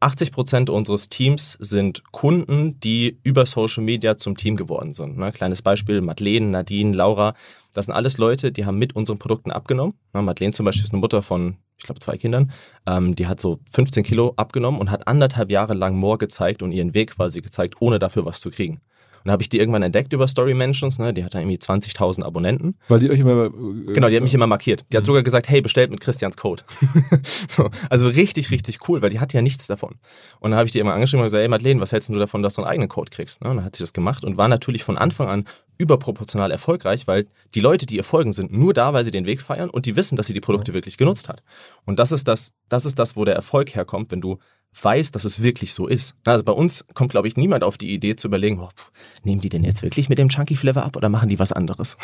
80 0.00 0.32
Prozent 0.32 0.70
unseres 0.70 1.08
Teams 1.08 1.56
sind 1.60 2.02
Kunden, 2.12 2.78
die 2.80 3.18
über 3.22 3.46
Social 3.46 3.82
Media 3.82 4.16
zum 4.16 4.36
Team 4.36 4.56
geworden 4.56 4.92
sind. 4.92 5.16
Ne? 5.16 5.32
Kleines 5.32 5.62
Beispiel, 5.62 6.00
Madeleine, 6.00 6.46
Nadine, 6.46 6.94
Laura. 6.94 7.34
Das 7.72 7.86
sind 7.86 7.94
alles 7.94 8.18
Leute, 8.18 8.52
die 8.52 8.66
haben 8.66 8.78
mit 8.78 8.94
unseren 8.94 9.18
Produkten 9.18 9.50
abgenommen. 9.50 9.94
Ne? 10.12 10.22
Madeleine 10.22 10.52
zum 10.52 10.66
Beispiel 10.66 10.84
ist 10.84 10.92
eine 10.92 11.00
Mutter 11.00 11.22
von, 11.22 11.56
ich 11.78 11.84
glaube, 11.84 12.00
zwei 12.00 12.16
Kindern. 12.16 12.52
Ähm, 12.86 13.16
die 13.16 13.26
hat 13.26 13.40
so 13.40 13.60
15 13.70 14.04
Kilo 14.04 14.34
abgenommen 14.36 14.80
und 14.80 14.90
hat 14.90 15.08
anderthalb 15.08 15.50
Jahre 15.50 15.74
lang 15.74 15.96
More 15.96 16.18
gezeigt 16.18 16.62
und 16.62 16.72
ihren 16.72 16.94
Weg 16.94 17.16
quasi 17.16 17.40
gezeigt, 17.40 17.76
ohne 17.80 17.98
dafür 17.98 18.24
was 18.24 18.40
zu 18.40 18.50
kriegen. 18.50 18.80
Und 19.24 19.30
habe 19.30 19.42
ich 19.42 19.48
die 19.48 19.58
irgendwann 19.58 19.82
entdeckt 19.82 20.12
über 20.12 20.28
Story 20.28 20.52
Mentions, 20.52 20.98
ne? 20.98 21.14
Die 21.14 21.24
hat 21.24 21.34
dann 21.34 21.42
irgendwie 21.42 21.56
20.000 21.56 22.22
Abonnenten. 22.22 22.76
Weil 22.88 22.98
die 22.98 23.10
euch 23.10 23.20
immer. 23.20 23.46
Äh, 23.46 23.92
genau, 23.94 24.08
die 24.08 24.16
hat 24.16 24.22
mich 24.22 24.34
immer 24.34 24.46
markiert. 24.46 24.84
Die 24.90 24.96
mhm. 24.96 24.98
hat 24.98 25.06
sogar 25.06 25.22
gesagt, 25.22 25.48
hey, 25.48 25.62
bestellt 25.62 25.90
mit 25.90 26.00
Christians 26.00 26.36
Code. 26.36 26.62
so, 27.48 27.70
also 27.88 28.08
richtig, 28.08 28.50
richtig 28.50 28.86
cool, 28.88 29.00
weil 29.00 29.10
die 29.10 29.20
hat 29.20 29.32
ja 29.32 29.40
nichts 29.40 29.66
davon. 29.66 29.94
Und 30.40 30.50
dann 30.50 30.58
habe 30.58 30.66
ich 30.66 30.72
die 30.72 30.78
immer 30.78 30.92
angeschrieben 30.92 31.22
und 31.22 31.26
gesagt, 31.26 31.40
hey 31.40 31.48
Madeleine, 31.48 31.80
was 31.80 31.92
hältst 31.92 32.10
du 32.10 32.14
davon, 32.14 32.42
dass 32.42 32.54
du 32.54 32.62
einen 32.62 32.70
eigenen 32.70 32.88
Code 32.88 33.10
kriegst? 33.10 33.42
Ne? 33.42 33.50
Und 33.50 33.56
dann 33.56 33.64
hat 33.64 33.76
sie 33.76 33.82
das 33.82 33.94
gemacht 33.94 34.24
und 34.24 34.36
war 34.36 34.48
natürlich 34.48 34.84
von 34.84 34.98
Anfang 34.98 35.28
an 35.28 35.44
überproportional 35.78 36.50
erfolgreich, 36.50 37.06
weil 37.06 37.26
die 37.54 37.60
Leute, 37.60 37.86
die 37.86 37.96
ihr 37.96 38.04
folgen, 38.04 38.32
sind 38.32 38.52
nur 38.52 38.74
da, 38.74 38.92
weil 38.92 39.04
sie 39.04 39.10
den 39.10 39.26
Weg 39.26 39.40
feiern 39.40 39.70
und 39.70 39.86
die 39.86 39.96
wissen, 39.96 40.16
dass 40.16 40.26
sie 40.26 40.34
die 40.34 40.40
Produkte 40.40 40.72
wirklich 40.74 40.96
genutzt 40.96 41.28
hat. 41.28 41.42
Und 41.84 41.98
das 41.98 42.12
ist 42.12 42.28
das, 42.28 42.52
das 42.68 42.84
ist 42.84 42.98
das, 42.98 43.16
wo 43.16 43.24
der 43.24 43.34
Erfolg 43.34 43.74
herkommt, 43.74 44.12
wenn 44.12 44.20
du 44.20 44.38
weiß, 44.82 45.12
dass 45.12 45.24
es 45.24 45.42
wirklich 45.42 45.72
so 45.72 45.86
ist. 45.86 46.16
Also 46.24 46.44
bei 46.44 46.52
uns 46.52 46.84
kommt, 46.94 47.10
glaube 47.10 47.28
ich, 47.28 47.36
niemand 47.36 47.62
auf 47.62 47.78
die 47.78 47.92
Idee 47.92 48.16
zu 48.16 48.28
überlegen, 48.28 48.58
oh, 48.60 48.68
nehmen 49.22 49.40
die 49.40 49.48
denn 49.48 49.62
jetzt 49.62 49.82
wirklich 49.82 50.08
mit 50.08 50.18
dem 50.18 50.28
Chunky 50.28 50.56
Flavor 50.56 50.82
ab 50.82 50.96
oder 50.96 51.08
machen 51.08 51.28
die 51.28 51.38
was 51.38 51.52
anderes? 51.52 51.96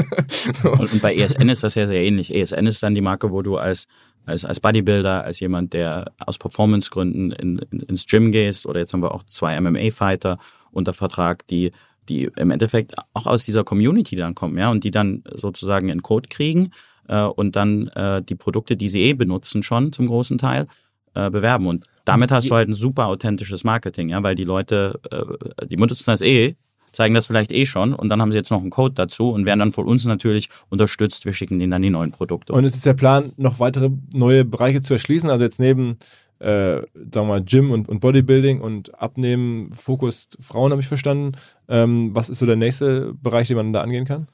so. 0.62 0.72
und, 0.72 1.02
bei 1.02 1.14
ESN 1.14 1.48
ist 1.48 1.62
das 1.62 1.74
ja 1.74 1.86
sehr 1.86 2.02
ähnlich. 2.02 2.34
ESN 2.34 2.66
ist 2.66 2.82
dann 2.82 2.94
die 2.94 3.00
Marke, 3.00 3.30
wo 3.30 3.42
du 3.42 3.56
als, 3.56 3.86
als, 4.24 4.44
als 4.44 4.60
Bodybuilder, 4.60 5.24
als 5.24 5.40
jemand, 5.40 5.72
der 5.74 6.12
aus 6.18 6.38
Performancegründen 6.38 7.32
in, 7.32 7.58
in, 7.58 7.80
ins 7.80 8.06
Gym 8.06 8.32
gehst 8.32 8.66
oder 8.66 8.80
jetzt 8.80 8.92
haben 8.92 9.02
wir 9.02 9.14
auch 9.14 9.24
zwei 9.24 9.60
MMA-Fighter 9.60 10.38
unter 10.70 10.92
Vertrag, 10.92 11.46
die 11.46 11.72
die 12.08 12.30
im 12.36 12.50
Endeffekt 12.50 12.94
auch 13.14 13.26
aus 13.26 13.46
dieser 13.46 13.64
Community 13.64 14.14
dann 14.14 14.34
kommen, 14.34 14.58
ja, 14.58 14.70
und 14.70 14.84
die 14.84 14.90
dann 14.90 15.22
sozusagen 15.32 15.90
einen 15.90 16.02
Code 16.02 16.28
kriegen 16.28 16.70
äh, 17.08 17.22
und 17.22 17.56
dann 17.56 17.88
äh, 17.88 18.22
die 18.22 18.34
Produkte, 18.34 18.76
die 18.76 18.88
sie 18.88 19.02
eh 19.04 19.14
benutzen, 19.14 19.62
schon 19.62 19.90
zum 19.92 20.06
großen 20.06 20.38
Teil 20.38 20.66
äh, 21.14 21.30
bewerben. 21.30 21.66
Und 21.66 21.86
damit 22.04 22.30
hast 22.30 22.48
du 22.48 22.54
halt 22.54 22.68
ein 22.68 22.74
super 22.74 23.06
authentisches 23.06 23.64
Marketing, 23.64 24.08
ja, 24.10 24.22
weil 24.22 24.34
die 24.34 24.44
Leute, 24.44 25.00
äh, 25.10 25.66
die 25.66 25.76
benutzen 25.76 26.04
das 26.06 26.22
eh, 26.22 26.56
zeigen 26.92 27.14
das 27.14 27.26
vielleicht 27.26 27.52
eh 27.52 27.66
schon 27.66 27.92
und 27.92 28.08
dann 28.08 28.20
haben 28.20 28.30
sie 28.30 28.38
jetzt 28.38 28.50
noch 28.50 28.60
einen 28.60 28.70
Code 28.70 28.94
dazu 28.94 29.30
und 29.30 29.46
werden 29.46 29.58
dann 29.58 29.72
von 29.72 29.86
uns 29.86 30.04
natürlich 30.04 30.48
unterstützt. 30.68 31.24
Wir 31.24 31.32
schicken 31.32 31.58
denen 31.58 31.72
dann 31.72 31.82
die 31.82 31.90
neuen 31.90 32.12
Produkte. 32.12 32.52
Und 32.52 32.64
es 32.64 32.74
ist 32.74 32.86
der 32.86 32.94
Plan, 32.94 33.32
noch 33.36 33.58
weitere 33.58 33.90
neue 34.12 34.44
Bereiche 34.44 34.80
zu 34.80 34.94
erschließen, 34.94 35.28
also 35.28 35.44
jetzt 35.44 35.58
neben 35.58 35.98
äh, 36.40 36.76
sagen 36.76 36.88
wir 37.12 37.24
mal, 37.24 37.42
Gym 37.42 37.70
und, 37.70 37.88
und, 37.88 38.00
Bodybuilding 38.00 38.60
und 38.60 39.00
Abnehmen, 39.00 39.72
Fokus 39.72 40.28
Frauen, 40.40 40.72
habe 40.72 40.82
ich 40.82 40.88
verstanden. 40.88 41.32
Ähm, 41.68 42.10
was 42.12 42.28
ist 42.28 42.40
so 42.40 42.46
der 42.46 42.56
nächste 42.56 43.14
Bereich, 43.14 43.48
den 43.48 43.56
man 43.56 43.72
da 43.72 43.80
angehen 43.80 44.04
kann? 44.04 44.26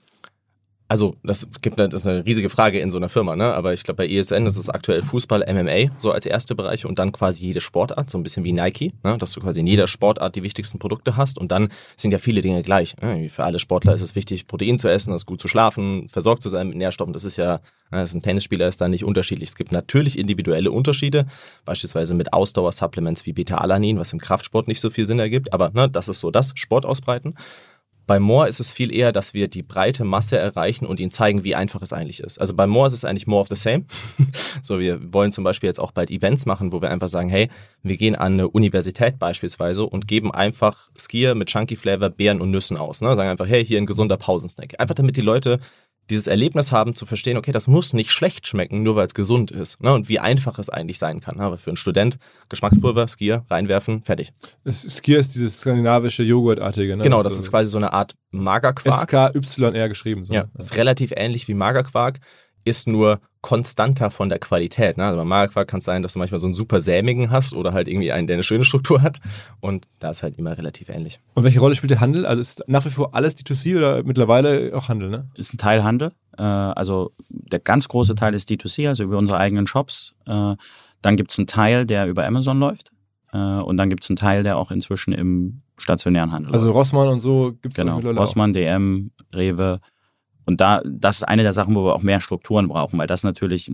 Also 0.91 1.15
das 1.23 1.47
gibt 1.63 1.79
das 1.79 1.95
ist 1.95 2.09
eine 2.09 2.27
riesige 2.27 2.51
Frage 2.51 2.81
in 2.81 2.91
so 2.91 2.97
einer 2.97 3.09
Firma, 3.09 3.37
ne? 3.37 3.55
Aber 3.55 3.73
ich 3.73 3.85
glaube 3.85 3.99
bei 3.99 4.09
ESN 4.09 4.45
ist 4.47 4.57
es 4.57 4.69
aktuell 4.69 5.03
Fußball, 5.03 5.47
MMA 5.49 5.95
so 5.99 6.11
als 6.11 6.27
erste 6.27 6.57
Bereiche 6.57 6.89
und 6.89 6.99
dann 6.99 7.13
quasi 7.13 7.45
jede 7.45 7.61
Sportart, 7.61 8.11
so 8.11 8.19
ein 8.19 8.25
bisschen 8.25 8.43
wie 8.43 8.51
Nike, 8.51 8.93
ne? 9.05 9.17
dass 9.17 9.31
du 9.31 9.41
quasi 9.41 9.61
in 9.61 9.69
jeder 9.69 9.87
Sportart 9.87 10.35
die 10.35 10.43
wichtigsten 10.43 10.81
Produkte 10.81 11.17
hast 11.17 11.39
und 11.39 11.53
dann 11.53 11.69
sind 11.97 12.11
ja 12.11 12.19
viele 12.19 12.41
Dinge 12.41 12.63
gleich. 12.63 12.97
Ne? 13.01 13.29
Für 13.29 13.45
alle 13.45 13.61
Sportler 13.61 13.95
ist 13.95 14.01
es 14.01 14.17
wichtig, 14.17 14.49
Protein 14.49 14.81
zu 14.81 14.89
essen, 14.89 15.13
es 15.15 15.27
gut 15.27 15.41
zu 15.41 15.47
schlafen, 15.47 16.09
versorgt 16.09 16.43
zu 16.43 16.49
sein 16.49 16.67
mit 16.67 16.77
Nährstoffen. 16.77 17.13
Das 17.13 17.23
ist 17.23 17.37
ja, 17.37 17.61
ne? 17.93 18.01
das 18.01 18.11
ist 18.11 18.17
ein 18.17 18.23
Tennisspieler 18.23 18.67
ist 18.67 18.81
da 18.81 18.89
nicht 18.89 19.05
unterschiedlich. 19.05 19.51
Es 19.51 19.55
gibt 19.55 19.71
natürlich 19.71 20.19
individuelle 20.19 20.73
Unterschiede, 20.73 21.27
beispielsweise 21.65 22.15
mit 22.15 22.33
Ausdauersupplements 22.33 23.27
wie 23.27 23.33
Beta-Alanin, 23.33 23.97
was 23.97 24.13
im 24.13 24.19
Kraftsport 24.19 24.67
nicht 24.67 24.81
so 24.81 24.91
viel 24.91 25.05
Sinn 25.05 25.21
ergibt, 25.21 25.53
aber 25.53 25.71
ne, 25.71 25.89
das 25.89 26.09
ist 26.09 26.19
so 26.19 26.33
das 26.33 26.51
Sport 26.57 26.85
ausbreiten. 26.85 27.37
Bei 28.11 28.19
More 28.19 28.49
ist 28.49 28.59
es 28.59 28.73
viel 28.73 28.93
eher, 28.93 29.13
dass 29.13 29.35
wir 29.35 29.47
die 29.47 29.63
breite 29.63 30.03
Masse 30.03 30.37
erreichen 30.37 30.85
und 30.85 30.99
ihnen 30.99 31.13
zeigen, 31.13 31.45
wie 31.45 31.55
einfach 31.55 31.81
es 31.81 31.93
eigentlich 31.93 32.19
ist. 32.19 32.41
Also 32.41 32.55
bei 32.57 32.67
More 32.67 32.89
ist 32.89 32.93
es 32.93 33.05
eigentlich 33.05 33.29
more 33.29 33.41
of 33.41 33.47
the 33.47 33.55
same. 33.55 33.85
so, 34.65 34.81
wir 34.81 35.13
wollen 35.15 35.31
zum 35.31 35.45
Beispiel 35.45 35.69
jetzt 35.69 35.79
auch 35.79 35.93
bald 35.93 36.11
Events 36.11 36.45
machen, 36.45 36.73
wo 36.73 36.83
wir 36.83 36.91
einfach 36.91 37.07
sagen, 37.07 37.29
hey, 37.29 37.49
wir 37.85 37.97
gehen 37.97 38.17
an 38.17 38.33
eine 38.33 38.49
Universität 38.49 39.21
beispielsweise 39.21 39.87
und 39.87 40.09
geben 40.09 40.33
einfach 40.33 40.91
Skier 40.99 41.37
mit 41.37 41.51
Chunky 41.51 41.77
Flavor, 41.77 42.11
Beeren 42.11 42.41
und 42.41 42.51
Nüssen 42.51 42.77
aus. 42.77 43.01
Ne? 43.01 43.15
Sagen 43.15 43.29
einfach, 43.29 43.47
hey, 43.47 43.65
hier 43.65 43.79
ein 43.79 43.87
gesunder 43.87 44.17
Pausensnack. 44.17 44.81
Einfach 44.81 44.97
damit 44.97 45.17
die 45.17 45.21
Leute 45.21 45.61
dieses 46.11 46.27
Erlebnis 46.27 46.73
haben, 46.73 46.95
zu 46.95 47.07
verstehen, 47.07 47.37
okay, 47.37 47.53
das 47.53 47.67
muss 47.67 47.93
nicht 47.93 48.11
schlecht 48.11 48.47
schmecken, 48.47 48.83
nur 48.83 48.97
weil 48.97 49.07
es 49.07 49.15
gesund 49.15 49.51
ist. 49.51 49.81
Ne? 49.83 49.93
Und 49.93 50.09
wie 50.09 50.19
einfach 50.19 50.59
es 50.59 50.69
eigentlich 50.69 50.99
sein 50.99 51.21
kann. 51.21 51.41
Aber 51.41 51.57
für 51.57 51.71
einen 51.71 51.77
Student, 51.77 52.19
Geschmackspulver, 52.49 53.07
Skier, 53.09 53.45
reinwerfen, 53.49 54.03
fertig. 54.03 54.33
Skier 54.71 55.19
ist 55.19 55.35
dieses 55.35 55.61
skandinavische 55.61 56.23
Joghurtartige. 56.23 56.97
Ne? 56.97 57.05
Genau, 57.05 57.23
das 57.23 57.39
ist 57.39 57.51
quasi 57.51 57.71
so 57.71 57.79
eine 57.79 57.93
Art 57.93 58.15
Magerquark. 58.33 59.03
S-K-Y-R 59.03 59.89
geschrieben. 59.89 60.25
So. 60.25 60.35
Ja, 60.35 60.47
ist 60.59 60.77
relativ 60.77 61.13
ähnlich 61.17 61.49
wie 61.49 61.55
Magerquark, 61.55 62.19
ist 62.65 62.87
nur 62.87 63.21
konstanter 63.43 64.11
von 64.11 64.29
der 64.29 64.39
Qualität. 64.39 64.99
Ne? 64.99 65.05
Also 65.05 65.17
beim 65.17 65.29
Magerquark 65.29 65.69
kann 65.69 65.79
es 65.79 65.85
sein, 65.85 66.03
dass 66.03 66.13
du 66.13 66.19
manchmal 66.19 66.39
so 66.39 66.47
einen 66.47 66.55
super 66.55 66.81
sämigen 66.81 67.31
hast 67.31 67.55
oder 67.55 67.73
halt 67.73 67.89
irgendwie 67.89 68.13
einen, 68.13 68.27
der 68.27 68.35
eine 68.35 68.43
schöne 68.43 68.65
Struktur 68.65 69.01
hat. 69.03 69.19
Und 69.61 69.87
da 69.99 70.11
ist 70.11 70.23
halt 70.23 70.39
immer 70.39 70.57
relativ 70.59 70.91
ähnlich. 70.91 71.21
Und 71.35 71.45
welche 71.45 71.61
Rolle 71.61 71.75
spielt 71.75 71.91
der 71.91 72.01
Handel? 72.01 72.27
Also 72.27 72.41
ist 72.41 72.63
nach 72.67 72.85
wie 72.85 72.91
vor 72.91 73.15
alles 73.15 73.37
D2C 73.37 73.79
oder 73.79 74.03
mittlerweile 74.03 74.73
auch 74.75 74.89
Handel? 74.89 75.09
Ne? 75.09 75.29
Ist 75.35 75.55
ein 75.55 75.59
Teil 75.59 75.83
Handel. 75.83 76.13
Äh, 76.37 76.43
also 76.43 77.13
der 77.29 77.61
ganz 77.61 77.89
große 77.89 78.15
Teil 78.15 78.35
ist 78.35 78.51
D2C, 78.51 78.89
also 78.89 79.05
über 79.05 79.17
unsere 79.17 79.39
eigenen 79.39 79.67
Shops. 79.67 80.15
Äh, 80.27 80.57
dann 81.01 81.17
gibt 81.17 81.31
es 81.31 81.39
einen 81.39 81.47
Teil, 81.47 81.87
der 81.87 82.07
über 82.07 82.27
Amazon 82.27 82.59
läuft. 82.59 82.93
Äh, 83.33 83.39
und 83.39 83.79
dann 83.79 83.89
gibt 83.89 84.05
es 84.05 84.11
einen 84.11 84.17
Teil, 84.17 84.43
der 84.43 84.59
auch 84.59 84.71
inzwischen 84.71 85.13
im 85.13 85.63
stationären 85.79 86.31
Handel 86.31 86.53
Also 86.53 86.67
läuft. 86.67 86.77
Rossmann 86.77 87.09
und 87.09 87.21
so 87.21 87.53
gibt 87.63 87.75
es 87.75 87.81
genau. 87.81 88.01
Rossmann, 88.01 88.53
DM, 88.53 89.13
Rewe, 89.35 89.81
und 90.47 90.61
da, 90.61 90.83
das 90.85 91.19
ist 91.19 91.23
eine 91.25 91.43
der 91.43 91.53
Sachen, 91.53 91.75
wo 91.75 91.85
wir 91.85 91.95
auch 91.95 92.03
mehr 92.03 92.21
Strukturen 92.21 92.69
brauchen, 92.69 92.99
weil 92.99 93.07
das 93.07 93.23
natürlich 93.23 93.71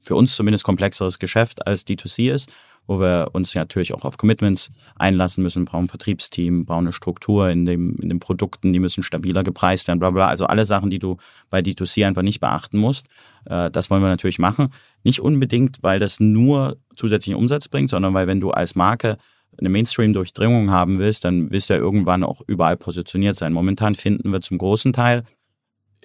für 0.00 0.14
uns 0.14 0.34
zumindest 0.34 0.64
komplexeres 0.64 1.18
Geschäft 1.18 1.66
als 1.66 1.86
D2C 1.86 2.32
ist, 2.32 2.50
wo 2.86 2.98
wir 2.98 3.28
uns 3.32 3.54
natürlich 3.54 3.92
auch 3.94 4.04
auf 4.04 4.16
Commitments 4.16 4.70
einlassen 4.96 5.42
müssen, 5.42 5.64
brauchen 5.64 5.84
ein 5.84 5.88
Vertriebsteam, 5.88 6.64
brauchen 6.64 6.86
eine 6.86 6.92
Struktur 6.92 7.50
in, 7.50 7.64
dem, 7.66 7.96
in 8.00 8.08
den 8.08 8.18
Produkten, 8.18 8.72
die 8.72 8.80
müssen 8.80 9.02
stabiler 9.02 9.44
gepreist 9.44 9.86
werden, 9.88 10.00
bla 10.00 10.10
bla. 10.10 10.28
Also 10.28 10.46
alle 10.46 10.64
Sachen, 10.64 10.90
die 10.90 10.98
du 10.98 11.16
bei 11.50 11.60
D2C 11.60 12.06
einfach 12.06 12.22
nicht 12.22 12.40
beachten 12.40 12.78
musst, 12.78 13.06
äh, 13.44 13.70
das 13.70 13.90
wollen 13.90 14.02
wir 14.02 14.08
natürlich 14.08 14.38
machen. 14.38 14.70
Nicht 15.04 15.20
unbedingt, 15.20 15.82
weil 15.82 16.00
das 16.00 16.18
nur 16.18 16.78
zusätzlichen 16.96 17.38
Umsatz 17.38 17.68
bringt, 17.68 17.90
sondern 17.90 18.14
weil 18.14 18.26
wenn 18.26 18.40
du 18.40 18.50
als 18.50 18.74
Marke 18.74 19.18
eine 19.58 19.68
Mainstream-Durchdringung 19.68 20.70
haben 20.70 20.98
willst, 20.98 21.24
dann 21.24 21.50
willst 21.50 21.70
du 21.70 21.74
ja 21.74 21.80
irgendwann 21.80 22.24
auch 22.24 22.40
überall 22.46 22.76
positioniert 22.76 23.36
sein. 23.36 23.52
Momentan 23.52 23.94
finden 23.94 24.32
wir 24.32 24.40
zum 24.40 24.58
großen 24.58 24.92
Teil 24.92 25.24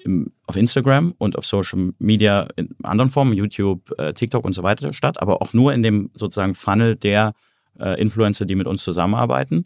im, 0.06 0.32
auf 0.48 0.56
Instagram 0.56 1.14
und 1.18 1.38
auf 1.38 1.46
Social 1.46 1.94
Media 2.00 2.48
in 2.56 2.76
anderen 2.84 3.10
Formen, 3.10 3.34
YouTube, 3.34 3.92
äh, 4.00 4.14
TikTok 4.14 4.46
und 4.46 4.54
so 4.54 4.64
weiter 4.64 4.94
statt, 4.94 5.22
aber 5.22 5.42
auch 5.42 5.54
nur 5.54 5.74
in 5.74 5.84
dem 5.84 6.12
sozusagen 6.14 6.56
Funnel 6.56 6.96
der 6.96 7.34
äh, 7.80 8.00
Influencer, 8.00 8.46
die 8.46 8.56
mit 8.56 8.68
uns 8.68 8.84
zusammenarbeiten. 8.84 9.66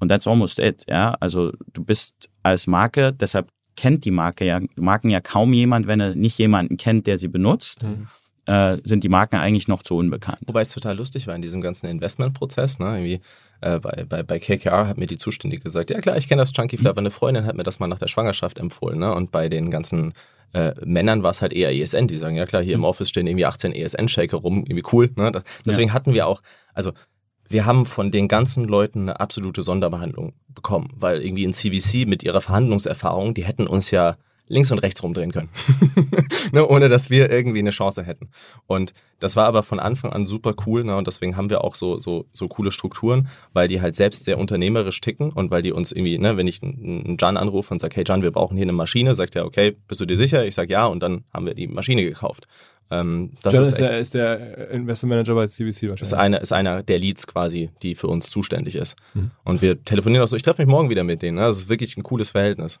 Und 0.00 0.08
that's 0.08 0.26
almost 0.26 0.58
it, 0.58 0.84
ja. 0.88 1.16
Also 1.20 1.52
du 1.72 1.84
bist 1.84 2.28
als 2.42 2.66
Marke, 2.66 3.12
deshalb 3.12 3.48
kennt 3.76 4.04
die 4.04 4.10
Marke 4.10 4.44
ja, 4.44 4.60
Marken 4.76 5.08
ja 5.10 5.20
kaum 5.20 5.52
jemand, 5.52 5.86
wenn 5.86 6.00
er 6.00 6.14
nicht 6.14 6.36
jemanden 6.38 6.76
kennt, 6.76 7.06
der 7.06 7.18
sie 7.18 7.28
benutzt. 7.28 7.84
Mhm 7.84 8.08
äh, 8.46 8.78
sind 8.84 9.04
die 9.04 9.08
Marken 9.08 9.36
eigentlich 9.36 9.68
noch 9.68 9.82
zu 9.82 9.96
unbekannt. 9.96 10.40
Wobei 10.46 10.62
es 10.62 10.72
total 10.72 10.96
lustig 10.96 11.26
war 11.26 11.34
in 11.34 11.42
diesem 11.42 11.60
ganzen 11.60 11.86
Investmentprozess. 11.86 12.78
Ne? 12.78 12.86
Irgendwie, 12.86 13.20
äh, 13.62 13.78
bei, 13.78 14.04
bei, 14.08 14.22
bei 14.22 14.38
KKR 14.38 14.88
hat 14.88 14.98
mir 14.98 15.06
die 15.06 15.18
Zuständige 15.18 15.62
gesagt, 15.62 15.90
ja 15.90 16.00
klar, 16.00 16.16
ich 16.16 16.28
kenne 16.28 16.42
das 16.42 16.52
Chunky 16.52 16.78
mhm. 16.78 16.86
eine 16.96 17.10
Freundin 17.10 17.46
hat 17.46 17.56
mir 17.56 17.62
das 17.62 17.78
mal 17.78 17.86
nach 17.86 17.98
der 17.98 18.08
Schwangerschaft 18.08 18.58
empfohlen. 18.58 18.98
Ne? 18.98 19.14
Und 19.14 19.30
bei 19.30 19.48
den 19.48 19.70
ganzen 19.70 20.14
äh, 20.52 20.74
Männern 20.84 21.22
war 21.22 21.30
es 21.30 21.40
halt 21.40 21.52
eher 21.52 21.74
ESN, 21.74 22.08
die 22.08 22.16
sagen, 22.16 22.36
ja 22.36 22.46
klar, 22.46 22.62
hier 22.62 22.74
im 22.74 22.80
mhm. 22.80 22.86
Office 22.86 23.08
stehen 23.08 23.26
irgendwie 23.26 23.46
18 23.46 23.72
ESN-Shaker 23.72 24.36
rum, 24.36 24.58
irgendwie 24.66 24.84
cool. 24.92 25.10
Ne? 25.16 25.42
Deswegen 25.64 25.88
ja. 25.88 25.94
hatten 25.94 26.12
wir 26.12 26.26
auch, 26.26 26.42
also 26.74 26.92
wir 27.48 27.66
haben 27.66 27.84
von 27.84 28.10
den 28.10 28.28
ganzen 28.28 28.64
Leuten 28.64 29.02
eine 29.02 29.20
absolute 29.20 29.62
Sonderbehandlung 29.62 30.34
bekommen, 30.48 30.90
weil 30.96 31.22
irgendwie 31.22 31.44
in 31.44 31.52
CVC 31.52 32.08
mit 32.08 32.22
ihrer 32.22 32.40
Verhandlungserfahrung, 32.40 33.34
die 33.34 33.44
hätten 33.44 33.66
uns 33.66 33.90
ja 33.90 34.16
links 34.48 34.70
und 34.70 34.78
rechts 34.78 35.02
rumdrehen 35.02 35.32
können, 35.32 35.48
ne, 36.52 36.66
ohne 36.66 36.88
dass 36.88 37.10
wir 37.10 37.30
irgendwie 37.30 37.60
eine 37.60 37.70
Chance 37.70 38.02
hätten. 38.04 38.28
Und 38.66 38.92
das 39.18 39.36
war 39.36 39.46
aber 39.46 39.62
von 39.62 39.80
Anfang 39.80 40.12
an 40.12 40.26
super 40.26 40.54
cool 40.66 40.84
ne, 40.84 40.96
und 40.96 41.06
deswegen 41.06 41.36
haben 41.36 41.48
wir 41.48 41.64
auch 41.64 41.74
so, 41.74 42.00
so, 42.00 42.26
so 42.32 42.48
coole 42.48 42.70
Strukturen, 42.70 43.28
weil 43.52 43.68
die 43.68 43.80
halt 43.80 43.94
selbst 43.94 44.24
sehr 44.24 44.38
unternehmerisch 44.38 45.00
ticken 45.00 45.30
und 45.30 45.50
weil 45.50 45.62
die 45.62 45.72
uns 45.72 45.92
irgendwie, 45.92 46.18
ne, 46.18 46.36
wenn 46.36 46.46
ich 46.46 46.62
einen 46.62 47.16
Jan 47.20 47.36
anrufe 47.36 47.72
und 47.72 47.80
sage, 47.80 47.96
hey 47.96 48.04
Jan, 48.06 48.22
wir 48.22 48.30
brauchen 48.30 48.56
hier 48.56 48.64
eine 48.64 48.72
Maschine, 48.72 49.14
sagt 49.14 49.36
er, 49.36 49.46
okay, 49.46 49.76
bist 49.88 50.00
du 50.00 50.06
dir 50.06 50.16
sicher? 50.16 50.44
Ich 50.44 50.54
sage 50.54 50.72
ja 50.72 50.86
und 50.86 51.02
dann 51.02 51.24
haben 51.32 51.46
wir 51.46 51.54
die 51.54 51.68
Maschine 51.68 52.02
gekauft. 52.02 52.46
Ähm, 52.92 53.30
das 53.42 53.54
John 53.54 53.62
ist, 53.62 53.70
ist, 53.70 53.78
der, 53.78 53.98
ist 53.98 54.14
der 54.14 54.70
Investmentmanager 54.70 55.34
bei 55.34 55.46
CVC 55.46 55.64
wahrscheinlich. 55.64 56.02
Ist 56.02 56.12
einer, 56.12 56.40
ist 56.42 56.52
einer 56.52 56.82
der 56.82 56.98
Leads 56.98 57.26
quasi, 57.26 57.70
die 57.82 57.94
für 57.94 58.08
uns 58.08 58.28
zuständig 58.28 58.76
ist. 58.76 58.96
Mhm. 59.14 59.30
Und 59.44 59.62
wir 59.62 59.82
telefonieren 59.82 60.22
auch 60.22 60.28
so, 60.28 60.36
ich 60.36 60.42
treffe 60.42 60.60
mich 60.60 60.70
morgen 60.70 60.90
wieder 60.90 61.02
mit 61.02 61.22
denen. 61.22 61.38
Ne? 61.38 61.44
Das 61.44 61.56
ist 61.56 61.68
wirklich 61.70 61.96
ein 61.96 62.02
cooles 62.02 62.30
Verhältnis. 62.30 62.80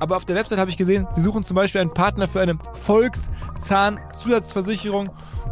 aber 0.00 0.16
auf 0.16 0.24
der 0.24 0.34
Website 0.36 0.58
habe 0.58 0.70
ich 0.70 0.76
gesehen, 0.76 1.06
sie 1.14 1.22
suchen 1.22 1.44
zum 1.44 1.54
Beispiel 1.56 1.80
einen 1.80 1.94
Partner 1.94 2.28
für 2.28 2.40
eine 2.40 2.58
Volkszahnzusatzversicherung 2.74 5.10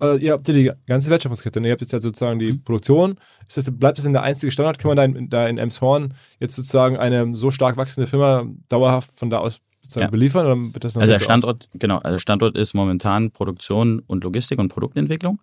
Äh, 0.00 0.18
ihr 0.18 0.32
habt 0.32 0.46
ja 0.46 0.54
die 0.54 0.70
ganze 0.86 1.10
Wertschöpfungskette. 1.10 1.60
Ne? 1.60 1.68
Ihr 1.68 1.72
habt 1.72 1.80
jetzt 1.80 1.92
ja 1.92 2.00
sozusagen 2.00 2.38
die 2.38 2.52
mhm. 2.52 2.62
Produktion. 2.62 3.18
Ist 3.48 3.56
das, 3.56 3.70
bleibt 3.70 3.98
das 3.98 4.04
in 4.04 4.12
der 4.12 4.22
einzige 4.22 4.52
Standard? 4.52 4.78
Kann 4.78 4.94
man 4.94 4.96
da 4.96 5.04
in, 5.04 5.28
da 5.28 5.48
in 5.48 5.58
Emshorn 5.58 6.14
jetzt 6.38 6.54
sozusagen 6.54 6.96
eine 6.96 7.34
so 7.34 7.50
stark 7.50 7.76
wachsende 7.76 8.06
Firma 8.06 8.44
dauerhaft 8.68 9.18
von 9.18 9.30
da 9.30 9.38
aus 9.38 9.60
ja. 9.94 10.08
beliefern? 10.08 10.46
Oder 10.46 10.56
wird 10.56 10.84
das 10.84 10.94
noch 10.94 11.02
also 11.02 11.12
der 11.12 11.18
Standort, 11.18 11.64
aus? 11.64 11.78
genau, 11.78 11.98
also 11.98 12.18
Standort 12.18 12.56
ist 12.56 12.74
momentan 12.74 13.30
Produktion 13.32 14.00
und 14.06 14.22
Logistik 14.24 14.58
und 14.58 14.68
Produktentwicklung. 14.68 15.40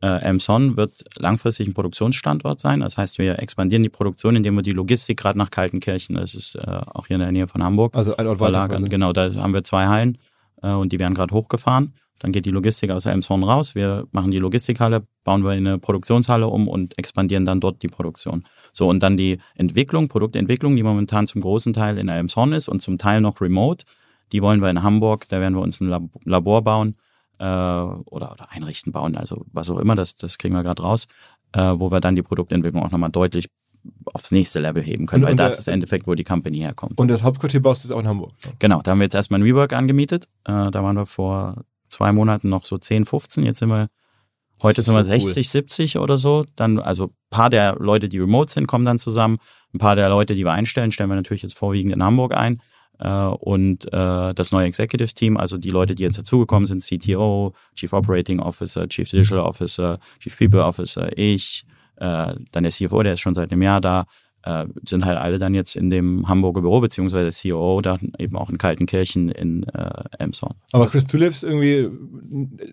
Äh, 0.00 0.22
Emson 0.22 0.76
wird 0.76 1.04
langfristig 1.16 1.68
ein 1.68 1.74
Produktionsstandort 1.74 2.60
sein. 2.60 2.80
Das 2.80 2.96
heißt, 2.96 3.18
wir 3.18 3.38
expandieren 3.38 3.82
die 3.82 3.88
Produktion, 3.88 4.34
indem 4.34 4.56
wir 4.56 4.62
die 4.62 4.72
Logistik 4.72 5.18
gerade 5.18 5.38
nach 5.38 5.50
Kaltenkirchen, 5.50 6.16
das 6.16 6.34
ist 6.34 6.56
äh, 6.56 6.60
auch 6.66 7.06
hier 7.06 7.16
in 7.16 7.20
der 7.20 7.30
Nähe 7.30 7.46
von 7.46 7.62
Hamburg, 7.62 7.94
also 7.94 8.16
ein 8.16 8.26
Ort 8.26 8.38
verlagern. 8.38 8.88
Genau, 8.88 9.12
da 9.12 9.32
haben 9.34 9.54
wir 9.54 9.62
zwei 9.62 9.86
Hallen 9.86 10.18
äh, 10.62 10.70
und 10.70 10.92
die 10.92 10.98
werden 10.98 11.14
gerade 11.14 11.32
hochgefahren. 11.32 11.94
Dann 12.22 12.30
geht 12.30 12.46
die 12.46 12.50
Logistik 12.50 12.92
aus 12.92 13.04
Elmshorn 13.04 13.42
raus. 13.42 13.74
Wir 13.74 14.06
machen 14.12 14.30
die 14.30 14.38
Logistikhalle, 14.38 15.04
bauen 15.24 15.42
wir 15.42 15.54
in 15.54 15.66
eine 15.66 15.78
Produktionshalle 15.78 16.46
um 16.46 16.68
und 16.68 16.96
expandieren 16.96 17.44
dann 17.44 17.58
dort 17.58 17.82
die 17.82 17.88
Produktion. 17.88 18.44
So, 18.72 18.88
und 18.88 19.02
dann 19.02 19.16
die 19.16 19.38
Entwicklung, 19.56 20.06
Produktentwicklung, 20.06 20.76
die 20.76 20.84
momentan 20.84 21.26
zum 21.26 21.40
großen 21.40 21.72
Teil 21.72 21.98
in 21.98 22.08
Elmshorn 22.08 22.52
ist 22.52 22.68
und 22.68 22.80
zum 22.80 22.96
Teil 22.96 23.20
noch 23.20 23.40
remote. 23.40 23.84
Die 24.30 24.40
wollen 24.40 24.62
wir 24.62 24.70
in 24.70 24.84
Hamburg, 24.84 25.28
da 25.28 25.40
werden 25.40 25.54
wir 25.54 25.62
uns 25.62 25.80
ein 25.80 26.10
Labor 26.24 26.62
bauen 26.62 26.94
äh, 27.38 27.44
oder, 27.44 28.32
oder 28.32 28.52
einrichten, 28.52 28.92
bauen, 28.92 29.16
also 29.16 29.44
was 29.52 29.68
auch 29.68 29.78
immer, 29.78 29.96
das, 29.96 30.14
das 30.14 30.38
kriegen 30.38 30.54
wir 30.54 30.62
gerade 30.62 30.80
raus, 30.80 31.08
äh, 31.52 31.72
wo 31.74 31.90
wir 31.90 32.00
dann 32.00 32.14
die 32.14 32.22
Produktentwicklung 32.22 32.84
auch 32.84 32.92
nochmal 32.92 33.10
deutlich 33.10 33.48
aufs 34.04 34.30
nächste 34.30 34.60
Level 34.60 34.82
heben 34.82 35.06
können, 35.06 35.24
und, 35.24 35.26
weil 35.26 35.32
und 35.32 35.38
das 35.38 35.54
der, 35.54 35.58
ist 35.58 35.68
im 35.68 35.74
Endeffekt, 35.74 36.06
wo 36.06 36.14
die 36.14 36.22
Company 36.22 36.58
herkommt. 36.58 37.00
Und 37.00 37.10
das 37.10 37.24
Hauptquartier 37.24 37.60
baust 37.60 37.82
du 37.82 37.88
jetzt 37.88 37.96
auch 37.96 38.00
in 38.00 38.06
Hamburg? 38.06 38.32
Genau, 38.60 38.80
da 38.80 38.92
haben 38.92 39.00
wir 39.00 39.04
jetzt 39.04 39.14
erstmal 39.14 39.40
ein 39.40 39.42
Rework 39.42 39.72
angemietet. 39.72 40.28
Äh, 40.44 40.70
da 40.70 40.84
waren 40.84 40.96
wir 40.96 41.04
vor 41.04 41.64
zwei 41.92 42.12
Monaten 42.12 42.48
noch 42.48 42.64
so 42.64 42.78
10, 42.78 43.04
15. 43.04 43.44
Jetzt 43.44 43.58
sind 43.58 43.68
wir, 43.68 43.88
heute 44.62 44.82
sind 44.82 44.94
wir 44.94 45.04
so 45.04 45.10
60, 45.10 45.36
cool. 45.36 45.44
70 45.44 45.98
oder 45.98 46.18
so. 46.18 46.44
Dann, 46.56 46.78
also 46.78 47.06
ein 47.06 47.30
paar 47.30 47.50
der 47.50 47.76
Leute, 47.78 48.08
die 48.08 48.18
remote 48.18 48.50
sind, 48.50 48.66
kommen 48.66 48.84
dann 48.84 48.98
zusammen. 48.98 49.38
Ein 49.74 49.78
paar 49.78 49.96
der 49.96 50.08
Leute, 50.08 50.34
die 50.34 50.44
wir 50.44 50.52
einstellen, 50.52 50.92
stellen 50.92 51.10
wir 51.10 51.16
natürlich 51.16 51.42
jetzt 51.42 51.56
vorwiegend 51.56 51.92
in 51.92 52.02
Hamburg 52.02 52.34
ein. 52.34 52.60
Äh, 52.98 53.08
und 53.08 53.86
äh, 53.92 54.34
das 54.34 54.52
neue 54.52 54.66
Executive 54.66 55.12
Team, 55.12 55.36
also 55.36 55.58
die 55.58 55.70
Leute, 55.70 55.94
die 55.94 56.02
jetzt 56.02 56.18
dazugekommen 56.18 56.66
sind, 56.66 56.82
CTO, 56.82 57.52
Chief 57.74 57.92
Operating 57.92 58.40
Officer, 58.40 58.88
Chief 58.88 59.08
Digital 59.08 59.40
Officer, 59.40 59.98
Chief 60.20 60.36
People 60.36 60.64
Officer, 60.64 61.16
ich, 61.16 61.64
äh, 61.96 62.34
dann 62.52 62.62
der 62.62 62.70
CFO, 62.70 63.02
der 63.02 63.14
ist 63.14 63.20
schon 63.20 63.34
seit 63.34 63.50
einem 63.50 63.62
Jahr 63.62 63.80
da, 63.80 64.06
äh, 64.44 64.66
sind 64.86 65.04
halt 65.04 65.18
alle 65.18 65.38
dann 65.38 65.54
jetzt 65.54 65.76
in 65.76 65.90
dem 65.90 66.28
Hamburger 66.28 66.60
Büro, 66.60 66.80
beziehungsweise 66.80 67.30
CEO, 67.30 67.80
da 67.80 67.98
eben 68.18 68.36
auch 68.36 68.50
in 68.50 68.58
Kaltenkirchen 68.58 69.28
in 69.30 69.64
äh, 69.64 70.04
Emshorn. 70.18 70.54
Aber 70.72 70.86
Chris, 70.86 71.06
du 71.06 71.16
lebst 71.16 71.44
irgendwie 71.44 71.90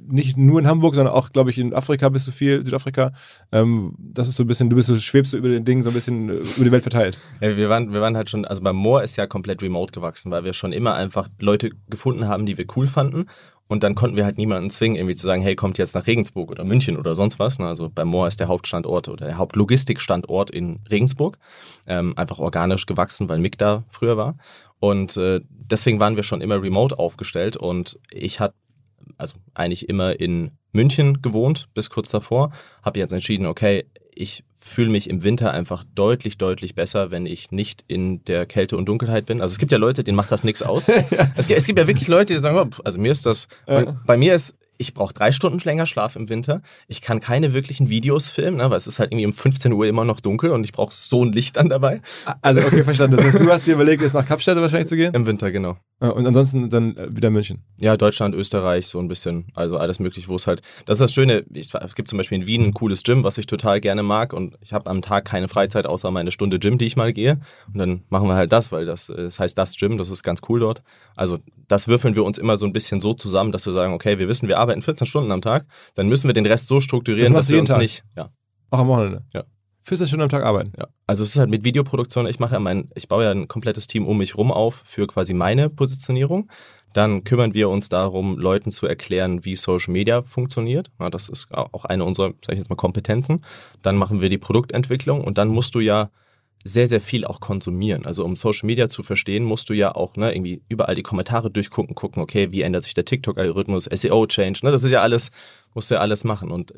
nicht 0.08 0.38
nur 0.38 0.60
in 0.60 0.68
Hamburg, 0.68 0.96
sondern 0.96 1.14
auch, 1.14 1.32
glaube 1.32 1.50
ich, 1.50 1.60
in 1.60 1.74
Afrika 1.74 2.10
bist 2.10 2.28
du 2.28 2.32
viel, 2.32 2.66
Südafrika. 2.66 3.12
Ähm, 3.52 3.94
das 3.98 4.28
ist 4.28 4.36
so 4.36 4.44
ein 4.44 4.48
bisschen, 4.48 4.70
du 4.70 4.76
bist 4.76 4.88
so, 4.88 4.96
schwebst 4.96 5.34
du 5.34 5.38
über 5.38 5.50
den 5.50 5.66
Dingen 5.66 5.84
so 5.84 5.90
ein 5.90 5.94
bisschen 5.94 6.30
äh, 6.30 6.34
über 6.34 6.66
die 6.66 6.72
Welt 6.72 6.84
verteilt. 6.84 7.18
Ja, 7.42 7.56
wir 7.56 7.70
waren, 7.70 7.94
wir 7.94 8.02
waren 8.02 8.16
halt 8.16 8.30
schon, 8.30 8.46
also 8.46 8.62
beim 8.62 8.76
Moor 8.76 9.04
ist 9.04 9.16
ja 9.16 9.28
komplett 9.28 9.62
remote 9.62 9.92
gewachsen, 9.92 10.32
weil 10.32 10.44
wir 10.44 10.54
schon 10.54 10.74
immer 10.74 10.96
einfach 10.96 11.30
Leute 11.40 11.72
gefunden 11.90 12.28
haben, 12.28 12.46
die 12.46 12.58
wir 12.58 12.66
cool 12.76 12.88
fanden 12.88 13.26
und 13.70 13.84
dann 13.84 13.94
konnten 13.94 14.18
wir 14.18 14.26
halt 14.26 14.40
niemanden 14.40 14.72
zwingen, 14.72 14.98
irgendwie 14.98 15.16
zu 15.16 15.28
sagen, 15.28 15.44
hey, 15.44 15.56
kommt 15.56 15.78
jetzt 15.78 15.94
nach 15.94 16.08
Regensburg 16.08 16.50
oder 16.50 16.64
München 16.64 16.98
oder 16.98 17.16
sonst 17.16 17.38
was. 17.38 17.60
Ne? 17.60 17.68
Also 17.68 17.88
bei 17.88 18.04
Moor 18.04 18.28
ist 18.28 18.40
der 18.40 18.48
Hauptstandort 18.48 19.08
oder 19.08 19.28
der 19.28 19.38
Hauptlogistikstandort 19.38 20.50
in 20.50 20.80
Regensburg. 20.90 21.38
Ähm, 21.86 22.18
einfach 22.18 22.40
organisch 22.40 22.88
gewachsen, 22.88 23.30
weil 23.30 23.38
Mick 23.38 23.60
da 23.60 23.84
früher 23.88 24.18
war. 24.18 24.38
Und 24.80 25.18
äh, 25.18 25.42
deswegen 25.50 26.00
waren 26.00 26.16
wir 26.16 26.24
schon 26.24 26.42
immer 26.42 26.60
remote 26.62 26.98
aufgestellt. 26.98 27.58
Und 27.58 28.00
ich 28.12 28.40
hatte 28.40 28.56
also 29.18 29.38
eigentlich 29.54 29.88
immer 29.88 30.20
in 30.20 30.52
München 30.72 31.22
gewohnt 31.22 31.70
bis 31.76 31.92
kurz 31.92 32.10
davor. 32.10 32.52
Habe 32.82 32.98
jetzt 32.98 33.14
entschieden, 33.14 33.46
okay, 33.46 33.86
ich 34.20 34.44
fühle 34.54 34.90
mich 34.90 35.10
im 35.10 35.24
Winter 35.24 35.52
einfach 35.52 35.86
deutlich, 35.96 36.38
deutlich 36.38 36.76
besser, 36.76 37.10
wenn 37.10 37.26
ich 37.26 37.52
nicht 37.52 37.86
in 37.88 38.22
der 38.26 38.46
Kälte 38.46 38.76
und 38.76 38.86
Dunkelheit 38.88 39.26
bin. 39.26 39.42
Also 39.42 39.54
es 39.54 39.60
gibt 39.60 39.72
ja 39.72 39.78
Leute, 39.78 40.04
denen 40.04 40.18
macht 40.18 40.32
das 40.34 40.44
nichts 40.44 40.62
aus. 40.62 40.88
ja. 40.88 40.98
es, 41.38 41.48
gibt, 41.48 41.58
es, 41.58 41.66
gibt, 41.66 41.80
ja 41.80 41.88
wirklich 41.88 42.10
Leute, 42.10 42.34
die 42.34 42.40
sagen, 42.40 42.58
oh, 42.58 42.82
also 42.84 43.00
mir 43.00 43.14
ist 43.14 43.26
das, 43.26 43.48
ja. 43.66 43.86
bei 44.06 44.18
mir 44.18 44.36
ist 44.36 44.56
ich 44.80 44.94
brauche 44.94 45.14
drei 45.14 45.34
Stunden 45.34 45.60
länger 45.60 45.86
Schlaf 45.86 46.16
im 46.16 46.30
Winter. 46.30 46.62
Ich 46.88 47.02
kann 47.02 47.20
keine 47.20 47.54
wirklichen 47.54 47.90
Videos 47.90 48.30
filmen, 48.30 48.58
ne, 48.58 48.70
weil 48.70 48.78
es 48.78 48.88
ist 48.88 48.98
halt 48.98 49.12
irgendwie 49.12 49.26
um 49.26 49.34
15 49.34 49.74
Uhr 49.74 49.86
immer 49.86 50.06
noch 50.06 50.22
dunkel 50.22 50.52
und 50.52 50.64
ich 50.64 50.72
brauche 50.72 50.94
so 50.94 51.24
ein 51.24 51.34
Licht 51.34 51.58
dann 51.58 51.68
dabei. 51.68 52.02
Also, 52.42 52.62
okay, 52.62 52.86
verstanden. 52.86 53.18
Das 53.18 53.26
heißt, 53.26 53.40
du 53.42 53.52
hast 53.52 53.68
dir 53.68 53.74
überlegt, 53.74 54.02
jetzt 54.02 54.14
nach 54.14 54.26
Kapstadt 54.26 54.58
wahrscheinlich 54.58 54.88
zu 54.88 54.96
gehen? 54.96 55.14
Im 55.14 55.26
Winter, 55.26 55.52
genau. 55.52 55.78
Und 56.00 56.26
ansonsten 56.26 56.70
dann 56.70 56.96
äh, 56.96 57.08
wieder 57.14 57.30
München. 57.30 57.64
Ja, 57.78 57.98
Deutschland, 57.98 58.34
Österreich, 58.34 58.88
so 58.88 59.00
ein 59.00 59.10
bisschen. 59.10 59.52
Also 59.54 59.78
alles 59.78 60.00
möglich, 60.00 60.30
wo 60.30 60.36
es 60.36 60.48
halt. 60.48 60.62
Das 60.86 60.96
ist 60.96 61.02
das 61.02 61.14
Schöne. 61.14 61.44
Ich, 61.54 61.74
es 61.74 61.96
gibt 61.96 62.08
zum 62.08 62.18
Beispiel 62.18 62.40
in 62.40 62.48
Wien 62.48 62.64
ein 62.64 62.74
cooles 62.74 63.04
Gym, 63.04 63.26
was 63.26 63.38
ich 63.38 63.48
total 63.48 63.82
gerne 63.82 64.02
mag. 64.02 64.32
Und 64.32 64.56
ich 64.62 64.72
habe 64.72 64.90
am 64.90 65.02
Tag 65.02 65.26
keine 65.26 65.50
Freizeit, 65.50 65.86
außer 65.86 66.10
meine 66.10 66.32
Stunde 66.32 66.58
Gym, 66.58 66.78
die 66.78 66.86
ich 66.86 66.96
mal 66.96 67.12
gehe. 67.12 67.42
Und 67.68 67.80
dann 67.80 68.04
machen 68.08 68.30
wir 68.30 68.36
halt 68.36 68.54
das, 68.54 68.72
weil 68.72 68.86
das, 68.86 69.08
das 69.08 69.42
heißt 69.42 69.58
das 69.58 69.76
Gym, 69.76 69.98
das 69.98 70.10
ist 70.10 70.24
ganz 70.24 70.40
cool 70.48 70.62
dort. 70.62 70.84
Also 71.18 71.40
das 71.68 71.90
würfeln 71.90 72.16
wir 72.16 72.24
uns 72.24 72.38
immer 72.38 72.56
so 72.56 72.66
ein 72.66 72.72
bisschen 72.72 73.02
so 73.02 73.14
zusammen, 73.14 73.52
dass 73.52 73.66
wir 73.66 73.74
sagen, 73.74 73.94
okay, 73.94 74.20
wir 74.20 74.30
wissen, 74.30 74.48
wir 74.48 74.58
arbeiten 74.58 74.69
14 74.82 75.08
Stunden 75.08 75.32
am 75.32 75.42
Tag, 75.42 75.66
dann 75.96 76.08
müssen 76.08 76.28
wir 76.28 76.34
den 76.34 76.46
Rest 76.46 76.68
so 76.68 76.80
strukturieren, 76.80 77.34
Das 77.34 77.46
dass 77.48 77.54
wir 77.54 77.60
uns 77.60 77.70
Tag? 77.70 77.80
nicht. 77.80 78.04
Ja. 78.16 78.30
Auch 78.70 78.80
am 78.80 78.88
Wochenende? 78.88 79.24
Ja. 79.34 79.44
14 79.84 80.08
Stunden 80.08 80.24
am 80.24 80.30
Tag 80.30 80.44
arbeiten? 80.44 80.74
Ja, 80.78 80.88
also 81.08 81.24
es 81.24 81.32
ist 81.32 81.40
halt 81.40 81.50
mit 81.50 81.64
Videoproduktion, 81.64 82.28
ich 82.28 82.40
mache 82.40 82.54
ja 82.54 82.60
mein, 82.60 82.90
ich 82.96 83.08
baue 83.08 83.24
ja 83.24 83.32
ein 83.32 83.48
komplettes 83.48 83.88
Team 83.88 84.06
um 84.06 84.18
mich 84.20 84.38
rum 84.38 84.52
auf 84.52 84.76
für 84.76 85.08
quasi 85.08 85.34
meine 85.34 85.70
Positionierung. 85.70 86.50
Dann 86.94 87.24
kümmern 87.24 87.54
wir 87.54 87.70
uns 87.70 87.90
darum, 87.90 88.38
Leuten 88.38 88.72
zu 88.72 88.88
erklären, 88.88 89.46
wie 89.46 89.56
Social 89.56 89.92
Media 89.92 90.24
funktioniert. 90.24 90.90
Ja, 91.00 91.10
das 91.10 91.30
ist 91.30 91.52
auch 91.52 91.86
eine 91.86 92.04
unserer, 92.04 92.34
sag 92.46 92.54
ich 92.54 92.60
jetzt 92.60 92.70
mal, 92.70 92.76
Kompetenzen. 92.76 93.44
Dann 93.82 93.96
machen 93.96 94.22
wir 94.22 94.30
die 94.30 94.40
Produktentwicklung 94.40 95.24
und 95.24 95.38
dann 95.38 95.50
musst 95.50 95.76
du 95.76 95.80
ja 95.80 96.10
sehr, 96.64 96.88
sehr 96.88 97.01
viel 97.01 97.26
auch 97.26 97.39
konsumieren. 97.39 98.05
Also 98.05 98.26
um 98.26 98.36
Social 98.36 98.68
Media 98.68 98.89
zu 98.89 99.03
verstehen, 99.03 99.43
musst 99.43 99.70
du 99.70 99.74
ja 99.74 99.95
auch 99.95 100.18
ne, 100.18 100.34
irgendwie 100.34 100.62
überall 100.68 100.95
die 100.95 101.03
Kommentare 101.03 101.49
durchgucken, 101.49 101.95
gucken, 101.95 102.22
okay, 102.22 102.51
wie 102.51 102.62
ändert 102.62 102.84
sich 102.84 102.93
der 102.93 103.05
TikTok-Algorithmus, 103.05 103.86
SEO-Change, 103.86 104.60
ne, 104.64 104.72
das 104.72 104.84
ist 104.84 104.91
ja 104.91 105.01
alles, 105.01 105.32
musst 105.74 105.89
du 105.89 105.95
ja 105.95 106.01
alles 106.01 106.24
machen. 106.24 106.51
Und 106.51 106.74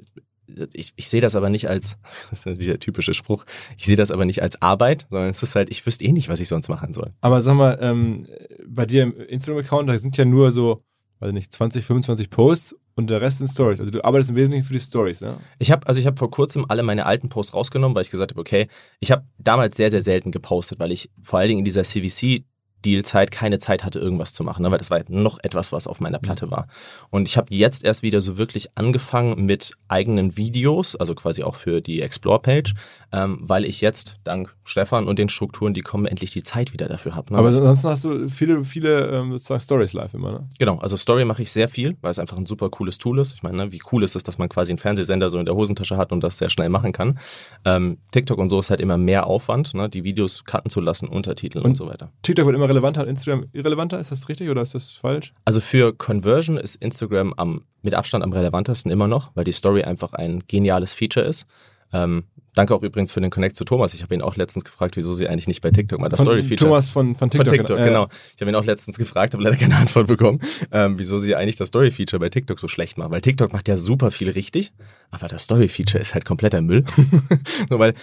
ich, 0.74 0.94
ich 0.96 1.10
sehe 1.10 1.22
das 1.22 1.36
aber 1.36 1.50
nicht 1.50 1.68
als, 1.70 1.98
das 2.30 2.46
ist 2.46 2.62
der 2.62 2.80
typische 2.80 3.14
Spruch, 3.14 3.46
ich 3.78 3.86
sehe 3.86 3.96
das 3.96 4.12
aber 4.12 4.26
nicht 4.26 4.42
als 4.42 4.62
Arbeit, 4.62 5.08
sondern 5.10 5.30
es 5.30 5.42
ist 5.42 5.56
halt, 5.56 5.70
ich 5.72 5.86
wüsste 5.86 6.06
eh 6.06 6.12
nicht, 6.12 6.30
was 6.30 6.40
ich 6.40 6.48
sonst 6.48 6.70
machen 6.70 6.94
soll. 6.94 7.14
Aber 7.22 7.42
sag 7.42 7.56
mal, 7.56 7.78
ähm, 7.82 8.28
bei 8.68 8.86
dir 8.86 9.04
im 9.04 9.20
Instagram-Account, 9.20 9.90
da 9.90 9.98
sind 9.98 10.18
ja 10.18 10.26
nur 10.26 10.52
so, 10.52 10.84
weiß 11.20 11.32
nicht, 11.32 11.52
20, 11.52 11.84
25 11.84 12.30
Posts 12.30 12.76
und 12.96 13.10
der 13.10 13.22
Rest 13.22 13.40
sind 13.40 13.48
Stories. 13.48 13.80
Also 13.80 13.92
du 13.92 14.04
arbeitest 14.04 14.32
im 14.32 14.36
Wesentlichen 14.36 14.64
für 14.64 14.74
die 14.74 14.80
Stories, 14.80 15.22
ne? 15.22 15.38
Ich 15.60 15.72
habe 15.72 15.88
also 15.88 16.00
ich 16.00 16.06
habe 16.06 16.18
vor 16.18 16.30
kurzem 16.30 16.66
alle 16.68 16.84
meine 16.84 17.06
alten 17.06 17.30
Posts 17.30 17.54
rausgenommen, 17.54 17.96
weil 17.96 18.04
ich 18.04 18.12
gesagt 18.12 18.32
habe, 18.32 18.42
okay, 18.42 18.68
ich 19.00 19.12
habe 19.12 19.26
damals 19.38 19.78
sehr 19.78 19.90
sehr 19.90 20.02
selten 20.02 20.32
gepostet, 20.32 20.80
weil 20.80 20.92
ich 20.92 21.10
vor 21.22 21.40
allen 21.40 21.50
Dingen 21.50 21.60
in 21.60 21.66
dieser 21.66 21.84
CVC 21.84 22.44
Deal-Zeit 22.86 23.32
keine 23.32 23.60
Zeit 23.60 23.84
hatte, 23.84 24.00
irgendwas 24.00 24.34
zu 24.34 24.44
machen, 24.44 24.64
ne? 24.64 24.72
weil 24.72 24.78
das 24.78 24.90
war 24.90 24.98
halt 24.98 25.10
noch 25.10 25.40
etwas, 25.44 25.72
was 25.72 25.88
auf 25.88 26.00
meiner 26.00 26.20
Platte 26.20 26.52
war. 26.52 26.68
Und 27.10 27.28
ich 27.28 27.38
habe 27.38 27.54
jetzt 27.54 27.84
erst 27.84 28.04
wieder 28.04 28.22
so 28.22 28.38
wirklich 28.38 28.70
angefangen 28.76 29.46
mit 29.46 29.74
eigenen 29.88 30.38
Videos, 30.38 30.96
also 30.96 31.16
quasi 31.16 31.44
auch 31.44 31.56
für 31.56 31.82
die 31.82 32.02
Explore-Page, 32.02 32.74
ähm, 33.12 33.40
weil 33.42 33.66
ich 33.66 33.82
jetzt 33.82 34.18
dank 34.24 34.56
Stefan 34.64 35.08
und 35.08 35.20
den 35.20 35.30
Strukturen, 35.30 35.74
die 35.74 35.82
kommen, 35.82 36.06
endlich 36.06 36.32
die 36.32 36.44
Zeit 36.44 36.74
wieder 36.74 36.88
dafür 36.88 37.16
habe. 37.16 37.34
Ne? 37.34 37.40
Aber 37.40 37.50
ansonsten 37.50 37.88
hast 37.90 38.06
du 38.06 38.28
viele, 38.30 38.64
viele 38.64 39.08
ähm, 39.12 39.32
sozusagen 39.32 39.60
Stories 39.60 39.94
live 39.94 40.14
immer, 40.14 40.32
ne? 40.32 40.48
Genau, 40.60 40.78
also 40.80 40.98
Story 40.98 41.26
mache 41.26 41.42
ich 41.42 41.52
sehr 41.52 41.68
viel, 41.68 41.98
weil 42.02 42.12
es 42.12 42.20
einfach 42.20 42.38
ein 42.38 42.46
super 42.46 42.70
cooles 42.70 42.98
Tool 42.98 43.20
ist. 43.20 43.34
Ich 43.34 43.44
meine, 43.44 43.58
ne, 43.58 43.72
wie 43.72 43.82
cool 43.92 44.04
ist 44.04 44.16
es, 44.16 44.24
dass 44.24 44.38
man 44.38 44.50
quasi 44.50 44.72
einen 44.72 44.80
Fernsehsender 44.80 45.30
so 45.30 45.38
in 45.40 45.46
der 45.46 45.56
Hosentasche 45.56 45.98
hat 45.98 46.12
und 46.12 46.24
das 46.24 46.38
sehr 46.38 46.50
schnell 46.50 46.70
machen 46.70 46.94
kann. 46.94 47.20
Ähm, 47.66 47.98
TikTok 48.12 48.38
und 48.38 48.50
so 48.50 48.60
ist 48.60 48.70
halt 48.70 48.80
immer 48.82 48.98
mehr 48.98 49.28
Aufwand, 49.28 49.74
ne, 49.74 49.90
die 49.90 50.04
Videos 50.04 50.44
cutten 50.46 50.70
zu 50.72 50.80
lassen, 50.82 51.08
Untertitel 51.08 51.60
und, 51.60 51.66
Und- 51.66 51.76
so 51.76 51.88
weiter. 51.88 52.12
TikTok 52.22 52.46
wird 52.46 52.56
immer 52.56 52.68
relevanter 52.72 53.02
und 53.02 53.10
Instagram 53.10 53.46
irrelevanter. 53.54 54.00
Ist 54.00 54.12
das 54.12 54.28
richtig 54.30 54.50
oder 54.50 54.62
ist 54.62 54.74
das 54.74 54.92
falsch? 54.92 55.34
Also 55.46 55.60
für 55.60 55.94
Conversion 55.94 56.58
ist 56.58 56.76
Instagram 56.76 57.34
am, 57.38 57.64
mit 57.82 57.94
Abstand 57.94 58.24
am 58.24 58.34
relevantesten 58.34 58.92
immer 58.92 59.08
noch, 59.08 59.32
weil 59.36 59.44
die 59.44 59.52
Story 59.52 59.84
einfach 59.84 60.14
ein 60.14 60.44
geniales 60.48 60.94
Feature 60.94 61.26
ist. 61.26 61.46
Ähm, 61.94 62.24
danke 62.56 62.74
auch 62.74 62.84
übrigens 62.84 63.12
für 63.12 63.22
den 63.22 63.30
Connect 63.30 63.56
zu 63.56 63.66
Thomas. 63.66 63.94
Ich 63.94 64.02
habe 64.02 64.14
ihn 64.14 64.22
auch 64.22 64.36
letztens 64.36 64.64
gefragt, 64.64 64.96
wieso 64.98 65.14
sie 65.14 65.28
eigentlich 65.28 65.48
nicht 65.48 65.62
bei 65.62 65.72
TikTok 65.72 66.00
mal 66.00 66.10
das 66.10 66.20
Von 66.20 66.28
Story-Feature 66.28 66.70
Thomas 66.70 66.90
von, 66.90 67.16
von 67.16 67.30
Von 67.30 67.30
TikTok. 67.32 67.54
TikTok, 67.54 67.80
Ja, 67.80 67.86
genau. 67.86 68.08
Ich 68.36 68.42
habe 68.42 68.52
ihn 68.52 68.56
auch 68.56 68.66
letztens 68.66 68.98
gefragt, 68.98 69.34
habe 69.34 69.44
leider 69.44 69.58
keine 69.58 69.76
Antwort 69.76 70.08
bekommen, 70.08 70.40
ähm, 70.72 70.98
wieso 70.98 71.18
sie 71.18 71.36
eigentlich 71.36 71.58
das 71.58 71.70
Story-Feature 71.70 72.20
bei 72.20 72.30
TikTok 72.30 72.60
so 72.60 72.68
schlecht 72.68 72.98
machen. 72.98 73.12
Weil 73.12 73.22
TikTok 73.22 73.54
macht 73.54 73.68
ja 73.68 73.78
super 73.78 74.12
viel 74.12 74.30
richtig, 74.30 74.72
aber 75.10 75.28
das 75.28 75.44
Story-Feature 75.44 76.02
ist 76.02 76.14
halt 76.14 76.26
kompletter 76.26 76.62
Müll. 76.62 76.84
so, 77.70 77.80
weil 77.80 77.94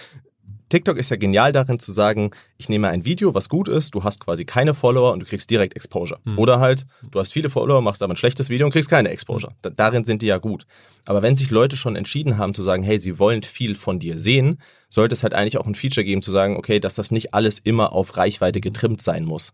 TikTok 0.69 0.97
ist 0.97 1.09
ja 1.09 1.17
genial 1.17 1.51
darin 1.51 1.79
zu 1.79 1.91
sagen, 1.91 2.31
ich 2.57 2.69
nehme 2.69 2.87
ein 2.89 3.05
Video, 3.05 3.33
was 3.33 3.49
gut 3.49 3.67
ist, 3.67 3.95
du 3.95 4.03
hast 4.03 4.19
quasi 4.19 4.45
keine 4.45 4.73
Follower 4.73 5.11
und 5.11 5.19
du 5.19 5.25
kriegst 5.25 5.49
direkt 5.49 5.75
Exposure. 5.75 6.19
Oder 6.37 6.59
halt, 6.59 6.85
du 7.11 7.19
hast 7.19 7.33
viele 7.33 7.49
Follower, 7.49 7.81
machst 7.81 8.03
aber 8.03 8.13
ein 8.13 8.17
schlechtes 8.17 8.49
Video 8.49 8.65
und 8.67 8.71
kriegst 8.71 8.89
keine 8.89 9.09
Exposure. 9.09 9.53
Da, 9.61 9.71
darin 9.71 10.05
sind 10.05 10.21
die 10.21 10.27
ja 10.27 10.37
gut. 10.37 10.65
Aber 11.05 11.21
wenn 11.21 11.35
sich 11.35 11.49
Leute 11.49 11.75
schon 11.75 11.95
entschieden 11.95 12.37
haben 12.37 12.53
zu 12.53 12.61
sagen, 12.61 12.83
hey, 12.83 12.99
sie 12.99 13.19
wollen 13.19 13.43
viel 13.43 13.75
von 13.75 13.99
dir 13.99 14.17
sehen, 14.19 14.59
sollte 14.89 15.13
es 15.13 15.23
halt 15.23 15.33
eigentlich 15.33 15.57
auch 15.57 15.65
ein 15.65 15.75
Feature 15.75 16.05
geben 16.05 16.21
zu 16.21 16.31
sagen, 16.31 16.55
okay, 16.55 16.79
dass 16.79 16.95
das 16.95 17.11
nicht 17.11 17.33
alles 17.33 17.59
immer 17.59 17.93
auf 17.93 18.17
Reichweite 18.17 18.61
getrimmt 18.61 19.01
sein 19.01 19.25
muss. 19.25 19.53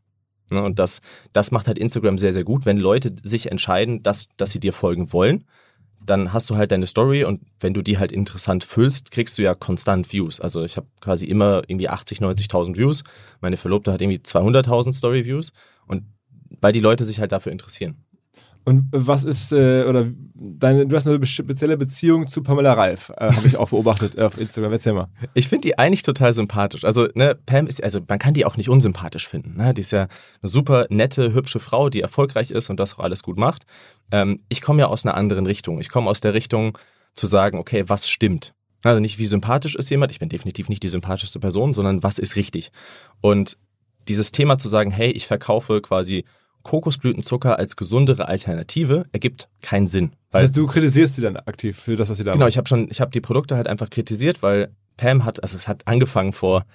Ne, 0.50 0.62
Und 0.62 0.80
das, 0.80 1.02
das 1.34 1.52
macht 1.52 1.68
halt 1.68 1.78
Instagram 1.78 2.18
sehr, 2.18 2.34
sehr 2.34 2.44
gut, 2.44 2.66
wenn 2.66 2.78
Leute 2.78 3.16
sich 3.24 3.52
entscheiden, 3.52 4.04
dass, 4.04 4.28
dass 4.38 4.52
sie 4.52 4.60
dir 4.60 4.74
folgen 4.74 5.12
wollen. 5.12 5.46
Dann 6.06 6.34
hast 6.34 6.50
du 6.50 6.56
halt 6.56 6.72
deine 6.72 6.86
Story 6.88 7.24
und 7.24 7.42
wenn 7.60 7.74
du 7.74 7.82
die 7.82 7.98
halt 7.98 8.12
interessant 8.12 8.64
füllst, 8.64 9.12
kriegst 9.12 9.38
du 9.38 9.42
ja 9.42 9.56
konstant 9.56 10.12
Views. 10.12 10.40
Also 10.40 10.64
ich 10.64 10.78
habe 10.78 10.88
quasi 11.02 11.26
immer 11.26 11.64
irgendwie 11.68 11.90
80, 11.90 12.20
90.000 12.20 12.78
Views. 12.78 13.04
Meine 13.42 13.58
Verlobte 13.58 13.92
hat 13.92 14.02
irgendwie 14.02 14.20
200.000 14.20 14.94
Story-Views 14.94 15.52
und 15.88 16.04
weil 16.62 16.72
die 16.72 16.80
Leute 16.80 17.06
sich 17.06 17.20
halt 17.20 17.32
dafür 17.32 17.52
interessieren. 17.52 18.05
Und 18.66 18.88
was 18.92 19.24
ist, 19.24 19.52
äh, 19.52 19.84
oder 19.84 20.08
deine, 20.34 20.88
du 20.88 20.96
hast 20.96 21.08
eine 21.08 21.24
spezielle 21.26 21.78
Beziehung 21.78 22.28
zu 22.28 22.42
Pamela 22.42 22.74
Reif, 22.74 23.12
äh, 23.16 23.32
habe 23.32 23.46
ich 23.46 23.58
auch 23.58 23.70
beobachtet 23.70 24.18
äh, 24.18 24.24
auf 24.24 24.40
Instagram. 24.40 24.72
Erzähl 24.72 24.94
mal. 24.94 25.08
Ich 25.36 25.48
finde 25.48 25.68
die 25.68 25.78
eigentlich 25.78 26.02
total 26.02 26.34
sympathisch. 26.34 26.84
Also, 26.84 27.08
ne, 27.14 27.38
Pam 27.46 27.68
ist, 27.68 27.84
also 27.84 28.00
man 28.08 28.18
kann 28.18 28.34
die 28.34 28.44
auch 28.44 28.58
nicht 28.58 28.68
unsympathisch 28.68 29.28
finden. 29.28 29.56
Ne? 29.56 29.76
Die 29.76 29.82
ist 29.82 29.92
ja 29.92 30.02
eine 30.02 30.10
super 30.50 30.88
nette, 30.90 31.34
hübsche 31.34 31.60
Frau, 31.60 31.90
die 31.90 32.02
erfolgreich 32.02 32.50
ist 32.50 32.72
und 32.72 32.80
das 32.80 32.96
auch 32.96 33.04
alles 33.04 33.22
gut 33.22 33.38
macht. 33.38 33.66
Ähm, 34.12 34.42
ich 34.50 34.62
komme 34.62 34.82
ja 34.82 34.88
aus 34.88 35.06
einer 35.06 35.16
anderen 35.16 35.46
Richtung. 35.46 35.80
Ich 35.80 35.90
komme 35.90 36.10
aus 36.10 36.20
der 36.22 36.34
Richtung 36.34 36.76
zu 37.14 37.28
sagen, 37.28 37.60
okay, 37.60 37.84
was 37.88 38.10
stimmt? 38.10 38.56
Also 38.82 39.00
nicht, 39.00 39.20
wie 39.20 39.28
sympathisch 39.28 39.76
ist 39.76 39.90
jemand, 39.92 40.12
ich 40.12 40.20
bin 40.20 40.30
definitiv 40.30 40.70
nicht 40.70 40.82
die 40.82 40.90
sympathischste 40.90 41.40
Person, 41.40 41.76
sondern 41.76 42.02
was 42.02 42.20
ist 42.20 42.36
richtig? 42.36 42.72
Und 43.22 43.58
dieses 44.08 44.32
Thema 44.32 44.58
zu 44.58 44.68
sagen, 44.68 44.92
hey, 44.92 45.12
ich 45.12 45.28
verkaufe 45.28 45.82
quasi 45.82 46.26
Kokosblütenzucker 46.66 47.58
als 47.60 47.76
gesundere 47.76 48.28
Alternative, 48.28 49.06
ergibt 49.12 49.50
keinen 49.62 49.86
Sinn. 49.88 50.14
Das 50.32 50.42
heißt, 50.42 50.58
du 50.58 50.66
kritisierst 50.66 51.16
sie 51.16 51.22
dann 51.22 51.38
aktiv 51.38 51.78
für 51.78 51.96
das, 51.96 52.10
was 52.10 52.18
sie 52.18 52.24
da 52.24 52.32
Genau, 52.34 52.46
macht. 52.46 52.50
ich 52.50 52.58
habe 52.58 52.68
schon, 52.68 52.88
ich 52.90 53.00
habe 53.02 53.12
die 53.12 53.22
Produkte 53.22 53.56
halt 53.56 53.68
einfach 53.68 53.90
kritisiert, 53.90 54.42
weil 54.42 54.74
Pam 54.98 55.24
hat, 55.26 55.42
also 55.44 55.56
es 55.58 55.68
hat 55.68 55.88
angefangen 55.88 56.34
vor 56.34 56.66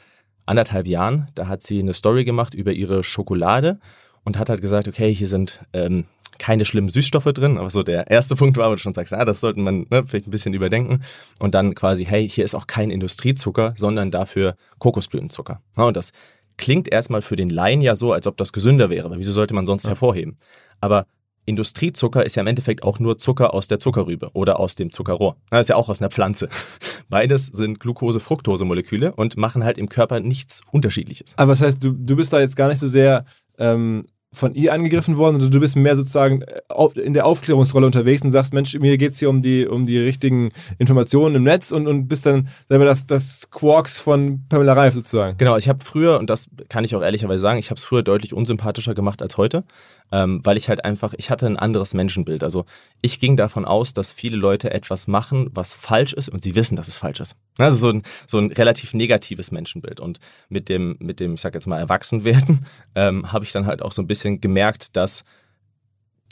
anderthalb 0.47 0.87
Jahren, 0.87 1.27
da 1.35 1.49
hat 1.49 1.63
sie 1.63 1.81
eine 1.81 1.93
Story 1.93 2.25
gemacht 2.25 2.55
über 2.55 2.73
ihre 2.73 3.03
Schokolade 3.03 3.81
und 4.25 4.39
hat 4.39 4.49
halt 4.49 4.61
gesagt, 4.61 4.87
okay, 4.87 5.13
hier 5.13 5.27
sind 5.29 5.61
ähm, 5.73 6.05
keine 6.39 6.65
schlimmen 6.65 6.89
Süßstoffe 6.89 7.25
drin, 7.35 7.59
aber 7.59 7.71
so 7.71 7.83
der 7.83 8.11
erste 8.11 8.37
Punkt 8.37 8.57
war, 8.57 8.71
wo 8.71 8.75
du 8.75 8.79
schon 8.81 8.95
sagst, 8.95 9.13
ah, 9.13 9.25
das 9.25 9.41
sollte 9.41 9.59
man 9.59 9.87
ne, 9.91 10.05
vielleicht 10.07 10.29
ein 10.29 10.31
bisschen 10.31 10.55
überdenken 10.55 11.03
und 11.41 11.55
dann 11.57 11.75
quasi, 11.75 12.05
hey, 12.05 12.29
hier 12.29 12.45
ist 12.45 12.55
auch 12.55 12.67
kein 12.69 12.91
Industriezucker, 12.91 13.75
sondern 13.77 14.13
dafür 14.13 14.55
Kokosblütenzucker. 14.79 15.61
Ja, 15.77 15.85
und 15.85 15.97
das 15.97 16.13
klingt 16.61 16.93
erstmal 16.93 17.23
für 17.23 17.37
den 17.37 17.51
Laien 17.51 17.81
ja 17.81 17.95
so, 17.95 18.13
als 18.13 18.27
ob 18.27 18.37
das 18.37 18.53
gesünder 18.53 18.91
wäre, 18.91 19.11
wieso 19.17 19.33
sollte 19.33 19.55
man 19.55 19.67
sonst 19.67 19.89
hervorheben? 19.89 20.37
Aber 20.81 21.07
Industriezucker 21.47 22.25
ist 22.25 22.37
ja 22.37 22.43
im 22.43 22.47
Endeffekt 22.47 22.85
auch 22.85 23.01
nur 23.01 23.19
Zucker 23.19 23.55
aus 23.55 23.67
der 23.67 23.79
Zuckerrübe 23.79 24.31
oder 24.35 24.61
aus 24.61 24.77
dem 24.77 24.93
Zuckerrohr. 24.93 25.37
Das 25.51 25.63
ist 25.63 25.69
ja 25.71 25.77
auch 25.77 25.89
aus 25.89 26.01
einer 26.01 26.11
Pflanze. 26.11 26.49
Beides 27.09 27.47
sind 27.47 27.81
Glucose-Fructose-Moleküle 27.81 29.15
und 29.15 29.37
machen 29.37 29.65
halt 29.65 29.79
im 29.79 29.89
Körper 29.89 30.21
nichts 30.21 30.61
Unterschiedliches. 30.71 31.37
Aber 31.39 31.53
das 31.53 31.63
heißt, 31.63 31.83
du, 31.83 31.93
du 31.93 32.15
bist 32.15 32.33
da 32.33 32.41
jetzt 32.41 32.57
gar 32.57 32.69
nicht 32.69 32.79
so 32.79 32.89
sehr 32.89 33.25
ähm, 33.59 34.07
von 34.33 34.55
ihr 34.55 34.73
angegriffen 34.73 35.17
worden, 35.17 35.41
sondern 35.41 35.51
du 35.51 35.61
bist 35.61 35.77
mehr 35.77 35.97
sozusagen 35.97 36.43
äh, 36.43 37.01
in 37.01 37.15
der 37.15 37.27
Aufklärungsrolle 37.27 37.87
unterwegs 37.87 38.23
und 38.23 38.31
sagst, 38.31 38.55
Mensch, 38.55 38.79
mir 38.79 38.97
geht 38.97 39.13
es 39.13 39.19
hier 39.19 39.29
um 39.29 39.43
die, 39.43 39.67
um 39.67 39.87
die 39.87 39.99
richtigen 39.99 40.51
Informationen 40.79 41.35
im 41.35 41.43
Netz 41.43 41.73
und, 41.73 41.89
und 41.89 42.07
bist 42.07 42.27
dann 42.27 42.49
selber 42.69 42.85
das, 42.85 43.07
das 43.07 43.51
Quarks 43.51 44.01
von 44.01 44.45
Pamela 44.49 44.75
Reif 44.75 44.95
sozusagen. 44.95 45.37
Genau, 45.39 45.57
ich 45.57 45.69
habe 45.69 45.85
früher, 45.85 46.19
und 46.19 46.31
das 46.31 46.49
kann 46.69 46.85
ich 46.85 46.95
auch 46.95 47.03
ehrlicherweise 47.03 47.41
sagen, 47.41 47.59
ich 47.59 47.71
habe 47.71 47.79
es 47.79 47.85
früher 47.85 48.03
deutlich 48.03 48.33
unsympathischer 48.33 48.95
gemacht 48.95 49.21
als 49.21 49.37
heute, 49.37 49.65
ähm, 50.13 50.41
weil 50.45 50.57
ich 50.57 50.69
halt 50.69 50.85
einfach, 50.85 51.15
ich 51.17 51.31
hatte 51.31 51.47
ein 51.47 51.57
anderes 51.57 51.95
Menschenbild. 51.95 52.43
Also 52.43 52.65
ich 53.01 53.21
ging 53.21 53.37
davon 53.37 53.65
aus, 53.65 53.95
dass 53.95 54.13
viele 54.13 54.37
Leute 54.37 54.71
etwas 54.71 55.07
machen, 55.07 55.51
was 55.53 55.75
falsch 55.75 56.13
ist 56.13 56.29
und 56.29 56.43
sie 56.43 56.55
wissen, 56.55 56.77
dass 56.77 56.89
es 56.89 56.97
falsch 56.97 57.21
ist. 57.21 57.37
Also 57.59 57.79
so 57.79 57.89
ein, 57.91 58.03
so 58.27 58.39
ein 58.39 58.53
relativ 58.53 58.95
negatives 58.95 59.53
Menschenbild. 59.53 60.01
Und 60.01 60.19
mit 60.49 60.69
dem, 60.69 60.97
mit 60.99 61.21
dem, 61.21 61.35
ich 61.35 61.41
sag 61.41 61.55
jetzt 61.55 61.67
mal, 61.67 61.79
Erwachsenwerden, 61.79 62.67
ähm, 62.95 63.33
habe 63.33 63.45
ich 63.45 63.53
dann 63.53 63.67
halt 63.67 63.83
auch 63.83 63.93
so 63.93 64.03
ein 64.03 64.07
bisschen 64.07 64.41
gemerkt, 64.41 64.97
dass 64.97 65.25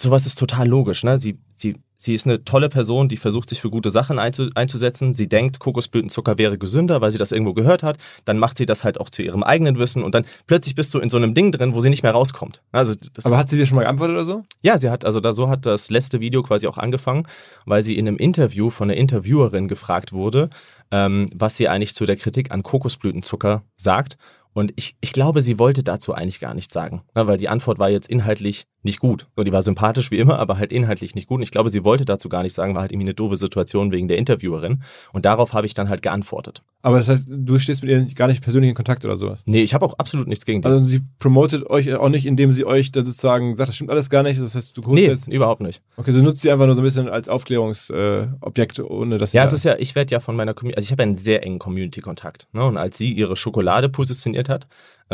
sowas 0.01 0.26
ist 0.26 0.39
total 0.39 0.68
logisch. 0.68 1.05
Ne? 1.05 1.18
Sie, 1.18 1.39
sie, 1.53 1.76
sie 1.99 2.14
ist 2.14 2.26
eine 2.26 2.44
tolle 2.44 2.68
Person, 2.68 3.09
die 3.09 3.16
versucht, 3.16 3.51
sich 3.51 3.61
für 3.61 3.68
gute 3.68 3.90
Sachen 3.90 4.18
einzu, 4.18 4.49
einzusetzen. 4.55 5.12
Sie 5.12 5.28
denkt, 5.28 5.59
Kokosblütenzucker 5.59 6.38
wäre 6.38 6.57
gesünder, 6.57 7.01
weil 7.01 7.11
sie 7.11 7.18
das 7.18 7.32
irgendwo 7.32 7.53
gehört 7.53 7.82
hat. 7.82 7.99
Dann 8.24 8.38
macht 8.38 8.57
sie 8.57 8.66
das 8.66 8.84
halt 8.84 8.99
auch 8.99 9.11
zu 9.11 9.22
ihrem 9.22 9.42
eigenen 9.42 9.78
Wissen 9.78 10.03
und 10.03 10.14
dann 10.14 10.24
plötzlich 10.46 10.74
bist 10.74 10.94
du 10.94 11.01
in 11.01 11.11
so 11.11 11.16
einem 11.16 11.34
Ding 11.34 11.53
drin, 11.53 11.74
wo 11.74 11.80
sie 11.80 11.90
nicht 11.90 12.03
mehr 12.03 12.12
rauskommt. 12.12 12.62
Also 12.72 12.94
Aber 13.24 13.36
hat 13.36 13.51
sie 13.51 13.57
dir 13.57 13.66
schon 13.66 13.76
mal 13.76 13.82
geantwortet 13.82 14.14
oder 14.14 14.24
so? 14.24 14.44
Ja, 14.62 14.78
sie 14.78 14.88
hat, 14.88 15.05
also 15.05 15.20
da 15.20 15.32
so 15.32 15.49
hat 15.49 15.66
das 15.66 15.90
letzte 15.90 16.20
Video 16.20 16.42
quasi 16.42 16.68
auch 16.68 16.78
angefangen, 16.78 17.26
weil 17.66 17.82
sie 17.82 17.99
in 17.99 18.07
einem 18.07 18.16
Interview 18.16 18.70
von 18.70 18.88
einer 18.88 18.99
Interviewerin 18.99 19.66
gefragt 19.68 20.12
wurde, 20.12 20.51
ähm, 20.90 21.26
was 21.34 21.57
sie 21.57 21.68
eigentlich 21.68 21.94
zu 21.94 22.07
der 22.07 22.16
Kritik 22.16 22.53
an 22.53 22.62
Kokosblütenzucker 22.62 23.64
sagt. 23.76 24.16
Und 24.54 24.72
ich, 24.76 24.96
ich 25.00 25.12
glaube, 25.12 25.42
sie 25.42 25.58
wollte 25.58 25.83
dazu 25.83 26.14
eigentlich 26.14 26.41
gar 26.41 26.54
nichts 26.54 26.75
sagen, 26.75 27.03
ne, 27.14 27.26
weil 27.26 27.38
die 27.38 27.49
Antwort 27.49 27.79
war 27.79 27.91
jetzt 27.91 28.08
inhaltlich 28.08 28.66
nicht 28.88 28.98
gut. 29.00 29.26
So, 29.36 29.44
die 29.44 29.52
war 29.52 29.62
sympathisch 29.62 30.10
wie 30.10 30.18
immer, 30.18 30.38
aber 30.38 30.58
halt 30.58 30.72
inhaltlich 30.72 31.14
nicht 31.14 31.28
gut. 31.28 31.36
Und 31.36 31.42
ich 31.42 31.50
glaube, 31.50 31.70
sie 31.70 31.84
wollte 31.84 32.04
dazu 32.04 32.28
gar 32.28 32.42
nichts 32.42 32.56
sagen, 32.56 32.74
war 32.74 32.82
halt 32.82 32.90
irgendwie 32.90 33.06
eine 33.06 33.14
doofe 33.14 33.36
Situation 33.36 33.92
wegen 33.92 34.08
der 34.08 34.18
Interviewerin. 34.18 34.82
Und 35.12 35.24
darauf 35.24 35.52
habe 35.52 35.66
ich 35.66 35.74
dann 35.74 35.88
halt 35.88 36.02
geantwortet. 36.02 36.62
Aber 36.82 36.96
das 36.96 37.08
heißt, 37.08 37.26
du 37.28 37.58
stehst 37.58 37.82
mit 37.82 37.90
ihr 37.90 38.14
gar 38.14 38.28
nicht 38.28 38.42
persönlich 38.42 38.68
in 38.70 38.74
Kontakt 38.74 39.04
oder 39.04 39.16
sowas? 39.16 39.42
Nee, 39.46 39.62
ich 39.62 39.74
habe 39.74 39.84
auch 39.84 39.94
absolut 39.98 40.26
nichts 40.26 40.44
gegen 40.44 40.62
die. 40.62 40.68
Also 40.68 40.82
sie 40.84 41.00
promotet 41.18 41.68
euch 41.68 41.92
auch 41.94 42.08
nicht, 42.08 42.24
indem 42.26 42.52
sie 42.52 42.64
euch 42.64 42.92
dann 42.92 43.04
sozusagen 43.04 43.56
sagt, 43.56 43.68
das 43.68 43.76
stimmt 43.76 43.90
alles 43.90 44.10
gar 44.10 44.22
nicht. 44.22 44.40
Das 44.40 44.54
heißt, 44.54 44.76
du 44.76 44.94
nee, 44.94 45.06
jetzt 45.06 45.28
überhaupt 45.28 45.60
nicht. 45.60 45.82
Okay, 45.96 46.12
so 46.12 46.20
nutzt 46.20 46.42
sie 46.42 46.50
einfach 46.50 46.66
nur 46.66 46.74
so 46.74 46.80
ein 46.80 46.84
bisschen 46.84 47.08
als 47.08 47.28
Aufklärungsobjekt, 47.28 48.78
äh, 48.78 48.82
ohne 48.82 49.18
dass 49.18 49.32
Ja, 49.32 49.44
es 49.44 49.52
ist 49.52 49.64
ja, 49.64 49.76
ich 49.78 49.94
werde 49.94 50.12
ja 50.12 50.20
von 50.20 50.36
meiner 50.36 50.54
Community, 50.54 50.76
also 50.78 50.86
ich 50.86 50.92
habe 50.92 51.02
einen 51.02 51.16
sehr 51.16 51.42
engen 51.42 51.58
Community-Kontakt. 51.58 52.46
Ne? 52.52 52.64
Und 52.64 52.76
als 52.76 52.96
sie 52.96 53.12
ihre 53.12 53.36
Schokolade 53.36 53.88
positioniert 53.88 54.48
hat, 54.48 54.66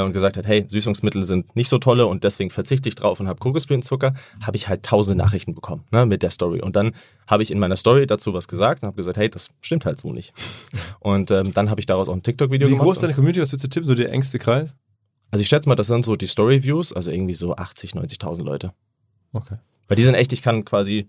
und 0.03 0.13
gesagt 0.13 0.37
hat, 0.37 0.47
hey, 0.47 0.65
Süßungsmittel 0.67 1.23
sind 1.23 1.55
nicht 1.55 1.69
so 1.69 1.79
tolle 1.79 2.07
und 2.07 2.25
deswegen 2.25 2.51
verzichte 2.51 2.89
ich 2.89 2.97
drauf 2.97 3.21
und 3.21 3.29
habe 3.29 3.39
Kokosblütenzucker, 3.39 4.15
habe 4.43 4.57
ich 4.57 4.69
halt 4.69 4.83
tausend 4.83 5.19
Nachrichten 5.19 5.55
bekommen 5.55 5.85
ne, 5.93 6.05
mit 6.07 6.23
der 6.23 6.31
Story. 6.31 6.61
Und 6.61 6.75
dann 6.75 6.93
habe 7.27 7.43
ich 7.43 7.51
in 7.51 7.59
meiner 7.59 7.77
Story 7.77 8.07
dazu 8.07 8.35
was 8.35 8.49
gesagt 8.49 8.83
und 8.83 8.89
habe 8.89 8.97
gesagt, 8.97 9.17
hey, 9.17 9.29
das 9.29 9.51
stimmt 9.61 9.87
halt 9.87 9.99
so 9.99 10.13
nicht. 10.13 10.33
Und 11.01 11.31
ähm, 11.31 11.53
dann 11.53 11.71
habe 11.71 11.81
ich 11.81 11.87
daraus 11.87 12.09
auch 12.09 12.15
ein 12.15 12.23
TikTok-Video 12.23 12.67
gemacht. 12.67 12.81
Wie 12.81 12.85
groß 12.85 12.97
ist 12.97 13.03
deine 13.03 13.15
Community? 13.15 13.41
Was 13.41 13.53
würdest 13.53 13.65
du 13.65 13.69
tippen? 13.69 13.87
So 13.87 13.95
der 13.95 14.11
engste 14.11 14.39
Kreis? 14.39 14.75
Also 15.31 15.43
ich 15.43 15.49
schätze 15.49 15.69
mal, 15.69 15.75
das 15.75 15.89
sind 15.89 16.05
so 16.05 16.17
die 16.17 16.27
Story-Views, 16.27 16.93
also 16.93 17.11
irgendwie 17.11 17.35
so 17.35 17.55
80, 17.55 17.93
90.000 17.93 18.43
Leute. 18.43 18.73
Okay. 19.33 19.57
Weil 19.89 19.97
die 19.97 20.03
sind 20.03 20.15
echt, 20.15 20.33
ich 20.33 20.43
kann 20.43 20.65
quasi 20.65 21.09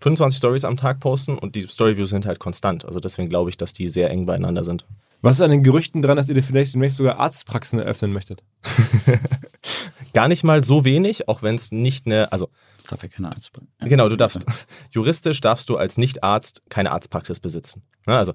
25 0.00 0.38
Stories 0.38 0.64
am 0.64 0.76
Tag 0.76 1.00
posten 1.00 1.38
und 1.38 1.56
die 1.56 1.66
Story-Views 1.66 2.10
sind 2.10 2.26
halt 2.26 2.38
konstant. 2.38 2.84
Also 2.84 3.00
deswegen 3.00 3.28
glaube 3.28 3.50
ich, 3.50 3.56
dass 3.56 3.72
die 3.72 3.88
sehr 3.88 4.10
eng 4.10 4.26
beieinander 4.26 4.64
sind. 4.64 4.86
Was 5.22 5.36
ist 5.36 5.40
an 5.40 5.50
den 5.50 5.62
Gerüchten 5.62 6.02
dran, 6.02 6.16
dass 6.16 6.28
ihr 6.28 6.42
vielleicht 6.42 6.74
demnächst 6.74 6.98
sogar 6.98 7.18
Arztpraxen 7.18 7.78
eröffnen 7.78 8.12
möchtet? 8.12 8.42
Gar 10.12 10.28
nicht 10.28 10.44
mal 10.44 10.62
so 10.62 10.84
wenig, 10.84 11.28
auch 11.28 11.42
wenn 11.42 11.54
es 11.54 11.72
nicht 11.72 12.06
eine, 12.06 12.30
also. 12.32 12.48
Das 12.76 12.86
darf 12.86 13.02
ja 13.02 13.08
keine 13.08 13.28
Arztpraxis. 13.28 13.68
Genau, 13.80 14.08
du 14.08 14.16
darfst, 14.16 14.46
juristisch 14.90 15.40
darfst 15.40 15.68
du 15.68 15.76
als 15.76 15.98
Nicht-Arzt 15.98 16.62
keine 16.68 16.92
Arztpraxis 16.92 17.40
besitzen. 17.40 17.82
Ne, 18.06 18.16
also 18.16 18.32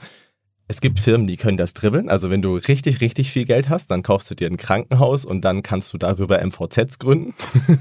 es 0.72 0.80
gibt 0.80 1.02
Firmen, 1.02 1.28
die 1.28 1.36
können 1.36 1.58
das 1.58 1.74
dribbeln. 1.74 2.08
Also 2.08 2.30
wenn 2.30 2.42
du 2.42 2.56
richtig, 2.56 3.02
richtig 3.02 3.30
viel 3.30 3.44
Geld 3.44 3.68
hast, 3.68 3.92
dann 3.92 4.04
kaufst 4.04 4.32
du 4.32 4.36
dir 4.36 4.48
ein 4.48 4.56
Krankenhaus 4.56 5.26
und 5.26 5.44
dann 5.44 5.64
kannst 5.64 5.94
du 5.94 5.98
darüber 5.98 6.40
MVZs 6.42 6.98
gründen. 6.98 7.34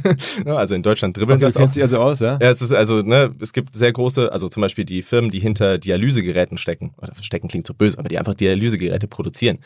also 0.45 0.75
in 0.75 0.83
Deutschland 0.83 1.17
dribbeln 1.17 1.37
okay, 1.37 1.45
das. 1.45 1.55
Du 1.55 1.61
kennst 1.61 1.77
dich 1.77 1.85
also 1.85 1.99
aus, 2.01 2.19
ja? 2.19 2.37
Ja, 2.43 2.51
es 2.51 2.61
ist 2.61 2.73
also, 2.73 3.01
ne, 3.01 3.33
es 3.39 3.53
gibt 3.53 3.77
sehr 3.77 3.93
große, 3.93 4.33
also 4.33 4.49
zum 4.49 4.61
Beispiel 4.61 4.85
die 4.85 5.03
Firmen, 5.03 5.31
die 5.31 5.39
hinter 5.39 5.79
Dialysegeräten 5.79 6.59
stecken. 6.59 6.93
Oder 6.99 7.13
stecken 7.23 7.47
klingt 7.47 7.69
so 7.69 7.75
böse, 7.75 7.97
aber 7.97 8.09
die 8.09 8.19
einfach 8.19 8.35
Dialysegeräte 8.35 9.07
produzieren. 9.07 9.61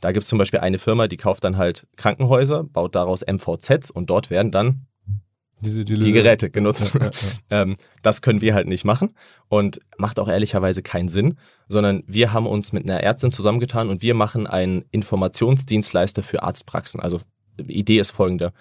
Da 0.00 0.12
gibt 0.12 0.22
es 0.22 0.28
zum 0.28 0.38
Beispiel 0.38 0.60
eine 0.60 0.78
Firma, 0.78 1.08
die 1.08 1.16
kauft 1.16 1.42
dann 1.42 1.56
halt 1.56 1.88
Krankenhäuser, 1.96 2.62
baut 2.62 2.94
daraus 2.94 3.24
MVZs 3.26 3.90
und 3.90 4.08
dort 4.08 4.30
werden 4.30 4.52
dann 4.52 4.86
diese, 5.60 5.84
die, 5.84 5.98
die, 5.98 6.12
Geräte 6.12 6.50
genutzt. 6.50 6.92
Ja, 6.94 7.00
ja, 7.00 7.06
ja. 7.06 7.10
ähm, 7.62 7.76
das 8.02 8.22
können 8.22 8.40
wir 8.40 8.54
halt 8.54 8.66
nicht 8.66 8.84
machen 8.84 9.14
und 9.48 9.80
macht 9.96 10.18
auch 10.18 10.28
ehrlicherweise 10.28 10.82
keinen 10.82 11.08
Sinn, 11.08 11.36
sondern 11.68 12.04
wir 12.06 12.32
haben 12.32 12.46
uns 12.46 12.72
mit 12.72 12.84
einer 12.84 13.00
Ärztin 13.00 13.32
zusammengetan 13.32 13.88
und 13.88 14.02
wir 14.02 14.14
machen 14.14 14.46
einen 14.46 14.84
Informationsdienstleister 14.90 16.22
für 16.22 16.42
Arztpraxen. 16.42 17.00
Also 17.00 17.20
die 17.58 17.78
Idee 17.78 17.98
ist 17.98 18.10
folgende. 18.10 18.52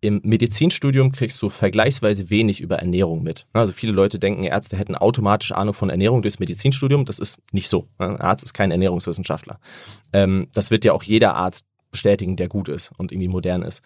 Im 0.00 0.20
Medizinstudium 0.22 1.10
kriegst 1.10 1.42
du 1.42 1.48
vergleichsweise 1.48 2.30
wenig 2.30 2.60
über 2.60 2.76
Ernährung 2.76 3.24
mit. 3.24 3.46
Also 3.52 3.72
viele 3.72 3.92
Leute 3.92 4.20
denken, 4.20 4.44
Ärzte 4.44 4.76
hätten 4.76 4.94
automatisch 4.94 5.50
Ahnung 5.50 5.74
von 5.74 5.90
Ernährung 5.90 6.22
durchs 6.22 6.38
Medizinstudium. 6.38 7.04
Das 7.04 7.18
ist 7.18 7.38
nicht 7.50 7.68
so. 7.68 7.88
Ein 7.98 8.20
Arzt 8.20 8.44
ist 8.44 8.54
kein 8.54 8.70
Ernährungswissenschaftler. 8.70 9.58
Ähm, 10.12 10.46
das 10.54 10.70
wird 10.70 10.84
ja 10.84 10.92
auch 10.92 11.02
jeder 11.02 11.34
Arzt 11.34 11.64
bestätigen, 11.90 12.36
der 12.36 12.48
gut 12.48 12.68
ist 12.68 12.92
und 12.96 13.10
irgendwie 13.10 13.28
modern 13.28 13.62
ist. 13.62 13.82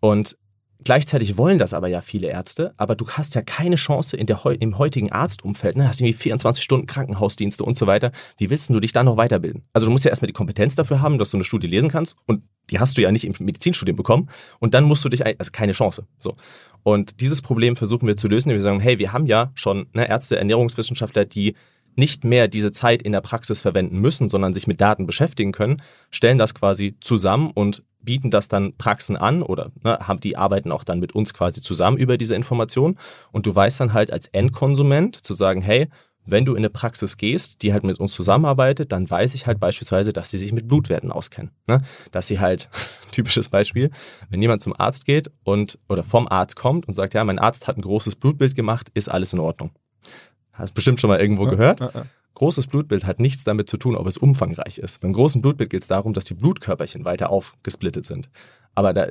Und 0.00 0.36
Gleichzeitig 0.84 1.38
wollen 1.38 1.58
das 1.58 1.72
aber 1.72 1.88
ja 1.88 2.00
viele 2.00 2.28
Ärzte, 2.28 2.74
aber 2.76 2.94
du 2.94 3.08
hast 3.08 3.34
ja 3.34 3.42
keine 3.42 3.76
Chance 3.76 4.16
in 4.16 4.26
der, 4.26 4.44
im 4.60 4.78
heutigen 4.78 5.10
Arztumfeld, 5.10 5.76
ne? 5.76 5.88
hast 5.88 6.00
irgendwie 6.00 6.12
24 6.12 6.62
Stunden 6.62 6.86
Krankenhausdienste 6.86 7.64
und 7.64 7.76
so 7.76 7.86
weiter. 7.86 8.12
Wie 8.38 8.50
willst 8.50 8.68
du 8.70 8.80
dich 8.80 8.92
da 8.92 9.02
noch 9.02 9.16
weiterbilden? 9.16 9.62
Also 9.72 9.86
du 9.86 9.92
musst 9.92 10.04
ja 10.04 10.10
erstmal 10.10 10.26
die 10.26 10.34
Kompetenz 10.34 10.74
dafür 10.74 11.00
haben, 11.00 11.18
dass 11.18 11.30
du 11.30 11.38
eine 11.38 11.44
Studie 11.44 11.66
lesen 11.66 11.88
kannst 11.88 12.16
und 12.26 12.42
die 12.70 12.78
hast 12.78 12.96
du 12.96 13.02
ja 13.02 13.10
nicht 13.10 13.24
im 13.24 13.34
Medizinstudium 13.38 13.96
bekommen 13.96 14.28
und 14.60 14.74
dann 14.74 14.84
musst 14.84 15.04
du 15.04 15.08
dich, 15.08 15.24
also 15.24 15.50
keine 15.52 15.72
Chance. 15.72 16.06
So. 16.16 16.36
Und 16.82 17.20
dieses 17.20 17.42
Problem 17.42 17.76
versuchen 17.76 18.06
wir 18.06 18.16
zu 18.16 18.28
lösen, 18.28 18.50
indem 18.50 18.58
wir 18.58 18.62
sagen, 18.62 18.80
hey, 18.80 18.98
wir 18.98 19.12
haben 19.12 19.26
ja 19.26 19.52
schon 19.54 19.86
ne, 19.92 20.08
Ärzte, 20.08 20.36
Ernährungswissenschaftler, 20.36 21.24
die 21.24 21.54
nicht 21.96 22.24
mehr 22.24 22.48
diese 22.48 22.72
Zeit 22.72 23.02
in 23.02 23.12
der 23.12 23.20
Praxis 23.20 23.60
verwenden 23.60 23.98
müssen, 23.98 24.28
sondern 24.28 24.54
sich 24.54 24.66
mit 24.66 24.80
Daten 24.80 25.06
beschäftigen 25.06 25.52
können, 25.52 25.82
stellen 26.10 26.38
das 26.38 26.54
quasi 26.54 26.96
zusammen 27.00 27.50
und 27.52 27.82
bieten 28.00 28.30
das 28.30 28.48
dann 28.48 28.76
Praxen 28.76 29.16
an 29.16 29.42
oder 29.42 29.70
ne, 29.82 29.98
haben, 30.00 30.20
die 30.20 30.36
arbeiten 30.36 30.72
auch 30.72 30.84
dann 30.84 31.00
mit 31.00 31.14
uns 31.14 31.34
quasi 31.34 31.62
zusammen 31.62 31.96
über 31.96 32.18
diese 32.18 32.34
Information. 32.34 32.96
Und 33.32 33.46
du 33.46 33.54
weißt 33.54 33.80
dann 33.80 33.94
halt 33.94 34.12
als 34.12 34.26
Endkonsument 34.28 35.16
zu 35.16 35.32
sagen, 35.32 35.62
hey, 35.62 35.88
wenn 36.26 36.44
du 36.44 36.52
in 36.52 36.58
eine 36.58 36.70
Praxis 36.70 37.16
gehst, 37.16 37.62
die 37.62 37.72
halt 37.72 37.84
mit 37.84 38.00
uns 38.00 38.14
zusammenarbeitet, 38.14 38.92
dann 38.92 39.08
weiß 39.08 39.34
ich 39.34 39.46
halt 39.46 39.60
beispielsweise, 39.60 40.12
dass 40.12 40.30
sie 40.30 40.38
sich 40.38 40.52
mit 40.52 40.68
Blutwerten 40.68 41.12
auskennen. 41.12 41.50
Ne? 41.66 41.82
Dass 42.12 42.26
sie 42.26 42.40
halt, 42.40 42.70
typisches 43.12 43.48
Beispiel, 43.48 43.90
wenn 44.30 44.40
jemand 44.40 44.62
zum 44.62 44.74
Arzt 44.78 45.04
geht 45.04 45.30
und 45.44 45.78
oder 45.88 46.02
vom 46.02 46.26
Arzt 46.26 46.56
kommt 46.56 46.88
und 46.88 46.94
sagt, 46.94 47.14
ja, 47.14 47.24
mein 47.24 47.38
Arzt 47.38 47.66
hat 47.66 47.76
ein 47.76 47.82
großes 47.82 48.16
Blutbild 48.16 48.54
gemacht, 48.54 48.90
ist 48.94 49.08
alles 49.08 49.32
in 49.32 49.40
Ordnung. 49.40 49.70
Hast 50.54 50.72
bestimmt 50.72 51.00
schon 51.00 51.08
mal 51.08 51.20
irgendwo 51.20 51.44
ja, 51.44 51.50
gehört. 51.50 51.80
Ja, 51.80 51.90
ja. 51.94 52.06
Großes 52.34 52.66
Blutbild 52.66 53.06
hat 53.06 53.20
nichts 53.20 53.44
damit 53.44 53.68
zu 53.68 53.76
tun, 53.76 53.94
ob 53.94 54.06
es 54.06 54.16
umfangreich 54.16 54.78
ist. 54.78 55.00
Beim 55.00 55.12
großen 55.12 55.40
Blutbild 55.40 55.70
geht 55.70 55.82
es 55.82 55.88
darum, 55.88 56.14
dass 56.14 56.24
die 56.24 56.34
Blutkörperchen 56.34 57.04
weiter 57.04 57.30
aufgesplittet 57.30 58.06
sind. 58.06 58.28
Aber 58.74 58.92
da, 58.92 59.06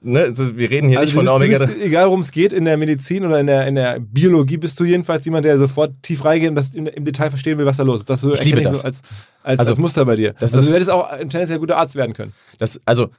ne, 0.00 0.20
also 0.20 0.56
wir 0.56 0.70
reden 0.70 0.88
hier 0.88 1.00
also 1.00 1.20
nicht 1.20 1.28
von 1.28 1.28
Omega. 1.28 1.58
Bist, 1.58 1.76
egal 1.80 2.06
worum 2.06 2.20
es 2.20 2.30
geht, 2.30 2.52
in 2.52 2.64
der 2.64 2.76
Medizin 2.76 3.24
oder 3.24 3.40
in 3.40 3.48
der, 3.48 3.66
in 3.66 3.74
der 3.74 3.98
Biologie 3.98 4.58
bist 4.58 4.78
du 4.78 4.84
jedenfalls 4.84 5.24
jemand, 5.24 5.44
der 5.44 5.58
sofort 5.58 6.02
tief 6.02 6.24
reingeht 6.24 6.50
und 6.50 6.54
das 6.54 6.74
im, 6.74 6.86
im 6.86 7.04
Detail 7.04 7.30
verstehen 7.30 7.58
will, 7.58 7.66
was 7.66 7.78
da 7.78 7.82
los 7.82 8.00
ist. 8.00 8.10
Das 8.10 8.20
so 8.20 8.32
ich 8.34 8.44
liebe 8.44 8.62
das. 8.62 8.80
so 8.80 8.86
als, 8.86 9.02
als, 9.42 9.58
also, 9.58 9.72
als 9.72 9.78
Muster 9.80 10.04
bei 10.04 10.14
dir. 10.14 10.34
also 10.40 10.60
du 10.60 10.74
hättest 10.74 10.90
auch 10.90 11.10
ein 11.10 11.30
tendenziell 11.30 11.58
guter 11.58 11.78
Arzt 11.78 11.96
werden 11.96 12.12
können. 12.12 12.32
Das, 12.58 12.80
also 12.84 13.10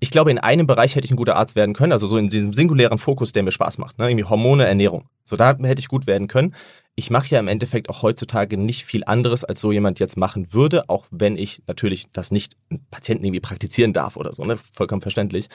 ich 0.00 0.10
glaube, 0.10 0.30
in 0.30 0.38
einem 0.38 0.66
Bereich 0.66 0.96
hätte 0.96 1.04
ich 1.04 1.10
ein 1.10 1.16
guter 1.16 1.36
Arzt 1.36 1.54
werden 1.54 1.74
können, 1.74 1.92
also 1.92 2.06
so 2.06 2.16
in 2.16 2.28
diesem 2.28 2.54
singulären 2.54 2.98
Fokus, 2.98 3.32
der 3.32 3.42
mir 3.42 3.52
Spaß 3.52 3.78
macht, 3.78 3.98
ne? 3.98 4.08
irgendwie 4.08 4.24
Hormone, 4.24 4.66
Ernährung. 4.66 5.08
So, 5.24 5.36
da 5.36 5.56
hätte 5.62 5.78
ich 5.78 5.88
gut 5.88 6.06
werden 6.06 6.26
können. 6.26 6.54
Ich 6.96 7.10
mache 7.10 7.28
ja 7.28 7.38
im 7.38 7.48
Endeffekt 7.48 7.88
auch 7.88 8.02
heutzutage 8.02 8.56
nicht 8.56 8.84
viel 8.84 9.04
anderes, 9.04 9.44
als 9.44 9.60
so 9.60 9.70
jemand 9.70 10.00
jetzt 10.00 10.16
machen 10.16 10.52
würde, 10.52 10.88
auch 10.88 11.06
wenn 11.10 11.36
ich 11.36 11.62
natürlich 11.66 12.08
das 12.12 12.30
nicht 12.30 12.56
einen 12.70 12.84
Patienten 12.90 13.24
irgendwie 13.24 13.40
praktizieren 13.40 13.92
darf 13.92 14.16
oder 14.16 14.32
so, 14.32 14.44
ne? 14.44 14.58
vollkommen 14.72 15.02
verständlich. 15.02 15.48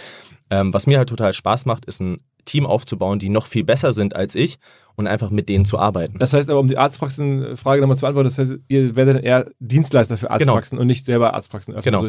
Ähm, 0.50 0.74
was 0.74 0.88
mir 0.88 1.00
halt 1.00 1.10
total 1.10 1.34
Spaß 1.34 1.66
macht, 1.66 1.86
ist 1.86 2.00
ein 2.00 2.22
Team 2.46 2.68
aufzubauen, 2.68 3.18
die 3.18 3.30
noch 3.30 3.48
viel 3.48 3.64
besser 3.64 3.92
sind 3.92 4.16
als 4.16 4.36
ich 4.36 4.60
und 4.96 5.08
einfach 5.08 5.32
mit 5.32 5.50
denen 5.50 5.66
zu 5.66 5.80
arbeiten. 5.80 6.20
Das 6.20 6.34
heißt 6.34 6.50
aber, 6.50 6.60
um 6.60 6.68
die 6.68 6.78
Arztpraxenfrage 6.78 7.82
nochmal 7.82 7.98
zu 7.98 8.02
beantworten, 8.02 8.30
das 8.30 8.38
heißt, 8.38 8.60
ihr 8.68 8.96
werdet 8.96 9.24
eher 9.24 9.50
Dienstleister 9.60 10.16
für 10.16 10.28
genau. 10.28 10.34
Arztpraxen 10.36 10.76
genau. 10.76 10.82
und 10.82 10.88
nicht 10.88 11.06
selber 11.06 11.34
Arztpraxen 11.34 11.74
öffnen. 11.74 12.00
Genau. 12.00 12.08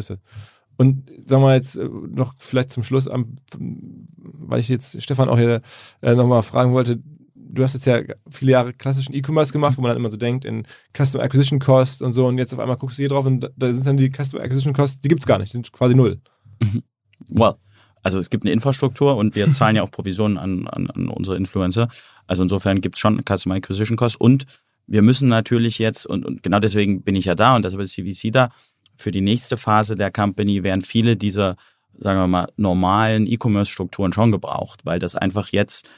Und 0.77 1.09
sagen 1.25 1.43
wir 1.43 1.55
jetzt 1.55 1.75
äh, 1.75 1.89
noch 1.89 2.35
vielleicht 2.37 2.69
zum 2.69 2.83
Schluss, 2.83 3.09
weil 3.57 4.59
ich 4.59 4.69
jetzt 4.69 5.01
Stefan 5.01 5.29
auch 5.29 5.37
hier 5.37 5.61
äh, 6.01 6.13
nochmal 6.13 6.43
fragen 6.43 6.73
wollte, 6.73 7.01
du 7.35 7.63
hast 7.63 7.73
jetzt 7.73 7.85
ja 7.85 8.01
viele 8.29 8.51
Jahre 8.51 8.73
klassischen 8.73 9.13
E-Commerce 9.15 9.51
gemacht, 9.51 9.77
wo 9.77 9.81
man 9.81 9.89
dann 9.89 9.97
immer 9.97 10.11
so 10.11 10.17
denkt 10.17 10.45
in 10.45 10.65
Customer 10.95 11.23
Acquisition 11.23 11.59
Cost 11.59 12.01
und 12.01 12.13
so 12.13 12.27
und 12.27 12.37
jetzt 12.37 12.53
auf 12.53 12.59
einmal 12.59 12.77
guckst 12.77 12.97
du 12.97 13.01
hier 13.01 13.09
drauf 13.09 13.25
und 13.25 13.49
da 13.55 13.73
sind 13.73 13.85
dann 13.85 13.97
die 13.97 14.11
Customer 14.11 14.43
Acquisition 14.43 14.73
Costs, 14.73 15.01
die 15.01 15.07
gibt 15.07 15.21
es 15.21 15.27
gar 15.27 15.39
nicht, 15.39 15.51
die 15.53 15.57
sind 15.57 15.71
quasi 15.71 15.95
null. 15.95 16.19
Mhm. 16.61 16.83
Well, 17.27 17.55
also 18.03 18.19
es 18.19 18.29
gibt 18.29 18.43
eine 18.43 18.51
Infrastruktur 18.51 19.17
und 19.17 19.35
wir 19.35 19.51
zahlen 19.53 19.75
ja 19.75 19.83
auch 19.83 19.91
Provisionen 19.91 20.37
an, 20.37 20.67
an, 20.67 20.89
an 20.89 21.09
unsere 21.09 21.35
Influencer. 21.35 21.89
Also 22.27 22.43
insofern 22.43 22.81
gibt 22.81 22.95
es 22.95 22.99
schon 22.99 23.21
Customer 23.25 23.55
Acquisition 23.55 23.97
Cost 23.97 24.19
und 24.19 24.45
wir 24.87 25.01
müssen 25.01 25.27
natürlich 25.27 25.79
jetzt, 25.79 26.05
und, 26.05 26.25
und 26.25 26.43
genau 26.43 26.59
deswegen 26.59 27.01
bin 27.01 27.15
ich 27.15 27.25
ja 27.25 27.35
da 27.35 27.55
und 27.55 27.65
deshalb 27.65 27.81
ist 27.81 27.91
CVC 27.91 28.31
da, 28.31 28.49
für 28.97 29.11
die 29.11 29.21
nächste 29.21 29.57
Phase 29.57 29.95
der 29.95 30.11
Company 30.11 30.63
werden 30.63 30.81
viele 30.81 31.15
dieser, 31.15 31.55
sagen 31.97 32.19
wir 32.19 32.27
mal, 32.27 32.51
normalen 32.57 33.27
E-Commerce-Strukturen 33.27 34.13
schon 34.13 34.31
gebraucht, 34.31 34.81
weil 34.85 34.99
das 34.99 35.15
einfach 35.15 35.49
jetzt, 35.49 35.89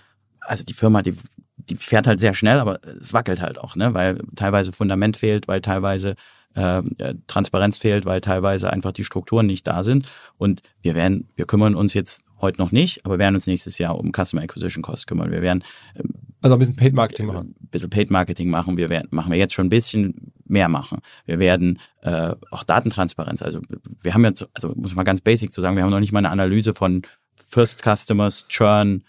also 0.42 0.64
die 0.64 0.74
Firma, 0.74 1.02
die, 1.02 1.16
die 1.58 1.76
fährt 1.76 2.08
halt 2.08 2.20
sehr 2.20 2.34
schnell, 2.34 2.60
aber 2.60 2.80
es 2.84 3.14
wackelt 3.14 3.42
halt 3.42 3.58
auch, 3.58 3.76
ne? 3.76 3.94
weil 3.94 4.22
teilweise 4.36 4.72
Fundament 4.72 5.18
fehlt, 5.18 5.48
weil 5.48 5.62
teilweise 5.62 6.16
äh, 6.56 6.82
Transparenz 7.28 7.78
fehlt, 7.78 8.06
weil 8.06 8.22
teilweise 8.22 8.72
einfach 8.72 8.92
die 8.92 9.04
Strukturen 9.04 9.46
nicht 9.46 9.68
da 9.68 9.84
sind. 9.84 10.12
Und 10.38 10.62
wir 10.82 10.96
werden, 10.96 11.30
wir 11.36 11.46
kümmern 11.46 11.76
uns 11.76 11.94
jetzt 11.94 12.24
Heute 12.42 12.62
noch 12.62 12.72
nicht, 12.72 13.06
aber 13.06 13.20
werden 13.20 13.36
uns 13.36 13.48
nächstes 13.48 13.78
Jahr 13.78 13.98
um 13.98 14.12
Customer 14.12 14.42
Acquisition 14.42 14.82
Costs 14.82 15.08
kümmern. 15.08 15.32
Wir 15.32 15.42
werden 15.42 15.64
ähm, 15.96 16.14
Also 16.42 16.56
ein 16.56 16.60
bisschen 16.60 16.76
Paid 16.76 16.94
Marketing 16.94 17.28
machen. 17.28 17.56
ein 17.62 17.68
bisschen 17.70 17.90
Paid 17.90 18.12
Marketing 18.12 18.50
machen. 18.50 18.78
Wir 18.78 18.90
werden, 18.90 19.08
machen 19.12 19.32
wir 19.32 19.38
jetzt 19.38 19.54
schon 19.54 19.68
ein 19.68 19.70
bisschen 19.70 20.32
mehr 20.46 20.70
machen. 20.70 21.00
Wir 21.26 21.40
werden 21.40 21.80
äh, 22.02 22.36
auch 22.52 22.64
Datentransparenz. 22.64 23.42
Also 23.42 23.62
wir 24.02 24.14
haben 24.14 24.26
jetzt, 24.26 24.48
also 24.54 24.74
muss 24.76 24.96
man 24.96 25.06
ganz 25.06 25.22
basic 25.22 25.52
zu 25.52 25.62
sagen, 25.62 25.76
wir 25.76 25.84
haben 25.84 25.92
noch 25.92 26.00
nicht 26.00 26.12
mal 26.12 26.20
eine 26.20 26.30
Analyse 26.30 26.74
von 26.74 27.04
First 27.36 27.84
Customers, 27.84 28.48
Churn, 28.48 29.04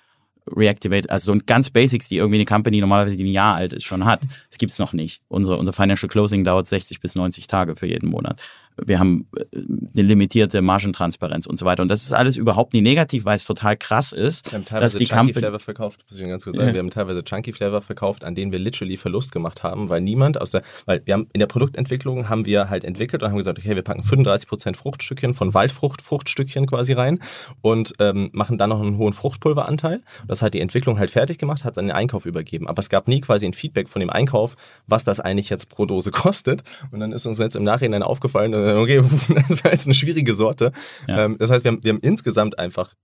Reactivate, 0.47 1.11
also 1.11 1.27
so 1.27 1.33
ein 1.33 1.45
ganz 1.47 1.71
Basics, 1.71 2.09
die 2.09 2.17
irgendwie 2.17 2.39
eine 2.39 2.45
Company 2.45 2.81
normalerweise 2.81 3.17
die 3.17 3.25
ein 3.25 3.33
Jahr 3.33 3.57
alt 3.57 3.73
ist, 3.73 3.85
schon 3.85 4.05
hat. 4.05 4.21
Das 4.49 4.59
gibt's 4.59 4.79
noch 4.79 4.93
nicht. 4.93 5.23
Unsere, 5.29 5.57
unser 5.57 5.73
Financial 5.73 6.09
Closing 6.09 6.45
dauert 6.45 6.67
60 6.67 7.01
bis 7.01 7.15
90 7.15 7.47
Tage 7.47 7.77
für 7.77 7.87
jeden 7.87 8.09
Monat. 8.09 8.41
Wir 8.77 8.99
haben 8.99 9.27
äh, 9.37 9.45
eine 9.55 10.03
limitierte 10.03 10.63
Margentransparenz 10.63 11.47
und 11.47 11.59
so 11.59 11.65
weiter. 11.67 11.83
Und 11.83 11.89
das 11.89 12.03
ist 12.03 12.13
alles 12.13 12.37
überhaupt 12.37 12.73
nie 12.73 12.81
negativ, 12.81 13.25
weil 13.25 13.37
es 13.37 13.45
total 13.45 13.77
krass 13.77 14.13
ist, 14.13 14.47
Wir 14.47 14.59
haben 14.59 14.63
dass 14.63 14.71
teilweise 14.71 14.99
die 14.99 15.05
Chunky 15.05 15.33
Flavor 15.35 15.59
verkauft, 15.59 16.05
muss 16.09 16.19
ich 16.19 16.27
ganz 16.27 16.45
kurz 16.45 16.57
sagen. 16.57 16.69
Ja. 16.69 16.75
Wir 16.75 16.81
haben 16.81 16.91
teilweise 16.91 17.25
Chunky 17.25 17.53
Flavor 17.53 17.83
verkauft, 17.83 18.25
an 18.25 18.35
denen 18.35 18.53
wir 18.53 18.59
literally 18.59 18.97
Verlust 18.97 19.33
gemacht 19.33 19.63
haben, 19.63 19.89
weil 19.89 20.01
niemand 20.01 20.41
aus 20.41 20.53
der, 20.53 20.63
weil 20.87 21.03
wir 21.05 21.15
haben 21.15 21.27
in 21.33 21.41
der 21.41 21.47
Produktentwicklung 21.47 22.29
haben 22.29 22.47
wir 22.47 22.71
halt 22.71 22.85
entwickelt 22.85 23.23
und 23.23 23.31
haben 23.31 23.37
gesagt, 23.37 23.59
okay, 23.59 23.75
wir 23.75 23.83
packen 23.83 24.03
35% 24.03 24.77
Fruchtstückchen 24.77 25.35
von 25.35 25.55
Waldfrucht, 25.55 26.03
Fruchtstückchen 26.03 26.67
quasi 26.67 26.93
rein 26.93 27.21
und 27.63 27.95
ähm, 27.99 28.31
machen 28.33 28.59
dann 28.59 28.71
noch 28.71 28.81
einen 28.81 28.99
hohen 28.99 29.13
Fruchtpulveranteil. 29.13 30.03
Das 30.27 30.43
hat 30.43 30.55
die 30.55 30.61
Entwicklung 30.61 30.99
halt 30.99 31.11
fertig 31.11 31.39
gemacht, 31.39 31.65
hat 31.65 31.73
es 31.73 31.79
an 31.79 31.87
den 31.87 31.97
Einkauf 31.97 32.27
übergeben. 32.27 32.69
Aber 32.69 32.81
es 32.81 32.89
gab 32.89 33.09
nie 33.09 33.21
quasi 33.21 33.47
ein 33.47 33.53
Feedback 33.53 33.89
von 33.89 34.01
dem 34.01 34.11
Einkauf, 34.11 34.57
was 34.87 35.05
das 35.05 35.21
eigentlich 35.21 35.51
jetzt 35.51 35.69
pro 35.69 35.87
Dose 35.87 36.11
kostet. 36.13 36.63
Und 36.91 37.01
dann 37.01 37.13
ist 37.13 37.27
uns 37.27 37.39
jetzt 37.39 37.57
im 37.57 37.65
Nachhinein 37.65 38.03
aufgefallen, 38.03 38.53
okay, 38.61 38.97
das 39.49 39.65
war 39.65 39.73
jetzt 39.73 39.87
eine 39.87 39.95
schwierige 39.95 40.35
Sorte. 40.35 40.73
Ja. 41.09 41.25
Ähm, 41.25 41.37
das 41.39 41.51
heißt, 41.51 41.65
wir 41.65 41.73
haben, 41.73 41.85
wir 41.85 41.93
haben 41.93 42.01
insgesamt 42.01 42.59
einfach 42.59 42.95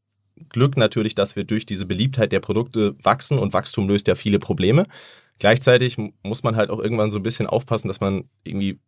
Glück 0.49 0.77
natürlich, 0.77 1.15
dass 1.15 1.37
wir 1.37 1.45
durch 1.45 1.66
diese 1.66 1.87
Beliebtheit 1.87 2.33
der 2.33 2.41
Produkte 2.41 2.95
wachsen 3.03 3.39
und 3.39 3.53
Wachstum 3.53 3.89
löst 3.89 4.07
ja 4.09 4.15
viele 4.15 4.39
Probleme. 4.39 4.87
Gleichzeitig 5.39 5.97
muss 6.23 6.43
man 6.43 6.57
halt 6.57 6.70
auch 6.70 6.78
irgendwann 6.78 7.11
so 7.11 7.19
ein 7.19 7.23
bisschen 7.23 7.47
aufpassen, 7.47 7.89
dass 7.89 8.01
man 8.01 8.24
irgendwie 8.45 8.78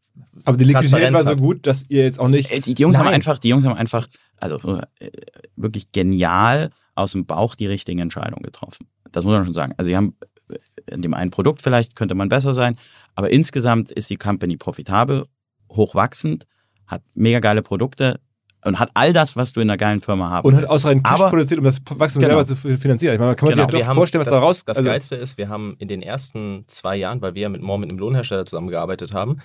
Aber 0.44 0.56
die 0.56 0.64
Liquidität 0.64 1.12
war 1.12 1.24
so 1.24 1.36
gut, 1.36 1.66
dass 1.66 1.84
ihr 1.88 2.04
jetzt 2.04 2.18
auch 2.18 2.28
nicht. 2.28 2.50
Äh, 2.50 2.60
Die, 2.60 2.74
die 2.74 2.82
Jungs 2.82 2.96
haben 2.96 3.04
Nein. 3.06 3.14
einfach, 3.14 3.38
die 3.38 3.48
Jungs 3.48 3.64
haben 3.64 3.76
einfach, 3.76 4.08
also 4.38 4.58
äh, 4.98 5.10
wirklich 5.56 5.92
genial 5.92 6.70
aus 6.94 7.12
dem 7.12 7.26
Bauch 7.26 7.54
die 7.54 7.66
richtigen 7.66 8.00
Entscheidungen 8.00 8.42
getroffen. 8.42 8.88
Das 9.12 9.24
muss 9.24 9.32
man 9.32 9.44
schon 9.44 9.54
sagen. 9.54 9.74
Also 9.76 9.90
sie 9.90 9.96
haben 9.96 10.16
äh, 10.48 10.58
in 10.90 11.02
dem 11.02 11.12
einen 11.12 11.30
Produkt 11.30 11.60
vielleicht 11.60 11.96
könnte 11.96 12.14
man 12.14 12.30
besser 12.30 12.54
sein, 12.54 12.78
aber 13.14 13.30
insgesamt 13.30 13.90
ist 13.90 14.08
die 14.08 14.16
Company 14.16 14.56
profitabel, 14.56 15.26
hochwachsend, 15.70 16.46
hat 16.88 17.02
mega 17.14 17.38
geile 17.38 17.62
Produkte 17.62 18.18
und 18.64 18.80
hat 18.80 18.90
all 18.94 19.12
das, 19.12 19.36
was 19.36 19.52
du 19.52 19.60
in 19.60 19.70
einer 19.70 19.76
geilen 19.76 20.00
Firma 20.00 20.30
haben 20.30 20.46
Und 20.48 20.56
hat 20.56 20.68
ausreichend 20.68 21.04
Cash 21.04 21.20
Aber- 21.20 21.30
produziert, 21.30 21.58
um 21.58 21.64
das 21.64 21.80
Wachstum 21.90 22.20
Genau. 22.22 22.42
selber 22.42 22.46
zu 22.46 22.56
finanzieren. 22.56 23.14
Ich 23.14 23.20
meine, 23.20 23.36
kann 23.36 23.46
man 23.46 23.54
Genau. 23.54 23.66
sich 23.70 23.80
ja 23.80 23.86
doch 23.86 23.94
vorstellen, 23.94 24.20
was 24.20 24.26
das, 24.32 24.34
da 24.34 24.40
raus 24.44 24.64
Das 24.64 24.76
also, 24.78 24.90
Geilste 24.90 25.14
ist, 25.14 25.38
wir 25.38 25.48
haben 25.48 25.76
in 25.78 25.86
den 25.86 26.02
ersten 26.02 26.64
zwei 26.66 26.96
Jahren, 26.96 27.22
weil 27.22 27.34
wir 27.34 27.42
ja 27.42 27.48
mit 27.48 27.62
More 27.62 27.78
mit 27.78 27.88
einem 27.88 27.98
Lohnhersteller 27.98 28.44
zusammengearbeitet 28.44 29.12
haben, 29.12 29.38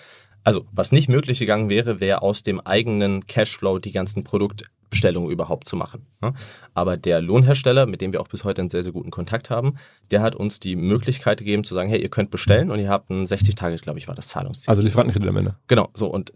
also 0.43 0.65
was 0.71 0.91
nicht 0.91 1.09
möglich 1.09 1.37
gegangen 1.39 1.69
wäre, 1.69 1.99
wäre 1.99 2.21
aus 2.23 2.41
dem 2.43 2.59
eigenen 2.59 3.27
Cashflow 3.27 3.77
die 3.79 3.91
ganzen 3.91 4.23
Produktbestellungen 4.93 5.31
überhaupt 5.31 5.67
zu 5.67 5.75
machen. 5.75 6.05
Aber 6.73 6.95
der 6.97 7.21
Lohnhersteller, 7.21 7.85
mit 7.85 7.99
dem 8.01 8.13
wir 8.13 8.21
auch 8.21 8.27
bis 8.27 8.43
heute 8.45 8.61
einen 8.61 8.69
sehr, 8.69 8.81
sehr 8.83 8.93
guten 8.93 9.11
Kontakt 9.11 9.49
haben, 9.49 9.75
der 10.11 10.21
hat 10.21 10.35
uns 10.35 10.59
die 10.59 10.75
Möglichkeit 10.75 11.39
gegeben 11.39 11.63
zu 11.63 11.73
sagen, 11.73 11.89
hey, 11.89 12.01
ihr 12.01 12.09
könnt 12.09 12.31
bestellen 12.31 12.71
und 12.71 12.79
ihr 12.79 12.89
habt 12.89 13.09
ein 13.09 13.27
60 13.27 13.55
Tage, 13.55 13.75
glaube 13.77 13.99
ich, 13.99 14.07
war 14.07 14.15
das 14.15 14.29
Zahlungsziel. 14.29 14.69
also 14.69 14.81
Lieferantenkredit 14.81 15.27
am 15.29 15.37
Ende. 15.37 15.55
Genau, 15.67 15.89
so 15.93 16.07
und 16.07 16.31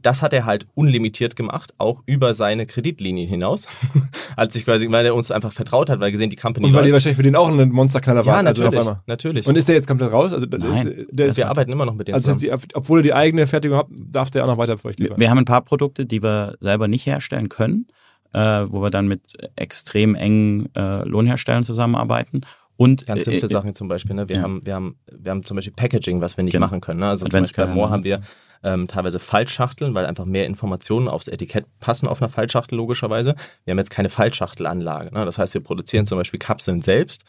das 0.00 0.22
hat 0.22 0.32
er 0.32 0.46
halt 0.46 0.66
unlimitiert 0.74 1.36
gemacht, 1.36 1.74
auch 1.78 2.02
über 2.06 2.32
seine 2.34 2.66
Kreditlinie 2.66 3.26
hinaus, 3.26 3.68
als 4.36 4.54
sich 4.54 4.64
quasi, 4.64 4.90
weil 4.90 5.04
er 5.04 5.14
uns 5.14 5.30
einfach 5.30 5.52
vertraut 5.52 5.90
hat, 5.90 6.00
weil 6.00 6.08
er 6.08 6.12
gesehen, 6.12 6.30
die 6.30 6.36
Company 6.36 6.66
Und 6.66 6.74
weil 6.74 6.84
die 6.84 6.92
wahrscheinlich 6.92 7.16
für 7.16 7.22
den 7.22 7.36
auch 7.36 7.48
einen 7.48 7.70
Monsterknaller 7.72 8.22
Ja, 8.22 8.26
waren. 8.32 8.46
Also 8.46 8.62
auf 8.62 8.70
natürlich. 8.72 8.88
einmal. 8.88 9.02
natürlich. 9.06 9.46
Und 9.46 9.56
ist 9.56 9.68
der 9.68 9.74
jetzt 9.74 9.86
komplett 9.86 10.12
raus? 10.12 10.32
Also, 10.32 10.46
das 10.46 10.62
Nein. 10.62 10.86
ist, 10.86 11.06
der 11.10 11.26
ist, 11.26 11.36
wir 11.36 11.48
arbeiten 11.48 11.70
immer 11.72 11.84
noch 11.84 11.94
mit 11.94 12.08
denen 12.08 12.14
also 12.14 12.30
das 12.30 12.38
zusammen. 12.40 12.52
heißt, 12.60 12.72
die, 12.72 12.76
obwohl 12.76 13.00
er 13.00 13.02
die 13.02 13.14
eigene 13.14 13.46
Fertigung 13.46 13.78
hat, 13.78 13.86
darf 13.90 14.30
der 14.30 14.44
auch 14.44 14.48
noch 14.48 14.58
weiter 14.58 14.78
für 14.78 14.88
euch 14.88 14.98
Wir, 14.98 15.04
liefern. 15.06 15.20
wir 15.20 15.30
haben 15.30 15.38
ein 15.38 15.44
paar 15.44 15.62
Produkte, 15.62 16.06
die 16.06 16.22
wir 16.22 16.56
selber 16.60 16.88
nicht 16.88 17.06
herstellen 17.06 17.48
können, 17.48 17.86
äh, 18.32 18.38
wo 18.38 18.82
wir 18.82 18.90
dann 18.90 19.08
mit 19.08 19.32
extrem 19.56 20.14
engen 20.14 20.74
äh, 20.74 21.02
Lohnherstellern 21.04 21.64
zusammenarbeiten. 21.64 22.42
Und 22.76 23.06
Ganz 23.06 23.24
simple 23.24 23.44
äh, 23.44 23.48
Sachen 23.48 23.74
zum 23.74 23.88
Beispiel. 23.88 24.14
Ne? 24.14 24.28
Wir, 24.28 24.36
ja. 24.36 24.42
haben, 24.42 24.60
wir, 24.64 24.74
haben, 24.74 24.98
wir 25.10 25.30
haben 25.30 25.44
zum 25.44 25.54
Beispiel 25.54 25.72
Packaging, 25.74 26.20
was 26.20 26.36
wir 26.36 26.44
nicht 26.44 26.52
Genau. 26.52 26.66
machen 26.66 26.80
können. 26.80 27.00
Ne? 27.00 27.08
Also 27.08 27.26
zum 27.26 27.40
Beispiel 27.40 27.64
bei. 27.64 27.74
Moore 27.74 27.90
haben 27.90 28.04
wir 28.04 28.20
ähm, 28.62 28.86
teilweise 28.86 29.18
Faltschachteln, 29.18 29.94
weil 29.94 30.04
einfach 30.04 30.26
mehr 30.26 30.46
Informationen 30.46 31.08
aufs 31.08 31.28
Etikett 31.28 31.64
passen 31.80 32.06
auf 32.06 32.20
einer 32.20 32.28
Faltschachtel 32.28 32.76
logischerweise. 32.76 33.34
Wir 33.64 33.72
haben 33.72 33.78
jetzt 33.78 33.90
keine 33.90 34.10
Faltschachtelanlage. 34.10 35.14
Ne? 35.14 35.24
Das 35.24 35.38
heißt, 35.38 35.54
wir 35.54 35.62
produzieren 35.62 36.06
zum 36.06 36.18
Beispiel 36.18 36.38
Kapseln 36.38 36.82
selbst, 36.82 37.24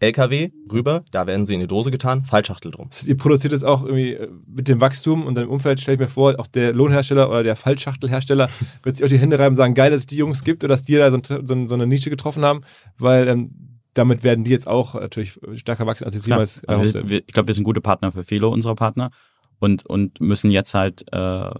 LKW 0.00 0.50
rüber, 0.70 1.04
da 1.10 1.26
werden 1.26 1.46
sie 1.46 1.54
in 1.54 1.60
die 1.60 1.66
Dose 1.66 1.90
getan, 1.90 2.24
Faltschachtel 2.24 2.70
drum. 2.70 2.90
Ihr 3.06 3.16
produziert 3.16 3.54
es 3.54 3.64
auch 3.64 3.82
irgendwie 3.82 4.12
äh, 4.12 4.28
mit 4.46 4.68
dem 4.68 4.80
Wachstum 4.80 5.26
und 5.26 5.36
dem 5.36 5.48
Umfeld, 5.48 5.80
stelle 5.80 5.94
ich 5.94 6.00
mir 6.00 6.08
vor, 6.08 6.38
auch 6.38 6.46
der 6.46 6.74
Lohnhersteller 6.74 7.30
oder 7.30 7.42
der 7.42 7.56
Fallschachtelhersteller 7.56 8.48
wird 8.82 8.96
sich 8.96 9.04
auch 9.06 9.08
die 9.08 9.18
Hände 9.18 9.38
reiben 9.38 9.52
und 9.52 9.56
sagen, 9.56 9.74
geil, 9.74 9.90
dass 9.90 10.00
es 10.00 10.06
die 10.06 10.16
Jungs 10.16 10.44
gibt 10.44 10.64
oder 10.64 10.74
dass 10.74 10.82
die 10.82 10.96
da 10.96 11.10
so, 11.10 11.18
so, 11.22 11.66
so 11.66 11.74
eine 11.74 11.86
Nische 11.86 12.10
getroffen 12.10 12.44
haben, 12.44 12.60
weil 12.98 13.26
ähm, 13.28 13.50
damit 13.94 14.22
werden 14.22 14.44
die 14.44 14.50
jetzt 14.50 14.66
auch 14.66 14.94
natürlich 14.94 15.38
stärker 15.54 15.86
wachsen, 15.86 16.04
als 16.04 16.14
sie 16.14 16.28
jemals 16.28 16.62
Also 16.66 16.82
erhofft 16.82 16.94
wir, 16.94 17.08
wir, 17.08 17.18
ich 17.20 17.32
glaube, 17.32 17.46
wir 17.46 17.54
sind 17.54 17.64
gute 17.64 17.80
Partner 17.80 18.12
für 18.12 18.24
viele 18.24 18.48
unserer 18.48 18.74
Partner 18.74 19.10
und, 19.58 19.86
und 19.86 20.20
müssen 20.20 20.50
jetzt 20.50 20.74
halt 20.74 21.06
äh, 21.12 21.50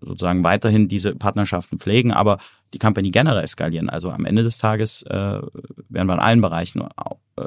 sozusagen 0.00 0.42
weiterhin 0.42 0.88
diese 0.88 1.14
Partnerschaften 1.14 1.78
pflegen, 1.78 2.12
aber 2.12 2.38
die 2.72 2.78
Company 2.78 3.10
generell 3.10 3.46
skalieren. 3.46 3.88
Also 3.90 4.10
am 4.10 4.24
Ende 4.24 4.42
des 4.42 4.58
Tages 4.58 5.02
äh, 5.02 5.14
werden 5.14 5.48
wir 5.88 6.14
in 6.14 6.20
allen 6.20 6.40
Bereichen 6.40 6.82
äh, 6.82 7.44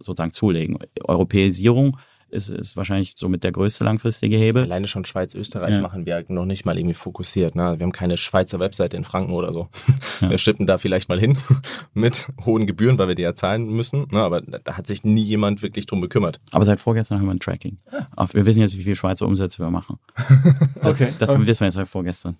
sozusagen 0.00 0.32
zulegen. 0.32 0.78
Europäisierung 1.02 1.98
ist, 2.34 2.50
ist 2.50 2.76
wahrscheinlich 2.76 3.14
somit 3.16 3.44
der 3.44 3.52
größte 3.52 3.84
langfristige 3.84 4.36
Hebel. 4.36 4.64
Alleine 4.64 4.86
schon 4.88 5.04
Schweiz, 5.04 5.34
Österreich 5.34 5.76
Ja. 5.76 5.80
machen 5.80 6.04
wir 6.06 6.14
halt 6.14 6.28
noch 6.30 6.44
nicht 6.44 6.64
mal 6.66 6.76
irgendwie 6.76 6.94
fokussiert. 6.94 7.54
Ne? 7.54 7.74
Wir 7.78 7.84
haben 7.84 7.92
keine 7.92 8.16
Schweizer 8.16 8.60
Webseite 8.60 8.96
in 8.96 9.04
Franken 9.04 9.32
oder 9.32 9.52
so. 9.52 9.68
Ja. 10.20 10.30
Wir 10.30 10.38
schippen 10.38 10.64
da 10.66 10.78
vielleicht 10.78 11.08
mal 11.08 11.18
hin 11.18 11.36
mit 11.94 12.28
hohen 12.44 12.66
Gebühren, 12.68 12.98
weil 12.98 13.08
wir 13.08 13.14
die 13.16 13.22
ja 13.22 13.34
zahlen 13.34 13.66
müssen. 13.66 14.06
Ne? 14.12 14.20
Aber 14.20 14.40
da, 14.42 14.74
hat 14.76 14.86
sich 14.86 15.02
nie 15.02 15.22
jemand 15.22 15.62
wirklich 15.62 15.86
drum 15.86 16.00
gekümmert. 16.00 16.40
Aber 16.52 16.64
seit 16.64 16.78
vorgestern 16.78 17.18
haben 17.18 17.26
wir 17.26 17.34
ein 17.34 17.40
Tracking. 17.40 17.78
Auf, 18.14 18.32
wir 18.34 18.46
wissen 18.46 18.60
jetzt, 18.60 18.76
wie 18.78 18.82
viel 18.84 18.94
Schweizer 18.94 19.26
Umsätze 19.26 19.58
wir 19.58 19.70
machen. 19.70 19.98
Das, 20.82 21.00
Okay. 21.00 21.08
das 21.18 21.30
wissen 21.46 21.60
wir 21.60 21.66
jetzt 21.66 21.74
seit 21.74 21.88
vorgestern. 21.88 22.36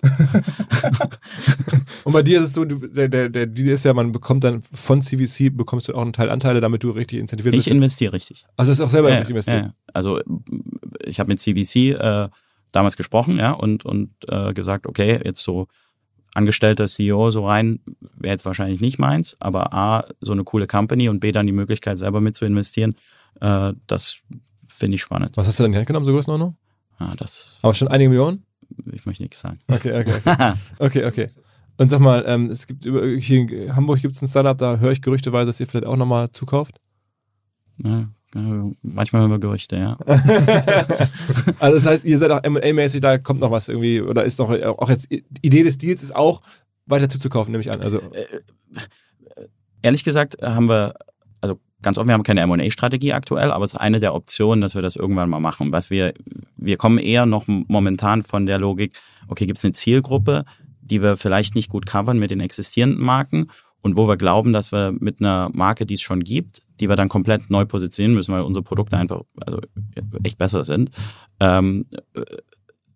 Und 2.05 2.13
bei 2.13 2.23
dir 2.23 2.39
ist 2.41 2.47
es 2.47 2.53
so, 2.53 2.65
du, 2.65 2.77
der, 2.89 3.09
der, 3.09 3.29
der 3.29 3.47
Deal 3.47 3.69
ist 3.69 3.85
ja, 3.85 3.95
man 3.95 4.13
bekommt 4.13 4.45
dann 4.45 4.63
von 4.73 5.01
CVC, 5.03 5.57
bekommst 5.57 5.89
du 5.89 5.95
auch 5.95 6.03
einen 6.03 6.13
Teil 6.13 6.31
Anteile, 6.31 6.61
damit 6.61 6.83
du 6.83 6.91
richtig 6.91 7.19
incentiviert 7.21 7.55
Ich 7.55 7.65
bist. 7.65 7.69
investiere 7.69 8.13
richtig. 8.13 8.45
also 8.57 8.71
das 8.71 8.79
ist 8.79 8.85
auch 8.85 8.91
selber 8.91 9.11
Ja, 9.11 9.19
investiert. 9.19 9.57
ja, 9.57 9.63
ja. 9.67 9.75
Also 9.95 10.21
ich 11.05 11.21
habe 11.21 11.29
mit 11.29 11.41
CVC 11.41 11.99
äh, 11.99 12.29
damals 12.73 12.97
gesprochen, 12.97 13.39
ja, 13.39 13.53
und, 13.53 13.85
und 13.85 14.11
äh, 14.29 14.53
gesagt, 14.53 14.87
okay, 14.87 15.21
jetzt 15.25 15.43
so 15.43 15.69
angestellter 16.35 16.87
CEO 16.87 17.31
so 17.31 17.47
rein 17.47 17.79
wäre 18.19 18.33
jetzt 18.33 18.45
wahrscheinlich 18.45 18.81
nicht 18.81 18.99
meins, 18.99 19.37
aber 19.39 19.73
A, 19.73 20.05
so 20.21 20.33
eine 20.33 20.45
coole 20.45 20.67
Company 20.67 21.09
und 21.09 21.21
B, 21.21 21.31
dann 21.31 21.47
die 21.47 21.53
Möglichkeit 21.53 21.97
selber 21.97 22.21
mit 22.21 22.35
zu 22.35 22.45
investieren, 22.45 22.97
äh, 23.41 23.73
das 23.87 24.19
finde 24.67 24.97
ich 24.97 25.03
spannend. 25.03 25.37
Was 25.37 25.47
hast 25.47 25.59
du 25.59 25.63
denn 25.63 25.69
in 25.69 25.73
die 25.73 25.79
Hand 25.79 25.87
genommen, 25.87 26.07
so 26.07 26.13
Größenordnung? 26.13 26.57
Ja, 26.99 27.15
das, 27.17 27.59
Aber 27.63 27.73
schon 27.75 27.89
einige 27.89 28.11
Millionen? 28.11 28.45
ich 28.93 29.07
möchte 29.07 29.23
nichts 29.23 29.41
sagen. 29.41 29.59
Okay, 29.69 30.01
okay, 30.01 30.21
okay. 30.25 30.53
okay, 30.79 31.05
okay. 31.07 31.29
Und 31.77 31.89
sag 31.89 32.01
mal, 32.01 32.25
ähm, 32.27 32.51
es 32.51 32.67
gibt 32.67 32.85
über, 32.85 33.07
hier 33.07 33.41
in 33.41 33.75
Hamburg 33.75 34.01
gibt 34.01 34.15
es 34.15 34.23
ein 34.23 34.29
Startup, 34.29 34.57
da 34.57 34.79
höre 34.79 34.93
ich 34.93 35.03
gerüchteweise, 35.03 35.47
dass 35.47 35.61
ihr 35.61 35.67
vielleicht 35.67 35.87
auch 35.87 35.97
nochmal 35.97 36.31
zukauft. 36.31 36.81
Ja, 37.83 38.09
manchmal 38.83 39.23
hören 39.23 39.31
wir 39.31 39.39
Gerüchte, 39.39 39.77
ja. 39.77 39.97
also 41.59 41.77
das 41.77 41.87
heißt, 41.87 42.05
ihr 42.05 42.19
seid 42.19 42.31
auch 42.31 42.43
M&A-mäßig, 42.43 43.01
da 43.01 43.19
kommt 43.19 43.41
noch 43.41 43.51
was 43.51 43.69
irgendwie, 43.69 44.01
oder 44.01 44.25
ist 44.25 44.39
noch, 44.39 44.51
auch 44.51 44.91
jetzt, 44.91 45.11
die 45.11 45.25
Idee 45.43 45.63
des 45.63 45.79
Deals 45.79 46.03
ist 46.03 46.15
auch, 46.15 46.43
weiter 46.87 47.09
zuzukaufen, 47.09 47.53
nehme 47.53 47.63
ich 47.63 47.71
an. 47.71 47.81
Also, 47.81 48.01
Ehrlich 49.83 50.05
gesagt 50.05 50.37
haben 50.43 50.69
wir, 50.69 50.95
also 51.41 51.59
ganz 51.83 51.99
offen, 51.99 52.09
wir 52.09 52.15
haben 52.15 52.23
keine 52.23 52.41
M&A-Strategie 52.41 53.13
aktuell, 53.13 53.51
aber 53.51 53.65
es 53.65 53.75
ist 53.75 53.79
eine 53.79 54.01
der 54.01 54.15
Optionen, 54.15 54.63
dass 54.63 54.75
wir 54.75 54.83
das 54.83 54.97
irgendwann 54.97 55.29
mal 55.29 55.41
machen. 55.41 55.73
Was 55.73 55.91
wir, 55.91 56.15
wir 56.57 56.79
kommen 56.79 56.99
eher 56.99 57.27
noch 57.27 57.45
momentan 57.47 58.23
von 58.23 58.47
der 58.47 58.59
Logik, 58.59 58.99
okay, 59.29 59.45
gibt 59.45 59.59
es 59.59 59.65
eine 59.65 59.75
Zielgruppe, 59.75 60.45
die 60.81 61.03
wir 61.03 61.17
vielleicht 61.17 61.55
nicht 61.55 61.69
gut 61.69 61.87
covern 61.87 62.19
mit 62.19 62.31
den 62.31 62.41
existierenden 62.41 63.05
Marken 63.05 63.51
und 63.83 63.97
wo 63.97 64.09
wir 64.09 64.17
glauben, 64.17 64.55
dass 64.55 64.73
wir 64.73 64.93
mit 64.99 65.21
einer 65.21 65.51
Marke, 65.53 65.85
die 65.85 65.95
es 65.95 66.01
schon 66.01 66.25
gibt, 66.25 66.63
die 66.81 66.89
wir 66.89 66.97
dann 66.97 67.09
komplett 67.09 67.51
neu 67.51 67.65
positionieren 67.65 68.15
müssen, 68.15 68.35
weil 68.35 68.43
unsere 68.43 68.63
Produkte 68.63 68.97
einfach 68.97 69.23
also 69.45 69.61
echt 70.23 70.39
besser 70.39 70.65
sind, 70.65 70.91
ähm, 71.41 71.87
äh, 72.15 72.23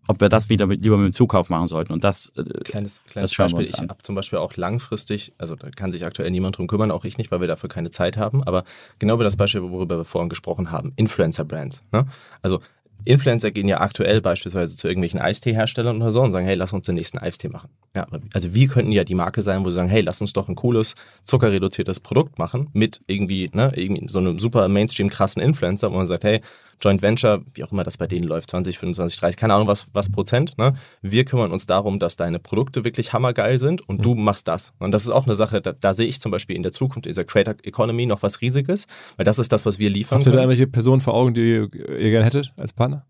ob 0.09 0.23
wir 0.23 0.31
das 0.31 0.49
wieder 0.49 0.67
mit, 0.67 0.83
lieber 0.83 0.97
mit 0.97 1.13
dem 1.13 1.13
Zukauf 1.13 1.51
machen 1.51 1.69
sollten. 1.69 1.93
Und 1.93 2.03
das, 2.03 2.33
äh, 2.35 2.43
Kleines, 2.65 3.03
Das 3.05 3.13
kleines 3.13 3.39
wir 3.39 3.59
Beispiel. 3.59 3.85
Ich 3.85 3.91
habe 3.91 4.03
zum 4.03 4.15
Beispiel 4.15 4.39
auch 4.39 4.57
langfristig, 4.57 5.33
also 5.37 5.55
da 5.55 5.71
kann 5.71 5.93
sich 5.93 6.05
aktuell 6.05 6.31
niemand 6.31 6.57
drum 6.57 6.67
kümmern, 6.67 6.91
auch 6.91 7.05
ich 7.05 7.19
nicht, 7.19 7.31
weil 7.31 7.41
wir 7.41 7.47
dafür 7.47 7.69
keine 7.69 7.91
Zeit 7.91 8.17
haben, 8.17 8.43
aber 8.43 8.65
genau 8.99 9.15
über 9.15 9.25
das 9.25 9.37
Beispiel, 9.37 9.63
worüber 9.63 9.99
wir 9.99 10.05
vorhin 10.05 10.31
gesprochen 10.31 10.71
haben, 10.71 10.95
Influencer-Brands. 10.97 11.85
Ne? 11.93 12.07
Also 12.41 12.61
Influencer 13.05 13.51
gehen 13.51 13.69
ja 13.69 13.81
aktuell 13.81 14.21
beispielsweise 14.21 14.77
zu 14.77 14.89
irgendwelchen 14.89 15.21
Eisteeherstellern 15.21 16.01
oder 16.03 16.13
so 16.13 16.21
und 16.21 16.33
sagen, 16.33 16.47
hey, 16.47 16.55
lass 16.55 16.73
uns 16.73 16.87
den 16.87 16.97
nächsten 16.97 17.19
Eistee 17.19 17.49
machen. 17.49 17.71
Ja, 17.95 18.07
also 18.35 18.55
wir 18.55 18.69
könnten 18.69 18.93
ja 18.93 19.05
die 19.05 19.15
Marke 19.15 19.43
sein, 19.43 19.65
wo 19.65 19.71
sie 19.71 19.77
sagen, 19.77 19.89
hey, 19.89 20.01
lass 20.01 20.21
uns 20.21 20.33
doch 20.33 20.49
ein 20.49 20.55
cooles, 20.55 20.95
zuckerreduziertes 21.25 22.01
Produkt 22.01 22.39
machen 22.39 22.69
mit 22.73 23.01
irgendwie, 23.07 23.51
ne, 23.53 23.73
irgendwie 23.75 24.09
so 24.09 24.19
einem 24.19 24.39
super 24.39 24.69
Mainstream 24.69 25.09
krassen 25.09 25.43
Influencer, 25.43 25.91
wo 25.91 25.97
man 25.97 26.07
sagt, 26.07 26.25
hey, 26.25 26.41
Joint 26.81 27.03
Venture, 27.03 27.43
wie 27.55 27.65
auch 27.65 27.73
immer 27.73 27.85
das 27.85 27.97
bei 27.97 28.07
denen 28.07 28.27
läuft, 28.27 28.51
20, 28.51 28.79
25, 28.79 29.21
30, 29.21 29.37
keine 29.37 29.55
Ahnung 29.55 29.69
was, 29.69 29.87
was 29.93 30.11
Prozent. 30.11 30.57
Ne? 30.59 30.75
Wir 31.03 31.25
kümmern 31.25 31.53
uns 31.53 31.67
darum, 31.67 31.99
dass 31.99 32.17
deine 32.17 32.39
Produkte 32.39 32.85
wirklich 32.85 33.13
hammergeil 33.13 33.59
sind 33.59 33.87
und 33.89 33.99
mhm. 33.99 34.03
du 34.03 34.15
machst 34.15 34.49
das. 34.49 34.73
Und 34.79 34.93
das 34.93 35.05
ist 35.05 35.11
auch 35.11 35.27
eine 35.27 35.35
Sache, 35.35 35.61
da, 35.61 35.73
da, 35.73 35.95
sehe 35.95 36.07
ich 36.07 36.21
zum 36.21 36.31
Beispiel 36.33 36.57
in 36.57 36.63
der 36.63 36.73
Zukunft 36.73 37.07
dieser 37.07 37.25
Creator 37.25 37.55
Economy 37.63 38.07
noch 38.07 38.23
was 38.23 38.41
Riesiges, 38.41 38.87
weil 39.17 39.25
das 39.25 39.39
ist 39.39 39.53
das, 39.53 39.67
was 39.67 39.79
wir 39.79 39.91
liefern. 39.91 40.19
Habt 40.19 40.27
ihr 40.27 40.33
da 40.33 40.39
irgendwelche 40.39 40.67
Personen 40.67 41.01
vor 41.01 41.15
Augen, 41.15 41.35
die 41.35 41.41
ihr, 41.41 41.75
ihr 41.75 42.11
gerne 42.11 42.25
hättet 42.25 42.53
als 42.57 42.73
Partner? 42.73 43.07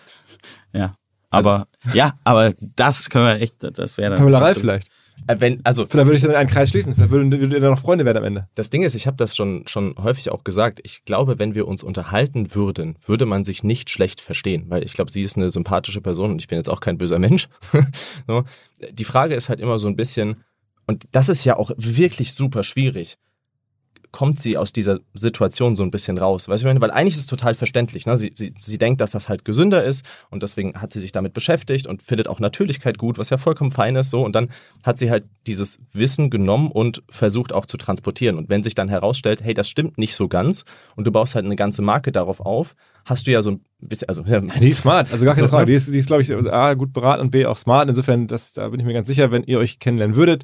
Ja. 0.76 0.92
Aber, 1.30 1.68
also, 1.84 1.98
ja, 1.98 2.14
aber 2.24 2.54
das 2.76 3.10
können 3.12 3.26
wir 3.26 3.42
echt, 3.42 3.58
das 3.60 3.98
wäre 3.98 4.12
dann. 4.12 4.20
Pamela 4.20 4.40
Ralf 4.40 4.58
vielleicht. 4.58 4.88
Äh, 5.28 5.36
wenn, 5.40 5.62
also, 5.64 5.86
Vielleicht 5.86 6.08
würde 6.08 6.18
ich 6.18 6.24
dann 6.24 6.36
einen 6.36 6.50
Kreis 6.50 6.70
schließen. 6.70 6.96
Vielleicht 6.96 7.12
würden, 7.12 7.32
ihr 7.32 7.60
dann 7.60 7.72
noch 7.72 7.80
Freunde 7.80 8.06
werden 8.06 8.18
am 8.18 8.24
Ende. 8.24 8.48
Das 8.56 8.70
Ding 8.70 8.84
ist, 8.84 8.96
ich 8.96 9.08
habe 9.08 9.18
das 9.18 9.36
schon, 9.36 9.66
schon 9.68 9.96
häufig 10.02 10.32
auch 10.32 10.44
gesagt. 10.44 10.80
Ich 10.84 11.06
glaube, 11.06 11.40
wenn 11.40 11.56
wir 11.56 11.68
uns 11.68 11.84
unterhalten 11.84 12.54
würden, 12.56 12.98
würde 13.06 13.26
man 13.26 13.44
sich 13.44 13.64
nicht 13.64 13.90
schlecht 13.90 14.22
verstehen. 14.22 14.66
Weil 14.70 14.84
ich 14.84 14.94
glaube, 14.94 15.12
sie 15.12 15.24
ist 15.24 15.38
eine 15.38 15.50
sympathische 15.50 16.02
Person 16.02 16.32
und 16.32 16.42
ich 16.42 16.48
bin 16.48 16.58
jetzt 16.58 16.70
auch 16.70 16.80
kein 16.80 16.98
böser 16.98 17.20
Mensch. 17.20 17.48
Die 18.92 19.06
Frage 19.06 19.36
ist 19.36 19.50
halt 19.50 19.60
immer 19.60 19.80
so 19.80 19.88
ein 19.88 19.96
bisschen, 19.96 20.44
und 20.88 21.06
das 21.12 21.30
ist 21.30 21.46
ja 21.46 21.58
auch 21.58 21.72
wirklich 21.78 22.34
super 22.34 22.64
schwierig 22.64 23.18
kommt 24.14 24.38
sie 24.38 24.58
aus 24.58 24.72
dieser 24.72 25.00
Situation 25.16 25.76
so 25.76 25.82
ein 25.82 25.90
bisschen 25.90 26.20
raus. 26.20 26.48
Weißt 26.48 26.64
du, 26.64 26.82
weil 26.82 26.92
eigentlich 26.92 27.16
ist 27.16 27.22
es 27.22 27.26
total 27.26 27.56
verständlich. 27.56 28.06
Ne? 28.06 28.16
Sie, 28.16 28.32
sie, 28.36 28.54
sie 28.60 28.78
denkt, 28.78 29.02
dass 29.02 29.12
das 29.12 29.28
halt 29.28 29.44
gesünder 29.44 29.84
ist 29.84 30.06
und 30.30 30.44
deswegen 30.44 30.80
hat 30.80 30.94
sie 30.94 31.00
sich 31.00 31.12
damit 31.12 31.34
beschäftigt 31.34 31.88
und 31.88 32.04
findet 32.04 32.28
auch 32.28 32.40
Natürlichkeit 32.40 33.00
gut, 33.00 33.18
was 33.18 33.32
ja 33.32 33.38
vollkommen 33.38 33.72
fein 33.72 33.96
ist. 33.96 34.12
So. 34.12 34.24
Und 34.24 34.36
dann 34.36 34.50
hat 34.84 35.00
sie 35.00 35.10
halt 35.10 35.26
dieses 35.48 35.80
Wissen 35.92 36.30
genommen 36.30 36.72
und 36.72 37.02
versucht 37.10 37.54
auch 37.54 37.66
zu 37.66 37.76
transportieren. 37.76 38.38
Und 38.38 38.50
wenn 38.50 38.62
sich 38.62 38.76
dann 38.76 38.88
herausstellt, 38.88 39.44
hey, 39.44 39.56
das 39.56 39.68
stimmt 39.68 39.98
nicht 39.98 40.16
so 40.16 40.28
ganz 40.28 40.64
und 40.96 41.08
du 41.08 41.12
baust 41.12 41.34
halt 41.34 41.46
eine 41.46 41.56
ganze 41.56 41.82
Marke 41.82 42.12
darauf 42.12 42.40
auf, 42.40 42.76
hast 43.06 43.26
du 43.26 43.32
ja 43.32 43.42
so 43.42 43.52
ein 43.52 43.62
bisschen. 43.80 44.10
Also, 44.10 44.22
die 44.62 44.70
ist 44.70 44.82
smart, 44.82 45.12
also 45.12 45.26
gar 45.26 45.34
keine 45.34 45.48
Frage. 45.48 45.66
Die 45.66 45.74
ist, 45.74 45.92
die 45.92 45.98
ist 45.98 46.06
glaube 46.06 46.22
ich, 46.22 46.32
A, 46.32 46.76
gut 46.76 46.94
beraten 46.94 47.22
und 47.22 47.32
B, 47.32 47.48
auch 47.48 47.58
smart. 47.58 47.90
Insofern, 47.90 48.28
das, 48.28 48.54
da 48.54 48.70
bin 48.70 48.80
ich 48.80 48.86
mir 48.86 48.94
ganz 48.94 49.08
sicher, 49.08 49.32
wenn 49.32 49.44
ihr 49.44 49.58
euch 49.58 49.80
kennenlernen 49.80 50.16
würdet, 50.16 50.44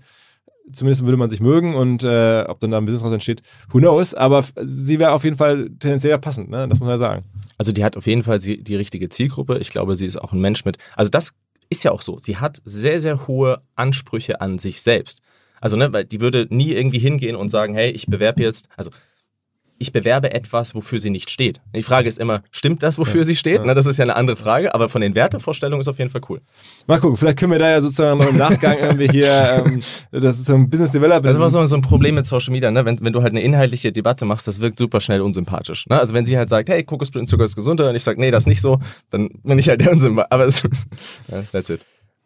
zumindest 0.72 1.06
würde 1.06 1.18
man 1.18 1.30
sich 1.30 1.41
mögen 1.41 1.76
und 1.76 2.03
äh, 2.03 2.44
ob 2.48 2.60
dann 2.60 2.72
da 2.72 2.77
ein 2.77 2.86
Business 2.86 3.03
raus 3.03 3.14
entsteht, 3.14 3.41
who 3.72 3.80
knows. 3.80 4.14
Aber 4.14 4.44
sie 4.61 4.99
wäre 4.99 5.11
auf 5.11 5.23
jeden 5.23 5.38
Fall 5.38 5.69
tendenziell 5.80 6.18
passend, 6.19 6.49
ne? 6.49 6.68
das 6.68 6.80
muss 6.80 6.88
man 6.88 6.90
ja 6.90 6.98
sagen. 6.98 7.26
Also 7.57 7.72
die 7.72 7.84
hat 7.84 7.98
auf 7.98 8.07
jeden 8.07 8.23
Fall 8.23 8.40
die 8.40 8.76
richtige 8.76 9.10
Zielgruppe. 9.10 9.57
Ich 9.60 9.69
glaube, 9.69 9.95
sie 9.95 10.06
ist 10.06 10.18
auch 10.18 10.34
ein 10.34 10.41
Mensch 10.41 10.65
mit. 10.65 10.77
Also 10.95 11.10
das 11.10 11.34
ist 11.69 11.84
ja 11.84 11.91
auch 11.91 12.02
so. 12.02 12.18
Sie 12.18 12.38
hat 12.38 12.61
sehr, 12.64 12.99
sehr 12.99 13.27
hohe 13.27 13.61
Ansprüche 13.76 14.41
an 14.41 14.57
sich 14.57 14.81
selbst. 14.81 15.22
Also, 15.61 15.76
ne, 15.76 15.91
weil 15.91 16.06
die 16.06 16.22
würde 16.22 16.48
nie 16.49 16.72
irgendwie 16.72 16.99
hingehen 16.99 17.36
und 17.36 17.49
sagen, 17.49 17.73
hey, 17.73 17.91
ich 17.91 18.07
bewerbe 18.07 18.41
jetzt, 18.41 18.69
also 18.77 18.91
ich 19.80 19.92
bewerbe 19.92 20.32
etwas, 20.34 20.76
wofür 20.76 21.00
sie 21.00 21.10
nicht 21.10 21.30
steht. 21.30 21.62
Die 21.76 21.84
Frage 21.84 22.08
ist 22.08 22.20
immer, 22.20 22.42
stimmt 22.52 22.84
das, 22.84 22.98
wofür 22.98 23.22
ja, 23.22 23.24
sie 23.24 23.36
steht? 23.36 23.60
Ja. 23.60 23.66
Na, 23.66 23.74
das 23.74 23.86
ist 23.86 23.98
ja 23.98 24.04
eine 24.04 24.16
andere 24.16 24.36
Frage, 24.36 24.76
aber 24.76 24.90
von 24.90 25.02
den 25.02 25.16
Wertevorstellungen 25.16 25.80
ist 25.80 25.88
auf 25.88 25.98
jeden 25.98 26.12
Fall 26.12 26.22
cool. 26.30 26.42
Mal 26.86 27.00
gucken, 27.00 27.16
vielleicht 27.16 27.40
können 27.40 27.54
wir 27.54 27.60
da 27.60 27.70
ja 27.70 27.82
sozusagen 27.82 28.20
noch 28.20 28.28
im 28.28 28.38
Nachgang 28.38 28.78
irgendwie 28.78 29.08
hier, 29.08 29.64
ähm, 29.66 29.80
das 30.12 30.38
ist 30.38 30.46
so 30.46 30.56
ein 30.56 30.70
Business 30.70 30.92
Development. 30.92 31.26
Das 31.26 31.38
ist 31.38 31.42
immer 31.42 31.50
so, 31.50 31.66
so 31.66 31.76
ein 31.78 31.82
Problem 31.82 32.16
mit 32.16 32.28
Social 32.28 32.52
Media, 32.52 32.70
ne? 32.70 32.84
wenn, 32.86 33.00
wenn 33.02 33.14
du 33.14 33.22
halt 33.22 33.32
eine 33.32 33.42
inhaltliche 33.42 33.92
Debatte 33.92 34.26
machst, 34.26 34.48
das 34.48 34.60
wirkt 34.60 34.78
super 34.78 35.00
schnell 35.00 35.22
unsympathisch. 35.22 35.88
Ne? 35.88 35.98
Also 35.98 36.14
wenn 36.14 36.26
sie 36.26 36.38
halt 36.38 36.50
sagt, 36.50 36.70
hey, 36.70 36.84
Kokosblütenzucker 36.84 37.46
ist 37.46 37.56
gesünder 37.56 37.90
und 37.90 37.96
ich 37.96 38.04
sage, 38.04 38.20
nee, 38.20 38.32
das 38.32 38.44
ist 38.44 38.48
nicht 38.48 38.62
so, 38.62 38.80
dann 39.10 39.30
bin 39.44 39.58
ich 39.58 39.70
halt 39.70 39.82
der 39.82 39.92
unsympathisch. 39.94 40.30
Aber 40.30 40.46
es 40.46 40.62
that's 41.52 41.70
it. 41.70 41.82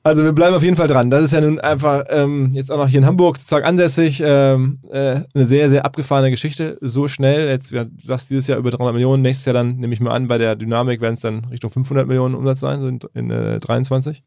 Also 0.05 0.25
wir 0.25 0.33
bleiben 0.33 0.53
auf 0.53 0.63
jeden 0.63 0.75
Fall 0.75 0.87
dran. 0.87 1.09
Das 1.09 1.23
ist 1.23 1.31
ja 1.31 1.39
nun 1.39 1.61
einfach 1.61 2.03
ähm, 2.09 2.49
jetzt 2.51 2.69
auch 2.69 2.77
noch 2.77 2.89
hier 2.89 2.99
in 2.99 3.05
Hamburg 3.05 3.37
sozusagen 3.37 3.65
ansässig. 3.65 4.21
Ähm, 4.23 4.79
äh, 4.91 5.21
eine 5.33 5.45
sehr, 5.45 5.69
sehr 5.69 5.85
abgefahrene 5.85 6.29
Geschichte. 6.29 6.77
So 6.81 7.07
schnell. 7.07 7.47
Jetzt, 7.47 7.71
du 7.71 7.89
sagst 8.01 8.29
dieses 8.29 8.47
Jahr 8.47 8.57
über 8.57 8.69
300 8.69 8.93
Millionen. 8.93 9.21
Nächstes 9.21 9.45
Jahr 9.45 9.53
dann, 9.53 9.77
nehme 9.77 9.93
ich 9.93 10.01
mal 10.01 10.11
an, 10.11 10.27
bei 10.27 10.37
der 10.37 10.57
Dynamik 10.57 10.99
werden 10.99 11.13
es 11.13 11.21
dann 11.21 11.45
Richtung 11.45 11.69
500 11.69 12.05
Millionen 12.05 12.35
Umsatz 12.35 12.59
sein, 12.59 12.83
in, 12.83 12.99
in 13.13 13.31
äh, 13.31 13.61
23. 13.61 14.23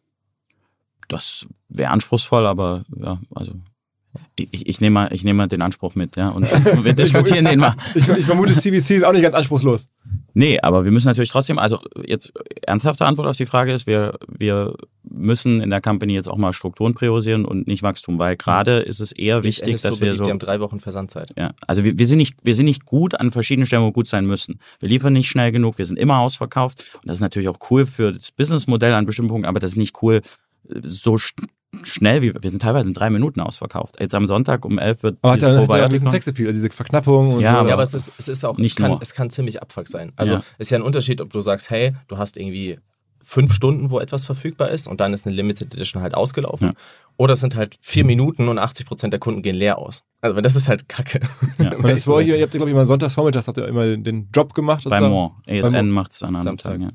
Das 1.09 1.47
wäre 1.69 1.90
anspruchsvoll, 1.90 2.47
aber 2.47 2.85
ja, 2.97 3.20
also 3.35 3.53
ich, 4.38 4.68
ich 4.68 4.80
nehme 4.80 4.94
mal, 4.94 5.12
ich 5.12 5.24
nehme 5.24 5.38
mal 5.38 5.48
den 5.48 5.62
Anspruch 5.62 5.94
mit, 5.94 6.16
ja. 6.16 6.28
Und 6.28 6.44
wir 6.84 6.92
diskutieren 6.92 7.44
den 7.44 7.58
mal. 7.58 7.74
Ich, 7.94 8.06
ich, 8.08 8.24
vermute, 8.24 8.52
CBC 8.52 8.96
ist 8.96 9.04
auch 9.04 9.12
nicht 9.12 9.22
ganz 9.22 9.34
anspruchslos. 9.34 9.88
Nee, 10.34 10.60
aber 10.60 10.84
wir 10.84 10.90
müssen 10.90 11.06
natürlich 11.06 11.30
trotzdem, 11.30 11.58
also 11.58 11.80
jetzt 12.04 12.32
ernsthafte 12.66 13.06
Antwort 13.06 13.26
auf 13.26 13.36
die 13.36 13.46
Frage 13.46 13.72
ist, 13.72 13.86
wir, 13.86 14.18
wir 14.28 14.74
müssen 15.02 15.62
in 15.62 15.70
der 15.70 15.80
Company 15.80 16.12
jetzt 16.12 16.28
auch 16.28 16.36
mal 16.36 16.52
Strukturen 16.52 16.92
priorisieren 16.92 17.46
und 17.46 17.66
nicht 17.66 17.82
Wachstum, 17.82 18.18
weil 18.18 18.36
gerade 18.36 18.80
ist 18.80 19.00
es 19.00 19.12
eher 19.12 19.42
wichtig, 19.42 19.80
dass 19.80 19.96
so 19.96 20.00
wir 20.02 20.14
so. 20.14 20.24
Wir 20.24 20.32
haben 20.32 20.38
drei 20.38 20.60
Wochen 20.60 20.78
Versandzeit. 20.78 21.32
Ja, 21.36 21.54
also 21.66 21.84
wir, 21.84 21.98
wir, 21.98 22.06
sind 22.06 22.18
nicht, 22.18 22.36
wir 22.42 22.54
sind 22.54 22.66
nicht 22.66 22.84
gut 22.84 23.18
an 23.18 23.32
verschiedenen 23.32 23.66
Stellen, 23.66 23.82
wo 23.82 23.86
wir 23.86 23.92
gut 23.92 24.08
sein 24.08 24.26
müssen. 24.26 24.60
Wir 24.80 24.90
liefern 24.90 25.14
nicht 25.14 25.28
schnell 25.28 25.52
genug, 25.52 25.78
wir 25.78 25.86
sind 25.86 25.98
immer 25.98 26.18
ausverkauft 26.18 26.84
und 26.96 27.08
das 27.08 27.18
ist 27.18 27.22
natürlich 27.22 27.48
auch 27.48 27.58
cool 27.70 27.86
für 27.86 28.12
das 28.12 28.30
Businessmodell 28.30 28.92
an 28.92 29.06
bestimmten 29.06 29.30
Punkten, 29.30 29.48
aber 29.48 29.60
das 29.60 29.70
ist 29.70 29.76
nicht 29.76 30.02
cool 30.02 30.20
so 30.82 31.16
schnell, 31.85 32.23
wie 32.23 32.32
wir 32.35 32.51
sind 32.51 32.62
teilweise 32.62 32.89
in 32.89 32.94
drei 32.94 33.11
Minuten 33.11 33.40
ausverkauft. 33.40 33.97
Jetzt 34.01 34.15
am 34.15 34.27
Sonntag 34.27 34.65
um 34.65 34.78
elf 34.78 35.03
wird. 35.03 35.19
Aber 35.23 35.32
hat 35.32 35.43
er 35.43 35.61
hat 35.61 35.69
ja 35.70 35.89
diesen 35.89 36.09
Sexappeal, 36.09 36.48
also 36.48 36.59
diese 36.59 36.70
Verknappung 36.70 37.35
und 37.35 37.40
ja, 37.40 37.53
so. 37.53 37.59
Aber 37.59 37.69
ja, 37.69 37.74
aber 37.74 37.82
es 37.82 37.94
ist, 37.94 38.12
es 38.19 38.28
ist 38.28 38.44
auch, 38.44 38.59
nicht 38.59 38.73
es, 38.73 38.77
kann, 38.77 38.98
es 39.01 39.15
kann 39.15 39.31
ziemlich 39.31 39.62
Abfuck 39.62 39.89
sein. 39.89 40.12
Also 40.16 40.35
ja. 40.35 40.40
ist 40.59 40.70
ja 40.70 40.78
ein 40.78 40.82
Unterschied, 40.82 41.20
ob 41.20 41.31
du 41.31 41.40
sagst, 41.40 41.70
hey, 41.70 41.94
du 42.09 42.19
hast 42.19 42.36
irgendwie 42.36 42.78
fünf 43.20 43.53
Stunden, 43.53 43.90
wo 43.90 43.98
etwas 43.98 44.24
verfügbar 44.24 44.70
ist 44.70 44.86
und 44.86 45.01
dann 45.01 45.12
ist 45.12 45.27
eine 45.27 45.35
Limited 45.35 45.74
Edition 45.74 46.03
halt 46.03 46.15
ausgelaufen. 46.15 46.69
Ja. 46.69 46.74
Oder 47.16 47.35
es 47.35 47.40
sind 47.40 47.57
halt 47.57 47.77
vier 47.81 48.05
Minuten 48.05 48.48
und 48.48 48.59
80 48.59 48.86
Prozent 48.86 49.12
der 49.12 49.20
Kunden 49.20 49.43
gehen 49.43 49.57
leer 49.57 49.78
aus. 49.78 50.05
Also 50.20 50.40
das 50.40 50.55
ist 50.55 50.69
halt 50.69 50.89
kacke. 50.89 51.20
Ja. 51.59 51.74
und 51.74 51.85
das 51.85 52.07
war, 52.07 52.20
ihr 52.20 52.40
habt, 52.40 52.53
glaube 52.53 52.66
ich, 52.66 52.73
immer 52.73 52.86
sonntagsvormittags 52.86 53.48
habt 53.48 53.59
ihr 53.59 53.66
immer 53.66 53.97
den 53.97 54.28
Job 54.35 54.55
gemacht. 54.55 54.85
Bei 54.89 55.01
More. 55.01 55.32
ASN 55.48 55.89
macht 55.90 56.12
es 56.12 56.23
an 56.23 56.36
einem 56.36 56.44
Samstag. 56.44 56.81
Ja. 56.81 56.90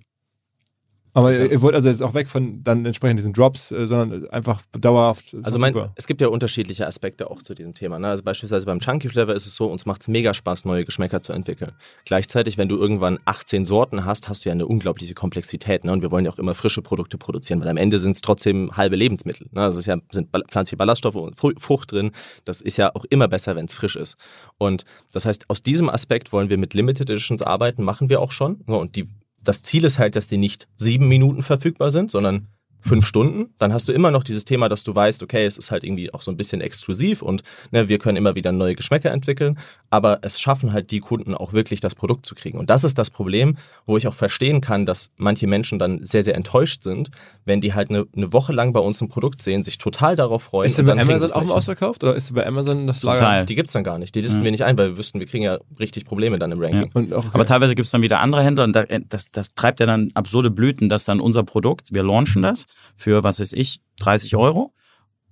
Aber 1.14 1.34
ihr, 1.34 1.52
ihr 1.52 1.62
wollt 1.62 1.76
also 1.76 1.90
jetzt 1.90 2.02
auch 2.02 2.14
weg 2.14 2.30
von 2.30 2.64
dann 2.64 2.86
entsprechend 2.86 3.20
diesen 3.20 3.34
Drops, 3.34 3.72
äh, 3.72 3.86
sondern 3.86 4.30
einfach 4.30 4.62
dauerhaft. 4.72 5.36
Also 5.44 5.60
mein, 5.60 5.76
es 5.96 6.08
gibt 6.08 6.22
ja 6.22 6.30
unterschiedliche 6.30 6.88
Aspekte 6.88 7.30
auch 7.30 7.42
zu 7.42 7.54
diesem 7.54 7.74
Thema. 7.74 8.00
Ne? 8.00 8.08
Also 8.08 8.24
beispielsweise 8.24 8.66
beim 8.66 8.80
Chunky 8.80 9.10
Flavor 9.10 9.36
ist 9.36 9.46
es 9.46 9.56
so, 9.56 9.68
uns 9.68 9.86
macht 9.86 10.02
es 10.02 10.08
mega 10.08 10.34
Spaß, 10.34 10.66
neue 10.66 10.86
Geschmäcker 10.86 11.22
zu 11.22 11.34
entwickeln. 11.34 11.74
Gleichzeitig, 12.06 12.58
wenn 12.58 12.70
du 12.70 12.78
irgendwann 12.78 13.20
18 13.26 13.66
Sorten 13.66 14.06
hast, 14.06 14.30
hast 14.30 14.46
du 14.46 14.50
ja 14.50 14.54
eine 14.54 14.66
unglaubliche 14.66 15.14
Komplexität. 15.14 15.84
Ne? 15.84 15.92
Und 15.92 16.02
wir 16.02 16.12
wollen 16.12 16.26
ja 16.26 16.32
auch 16.32 16.40
immer 16.40 16.56
frische 16.56 16.82
Produkte 16.82 17.18
produzieren, 17.18 17.60
weil 17.60 17.68
am 17.68 17.78
Ende 17.78 18.00
sind 18.00 18.12
es 18.12 18.22
trotzdem 18.22 18.76
halbe 18.78 18.96
Lebensmittel. 18.96 19.48
Ne? 19.52 19.62
Also 19.62 19.80
es 19.80 19.88
ja, 19.88 19.98
sind 20.12 20.30
pflanzliche 20.50 20.78
Ballaststoffe 20.78 21.16
und 21.16 21.36
Frucht 21.36 21.92
drin. 21.92 22.12
Das 22.46 22.62
ist 22.62 22.78
ja 22.78 22.96
auch 22.96 23.06
immer 23.10 23.28
besser, 23.28 23.56
wenn 23.56 23.66
es 23.66 23.74
frisch 23.74 23.98
ist. 23.98 24.16
Und 24.58 24.86
das 25.12 25.26
heißt, 25.26 25.50
aus 25.50 25.62
diesem 25.62 25.90
Aspekt 25.90 26.32
wollen 26.32 26.50
wir 26.50 26.58
mit 26.58 26.74
Limited 26.74 27.10
Editions 27.10 27.42
arbeiten, 27.42 27.84
machen 27.84 28.10
wir 28.10 28.22
auch 28.22 28.32
schon. 28.32 28.62
Und 28.66 28.96
die 28.96 29.08
das 29.44 29.64
Ziel 29.64 29.84
ist 29.84 30.00
halt, 30.00 30.16
dass 30.16 30.28
die 30.28 30.38
nicht 30.38 30.68
sieben 30.78 31.08
Minuten 31.08 31.42
verfügbar 31.42 31.92
sind, 31.92 32.12
sondern 32.12 32.48
fünf 32.82 33.06
Stunden, 33.06 33.54
dann 33.60 33.74
hast 33.74 33.88
du 33.88 33.94
immer 33.94 34.12
noch 34.12 34.24
dieses 34.24 34.44
Thema, 34.44 34.68
dass 34.68 34.84
du 34.84 34.94
weißt, 34.94 35.24
okay, 35.24 35.46
es 35.46 35.58
ist 35.58 35.72
halt 35.72 35.84
irgendwie 35.84 36.14
auch 36.14 36.22
so 36.22 36.32
ein 36.32 36.38
bisschen 36.38 36.62
exklusiv 36.62 37.22
und 37.22 37.44
ne, 37.72 37.88
wir 37.88 38.00
können 38.00 38.18
immer 38.18 38.36
wieder 38.36 38.52
neue 38.52 38.76
Geschmäcker 38.76 39.12
entwickeln, 39.12 39.58
aber 39.90 40.20
es 40.24 40.42
schaffen 40.42 40.74
halt 40.74 40.92
die 40.92 41.00
Kunden 41.00 41.36
auch 41.36 41.54
wirklich 41.54 41.80
das 41.80 41.96
Produkt 41.96 42.26
zu 42.26 42.36
kriegen. 42.36 42.58
Und 42.58 42.70
das 42.70 42.84
ist 42.84 42.98
das 42.98 43.10
Problem, 43.10 43.58
wo 43.86 43.98
ich 43.98 44.08
auch 44.08 44.14
verstehen 44.14 44.62
kann, 44.62 44.86
dass 44.86 45.12
manche 45.18 45.48
Menschen 45.48 45.80
dann 45.80 46.04
sehr, 46.04 46.24
sehr 46.24 46.36
enttäuscht 46.36 46.84
sind, 46.84 47.12
wenn 47.46 47.62
die 47.62 47.74
halt 47.74 47.90
eine, 47.90 48.06
eine 48.16 48.34
Woche 48.34 48.54
lang 48.54 48.74
bei 48.74 48.80
uns 48.80 49.02
ein 49.02 49.10
Produkt 49.10 49.42
sehen, 49.42 49.62
sich 49.64 49.78
total 49.78 50.16
darauf 50.16 50.44
freuen. 50.44 50.66
Ist 50.66 50.78
denn 50.78 50.86
bei 50.86 51.00
Amazon 51.00 51.32
auch 51.34 51.44
mal 51.44 51.54
ausverkauft 51.54 52.04
oder 52.04 52.16
ist 52.16 52.34
bei 52.34 52.46
Amazon 52.46 52.88
das 52.88 53.04
Lager? 53.04 53.20
Total. 53.20 53.46
Die 53.46 53.56
gibt 53.56 53.70
es 53.70 53.74
dann 53.74 53.84
gar 53.84 53.98
nicht. 54.00 54.16
Die 54.16 54.22
listen 54.22 54.40
ja. 54.40 54.46
wir 54.46 54.52
nicht 54.52 54.64
ein, 54.64 54.78
weil 54.78 54.92
wir 54.92 54.98
wüssten, 54.98 55.20
wir 55.20 55.28
kriegen 55.28 55.44
ja 55.44 55.60
richtig 55.80 56.06
Probleme 56.06 56.40
dann 56.40 56.52
im 56.52 56.60
Ranking. 56.60 57.10
Ja. 57.10 57.18
Okay. 57.18 57.30
Aber 57.34 57.46
teilweise 57.46 57.76
gibt 57.76 57.86
es 57.86 57.92
dann 57.92 58.02
wieder 58.02 58.20
andere 58.20 58.44
Händler 58.44 58.64
und 58.64 58.76
das, 59.10 59.32
das 59.32 59.54
treibt 59.54 59.80
ja 59.80 59.86
dann 59.86 60.12
absurde 60.14 60.50
Blüten, 60.50 60.90
dass 60.90 61.06
dann 61.06 61.20
unser 61.20 61.44
Produkt, 61.44 61.94
wir 61.94 62.04
launchen 62.04 62.42
das 62.42 62.66
für, 62.96 63.24
was 63.24 63.40
weiß 63.40 63.54
ich, 63.54 63.82
30 64.00 64.36
Euro. 64.36 64.74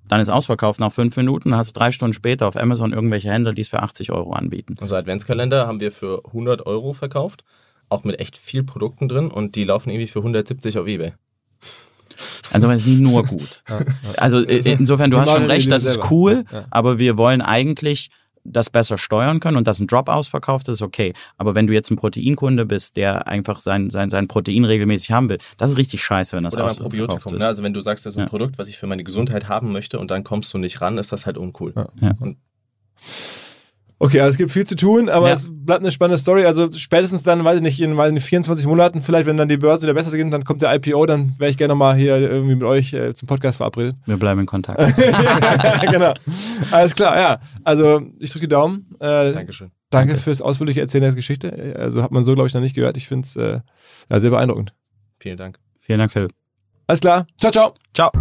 Dann 0.08 0.22
ist 0.22 0.30
ausverkauft 0.30 0.80
nach 0.80 0.92
fünf 0.92 1.16
Minuten, 1.18 1.52
dann 1.52 1.60
hast 1.60 1.70
du 1.76 1.80
drei 1.80 1.92
Stunden 1.92 2.14
später 2.14 2.48
auf 2.48 2.58
Amazon 2.58 2.94
irgendwelche 2.94 3.32
Händler, 3.32 3.54
die 3.54 3.62
es 3.62 3.68
für 3.68 3.84
80 3.84 4.12
Euro 4.12 4.34
anbieten. 4.34 4.76
Also 4.82 4.96
Adventskalender 4.96 5.68
haben 5.68 5.80
wir 5.80 5.92
für 5.92 6.26
100 6.26 6.66
Euro 6.66 6.94
verkauft, 6.94 7.44
auch 7.90 8.04
mit 8.04 8.20
echt 8.20 8.36
viel 8.36 8.64
Produkten 8.64 9.08
drin 9.08 9.30
und 9.30 9.56
die 9.56 9.64
laufen 9.64 9.92
irgendwie 9.92 10.08
für 10.08 10.20
170 10.20 10.80
auf 10.80 10.88
Ebay. 10.88 11.14
Also 12.52 12.70
es 12.72 12.82
ist 12.82 12.88
nicht 12.88 13.02
nur 13.02 13.24
gut. 13.24 13.64
Also 14.18 14.40
insofern, 14.40 15.12
du 15.12 15.20
hast 15.20 15.32
schon 15.32 15.46
recht, 15.46 15.72
das 15.72 15.86
ist 15.86 16.12
cool, 16.12 16.44
aber 16.72 17.00
wir 17.00 17.18
wollen 17.18 17.42
eigentlich 17.42 18.10
das 18.52 18.70
besser 18.70 18.98
steuern 18.98 19.40
können 19.40 19.58
und 19.58 19.68
dass 19.68 19.80
ein 19.80 19.88
Drop 19.88 20.10
ausverkauft 20.10 20.68
ist, 20.68 20.82
okay. 20.82 21.14
Aber 21.38 21.56
wenn 21.56 21.68
du 21.68 21.74
jetzt 21.74 21.92
ein 21.92 21.96
Proteinkunde 21.96 22.66
bist, 22.66 22.98
der 22.98 23.28
einfach 23.28 23.60
sein, 23.60 23.90
sein, 23.90 24.10
sein 24.10 24.28
Protein 24.28 24.66
regelmäßig 24.66 25.12
haben 25.12 25.30
will, 25.30 25.38
das 25.58 25.72
ist 25.72 25.78
richtig 25.78 26.04
scheiße, 26.04 26.36
wenn 26.36 26.44
das 26.44 26.56
Oder 26.56 26.70
ein 26.70 26.76
Probiotikum. 26.76 27.38
Ne? 27.38 27.46
Also 27.46 27.64
wenn 27.64 27.74
du 27.74 27.82
sagst, 27.82 28.06
das 28.06 28.16
ist 28.16 28.18
ein 28.18 28.26
ja. 28.26 28.30
Produkt, 28.30 28.58
was 28.58 28.68
ich 28.68 28.78
für 28.78 28.88
meine 28.88 29.04
Gesundheit 29.04 29.48
haben 29.48 29.72
möchte 29.72 30.00
und 30.00 30.12
dann 30.12 30.24
kommst 30.24 30.54
du 30.54 30.58
nicht 30.58 30.82
ran, 30.82 30.98
ist 30.98 31.12
das 31.12 31.26
halt 31.26 31.38
uncool. 31.38 31.74
Ja. 31.76 31.88
Ja. 32.02 32.14
Okay, 34.02 34.22
also 34.22 34.32
es 34.32 34.38
gibt 34.38 34.52
viel 34.52 34.66
zu 34.66 34.78
tun, 34.78 35.10
aber 35.10 35.28
Ja. 35.28 35.34
es 35.34 35.50
bleibt 35.52 35.82
eine 35.82 35.92
spannende 35.92 36.18
Story. 36.18 36.46
Also 36.46 36.72
spätestens 36.72 37.24
dann, 37.24 37.44
weiß 37.44 37.58
ich 37.58 37.62
nicht, 37.62 37.82
in, 37.82 37.98
weiß 37.98 38.08
ich 38.08 38.14
nicht 38.14 38.24
24 38.26 38.66
Monaten, 38.66 39.02
vielleicht, 39.02 39.26
wenn 39.28 39.36
dann 39.36 39.50
die 39.50 39.58
Börsen 39.58 39.84
wieder 39.84 39.94
besser 39.94 40.10
sind, 40.10 40.32
dann 40.32 40.46
kommt 40.46 40.62
der 40.62 40.74
IPO, 40.74 41.06
dann 41.06 41.34
wäre 41.38 41.52
ich 41.52 41.58
gerne 41.58 41.74
nochmal 41.74 41.98
hier 41.98 42.18
irgendwie 42.18 42.56
mit 42.56 42.64
euch 42.64 42.94
äh, 42.94 43.14
zum 43.14 43.28
Podcast 43.28 43.58
verabredet. 43.58 43.98
Wir 44.06 44.16
bleiben 44.16 44.40
in 44.40 44.46
Kontakt. 44.46 44.80
genau. 45.92 46.14
Alles 46.72 46.96
klar, 46.96 47.20
ja. 47.20 47.40
Also 47.66 48.02
ich 48.20 48.30
drücke 48.32 48.46
die 48.48 48.50
Daumen. 48.50 48.86
Äh, 49.02 49.34
Dankeschön. 49.34 49.72
Danke 49.90 50.14
Danke. 50.14 50.22
fürs 50.24 50.42
ausführliche 50.42 50.80
Erzählen 50.80 51.04
der 51.04 51.14
Geschichte. 51.14 51.76
Also 51.78 52.02
hat 52.02 52.12
man 52.12 52.24
so, 52.24 52.36
glaube 52.36 52.48
ich, 52.48 52.54
noch 52.54 52.62
nicht 52.62 52.76
gehört. 52.76 52.96
Ich 52.96 53.08
finde 53.08 53.26
es 53.26 53.36
äh, 53.36 53.60
ja, 54.10 54.20
sehr 54.20 54.30
beeindruckend. 54.30 54.74
Vielen 55.20 55.36
Dank. 55.38 55.60
Vielen 55.82 56.00
Dank, 56.00 56.12
Phil. 56.12 56.30
Alles 56.88 57.02
klar. 57.02 57.28
Ciao, 57.38 57.52
ciao. 57.52 57.74
Ciao. 57.94 58.12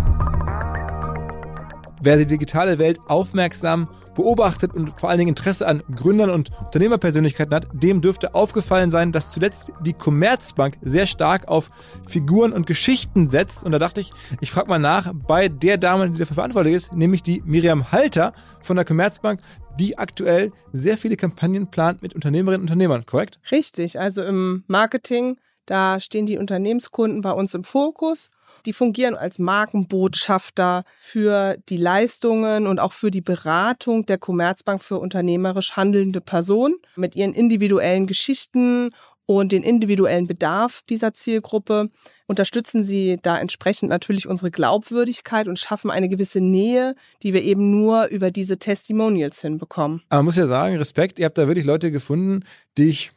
Wer 2.00 2.16
die 2.16 2.26
digitale 2.26 2.78
Welt 2.78 2.98
aufmerksam 3.08 3.88
beobachtet 4.18 4.74
und 4.74 4.98
vor 4.98 5.08
allen 5.08 5.18
Dingen 5.18 5.28
Interesse 5.28 5.64
an 5.64 5.80
Gründern 5.94 6.30
und 6.30 6.50
Unternehmerpersönlichkeiten 6.64 7.54
hat, 7.54 7.68
dem 7.72 8.00
dürfte 8.00 8.34
aufgefallen 8.34 8.90
sein, 8.90 9.12
dass 9.12 9.30
zuletzt 9.30 9.70
die 9.80 9.92
Commerzbank 9.92 10.76
sehr 10.82 11.06
stark 11.06 11.46
auf 11.46 11.70
Figuren 12.04 12.52
und 12.52 12.66
Geschichten 12.66 13.28
setzt. 13.28 13.62
Und 13.62 13.70
da 13.70 13.78
dachte 13.78 14.00
ich, 14.00 14.12
ich 14.40 14.50
frage 14.50 14.68
mal 14.68 14.80
nach 14.80 15.12
bei 15.14 15.48
der 15.48 15.78
Dame, 15.78 16.10
die 16.10 16.18
dafür 16.18 16.34
verantwortlich 16.34 16.74
ist, 16.74 16.92
nämlich 16.92 17.22
die 17.22 17.44
Miriam 17.46 17.92
Halter 17.92 18.32
von 18.60 18.74
der 18.74 18.84
Commerzbank, 18.84 19.40
die 19.78 19.96
aktuell 19.96 20.50
sehr 20.72 20.98
viele 20.98 21.16
Kampagnen 21.16 21.68
plant 21.68 22.02
mit 22.02 22.16
Unternehmerinnen 22.16 22.62
und 22.62 22.70
Unternehmern, 22.70 23.06
korrekt? 23.06 23.38
Richtig, 23.52 24.00
also 24.00 24.24
im 24.24 24.64
Marketing, 24.66 25.38
da 25.64 26.00
stehen 26.00 26.26
die 26.26 26.38
Unternehmenskunden 26.38 27.20
bei 27.20 27.30
uns 27.30 27.54
im 27.54 27.62
Fokus. 27.62 28.30
Die 28.66 28.72
fungieren 28.72 29.16
als 29.16 29.38
Markenbotschafter 29.38 30.84
für 31.00 31.56
die 31.68 31.76
Leistungen 31.76 32.66
und 32.66 32.78
auch 32.80 32.92
für 32.92 33.10
die 33.10 33.20
Beratung 33.20 34.06
der 34.06 34.18
Commerzbank 34.18 34.82
für 34.82 34.98
unternehmerisch 34.98 35.76
handelnde 35.76 36.20
Personen 36.20 36.76
mit 36.96 37.16
ihren 37.16 37.34
individuellen 37.34 38.06
Geschichten 38.06 38.90
und 39.30 39.52
den 39.52 39.62
individuellen 39.62 40.26
Bedarf 40.26 40.82
dieser 40.88 41.12
Zielgruppe 41.12 41.90
unterstützen 42.26 42.82
sie 42.82 43.18
da 43.22 43.38
entsprechend 43.38 43.90
natürlich 43.90 44.26
unsere 44.26 44.50
Glaubwürdigkeit 44.50 45.48
und 45.48 45.58
schaffen 45.58 45.90
eine 45.90 46.08
gewisse 46.08 46.40
Nähe, 46.40 46.94
die 47.22 47.34
wir 47.34 47.42
eben 47.42 47.70
nur 47.70 48.06
über 48.06 48.30
diese 48.30 48.58
Testimonials 48.58 49.42
hinbekommen. 49.42 50.02
Aber 50.08 50.20
man 50.20 50.26
muss 50.26 50.36
ja 50.36 50.46
sagen, 50.46 50.76
Respekt, 50.76 51.18
ihr 51.18 51.26
habt 51.26 51.36
da 51.36 51.46
wirklich 51.46 51.66
Leute 51.66 51.92
gefunden, 51.92 52.42
die 52.78 52.88
ich 52.88 53.12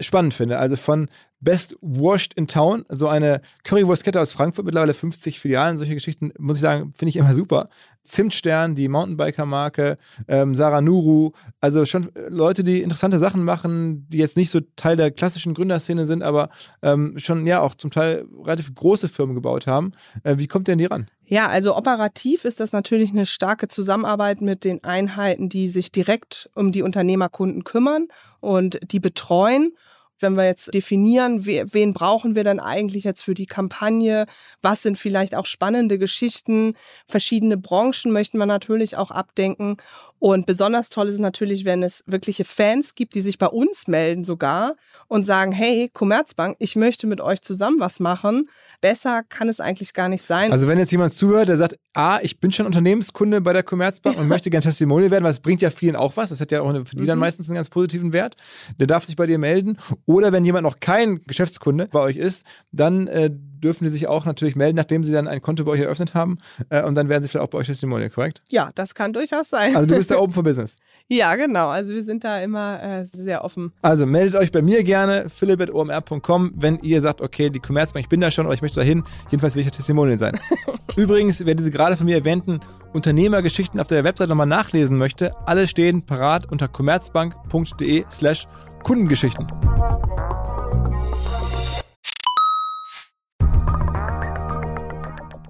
spannend 0.00 0.32
finde. 0.32 0.58
Also 0.58 0.76
von 0.76 1.10
Best 1.40 1.76
Wurst 1.80 2.34
in 2.34 2.46
Town, 2.46 2.84
so 2.88 3.08
eine 3.08 3.40
Currywurstkette 3.64 4.20
aus 4.20 4.32
Frankfurt, 4.32 4.64
mittlerweile 4.64 4.94
50 4.94 5.40
Filialen, 5.40 5.76
solche 5.76 5.94
Geschichten, 5.94 6.32
muss 6.38 6.58
ich 6.58 6.62
sagen, 6.62 6.92
finde 6.96 7.10
ich 7.10 7.16
immer 7.16 7.34
super. 7.34 7.68
Zimtstern, 8.04 8.74
die 8.74 8.88
Mountainbiker-Marke, 8.88 9.96
ähm, 10.28 10.54
Sarah 10.54 10.80
Nuru, 10.80 11.32
also 11.60 11.84
schon 11.84 12.10
Leute, 12.28 12.64
die 12.64 12.82
interessante 12.82 13.18
Sachen 13.18 13.44
machen, 13.44 14.06
die 14.08 14.18
jetzt 14.18 14.36
nicht 14.36 14.50
so 14.50 14.60
Teil 14.76 14.96
der 14.96 15.10
klassischen 15.10 15.54
Gründerszene 15.54 16.06
sind, 16.06 16.22
aber 16.22 16.50
ähm, 16.82 17.14
schon 17.18 17.46
ja 17.46 17.60
auch 17.60 17.74
zum 17.74 17.90
Teil 17.90 18.26
relativ 18.42 18.74
große 18.74 19.08
Firmen 19.08 19.34
gebaut 19.34 19.66
haben. 19.66 19.92
Äh, 20.24 20.38
wie 20.38 20.46
kommt 20.46 20.68
an 20.68 20.78
die 20.78 20.86
ran? 20.86 21.08
Ja, 21.24 21.48
also 21.48 21.76
operativ 21.76 22.44
ist 22.44 22.58
das 22.58 22.72
natürlich 22.72 23.10
eine 23.10 23.24
starke 23.24 23.68
Zusammenarbeit 23.68 24.40
mit 24.40 24.64
den 24.64 24.82
Einheiten, 24.82 25.48
die 25.48 25.68
sich 25.68 25.92
direkt 25.92 26.50
um 26.54 26.72
die 26.72 26.82
Unternehmerkunden 26.82 27.62
kümmern 27.62 28.08
und 28.40 28.80
die 28.90 28.98
betreuen. 28.98 29.72
Wenn 30.20 30.34
wir 30.36 30.44
jetzt 30.44 30.74
definieren, 30.74 31.46
we- 31.46 31.64
wen 31.72 31.94
brauchen 31.94 32.34
wir 32.34 32.44
denn 32.44 32.60
eigentlich 32.60 33.04
jetzt 33.04 33.22
für 33.22 33.34
die 33.34 33.46
Kampagne, 33.46 34.26
was 34.62 34.82
sind 34.82 34.98
vielleicht 34.98 35.34
auch 35.34 35.46
spannende 35.46 35.98
Geschichten, 35.98 36.74
verschiedene 37.06 37.56
Branchen 37.56 38.12
möchten 38.12 38.38
wir 38.38 38.46
natürlich 38.46 38.96
auch 38.96 39.10
abdenken. 39.10 39.76
Und 40.20 40.44
besonders 40.46 40.90
toll 40.90 41.08
ist 41.08 41.14
es 41.14 41.20
natürlich, 41.20 41.64
wenn 41.64 41.82
es 41.82 42.04
wirkliche 42.06 42.44
Fans 42.44 42.94
gibt, 42.94 43.14
die 43.14 43.22
sich 43.22 43.38
bei 43.38 43.46
uns 43.46 43.88
melden 43.88 44.22
sogar 44.22 44.76
und 45.08 45.24
sagen, 45.24 45.50
hey, 45.50 45.90
Commerzbank, 45.92 46.56
ich 46.58 46.76
möchte 46.76 47.06
mit 47.06 47.20
euch 47.22 47.40
zusammen 47.40 47.80
was 47.80 48.00
machen. 48.00 48.48
Besser 48.82 49.22
kann 49.28 49.48
es 49.48 49.60
eigentlich 49.60 49.94
gar 49.94 50.08
nicht 50.10 50.22
sein. 50.22 50.52
Also 50.52 50.68
wenn 50.68 50.78
jetzt 50.78 50.92
jemand 50.92 51.14
zuhört, 51.14 51.48
der 51.48 51.56
sagt, 51.56 51.76
ah, 51.94 52.18
ich 52.22 52.38
bin 52.38 52.52
schon 52.52 52.66
Unternehmenskunde 52.66 53.40
bei 53.40 53.54
der 53.54 53.62
Commerzbank 53.62 54.18
und 54.18 54.28
möchte 54.28 54.50
gerne 54.50 54.62
Testimonial 54.62 55.10
werden, 55.10 55.24
weil 55.24 55.30
es 55.32 55.40
bringt 55.40 55.62
ja 55.62 55.70
vielen 55.70 55.96
auch 55.96 56.16
was, 56.16 56.28
das 56.28 56.40
hat 56.40 56.52
ja 56.52 56.60
auch 56.60 56.68
eine- 56.68 56.84
für 56.84 56.96
die 56.96 57.06
dann 57.06 57.16
Mhm. 57.18 57.20
meistens 57.20 57.48
einen 57.48 57.56
ganz 57.56 57.70
positiven 57.70 58.12
Wert, 58.12 58.36
der 58.78 58.86
darf 58.86 59.06
sich 59.06 59.16
bei 59.16 59.24
dir 59.26 59.38
melden. 59.38 59.78
Oder 60.04 60.32
wenn 60.32 60.44
jemand 60.44 60.64
noch 60.64 60.80
kein 60.80 61.22
Geschäftskunde 61.26 61.88
bei 61.90 62.00
euch 62.00 62.16
ist, 62.16 62.44
dann 62.72 63.06
äh, 63.08 63.30
dürfen 63.60 63.84
die 63.84 63.90
sich 63.90 64.08
auch 64.08 64.24
natürlich 64.24 64.56
melden, 64.56 64.76
nachdem 64.76 65.04
sie 65.04 65.12
dann 65.12 65.28
ein 65.28 65.40
Konto 65.40 65.64
bei 65.64 65.72
euch 65.72 65.80
eröffnet 65.80 66.14
haben 66.14 66.38
äh, 66.68 66.82
und 66.82 66.94
dann 66.94 67.08
werden 67.08 67.22
sie 67.22 67.28
vielleicht 67.28 67.44
auch 67.44 67.50
bei 67.50 67.58
euch 67.58 67.66
Testimonial, 67.66 68.10
korrekt? 68.10 68.42
Ja, 68.48 68.70
das 68.74 68.94
kann 68.94 69.12
durchaus 69.12 69.50
sein. 69.50 69.76
Also 69.76 69.88
du 69.88 69.96
bist 69.96 70.10
da 70.10 70.16
open 70.18 70.32
for 70.32 70.42
business. 70.42 70.76
ja, 71.08 71.34
genau. 71.36 71.68
Also 71.68 71.94
wir 71.94 72.02
sind 72.02 72.24
da 72.24 72.40
immer 72.40 72.82
äh, 72.82 73.04
sehr 73.04 73.44
offen. 73.44 73.72
Also 73.82 74.06
meldet 74.06 74.34
euch 74.40 74.52
bei 74.52 74.62
mir 74.62 74.84
gerne, 74.84 75.26
philipp.omr.com, 75.28 76.52
wenn 76.56 76.78
ihr 76.80 77.00
sagt, 77.00 77.20
okay, 77.20 77.50
die 77.50 77.60
Commerzbank, 77.60 78.04
ich 78.04 78.08
bin 78.08 78.20
da 78.20 78.30
schon, 78.30 78.46
aber 78.46 78.54
ich 78.54 78.62
möchte 78.62 78.80
dahin. 78.80 79.04
Jedenfalls 79.30 79.54
will 79.54 79.60
ich 79.60 79.66
ja 79.66 79.72
Testimonial 79.72 80.18
sein. 80.18 80.38
Übrigens, 80.96 81.44
wer 81.44 81.54
diese 81.54 81.70
gerade 81.70 81.96
von 81.96 82.06
mir 82.06 82.16
erwähnten 82.16 82.60
Unternehmergeschichten 82.92 83.78
auf 83.80 83.86
der 83.86 84.04
Website 84.04 84.28
nochmal 84.28 84.46
nachlesen 84.46 84.96
möchte, 84.96 85.34
alle 85.46 85.68
stehen 85.68 86.02
parat 86.02 86.50
unter 86.50 86.68
commerzbank.de 86.68 88.04
slash 88.10 88.46
Kundengeschichten. 88.82 89.46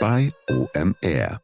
bei 0.00 0.32
OMR. 0.48 1.40